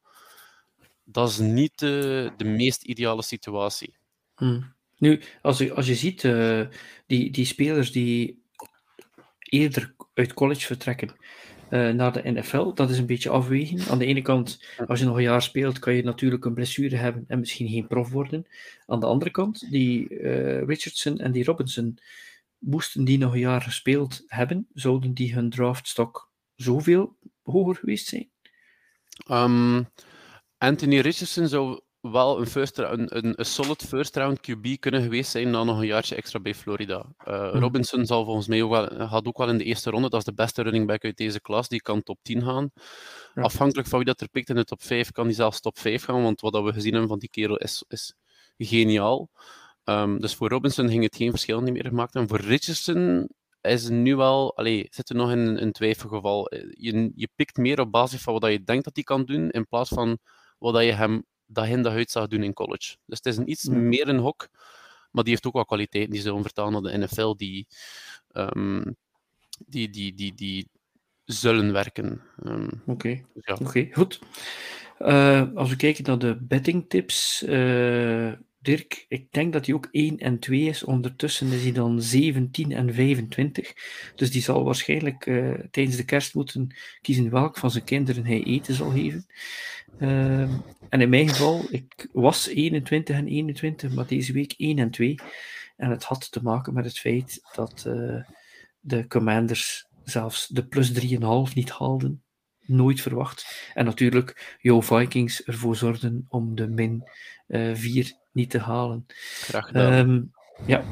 Dat 1.10 1.30
is 1.30 1.38
niet 1.38 1.80
de, 1.80 2.32
de 2.38 2.43
meest 2.43 2.84
ideale 2.84 3.24
situatie. 3.24 3.95
Hmm. 4.36 4.76
Nu, 4.97 5.22
als 5.41 5.58
je, 5.58 5.74
als 5.74 5.88
je 5.88 5.95
ziet, 5.95 6.24
uh, 6.24 6.66
die, 7.05 7.32
die 7.32 7.45
spelers 7.45 7.91
die 7.91 8.43
eerder 9.39 9.95
uit 10.14 10.34
college 10.34 10.66
vertrekken. 10.66 11.16
uh, 11.70 11.89
naar 11.89 12.12
de 12.12 12.32
NFL. 12.32 12.74
Dat 12.74 12.89
is 12.89 12.97
een 12.97 13.05
beetje 13.05 13.30
afwegen. 13.30 13.89
Aan 13.89 13.97
de 13.97 14.05
ene 14.05 14.22
kant, 14.22 14.64
als 14.88 14.99
je 14.99 15.05
nog 15.05 15.16
een 15.16 15.22
jaar 15.22 15.41
speelt, 15.41 15.80
kan 15.80 15.93
je 15.93 16.03
natuurlijk 16.03 16.45
een 16.45 16.53
blessure 16.53 16.95
hebben 16.95 17.26
en 17.28 17.39
misschien 17.39 17.70
geen 17.70 17.88
prof 17.88 18.10
worden. 18.10 18.47
Aan 18.86 18.99
de 18.99 19.05
andere 19.05 19.32
kant, 19.32 19.72
die 19.72 20.10
uh, 20.10 20.64
Richardson 20.64 21.20
en 21.20 21.32
die 21.32 21.43
Robinson, 21.43 21.97
moesten 22.58 23.05
die 23.05 23.18
nog 23.18 23.34
een 23.34 23.39
jaar 23.39 23.62
gespeeld 23.62 24.24
hebben, 24.28 24.68
zouden 24.74 25.14
die 25.14 25.34
hun 25.34 25.49
draftstok 25.49 26.32
zoveel 26.55 27.16
hoger 27.43 27.76
geweest 27.76 28.08
zijn? 28.08 28.30
Um, 29.32 29.88
Anthony 30.58 30.99
Richardson 30.99 31.47
zou 31.47 31.82
wel 32.01 32.39
een, 32.39 32.47
first, 32.47 32.78
een, 32.78 33.18
een, 33.18 33.34
een, 33.39 33.45
solid 33.45 33.84
first 33.84 34.16
round 34.16 34.39
QB 34.39 34.80
kunnen 34.80 35.01
geweest 35.01 35.32
zijn 35.32 35.49
na 35.49 35.64
nog 35.64 35.80
een 35.80 35.86
jaartje 35.86 36.16
extra 36.16 36.39
bij 36.39 36.55
Florida. 36.55 37.05
Uh, 37.28 37.49
Robinson 37.53 38.05
zal 38.05 38.26
volgens 38.26 38.47
mij 38.47 38.62
ook 38.62 38.72
wel, 38.72 39.08
gaat 39.08 39.26
ook 39.26 39.38
wel 39.38 39.49
in 39.49 39.58
de 39.58 39.64
eerste 39.64 39.89
ronde, 39.89 40.10
dat 40.10 40.20
is 40.20 40.26
de 40.26 40.34
beste 40.34 40.62
running 40.62 40.88
back 40.88 41.03
uit 41.03 41.18
deze 41.18 41.41
klas, 41.41 41.68
die 41.68 41.82
kan 41.82 42.03
top 42.03 42.20
10 42.22 42.43
gaan. 42.43 42.72
Ja. 43.34 43.41
Afhankelijk 43.41 43.88
van 43.88 43.97
wie 43.97 44.08
dat 44.08 44.22
er 44.22 44.30
pikt 44.30 44.49
in 44.49 44.55
de 44.55 44.64
top 44.64 44.84
5, 44.84 45.12
kan 45.12 45.26
die 45.26 45.36
zelfs 45.36 45.60
top 45.60 45.80
5 45.80 46.03
gaan, 46.03 46.24
want 46.24 46.41
wat 46.41 46.64
we 46.64 46.74
gezien 46.74 46.91
hebben 46.91 47.10
van 47.10 47.20
die 47.20 47.30
kerel 47.30 47.58
is, 47.58 47.84
is 47.88 48.14
geniaal. 48.58 49.30
Um, 49.84 50.20
dus 50.20 50.36
voor 50.36 50.49
Robinson 50.49 50.89
ging 50.89 51.03
het 51.03 51.16
geen 51.16 51.30
verschil 51.30 51.62
niet 51.62 51.74
meer 51.74 51.86
gemaakt. 51.86 52.16
En 52.16 52.28
voor 52.28 52.39
Richardson 52.39 53.30
is 53.62 53.89
nu 53.89 54.16
wel, 54.16 54.58
allee, 54.58 54.88
zit 54.89 55.10
er 55.10 55.16
nog 55.16 55.32
in 55.32 55.58
een 55.58 55.72
twijfelgeval. 55.72 56.53
Je, 56.70 57.12
je 57.16 57.30
pikt 57.36 57.58
meer 57.58 57.80
op 57.80 57.91
basis 57.91 58.22
van 58.22 58.39
wat 58.39 58.51
je 58.51 58.64
denkt 58.64 58.84
dat 58.84 58.95
hij 58.95 59.03
kan 59.03 59.26
doen, 59.26 59.49
in 59.49 59.68
plaats 59.68 59.89
van 59.89 60.18
wat 60.58 60.84
je 60.84 60.91
hem 60.91 61.26
dat 61.45 61.66
hij 61.66 61.82
dat 61.82 61.93
uit 61.93 62.12
zag 62.12 62.28
doen 62.28 62.43
in 62.43 62.53
college. 62.53 62.95
Dus 63.05 63.18
het 63.18 63.26
is 63.26 63.38
een 63.38 63.49
iets 63.49 63.68
meer 63.68 64.08
een 64.08 64.20
hok, 64.20 64.49
maar 65.12 65.24
die 65.24 65.34
heeft 65.34 65.47
ook 65.47 65.53
wel 65.53 65.66
kwaliteiten 65.66 66.14
die 66.14 66.22
zullen 66.22 66.41
vertalen 66.41 66.72
naar 66.72 66.91
de 66.91 66.97
NFL, 66.97 67.36
die, 67.36 67.68
um, 68.34 68.95
die, 69.66 69.89
die, 69.89 70.14
die, 70.14 70.34
die 70.34 70.68
zullen 71.24 71.74
werken. 71.74 72.22
Um, 72.45 72.82
Oké, 72.86 73.22
ja. 73.34 73.58
okay, 73.62 73.89
goed. 73.91 74.20
Uh, 74.99 75.43
als 75.55 75.70
we 75.70 75.76
kijken 75.76 76.03
naar 76.03 76.20
de 76.20 76.38
betting 76.41 76.89
tips, 76.89 77.43
uh, 77.43 78.32
Dirk, 78.60 79.05
ik 79.08 79.32
denk 79.32 79.53
dat 79.53 79.66
hij 79.66 79.76
ook 79.76 79.88
1 79.91 80.18
en 80.18 80.39
2 80.39 80.62
is. 80.62 80.84
Ondertussen 80.84 81.51
is 81.51 81.64
hij 81.64 81.72
dan 81.72 82.01
17 82.01 82.72
en 82.72 82.93
25. 82.93 83.74
Dus 84.16 84.32
die 84.32 84.41
zal 84.41 84.64
waarschijnlijk 84.64 85.26
uh, 85.26 85.53
tijdens 85.72 85.95
de 85.95 86.05
kerst 86.05 86.36
moeten 86.36 86.76
kiezen 87.01 87.30
welk 87.30 87.58
van 87.58 87.72
zijn 87.72 87.84
kinderen 87.84 88.26
hij 88.26 88.43
eten 88.43 88.74
zal 88.74 88.89
geven. 88.89 89.26
Uh, 90.00 90.41
en 90.89 91.02
in 91.02 91.10
mijn 91.10 91.30
geval, 91.30 91.66
ik 91.70 92.10
was 92.12 92.48
21 92.48 93.16
en 93.16 93.28
21, 93.28 93.93
maar 93.93 94.08
deze 94.08 94.34
week 94.34 94.54
1 94.58 94.80
en 94.80 94.91
2. 94.91 95.20
En 95.78 95.89
het 95.89 96.04
had 96.04 96.32
te 96.32 96.43
maken 96.43 96.74
met 96.74 96.86
het 96.86 97.00
feit 97.00 97.39
dat 97.56 97.86
uh, 97.88 98.24
de 98.80 99.08
Commanders 99.08 99.88
zelfs 100.04 100.48
de 100.48 100.66
plus 100.66 101.10
3,5 101.50 101.54
niet 101.54 101.70
haalden. 101.70 102.22
Nooit 102.60 103.02
verwacht. 103.02 103.70
En 103.74 103.86
natuurlijk, 103.86 104.58
jouw 104.62 104.82
Vikings 104.82 105.43
ervoor 105.43 105.76
zorgden 105.76 106.26
om 106.30 106.56
de 106.56 106.68
min 106.68 107.10
uh, 107.48 107.76
4 107.76 108.14
niet 108.32 108.50
te 108.50 108.60
halen. 108.60 109.06
Graag 109.41 109.66
gedaan. 109.66 109.93
Um, 109.93 110.32
ja, 110.66 110.84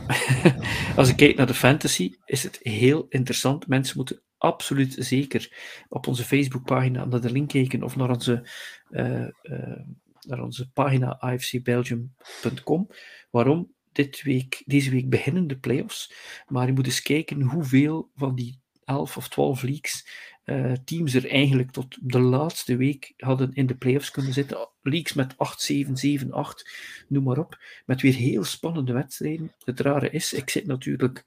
als 0.95 1.09
ik 1.09 1.15
kijk 1.15 1.35
naar 1.35 1.47
de 1.47 1.53
fantasy, 1.53 2.15
is 2.25 2.43
het 2.43 2.59
heel 2.61 3.05
interessant. 3.09 3.67
Mensen 3.67 3.97
moeten 3.97 4.21
absoluut 4.45 4.95
zeker 4.99 5.51
op 5.89 6.07
onze 6.07 6.23
Facebookpagina 6.23 7.05
naar 7.05 7.21
de 7.21 7.31
link 7.31 7.49
kijken 7.49 7.83
of 7.83 7.95
naar 7.95 8.09
onze, 8.09 8.49
uh, 8.89 9.27
uh, 9.43 9.79
naar 10.21 10.43
onze 10.43 10.71
pagina 10.71 11.17
afcbelgium.com. 11.19 12.89
Waarom? 13.29 13.73
Dit 13.91 14.21
week, 14.21 14.63
deze 14.65 14.91
week 14.91 15.09
beginnen 15.09 15.47
de 15.47 15.57
playoffs, 15.57 16.13
maar 16.47 16.67
je 16.67 16.73
moet 16.73 16.85
eens 16.85 17.01
kijken 17.01 17.41
hoeveel 17.41 18.11
van 18.15 18.35
die 18.35 18.59
11 18.83 19.17
of 19.17 19.29
12 19.29 19.63
leagues 19.63 20.07
uh, 20.45 20.71
teams 20.71 21.13
er 21.13 21.29
eigenlijk 21.29 21.71
tot 21.71 21.97
de 22.01 22.19
laatste 22.19 22.75
week 22.75 23.13
hadden 23.17 23.53
in 23.53 23.67
de 23.67 23.75
playoffs 23.75 24.11
kunnen 24.11 24.33
zitten. 24.33 24.69
Leagues 24.81 25.13
met 25.13 25.37
8, 25.37 25.61
7, 25.61 25.97
7, 25.97 26.31
8, 26.31 26.69
noem 27.07 27.23
maar 27.23 27.37
op. 27.37 27.59
Met 27.85 28.01
weer 28.01 28.13
heel 28.13 28.43
spannende 28.43 28.93
wedstrijden. 28.93 29.53
Het 29.63 29.79
rare 29.79 30.09
is, 30.09 30.33
ik 30.33 30.49
zit 30.49 30.65
natuurlijk 30.65 31.23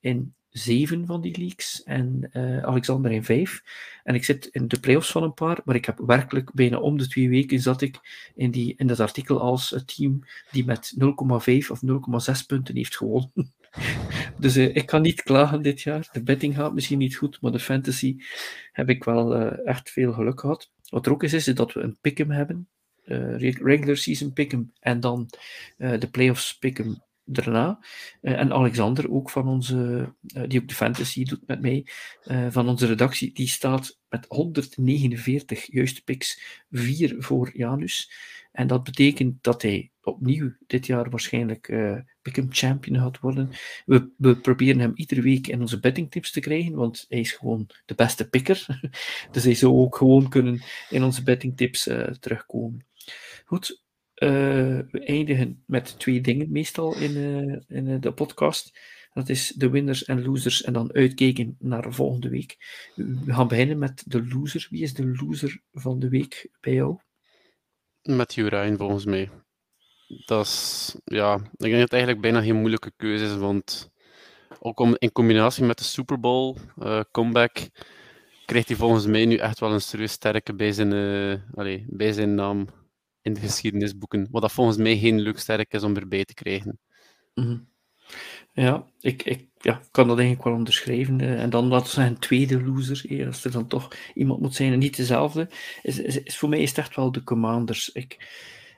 in 0.00 0.34
zeven 0.52 1.06
van 1.06 1.20
die 1.20 1.38
leagues 1.38 1.82
en 1.82 2.30
uh, 2.32 2.62
Alexander 2.62 3.12
in 3.12 3.24
vijf. 3.24 3.62
En 4.04 4.14
ik 4.14 4.24
zit 4.24 4.46
in 4.46 4.68
de 4.68 4.80
playoffs 4.80 5.10
van 5.10 5.22
een 5.22 5.34
paar, 5.34 5.60
maar 5.64 5.74
ik 5.74 5.84
heb 5.84 5.98
werkelijk 5.98 6.52
bijna 6.52 6.78
om 6.78 6.98
de 6.98 7.08
twee 7.08 7.28
weken 7.28 7.60
zat 7.60 7.80
ik 7.80 8.30
in, 8.34 8.50
die, 8.50 8.74
in 8.76 8.86
dat 8.86 9.00
artikel 9.00 9.40
als 9.40 9.70
het 9.70 9.96
team 9.96 10.24
die 10.50 10.64
met 10.64 10.94
0,5 10.98 11.06
of 11.68 11.80
0,6 12.40 12.46
punten 12.46 12.76
heeft 12.76 12.96
gewonnen. 12.96 13.52
dus 14.38 14.56
uh, 14.56 14.76
ik 14.76 14.86
kan 14.86 15.02
niet 15.02 15.22
klagen 15.22 15.62
dit 15.62 15.80
jaar. 15.80 16.08
De 16.12 16.22
betting 16.22 16.54
gaat 16.54 16.74
misschien 16.74 16.98
niet 16.98 17.16
goed, 17.16 17.40
maar 17.40 17.52
de 17.52 17.58
fantasy 17.58 18.16
heb 18.72 18.88
ik 18.88 19.04
wel 19.04 19.40
uh, 19.40 19.66
echt 19.66 19.90
veel 19.90 20.12
geluk 20.12 20.40
gehad. 20.40 20.70
Wat 20.88 21.06
er 21.06 21.12
ook 21.12 21.22
is, 21.22 21.32
is 21.32 21.44
dat 21.44 21.72
we 21.72 21.80
een 21.80 21.98
pick'em 22.00 22.30
hebben. 22.30 22.68
regular 23.04 23.96
season 23.96 24.32
pick'em 24.32 24.72
en 24.80 25.00
dan 25.00 25.30
de 25.76 26.08
playoffs 26.10 26.58
pick'em 26.58 27.02
daarna. 27.24 27.78
Uh, 28.22 28.38
en 28.38 28.52
Alexander, 28.52 29.10
ook 29.10 29.30
van 29.30 29.48
onze, 29.48 30.12
uh, 30.36 30.42
die 30.48 30.60
ook 30.60 30.68
de 30.68 30.74
fantasy 30.74 31.24
doet 31.24 31.46
met 31.46 31.60
mij, 31.60 31.86
uh, 32.24 32.46
van 32.50 32.68
onze 32.68 32.86
redactie, 32.86 33.34
die 33.34 33.48
staat 33.48 33.98
met 34.08 34.24
149 34.28 35.72
juiste 35.72 36.02
picks, 36.02 36.64
4 36.70 37.14
voor 37.18 37.50
Janus. 37.54 38.12
En 38.52 38.66
dat 38.66 38.82
betekent 38.82 39.42
dat 39.42 39.62
hij 39.62 39.90
opnieuw 40.02 40.52
dit 40.66 40.86
jaar 40.86 41.10
waarschijnlijk 41.10 41.68
uh, 41.68 41.98
Pick'em 42.22 42.46
Champion 42.50 42.98
gaat 42.98 43.20
worden. 43.20 43.50
We, 43.84 44.10
we, 44.16 44.36
proberen 44.36 44.80
hem 44.80 44.92
iedere 44.94 45.20
week 45.20 45.46
in 45.46 45.60
onze 45.60 45.80
bettingtips 45.80 46.30
te 46.30 46.40
krijgen, 46.40 46.74
want 46.74 47.04
hij 47.08 47.20
is 47.20 47.32
gewoon 47.32 47.68
de 47.84 47.94
beste 47.94 48.28
picker. 48.28 48.66
dus 49.32 49.44
hij 49.44 49.54
zou 49.54 49.72
ook 49.72 49.96
gewoon 49.96 50.28
kunnen 50.28 50.62
in 50.90 51.02
onze 51.02 51.22
bettingtips 51.22 51.82
terugkomen. 52.20 52.86
Goed, 53.44 53.81
uh, 54.22 54.78
we 54.90 55.04
eindigen 55.04 55.62
met 55.66 55.98
twee 55.98 56.20
dingen 56.20 56.50
meestal 56.50 56.96
in, 56.96 57.16
uh, 57.16 57.56
in 57.68 57.86
uh, 57.86 58.00
de 58.00 58.12
podcast. 58.12 58.78
Dat 59.12 59.28
is 59.28 59.48
de 59.56 59.70
winners 59.70 60.04
en 60.04 60.24
losers 60.24 60.62
en 60.62 60.72
dan 60.72 60.92
uitkijken 60.92 61.56
naar 61.58 61.92
volgende 61.92 62.28
week. 62.28 62.56
We 62.94 63.32
gaan 63.32 63.48
beginnen 63.48 63.78
met 63.78 64.02
de 64.06 64.26
loser. 64.26 64.66
Wie 64.70 64.82
is 64.82 64.94
de 64.94 65.06
loser 65.20 65.60
van 65.72 65.98
de 65.98 66.08
week 66.08 66.48
bij 66.60 66.72
jou? 66.72 66.98
Matthew 68.02 68.48
Ryan, 68.48 68.76
volgens 68.76 69.04
mij. 69.04 69.28
Dat 70.26 70.46
is, 70.46 70.94
ja, 71.04 71.34
ik 71.34 71.58
denk 71.58 71.72
dat 71.72 71.82
het 71.82 71.92
eigenlijk 71.92 72.22
bijna 72.22 72.42
geen 72.42 72.56
moeilijke 72.56 72.92
keuze 72.96 73.24
is, 73.24 73.36
want 73.36 73.90
ook 74.60 74.80
om, 74.80 74.96
in 74.98 75.12
combinatie 75.12 75.64
met 75.64 75.78
de 75.78 75.84
Super 75.84 76.20
Bowl 76.20 76.56
comeback 77.10 77.68
krijgt 78.46 78.68
hij 78.68 78.76
volgens 78.76 79.06
mij 79.06 79.24
nu 79.24 79.36
echt 79.36 79.60
wel 79.60 79.72
een 79.72 79.80
serieus 79.80 80.12
sterke 80.12 80.54
bij 80.54 80.72
zijn, 80.72 80.92
allez, 81.54 81.82
bij 81.86 82.12
zijn 82.12 82.34
naam 82.34 82.66
in 83.22 83.34
de 83.34 83.40
geschiedenisboeken. 83.40 84.28
Wat 84.30 84.42
dat 84.42 84.52
volgens 84.52 84.76
mij 84.76 84.98
geen 84.98 85.20
leuk 85.20 85.38
sterk 85.38 85.72
is 85.72 85.82
om 85.82 85.96
erbij 85.96 86.24
te 86.24 86.34
krijgen. 86.34 86.78
Mm 87.34 87.70
Ja, 88.52 88.86
ik, 89.00 89.22
ik 89.22 89.48
ja, 89.58 89.80
kan 89.90 90.08
dat 90.08 90.18
eigenlijk 90.18 90.48
wel 90.48 90.56
onderschrijven. 90.56 91.20
Eh, 91.20 91.42
en 91.42 91.50
dan 91.50 91.66
laten 91.66 91.86
we 91.86 91.92
zeggen, 91.92 92.18
tweede 92.18 92.62
loser, 92.62 93.26
als 93.26 93.44
er 93.44 93.50
dan 93.50 93.66
toch 93.66 93.88
iemand 94.14 94.40
moet 94.40 94.54
zijn 94.54 94.72
en 94.72 94.78
niet 94.78 94.96
dezelfde, 94.96 95.48
is, 95.82 95.98
is, 95.98 96.22
is 96.22 96.38
voor 96.38 96.48
mij 96.48 96.60
is 96.60 96.68
het 96.68 96.78
echt 96.78 96.96
wel 96.96 97.12
de 97.12 97.24
Commanders. 97.24 97.88
Ik, 97.92 98.28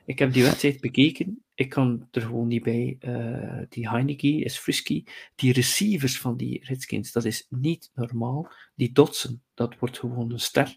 ik 0.06 0.18
heb 0.18 0.32
die 0.32 0.42
wedstrijd 0.42 0.80
bekeken. 0.80 1.43
Ik 1.54 1.68
kan 1.68 2.08
er 2.10 2.20
gewoon 2.20 2.48
niet 2.48 2.62
bij. 2.62 2.96
Uh, 3.00 3.62
die 3.68 3.88
Heineke 3.88 4.28
is 4.28 4.58
frisky. 4.58 5.04
Die 5.34 5.52
receivers 5.52 6.18
van 6.18 6.36
die 6.36 6.64
Redskins, 6.64 7.12
dat 7.12 7.24
is 7.24 7.46
niet 7.50 7.90
normaal. 7.94 8.52
Die 8.74 8.92
Dotson, 8.92 9.42
dat 9.54 9.78
wordt 9.78 9.98
gewoon 9.98 10.32
een 10.32 10.40
ster. 10.40 10.76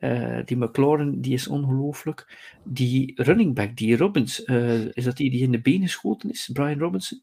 Uh, 0.00 0.40
die 0.44 0.56
McLaurin, 0.56 1.20
die 1.20 1.32
is 1.32 1.48
ongelooflijk. 1.48 2.38
Die 2.64 3.12
running 3.22 3.54
back, 3.54 3.76
die 3.76 3.96
Robbins, 3.96 4.44
uh, 4.46 4.96
is 4.96 5.04
dat 5.04 5.16
die 5.16 5.30
die 5.30 5.42
in 5.42 5.50
de 5.50 5.60
benen 5.60 5.82
geschoten 5.82 6.30
is? 6.30 6.50
Brian 6.52 6.78
Robinson? 6.78 7.22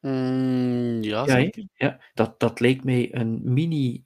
Mm, 0.00 1.02
ja, 1.02 1.26
ja, 1.26 1.50
ja, 1.74 2.00
dat, 2.14 2.40
dat 2.40 2.60
lijkt 2.60 2.84
mij 2.84 3.14
een 3.14 3.40
mini 3.44 4.02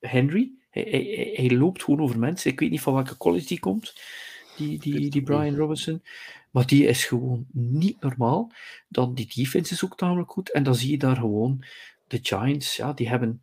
Henry. 0.00 0.52
Hij, 0.70 0.82
hij, 0.82 1.32
hij, 1.34 1.50
loopt 1.50 1.82
gewoon 1.82 2.00
over 2.00 2.18
mensen. 2.18 2.50
Ik 2.50 2.60
weet 2.60 2.70
niet 2.70 2.80
van 2.80 2.94
welke 2.94 3.16
college 3.16 3.46
die 3.46 3.58
komt 3.58 3.92
die, 4.56 4.78
die, 4.78 5.10
die 5.10 5.22
Brian 5.22 5.56
Robinson. 5.56 6.02
Maar 6.50 6.66
die 6.66 6.86
is 6.86 7.04
gewoon 7.04 7.46
niet 7.52 8.00
normaal. 8.00 8.52
Dan 8.88 9.14
die 9.14 9.30
defense 9.34 9.72
is 9.72 9.84
ook 9.84 9.96
tamelijk 9.96 10.30
goed. 10.30 10.50
En 10.50 10.62
dan 10.62 10.74
zie 10.74 10.90
je 10.90 10.98
daar 10.98 11.16
gewoon 11.16 11.64
de 12.06 12.18
Giants, 12.22 12.76
ja, 12.76 12.92
die 12.92 13.08
hebben 13.08 13.40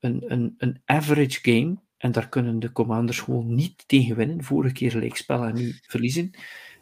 een, 0.00 0.24
een, 0.32 0.54
een 0.58 0.82
average 0.84 1.38
game. 1.42 1.76
En 1.96 2.12
daar 2.12 2.28
kunnen 2.28 2.58
de 2.58 2.72
commanders 2.72 3.20
gewoon 3.20 3.54
niet 3.54 3.88
tegen 3.88 4.16
winnen. 4.16 4.44
Vorige 4.44 4.74
keer 4.74 4.90
gelijk 4.90 5.16
spel 5.16 5.44
en 5.44 5.54
nu 5.54 5.78
verliezen. 5.82 6.30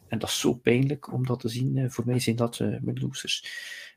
En 0.09 0.19
dat 0.19 0.29
is 0.29 0.41
zo 0.41 0.55
pijnlijk 0.55 1.13
om 1.13 1.27
dat 1.27 1.41
te 1.41 1.49
zien. 1.49 1.77
Eh, 1.77 1.91
voor 1.91 2.07
mij 2.07 2.19
zijn 2.19 2.37
dat 2.37 2.59
uh, 2.59 2.81
mijn 2.81 3.01
losers. 3.01 3.47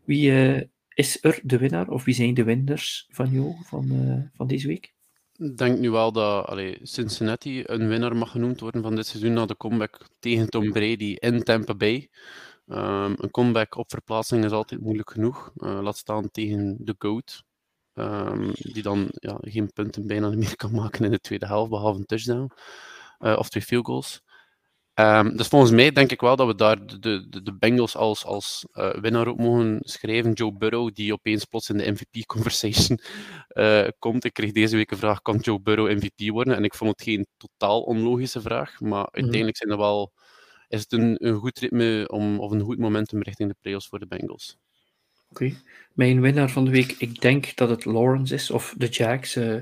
Wie 0.06 0.32
uh, 0.32 0.62
is 0.94 1.24
er 1.24 1.40
de 1.44 1.58
winnaar? 1.58 1.90
Of 1.90 2.04
wie 2.04 2.14
zijn 2.14 2.34
de 2.34 2.44
winners 2.44 3.08
van 3.10 3.32
jou 3.32 3.56
van, 3.64 3.92
uh, 3.92 4.24
van 4.34 4.48
deze 4.48 4.68
week? 4.68 4.96
Denk 5.38 5.80
nu 5.80 5.90
wel 5.92 6.12
dat 6.12 6.46
allee, 6.46 6.80
Cincinnati 6.84 7.64
een 7.66 7.88
winnaar 7.88 8.16
mag 8.16 8.32
genoemd 8.32 8.60
worden 8.60 8.82
van 8.82 8.96
dit 8.96 9.06
seizoen 9.08 9.34
na 9.34 9.46
de 9.46 9.58
comeback 9.58 10.08
tegen 10.20 10.50
Tom 10.50 10.72
Brady 10.72 11.16
in 11.20 11.44
Tampa 11.44 11.76
Bay. 11.76 12.10
Um, 12.68 13.16
een 13.18 13.32
comeback 13.32 13.76
op 13.76 13.90
verplaatsing 13.90 14.46
is 14.46 14.52
altijd 14.52 14.82
moeilijk 14.82 15.10
genoeg. 15.12 15.52
Uh, 15.56 15.80
laat 15.82 15.98
staan 15.98 16.32
tegen 16.32 16.76
de 16.80 16.96
GOAT. 16.98 17.44
ehm, 17.94 18.52
die 18.54 18.84
dan 18.84 19.08
ja, 19.12 19.38
geen 19.42 19.72
punten 19.74 20.08
bijna 20.08 20.30
meer 20.30 20.56
kan 20.56 20.72
maken 20.72 21.06
in 21.06 21.12
de 21.12 21.20
tweede 21.20 21.46
helft, 21.46 21.70
behalve 21.70 22.00
een 22.00 22.06
touchdown 22.06 22.52
of 23.20 23.50
twee 23.50 23.64
field 23.64 23.86
goals. 23.86 24.24
Um, 25.00 25.38
dus 25.38 25.48
volgens 25.48 25.72
mij 25.72 25.92
denk 25.92 26.12
ik 26.12 26.22
wel 26.22 26.36
dat 26.36 26.48
we 26.48 26.56
daar 26.56 26.86
de, 26.86 27.00
de, 27.30 27.42
de 27.42 27.54
Bengals 27.54 27.96
als, 27.96 28.26
als 28.26 28.66
uh, 28.74 28.94
winnaar 28.94 29.28
op 29.28 29.38
mogen 29.38 29.80
schrijven. 29.82 30.32
Joe 30.32 30.54
Burrow, 30.54 30.94
die 30.94 31.14
opeens 31.14 31.46
plots 31.46 31.70
in 31.70 31.78
de 31.78 31.92
MVP-conversation 31.92 33.00
uh, 33.54 33.80
eh, 33.86 33.92
komt. 34.00 34.24
Ik 34.24 34.34
kreeg 34.34 34.52
deze 34.52 34.76
week 34.76 34.92
een 34.92 34.98
vraag, 34.98 35.22
kan 35.22 35.38
Joe 35.38 35.62
Burrow 35.62 35.92
MVP 35.92 36.30
worden? 36.30 36.56
En 36.56 36.64
ik 36.64 36.74
vond 36.74 36.92
het 36.92 37.02
geen 37.02 37.28
totaal 37.38 37.82
onlogische 37.82 38.42
vraag, 38.42 38.80
maar 38.80 38.90
mhm. 39.04 39.10
uiteindelijk 39.12 39.58
zijn 39.58 39.72
er 39.72 39.78
wel, 39.78 40.12
is 40.68 40.82
het 40.82 40.92
een, 40.92 41.16
een 41.26 41.36
goed 41.36 41.60
ritme 41.60 42.08
om, 42.08 42.40
of 42.40 42.52
een 42.52 42.62
goed 42.62 42.78
momentum 42.78 43.22
richting 43.22 43.50
de 43.50 43.56
playoffs 43.62 43.88
voor 43.88 44.00
de 44.00 44.08
Bengals. 44.08 44.58
Oké. 45.30 45.54
Mijn 45.94 46.22
winnaar 46.22 46.50
van 46.50 46.66
de 46.66 46.72
week, 46.72 46.96
ik 46.98 47.22
denk 47.22 47.56
dat 47.56 47.70
het 47.70 47.86
Lawrence 47.86 48.34
is, 48.34 48.52
of 48.52 48.74
de 48.78 48.88
Jags. 48.88 49.36
Uh, 49.36 49.62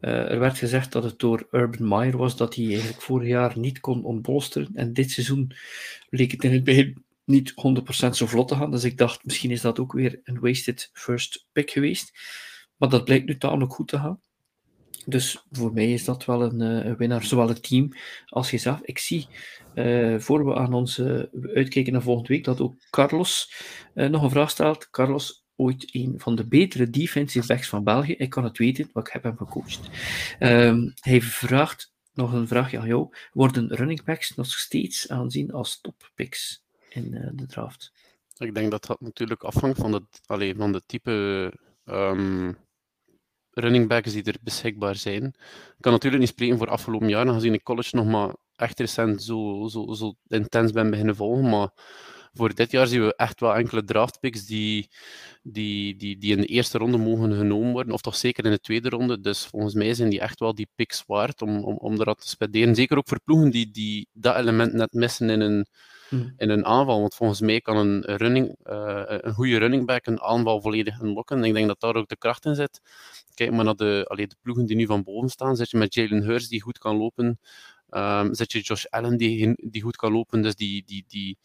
uh, 0.00 0.30
er 0.30 0.38
werd 0.38 0.58
gezegd 0.58 0.92
dat 0.92 1.04
het 1.04 1.18
door 1.18 1.46
Urban 1.50 1.88
Meyer 1.88 2.16
was 2.16 2.36
dat 2.36 2.54
hij 2.54 2.66
eigenlijk 2.66 3.02
vorig 3.02 3.28
jaar 3.28 3.58
niet 3.58 3.80
kon 3.80 4.04
ontbolsteren. 4.04 4.70
En 4.74 4.92
dit 4.92 5.10
seizoen 5.10 5.52
leek 6.08 6.30
het 6.30 6.44
in 6.44 6.52
het 6.52 6.64
begin 6.64 7.04
niet 7.24 7.54
100% 8.06 8.08
zo 8.10 8.26
vlot 8.26 8.48
te 8.48 8.54
gaan. 8.54 8.70
Dus 8.70 8.84
ik 8.84 8.98
dacht, 8.98 9.24
misschien 9.24 9.50
is 9.50 9.60
dat 9.60 9.78
ook 9.78 9.92
weer 9.92 10.20
een 10.24 10.40
wasted 10.40 10.90
first 10.92 11.46
pick 11.52 11.70
geweest. 11.70 12.12
Maar 12.76 12.88
dat 12.88 13.04
blijkt 13.04 13.26
nu 13.26 13.38
tamelijk 13.38 13.72
goed 13.72 13.88
te 13.88 13.98
gaan. 13.98 14.20
Dus 15.06 15.44
voor 15.50 15.72
mij 15.72 15.92
is 15.92 16.04
dat 16.04 16.24
wel 16.24 16.42
een, 16.42 16.60
uh, 16.60 16.84
een 16.84 16.96
winnaar, 16.96 17.24
zowel 17.24 17.48
het 17.48 17.68
team 17.68 17.92
als 18.26 18.50
jezelf. 18.50 18.80
Ik 18.82 18.98
zie, 18.98 19.26
uh, 19.74 20.18
voor 20.18 20.44
we 20.44 20.54
aan 20.54 20.72
ons 20.72 21.00
uitkijken 21.54 21.92
naar 21.92 22.02
volgende 22.02 22.28
week, 22.28 22.44
dat 22.44 22.60
ook 22.60 22.74
Carlos 22.90 23.52
nog 23.94 24.22
een 24.22 24.30
vraag 24.30 24.50
stelt. 24.50 24.90
Carlos, 24.90 25.47
ooit 25.58 25.94
een 25.94 26.14
van 26.16 26.34
de 26.34 26.46
betere 26.46 26.90
defensive 26.90 27.46
backs 27.46 27.68
van 27.68 27.84
België. 27.84 28.12
Ik 28.12 28.30
kan 28.30 28.44
het 28.44 28.58
weten, 28.58 28.90
want 28.92 29.06
ik 29.06 29.12
heb 29.12 29.22
hem 29.22 29.36
gecoacht. 29.36 29.80
Um, 30.40 30.92
hij 31.00 31.22
vraagt 31.22 31.92
nog 32.12 32.32
een 32.32 32.48
vraagje 32.48 32.78
aan 32.78 32.86
jou. 32.86 33.08
Worden 33.32 33.74
running 33.74 34.04
backs 34.04 34.34
nog 34.34 34.46
steeds 34.46 35.08
aanzien 35.08 35.52
als 35.52 35.80
toppicks 35.80 36.62
in 36.88 37.14
uh, 37.14 37.28
de 37.32 37.46
draft? 37.46 37.92
Ik 38.38 38.54
denk 38.54 38.70
dat 38.70 38.86
dat 38.86 39.00
natuurlijk 39.00 39.42
afhangt 39.42 39.78
van, 39.78 39.92
het, 39.92 40.20
allez, 40.26 40.54
van 40.56 40.72
de 40.72 40.82
type 40.86 41.52
um, 41.84 42.56
running 43.50 43.88
backs 43.88 44.12
die 44.12 44.22
er 44.22 44.36
beschikbaar 44.40 44.96
zijn. 44.96 45.24
Ik 45.24 45.80
kan 45.80 45.92
natuurlijk 45.92 46.22
niet 46.22 46.30
spreken 46.30 46.58
voor 46.58 46.68
afgelopen 46.68 47.08
jaren, 47.08 47.28
aangezien 47.28 47.54
ik 47.54 47.62
college 47.62 47.96
nog 47.96 48.06
maar 48.06 48.34
echt 48.56 48.80
recent 48.80 49.22
zo, 49.22 49.68
zo, 49.68 49.92
zo 49.92 50.14
intens 50.26 50.72
ben 50.72 50.90
beginnen 50.90 51.16
volgen. 51.16 51.50
Maar 51.50 51.70
voor 52.38 52.54
dit 52.54 52.70
jaar 52.70 52.86
zien 52.86 53.04
we 53.04 53.14
echt 53.16 53.40
wel 53.40 53.54
enkele 53.54 53.84
draftpicks 53.84 54.46
die, 54.46 54.88
die, 55.42 55.96
die, 55.96 56.18
die 56.18 56.32
in 56.32 56.40
de 56.40 56.46
eerste 56.46 56.78
ronde 56.78 56.98
mogen 56.98 57.32
genomen 57.36 57.72
worden, 57.72 57.92
of 57.92 58.00
toch 58.00 58.16
zeker 58.16 58.44
in 58.44 58.50
de 58.50 58.60
tweede 58.60 58.88
ronde. 58.88 59.20
Dus 59.20 59.46
volgens 59.46 59.74
mij 59.74 59.94
zijn 59.94 60.10
die 60.10 60.20
echt 60.20 60.40
wel 60.40 60.54
die 60.54 60.68
picks 60.74 61.04
waard 61.06 61.42
om, 61.42 61.64
om, 61.64 61.76
om 61.76 62.00
eraan 62.00 62.14
te 62.14 62.28
spenderen. 62.28 62.74
Zeker 62.74 62.96
ook 62.96 63.08
voor 63.08 63.20
ploegen 63.24 63.50
die, 63.50 63.70
die 63.70 64.08
dat 64.12 64.36
element 64.36 64.72
net 64.72 64.92
missen 64.92 65.30
in 65.30 65.40
een, 65.40 65.66
hmm. 66.08 66.34
in 66.36 66.50
een 66.50 66.64
aanval. 66.64 67.00
Want 67.00 67.14
volgens 67.14 67.40
mij 67.40 67.60
kan 67.60 67.76
een, 67.76 68.02
running, 68.16 68.56
uh, 68.64 69.02
een 69.06 69.34
goede 69.34 69.58
running 69.58 69.86
back 69.86 70.06
een 70.06 70.20
aanval 70.20 70.60
volledig 70.60 71.00
unlocken. 71.00 71.36
En 71.36 71.44
ik 71.44 71.54
denk 71.54 71.66
dat 71.66 71.80
daar 71.80 71.96
ook 71.96 72.08
de 72.08 72.16
kracht 72.16 72.44
in 72.44 72.54
zit. 72.54 72.80
Kijk 73.34 73.50
maar 73.50 73.64
naar 73.64 73.76
de, 73.76 74.04
allee, 74.08 74.26
de 74.26 74.36
ploegen 74.42 74.66
die 74.66 74.76
nu 74.76 74.86
van 74.86 75.02
boven 75.02 75.28
staan. 75.28 75.56
Zit 75.56 75.70
je 75.70 75.76
met 75.76 75.94
Jalen 75.94 76.22
Hurst 76.22 76.50
die 76.50 76.62
goed 76.62 76.78
kan 76.78 76.96
lopen. 76.96 77.38
Um, 77.90 78.34
zit 78.34 78.52
je 78.52 78.60
Josh 78.60 78.84
Allen 78.84 79.16
die, 79.16 79.68
die 79.70 79.82
goed 79.82 79.96
kan 79.96 80.12
lopen. 80.12 80.42
Dus 80.42 80.54
die, 80.54 80.82
die, 80.86 81.04
die, 81.08 81.38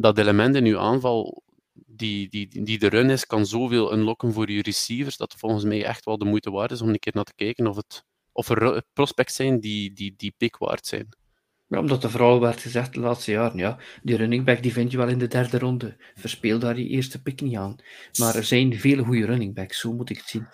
dat 0.00 0.18
element 0.18 0.56
in 0.56 0.64
je 0.64 0.78
aanval 0.78 1.42
die, 1.86 2.28
die, 2.28 2.62
die 2.64 2.78
de 2.78 2.88
run 2.88 3.10
is, 3.10 3.26
kan 3.26 3.46
zoveel 3.46 3.92
unlocken 3.92 4.32
voor 4.32 4.50
je 4.50 4.62
receivers, 4.62 5.16
dat 5.16 5.34
volgens 5.38 5.64
mij 5.64 5.84
echt 5.84 6.04
wel 6.04 6.18
de 6.18 6.24
moeite 6.24 6.50
waard 6.50 6.70
is 6.70 6.80
om 6.80 6.88
een 6.88 6.98
keer 6.98 7.12
naar 7.14 7.24
te 7.24 7.34
kijken 7.34 7.66
of, 7.66 7.76
het, 7.76 8.04
of 8.32 8.48
er 8.48 8.82
prospects 8.92 9.34
zijn 9.34 9.60
die, 9.60 9.92
die, 9.92 10.14
die 10.16 10.34
pick 10.36 10.56
waard 10.56 10.86
zijn. 10.86 11.08
Ja, 11.68 11.78
omdat 11.78 12.04
er 12.04 12.10
vooral 12.10 12.40
werd 12.40 12.60
gezegd 12.60 12.94
de 12.94 13.00
laatste 13.00 13.30
jaren, 13.30 13.58
ja, 13.58 13.78
die 14.02 14.16
running 14.16 14.44
back 14.44 14.62
die 14.62 14.72
vind 14.72 14.90
je 14.90 14.96
wel 14.96 15.08
in 15.08 15.18
de 15.18 15.28
derde 15.28 15.58
ronde. 15.58 15.96
Verspeel 16.14 16.58
daar 16.58 16.78
je 16.78 16.88
eerste 16.88 17.22
pick 17.22 17.40
niet 17.40 17.56
aan. 17.56 17.76
Maar 18.18 18.34
er 18.34 18.44
zijn 18.44 18.78
vele 18.78 19.04
goede 19.04 19.26
running 19.26 19.54
backs, 19.54 19.80
zo 19.80 19.92
moet 19.92 20.10
ik 20.10 20.16
het 20.16 20.28
zien. 20.28 20.48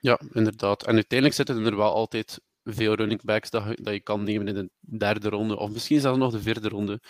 Ja, 0.00 0.20
inderdaad. 0.32 0.86
En 0.86 0.94
uiteindelijk 0.94 1.38
zitten 1.38 1.64
er 1.64 1.76
wel 1.76 1.92
altijd 1.92 2.40
veel 2.72 2.94
running 2.94 3.22
backs 3.22 3.50
dat, 3.50 3.64
dat 3.76 3.92
je 3.94 4.00
kan 4.00 4.22
nemen 4.22 4.48
in 4.48 4.54
de 4.54 4.98
derde 4.98 5.28
ronde, 5.28 5.56
of 5.56 5.70
misschien 5.70 6.00
zelfs 6.00 6.18
nog 6.18 6.32
de 6.32 6.42
vierde 6.42 6.68
ronde. 6.68 7.00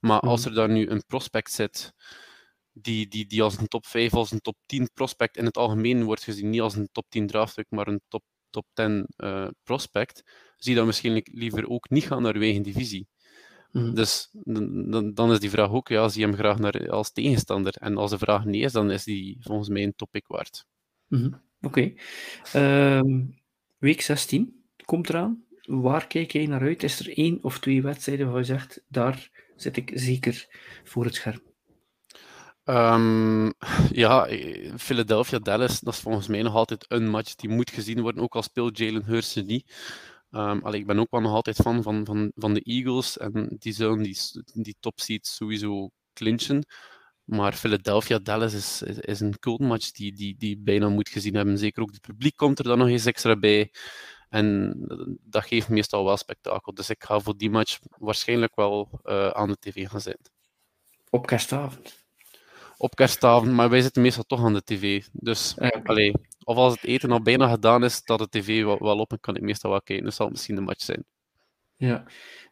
Maar 0.00 0.20
als 0.20 0.40
mhm. 0.40 0.48
er 0.48 0.54
dan 0.54 0.72
nu 0.72 0.88
een 0.88 1.04
prospect 1.06 1.52
zit 1.52 1.92
die, 2.82 3.08
die, 3.08 3.26
die 3.26 3.42
als 3.42 3.58
een 3.58 3.68
top 3.68 3.86
5, 3.86 4.14
als 4.14 4.30
een 4.30 4.40
top 4.40 4.56
10 4.66 4.90
prospect 4.94 5.36
in 5.36 5.44
het 5.44 5.56
algemeen 5.56 6.04
wordt 6.04 6.22
gezien, 6.22 6.50
niet 6.50 6.60
als 6.60 6.74
een 6.74 6.88
top 6.92 7.06
10 7.08 7.26
draft 7.26 7.64
maar 7.68 7.88
een 7.88 8.00
top, 8.08 8.22
top 8.50 8.66
10 8.72 9.06
uh, 9.16 9.42
eh, 9.42 9.48
prospect, 9.62 10.22
zie 10.56 10.72
je 10.72 10.78
dan 10.78 10.86
misschien 10.86 11.22
liever 11.24 11.68
ook 11.68 11.90
niet 11.90 12.06
gaan 12.06 12.22
naar 12.22 12.34
uw 12.34 12.42
eigen 12.42 12.62
divisie. 12.62 13.08
Mhm. 13.72 13.94
Dus 13.94 14.28
dan, 14.32 15.14
dan 15.14 15.32
is 15.32 15.40
die 15.40 15.50
vraag 15.50 15.70
ook, 15.70 15.88
ja, 15.88 16.08
zie 16.08 16.20
je 16.20 16.26
hem 16.26 16.36
graag 16.36 16.58
naar, 16.58 16.90
als 16.90 17.12
tegenstander? 17.12 17.74
En 17.76 17.96
als 17.96 18.10
de 18.10 18.18
vraag 18.18 18.44
nee 18.44 18.60
is, 18.60 18.72
dan 18.72 18.90
is 18.90 19.04
die 19.04 19.36
volgens 19.40 19.68
mij 19.68 19.82
een 19.82 19.96
topic 19.96 20.26
waard. 20.26 20.66
Mm 21.06 21.20
-hmm. 21.20 21.42
Oké. 21.60 21.94
Okay. 22.50 22.98
Um, 22.98 23.08
ehm, 23.08 23.26
week 23.78 24.00
16 24.00 24.57
komt 24.88 25.08
eraan. 25.08 25.44
Waar 25.62 26.06
kijk 26.06 26.32
jij 26.32 26.46
naar 26.46 26.60
uit? 26.60 26.82
Is 26.82 27.00
er 27.00 27.18
één 27.18 27.38
of 27.42 27.58
twee 27.58 27.82
wedstrijden 27.82 28.28
waar 28.30 28.38
je 28.38 28.44
zegt, 28.44 28.84
daar 28.88 29.30
zit 29.56 29.76
ik 29.76 29.90
zeker 29.94 30.46
voor 30.84 31.04
het 31.04 31.14
scherm? 31.14 31.42
Um, 32.64 33.52
ja, 33.90 34.28
Philadelphia 34.76 35.38
Dallas, 35.38 35.80
dat 35.80 35.94
is 35.94 36.00
volgens 36.00 36.26
mij 36.26 36.42
nog 36.42 36.54
altijd 36.54 36.84
een 36.88 37.08
match 37.08 37.34
die 37.34 37.50
moet 37.50 37.70
gezien 37.70 38.00
worden, 38.00 38.22
ook 38.22 38.34
al 38.34 38.42
speelt 38.42 38.78
Jalen 38.78 39.04
Hurts 39.04 39.34
niet. 39.34 39.74
Um, 40.30 40.66
ik 40.66 40.86
ben 40.86 40.98
ook 40.98 41.10
wel 41.10 41.20
nog 41.20 41.32
altijd 41.32 41.56
fan 41.56 41.82
van, 41.82 42.04
van, 42.04 42.32
van 42.34 42.54
de 42.54 42.60
Eagles 42.60 43.18
en 43.18 43.56
die 43.58 43.72
zullen 43.72 44.02
die, 44.02 44.18
die 44.52 44.76
top 44.80 45.00
seeds 45.00 45.36
sowieso 45.36 45.90
clinchen. 46.12 46.66
Maar 47.24 47.52
Philadelphia 47.52 48.18
Dallas 48.18 48.54
is, 48.54 48.82
is, 48.82 48.98
is 48.98 49.20
een 49.20 49.38
cool 49.38 49.58
match 49.58 49.90
die, 49.90 50.12
die, 50.12 50.36
die 50.38 50.58
bijna 50.58 50.88
moet 50.88 51.08
gezien 51.08 51.34
hebben. 51.34 51.58
Zeker 51.58 51.82
ook 51.82 51.92
het 51.92 52.00
publiek 52.00 52.36
komt 52.36 52.58
er 52.58 52.64
dan 52.64 52.78
nog 52.78 52.88
eens 52.88 53.06
extra 53.06 53.36
bij. 53.36 53.70
En 54.28 54.74
dat 55.22 55.44
geeft 55.44 55.68
meestal 55.68 56.04
wel 56.04 56.16
spektakel. 56.16 56.74
Dus 56.74 56.90
ik 56.90 57.04
ga 57.04 57.20
voor 57.20 57.36
die 57.36 57.50
match 57.50 57.78
waarschijnlijk 57.98 58.56
wel 58.56 58.88
uh, 59.04 59.28
aan 59.28 59.48
de 59.48 59.56
tv 59.58 59.88
gaan 59.88 60.00
zitten. 60.00 60.32
Op 61.10 61.26
kerstavond? 61.26 62.06
Op 62.76 62.94
kerstavond, 62.94 63.52
maar 63.52 63.70
wij 63.70 63.80
zitten 63.80 64.02
meestal 64.02 64.24
toch 64.24 64.44
aan 64.44 64.52
de 64.52 64.64
tv. 64.64 65.04
Dus, 65.12 65.58
allee, 65.84 66.12
of 66.44 66.56
als 66.56 66.74
het 66.74 66.84
eten 66.84 67.10
al 67.10 67.22
bijna 67.22 67.48
gedaan 67.48 67.84
is, 67.84 68.04
dat 68.04 68.18
de 68.18 68.28
tv 68.28 68.62
wel, 68.64 68.78
wel 68.78 68.98
op 68.98 69.12
en 69.12 69.20
kan 69.20 69.36
ik 69.36 69.42
meestal 69.42 69.70
wel 69.70 69.82
kijken. 69.82 70.04
Dus 70.04 70.16
zal 70.16 70.26
het 70.26 70.34
misschien 70.34 70.54
de 70.54 70.60
match 70.60 70.82
zijn. 70.84 71.04
Ja, 71.76 72.04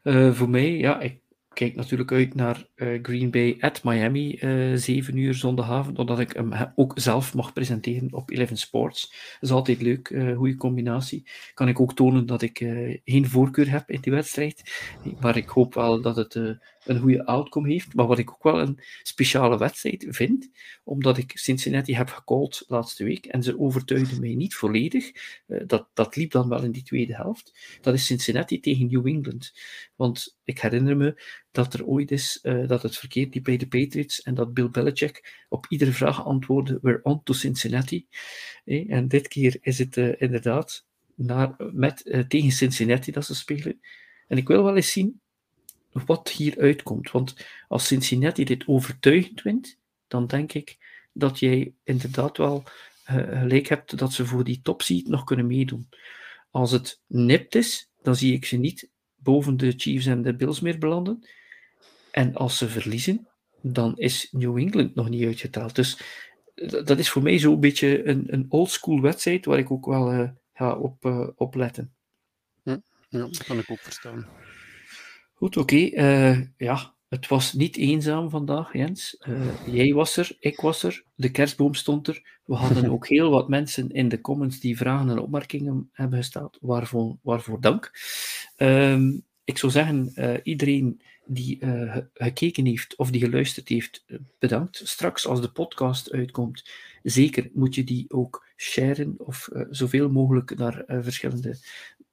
uh, 0.03 0.33
voor 0.33 0.49
mij, 0.49 0.77
ja, 0.77 1.01
ik 1.01 1.21
kijk 1.57 1.75
natuurlijk 1.75 2.13
uit 2.13 2.35
naar 2.35 2.67
uh, 2.77 2.99
Green 3.03 3.31
Bay 3.31 3.57
at 3.61 3.85
Miami, 3.85 4.39
uh, 4.41 4.73
eh, 4.73 4.79
7 4.79 5.17
uur 5.17 5.35
zondagavond, 5.35 5.99
omdat 5.99 6.19
ik 6.19 6.33
hem 6.33 6.53
ook 6.75 6.93
zelf 6.95 7.35
mag 7.35 7.53
presenteren 7.53 8.13
op 8.13 8.31
Eleven 8.31 8.57
Sports. 8.57 9.11
Dat 9.11 9.51
is 9.51 9.51
altijd 9.51 9.83
leuk, 9.83 10.09
uh, 10.09 10.37
goede 10.37 10.57
combinatie. 10.57 11.27
Kan 11.55 11.69
ik 11.69 11.81
ook 11.81 11.95
tonen 11.95 12.27
dat 12.27 12.43
ik 12.43 12.59
geen 13.05 13.29
voorkeur 13.29 13.71
heb 13.71 13.91
in 13.91 14.01
die 14.01 14.13
wedstrijd, 14.13 14.63
maar 15.21 15.37
ik 15.37 15.49
hoop 15.49 15.75
wel 15.75 16.01
dat 16.01 16.17
het 16.17 16.59
een 16.87 17.01
goede 17.01 17.27
outcome 17.27 17.69
heeft. 17.69 17.95
Maar 17.95 18.07
wat 18.07 18.19
ik 18.19 18.31
ook 18.31 18.43
wel 18.43 18.61
een 18.61 18.79
speciale 19.03 19.59
wedstrijd 19.59 20.07
vind, 20.09 20.51
omdat 20.85 21.19
ik 21.19 21.33
Cincinnati 21.35 21.95
heb 21.95 22.09
gecallt 22.09 22.65
laatste 22.67 23.05
week 23.05 23.27
en 23.27 23.43
ze 23.43 23.59
overtuigden 23.59 24.21
mij 24.21 24.35
niet 24.35 24.55
volledig. 24.55 25.13
dat, 25.67 25.89
dat 25.95 26.17
liep 26.17 26.31
dan 26.31 26.49
wel 26.49 26.63
in 26.63 26.71
die 26.71 26.83
tweede 26.83 27.15
helft. 27.15 27.79
Dat 27.81 27.95
is 27.95 28.07
Cincinnati 28.07 28.61
tegen 28.61 28.87
New 28.87 29.07
England. 29.07 29.53
Want 29.97 30.39
ik 30.45 30.61
herinner 30.61 30.97
me 30.97 31.23
dat 31.51 31.75
er 31.75 31.87
ooit 31.87 32.11
is 32.11 32.39
uh, 32.43 32.69
dat 32.69 32.83
het 32.83 32.97
verkeerd 32.97 33.35
liep 33.35 33.45
bij 33.45 33.57
de 33.57 33.69
Patriots 33.69 34.23
en 34.23 34.35
dat 34.35 34.55
Bill 34.55 34.71
Belichick 34.71 35.45
op 35.49 35.67
iedere 35.69 35.93
vraag 35.93 36.25
antwoordde: 36.25 36.79
We're 36.83 37.03
on 37.03 37.23
to 37.23 37.33
Cincinnati. 37.33 38.07
Eh, 38.65 38.93
en 38.93 39.09
dit 39.09 39.29
keer 39.29 39.59
is 39.61 39.79
het 39.79 39.97
inderdaad 39.97 40.87
naar, 41.15 41.55
met, 41.73 42.25
tegen 42.29 42.51
Cincinnati 42.51 43.13
dat 43.13 43.25
ze 43.25 43.35
spelen. 43.35 43.81
En 44.27 44.37
ik 44.37 44.49
wil 44.49 44.65
wel 44.65 44.77
eens 44.77 44.93
zien 44.93 45.21
wat 46.05 46.29
hier 46.29 46.59
uitkomt. 46.59 47.11
Want 47.11 47.37
als 47.69 47.87
Cincinnati 47.87 48.45
dit 48.45 48.67
overtuigend 48.67 49.43
wint, 49.43 49.79
dan 50.09 50.27
denk 50.27 50.53
ik 50.53 50.77
dat 51.13 51.39
jij 51.39 51.73
inderdaad 51.85 52.37
wel 52.37 52.65
gelijk 53.05 53.67
hebt 53.67 53.99
dat 53.99 54.13
ze 54.13 54.27
voor 54.27 54.45
die 54.45 54.61
topseed 54.63 55.09
nog 55.09 55.25
kunnen 55.25 55.47
meedoen. 55.47 55.89
Als 56.51 56.71
het 56.71 57.01
nipt 57.07 57.55
is, 57.55 57.91
dan 58.03 58.17
zie 58.17 58.33
ik 58.33 58.45
ze 58.45 58.57
niet 58.57 58.89
boven 59.17 59.57
de 59.57 59.73
Chiefs 59.77 60.07
en 60.07 60.23
de 60.23 60.35
Bills 60.35 60.61
meer 60.61 60.79
belanden. 60.79 61.27
En 62.11 62.35
als 62.35 62.59
ze 62.59 62.69
verliezen, 62.69 63.29
dan 63.61 63.97
is 63.97 64.29
New 64.31 64.59
England 64.59 64.95
nog 64.95 65.09
niet 65.09 65.25
uitgetaald. 65.25 65.75
Dus 65.75 65.99
dat 66.85 66.99
is 66.99 67.11
voor 67.11 67.23
mij 67.23 67.39
zo'n 67.39 67.61
beetje 67.61 68.07
een, 68.09 68.25
een 68.27 68.47
oldschool 68.49 69.01
wedstrijd 69.01 69.45
waar 69.45 69.59
ik 69.59 69.71
ook 69.71 69.87
wel 69.87 70.13
uh, 70.13 70.29
ga 70.53 70.77
op, 70.77 71.05
uh, 71.05 71.51
letten. 71.51 71.95
Ja, 72.63 72.81
dat 73.09 73.45
kan 73.45 73.59
ik 73.59 73.71
ook 73.71 73.79
verstaan. 73.79 74.27
Goed, 75.37 75.57
oké. 75.57 75.75
Okay. 75.75 76.33
Uh, 76.33 76.41
ja, 76.57 76.95
Het 77.09 77.29
was 77.29 77.53
niet 77.53 77.77
eenzaam 77.77 78.31
vandaag, 78.31 78.73
Jens. 78.73 79.17
Uh, 79.29 79.67
jij 79.67 79.93
was 79.93 80.17
er, 80.17 80.37
ik 80.41 80.61
was 80.61 80.83
er, 80.83 81.05
de 81.15 81.31
kerstboom 81.31 81.75
stond 81.75 82.09
er. 82.09 82.23
We 82.45 82.55
hadden 82.55 82.91
ook 82.95 83.09
heel 83.09 83.31
wat 83.31 83.49
mensen 83.49 83.91
in 83.91 84.09
de 84.09 84.21
comments 84.21 84.61
die 84.61 84.77
vragen 84.77 85.11
en 85.11 85.19
opmerkingen 85.19 85.91
hebben 85.93 86.19
gesteld. 86.19 86.59
Waarvoor, 86.61 87.17
waarvoor 87.23 87.61
dank. 87.61 87.91
Um, 88.57 89.25
ik 89.45 89.59
zou 89.59 89.73
zeggen, 89.73 90.13
uh, 90.15 90.35
iedereen 90.43 91.01
die 91.27 91.59
uh, 91.61 91.97
gekeken 92.15 92.65
heeft 92.65 92.97
of 92.97 93.11
die 93.11 93.21
geluisterd 93.21 93.69
heeft, 93.69 94.05
bedankt. 94.39 94.81
Straks 94.85 95.27
als 95.27 95.41
de 95.41 95.51
podcast 95.51 96.13
uitkomt, 96.13 96.71
zeker 97.03 97.51
moet 97.53 97.75
je 97.75 97.85
die 97.85 98.05
ook 98.09 98.47
sharen 98.57 99.15
of 99.19 99.49
zoveel 99.71 100.11
mogelijk 100.11 100.57
naar 100.57 100.85
verschillende 100.87 101.59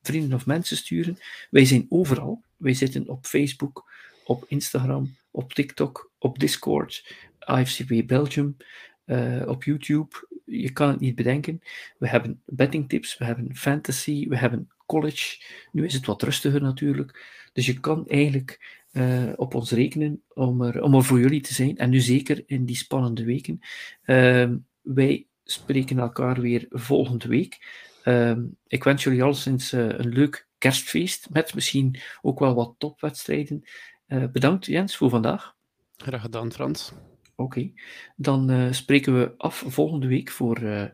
vrienden 0.02 0.34
of 0.34 0.46
mensen 0.46 0.78
sturen. 0.78 1.18
Wij 1.50 1.66
zijn 1.66 1.86
overal. 1.90 2.44
Wij 2.64 2.74
zitten 2.74 3.10
op 3.10 3.26
Facebook, 3.26 3.92
op 4.24 4.46
Instagram, 4.48 5.16
op 5.32 5.54
TikTok, 5.54 6.12
op 6.18 6.40
Discord, 6.40 7.16
AFCB 7.40 8.08
Belgium, 8.08 8.58
uh, 9.06 9.48
op 9.48 9.64
YouTube. 9.64 10.28
Je 10.46 10.72
kan 10.72 10.88
het 10.90 11.00
niet 11.00 11.16
bedenken. 11.16 11.62
We 11.98 12.08
hebben 12.08 12.42
bettingtips, 12.46 13.18
we 13.18 13.26
hebben 13.26 13.56
fantasy, 13.56 14.28
we 14.28 14.38
hebben 14.38 14.68
college. 14.86 15.44
Nu 15.72 15.86
is 15.86 15.94
het 15.94 16.06
wat 16.06 16.22
rustiger 16.22 16.62
natuurlijk. 16.62 17.26
Dus 17.54 17.66
je 17.66 17.80
kan 17.80 18.08
eigenlijk 18.08 18.82
uh, 18.92 19.32
op 19.36 19.54
ons 19.54 19.72
rekenen 19.72 20.24
om 20.34 20.62
er, 20.62 20.82
om 20.82 21.04
voor 21.04 21.20
jullie 21.20 21.42
te 21.42 21.54
zijn. 21.54 21.78
En 21.78 21.90
nu 21.90 22.00
zeker 22.00 22.44
in 22.46 22.66
die 22.66 22.76
spannende 22.76 23.24
weken. 23.24 23.60
Uh, 24.06 24.52
wij 24.82 25.28
spreken 25.44 26.00
elkaar 26.00 26.42
weer 26.42 26.66
volgende 26.70 27.28
week. 27.28 27.82
Ehm, 28.04 28.44
ik 28.68 28.84
wens 28.84 29.04
jullie 29.04 29.24
alleszins 29.24 29.74
uh, 29.74 29.82
een 29.82 30.10
leuk 30.10 30.48
kerstfeest. 30.58 31.30
Met 31.30 31.54
misschien 31.54 32.00
ook 32.22 32.40
wel 32.40 32.54
wat 32.54 32.76
topwedstrijden. 32.78 33.64
Uh, 34.08 34.26
bedankt 34.32 34.66
Jens 34.66 34.96
voor 34.96 35.10
vandaag. 35.10 35.56
Graag 35.98 36.22
gedaan, 36.22 36.52
Frans. 36.52 36.92
Oké, 37.36 37.42
okay. 37.60 37.74
dan 38.16 38.52
uh, 38.52 38.72
spreken 38.72 39.20
we 39.20 39.34
af 39.38 39.64
volgende 39.68 40.08
week 40.08 40.30
voor 40.30 40.92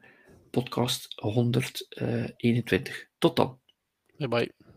podcast 0.52 1.14
121. 1.15 3.07
Tot 3.18 3.36
dan. 3.36 3.60
Bye 4.18 4.27
bye. 4.27 4.69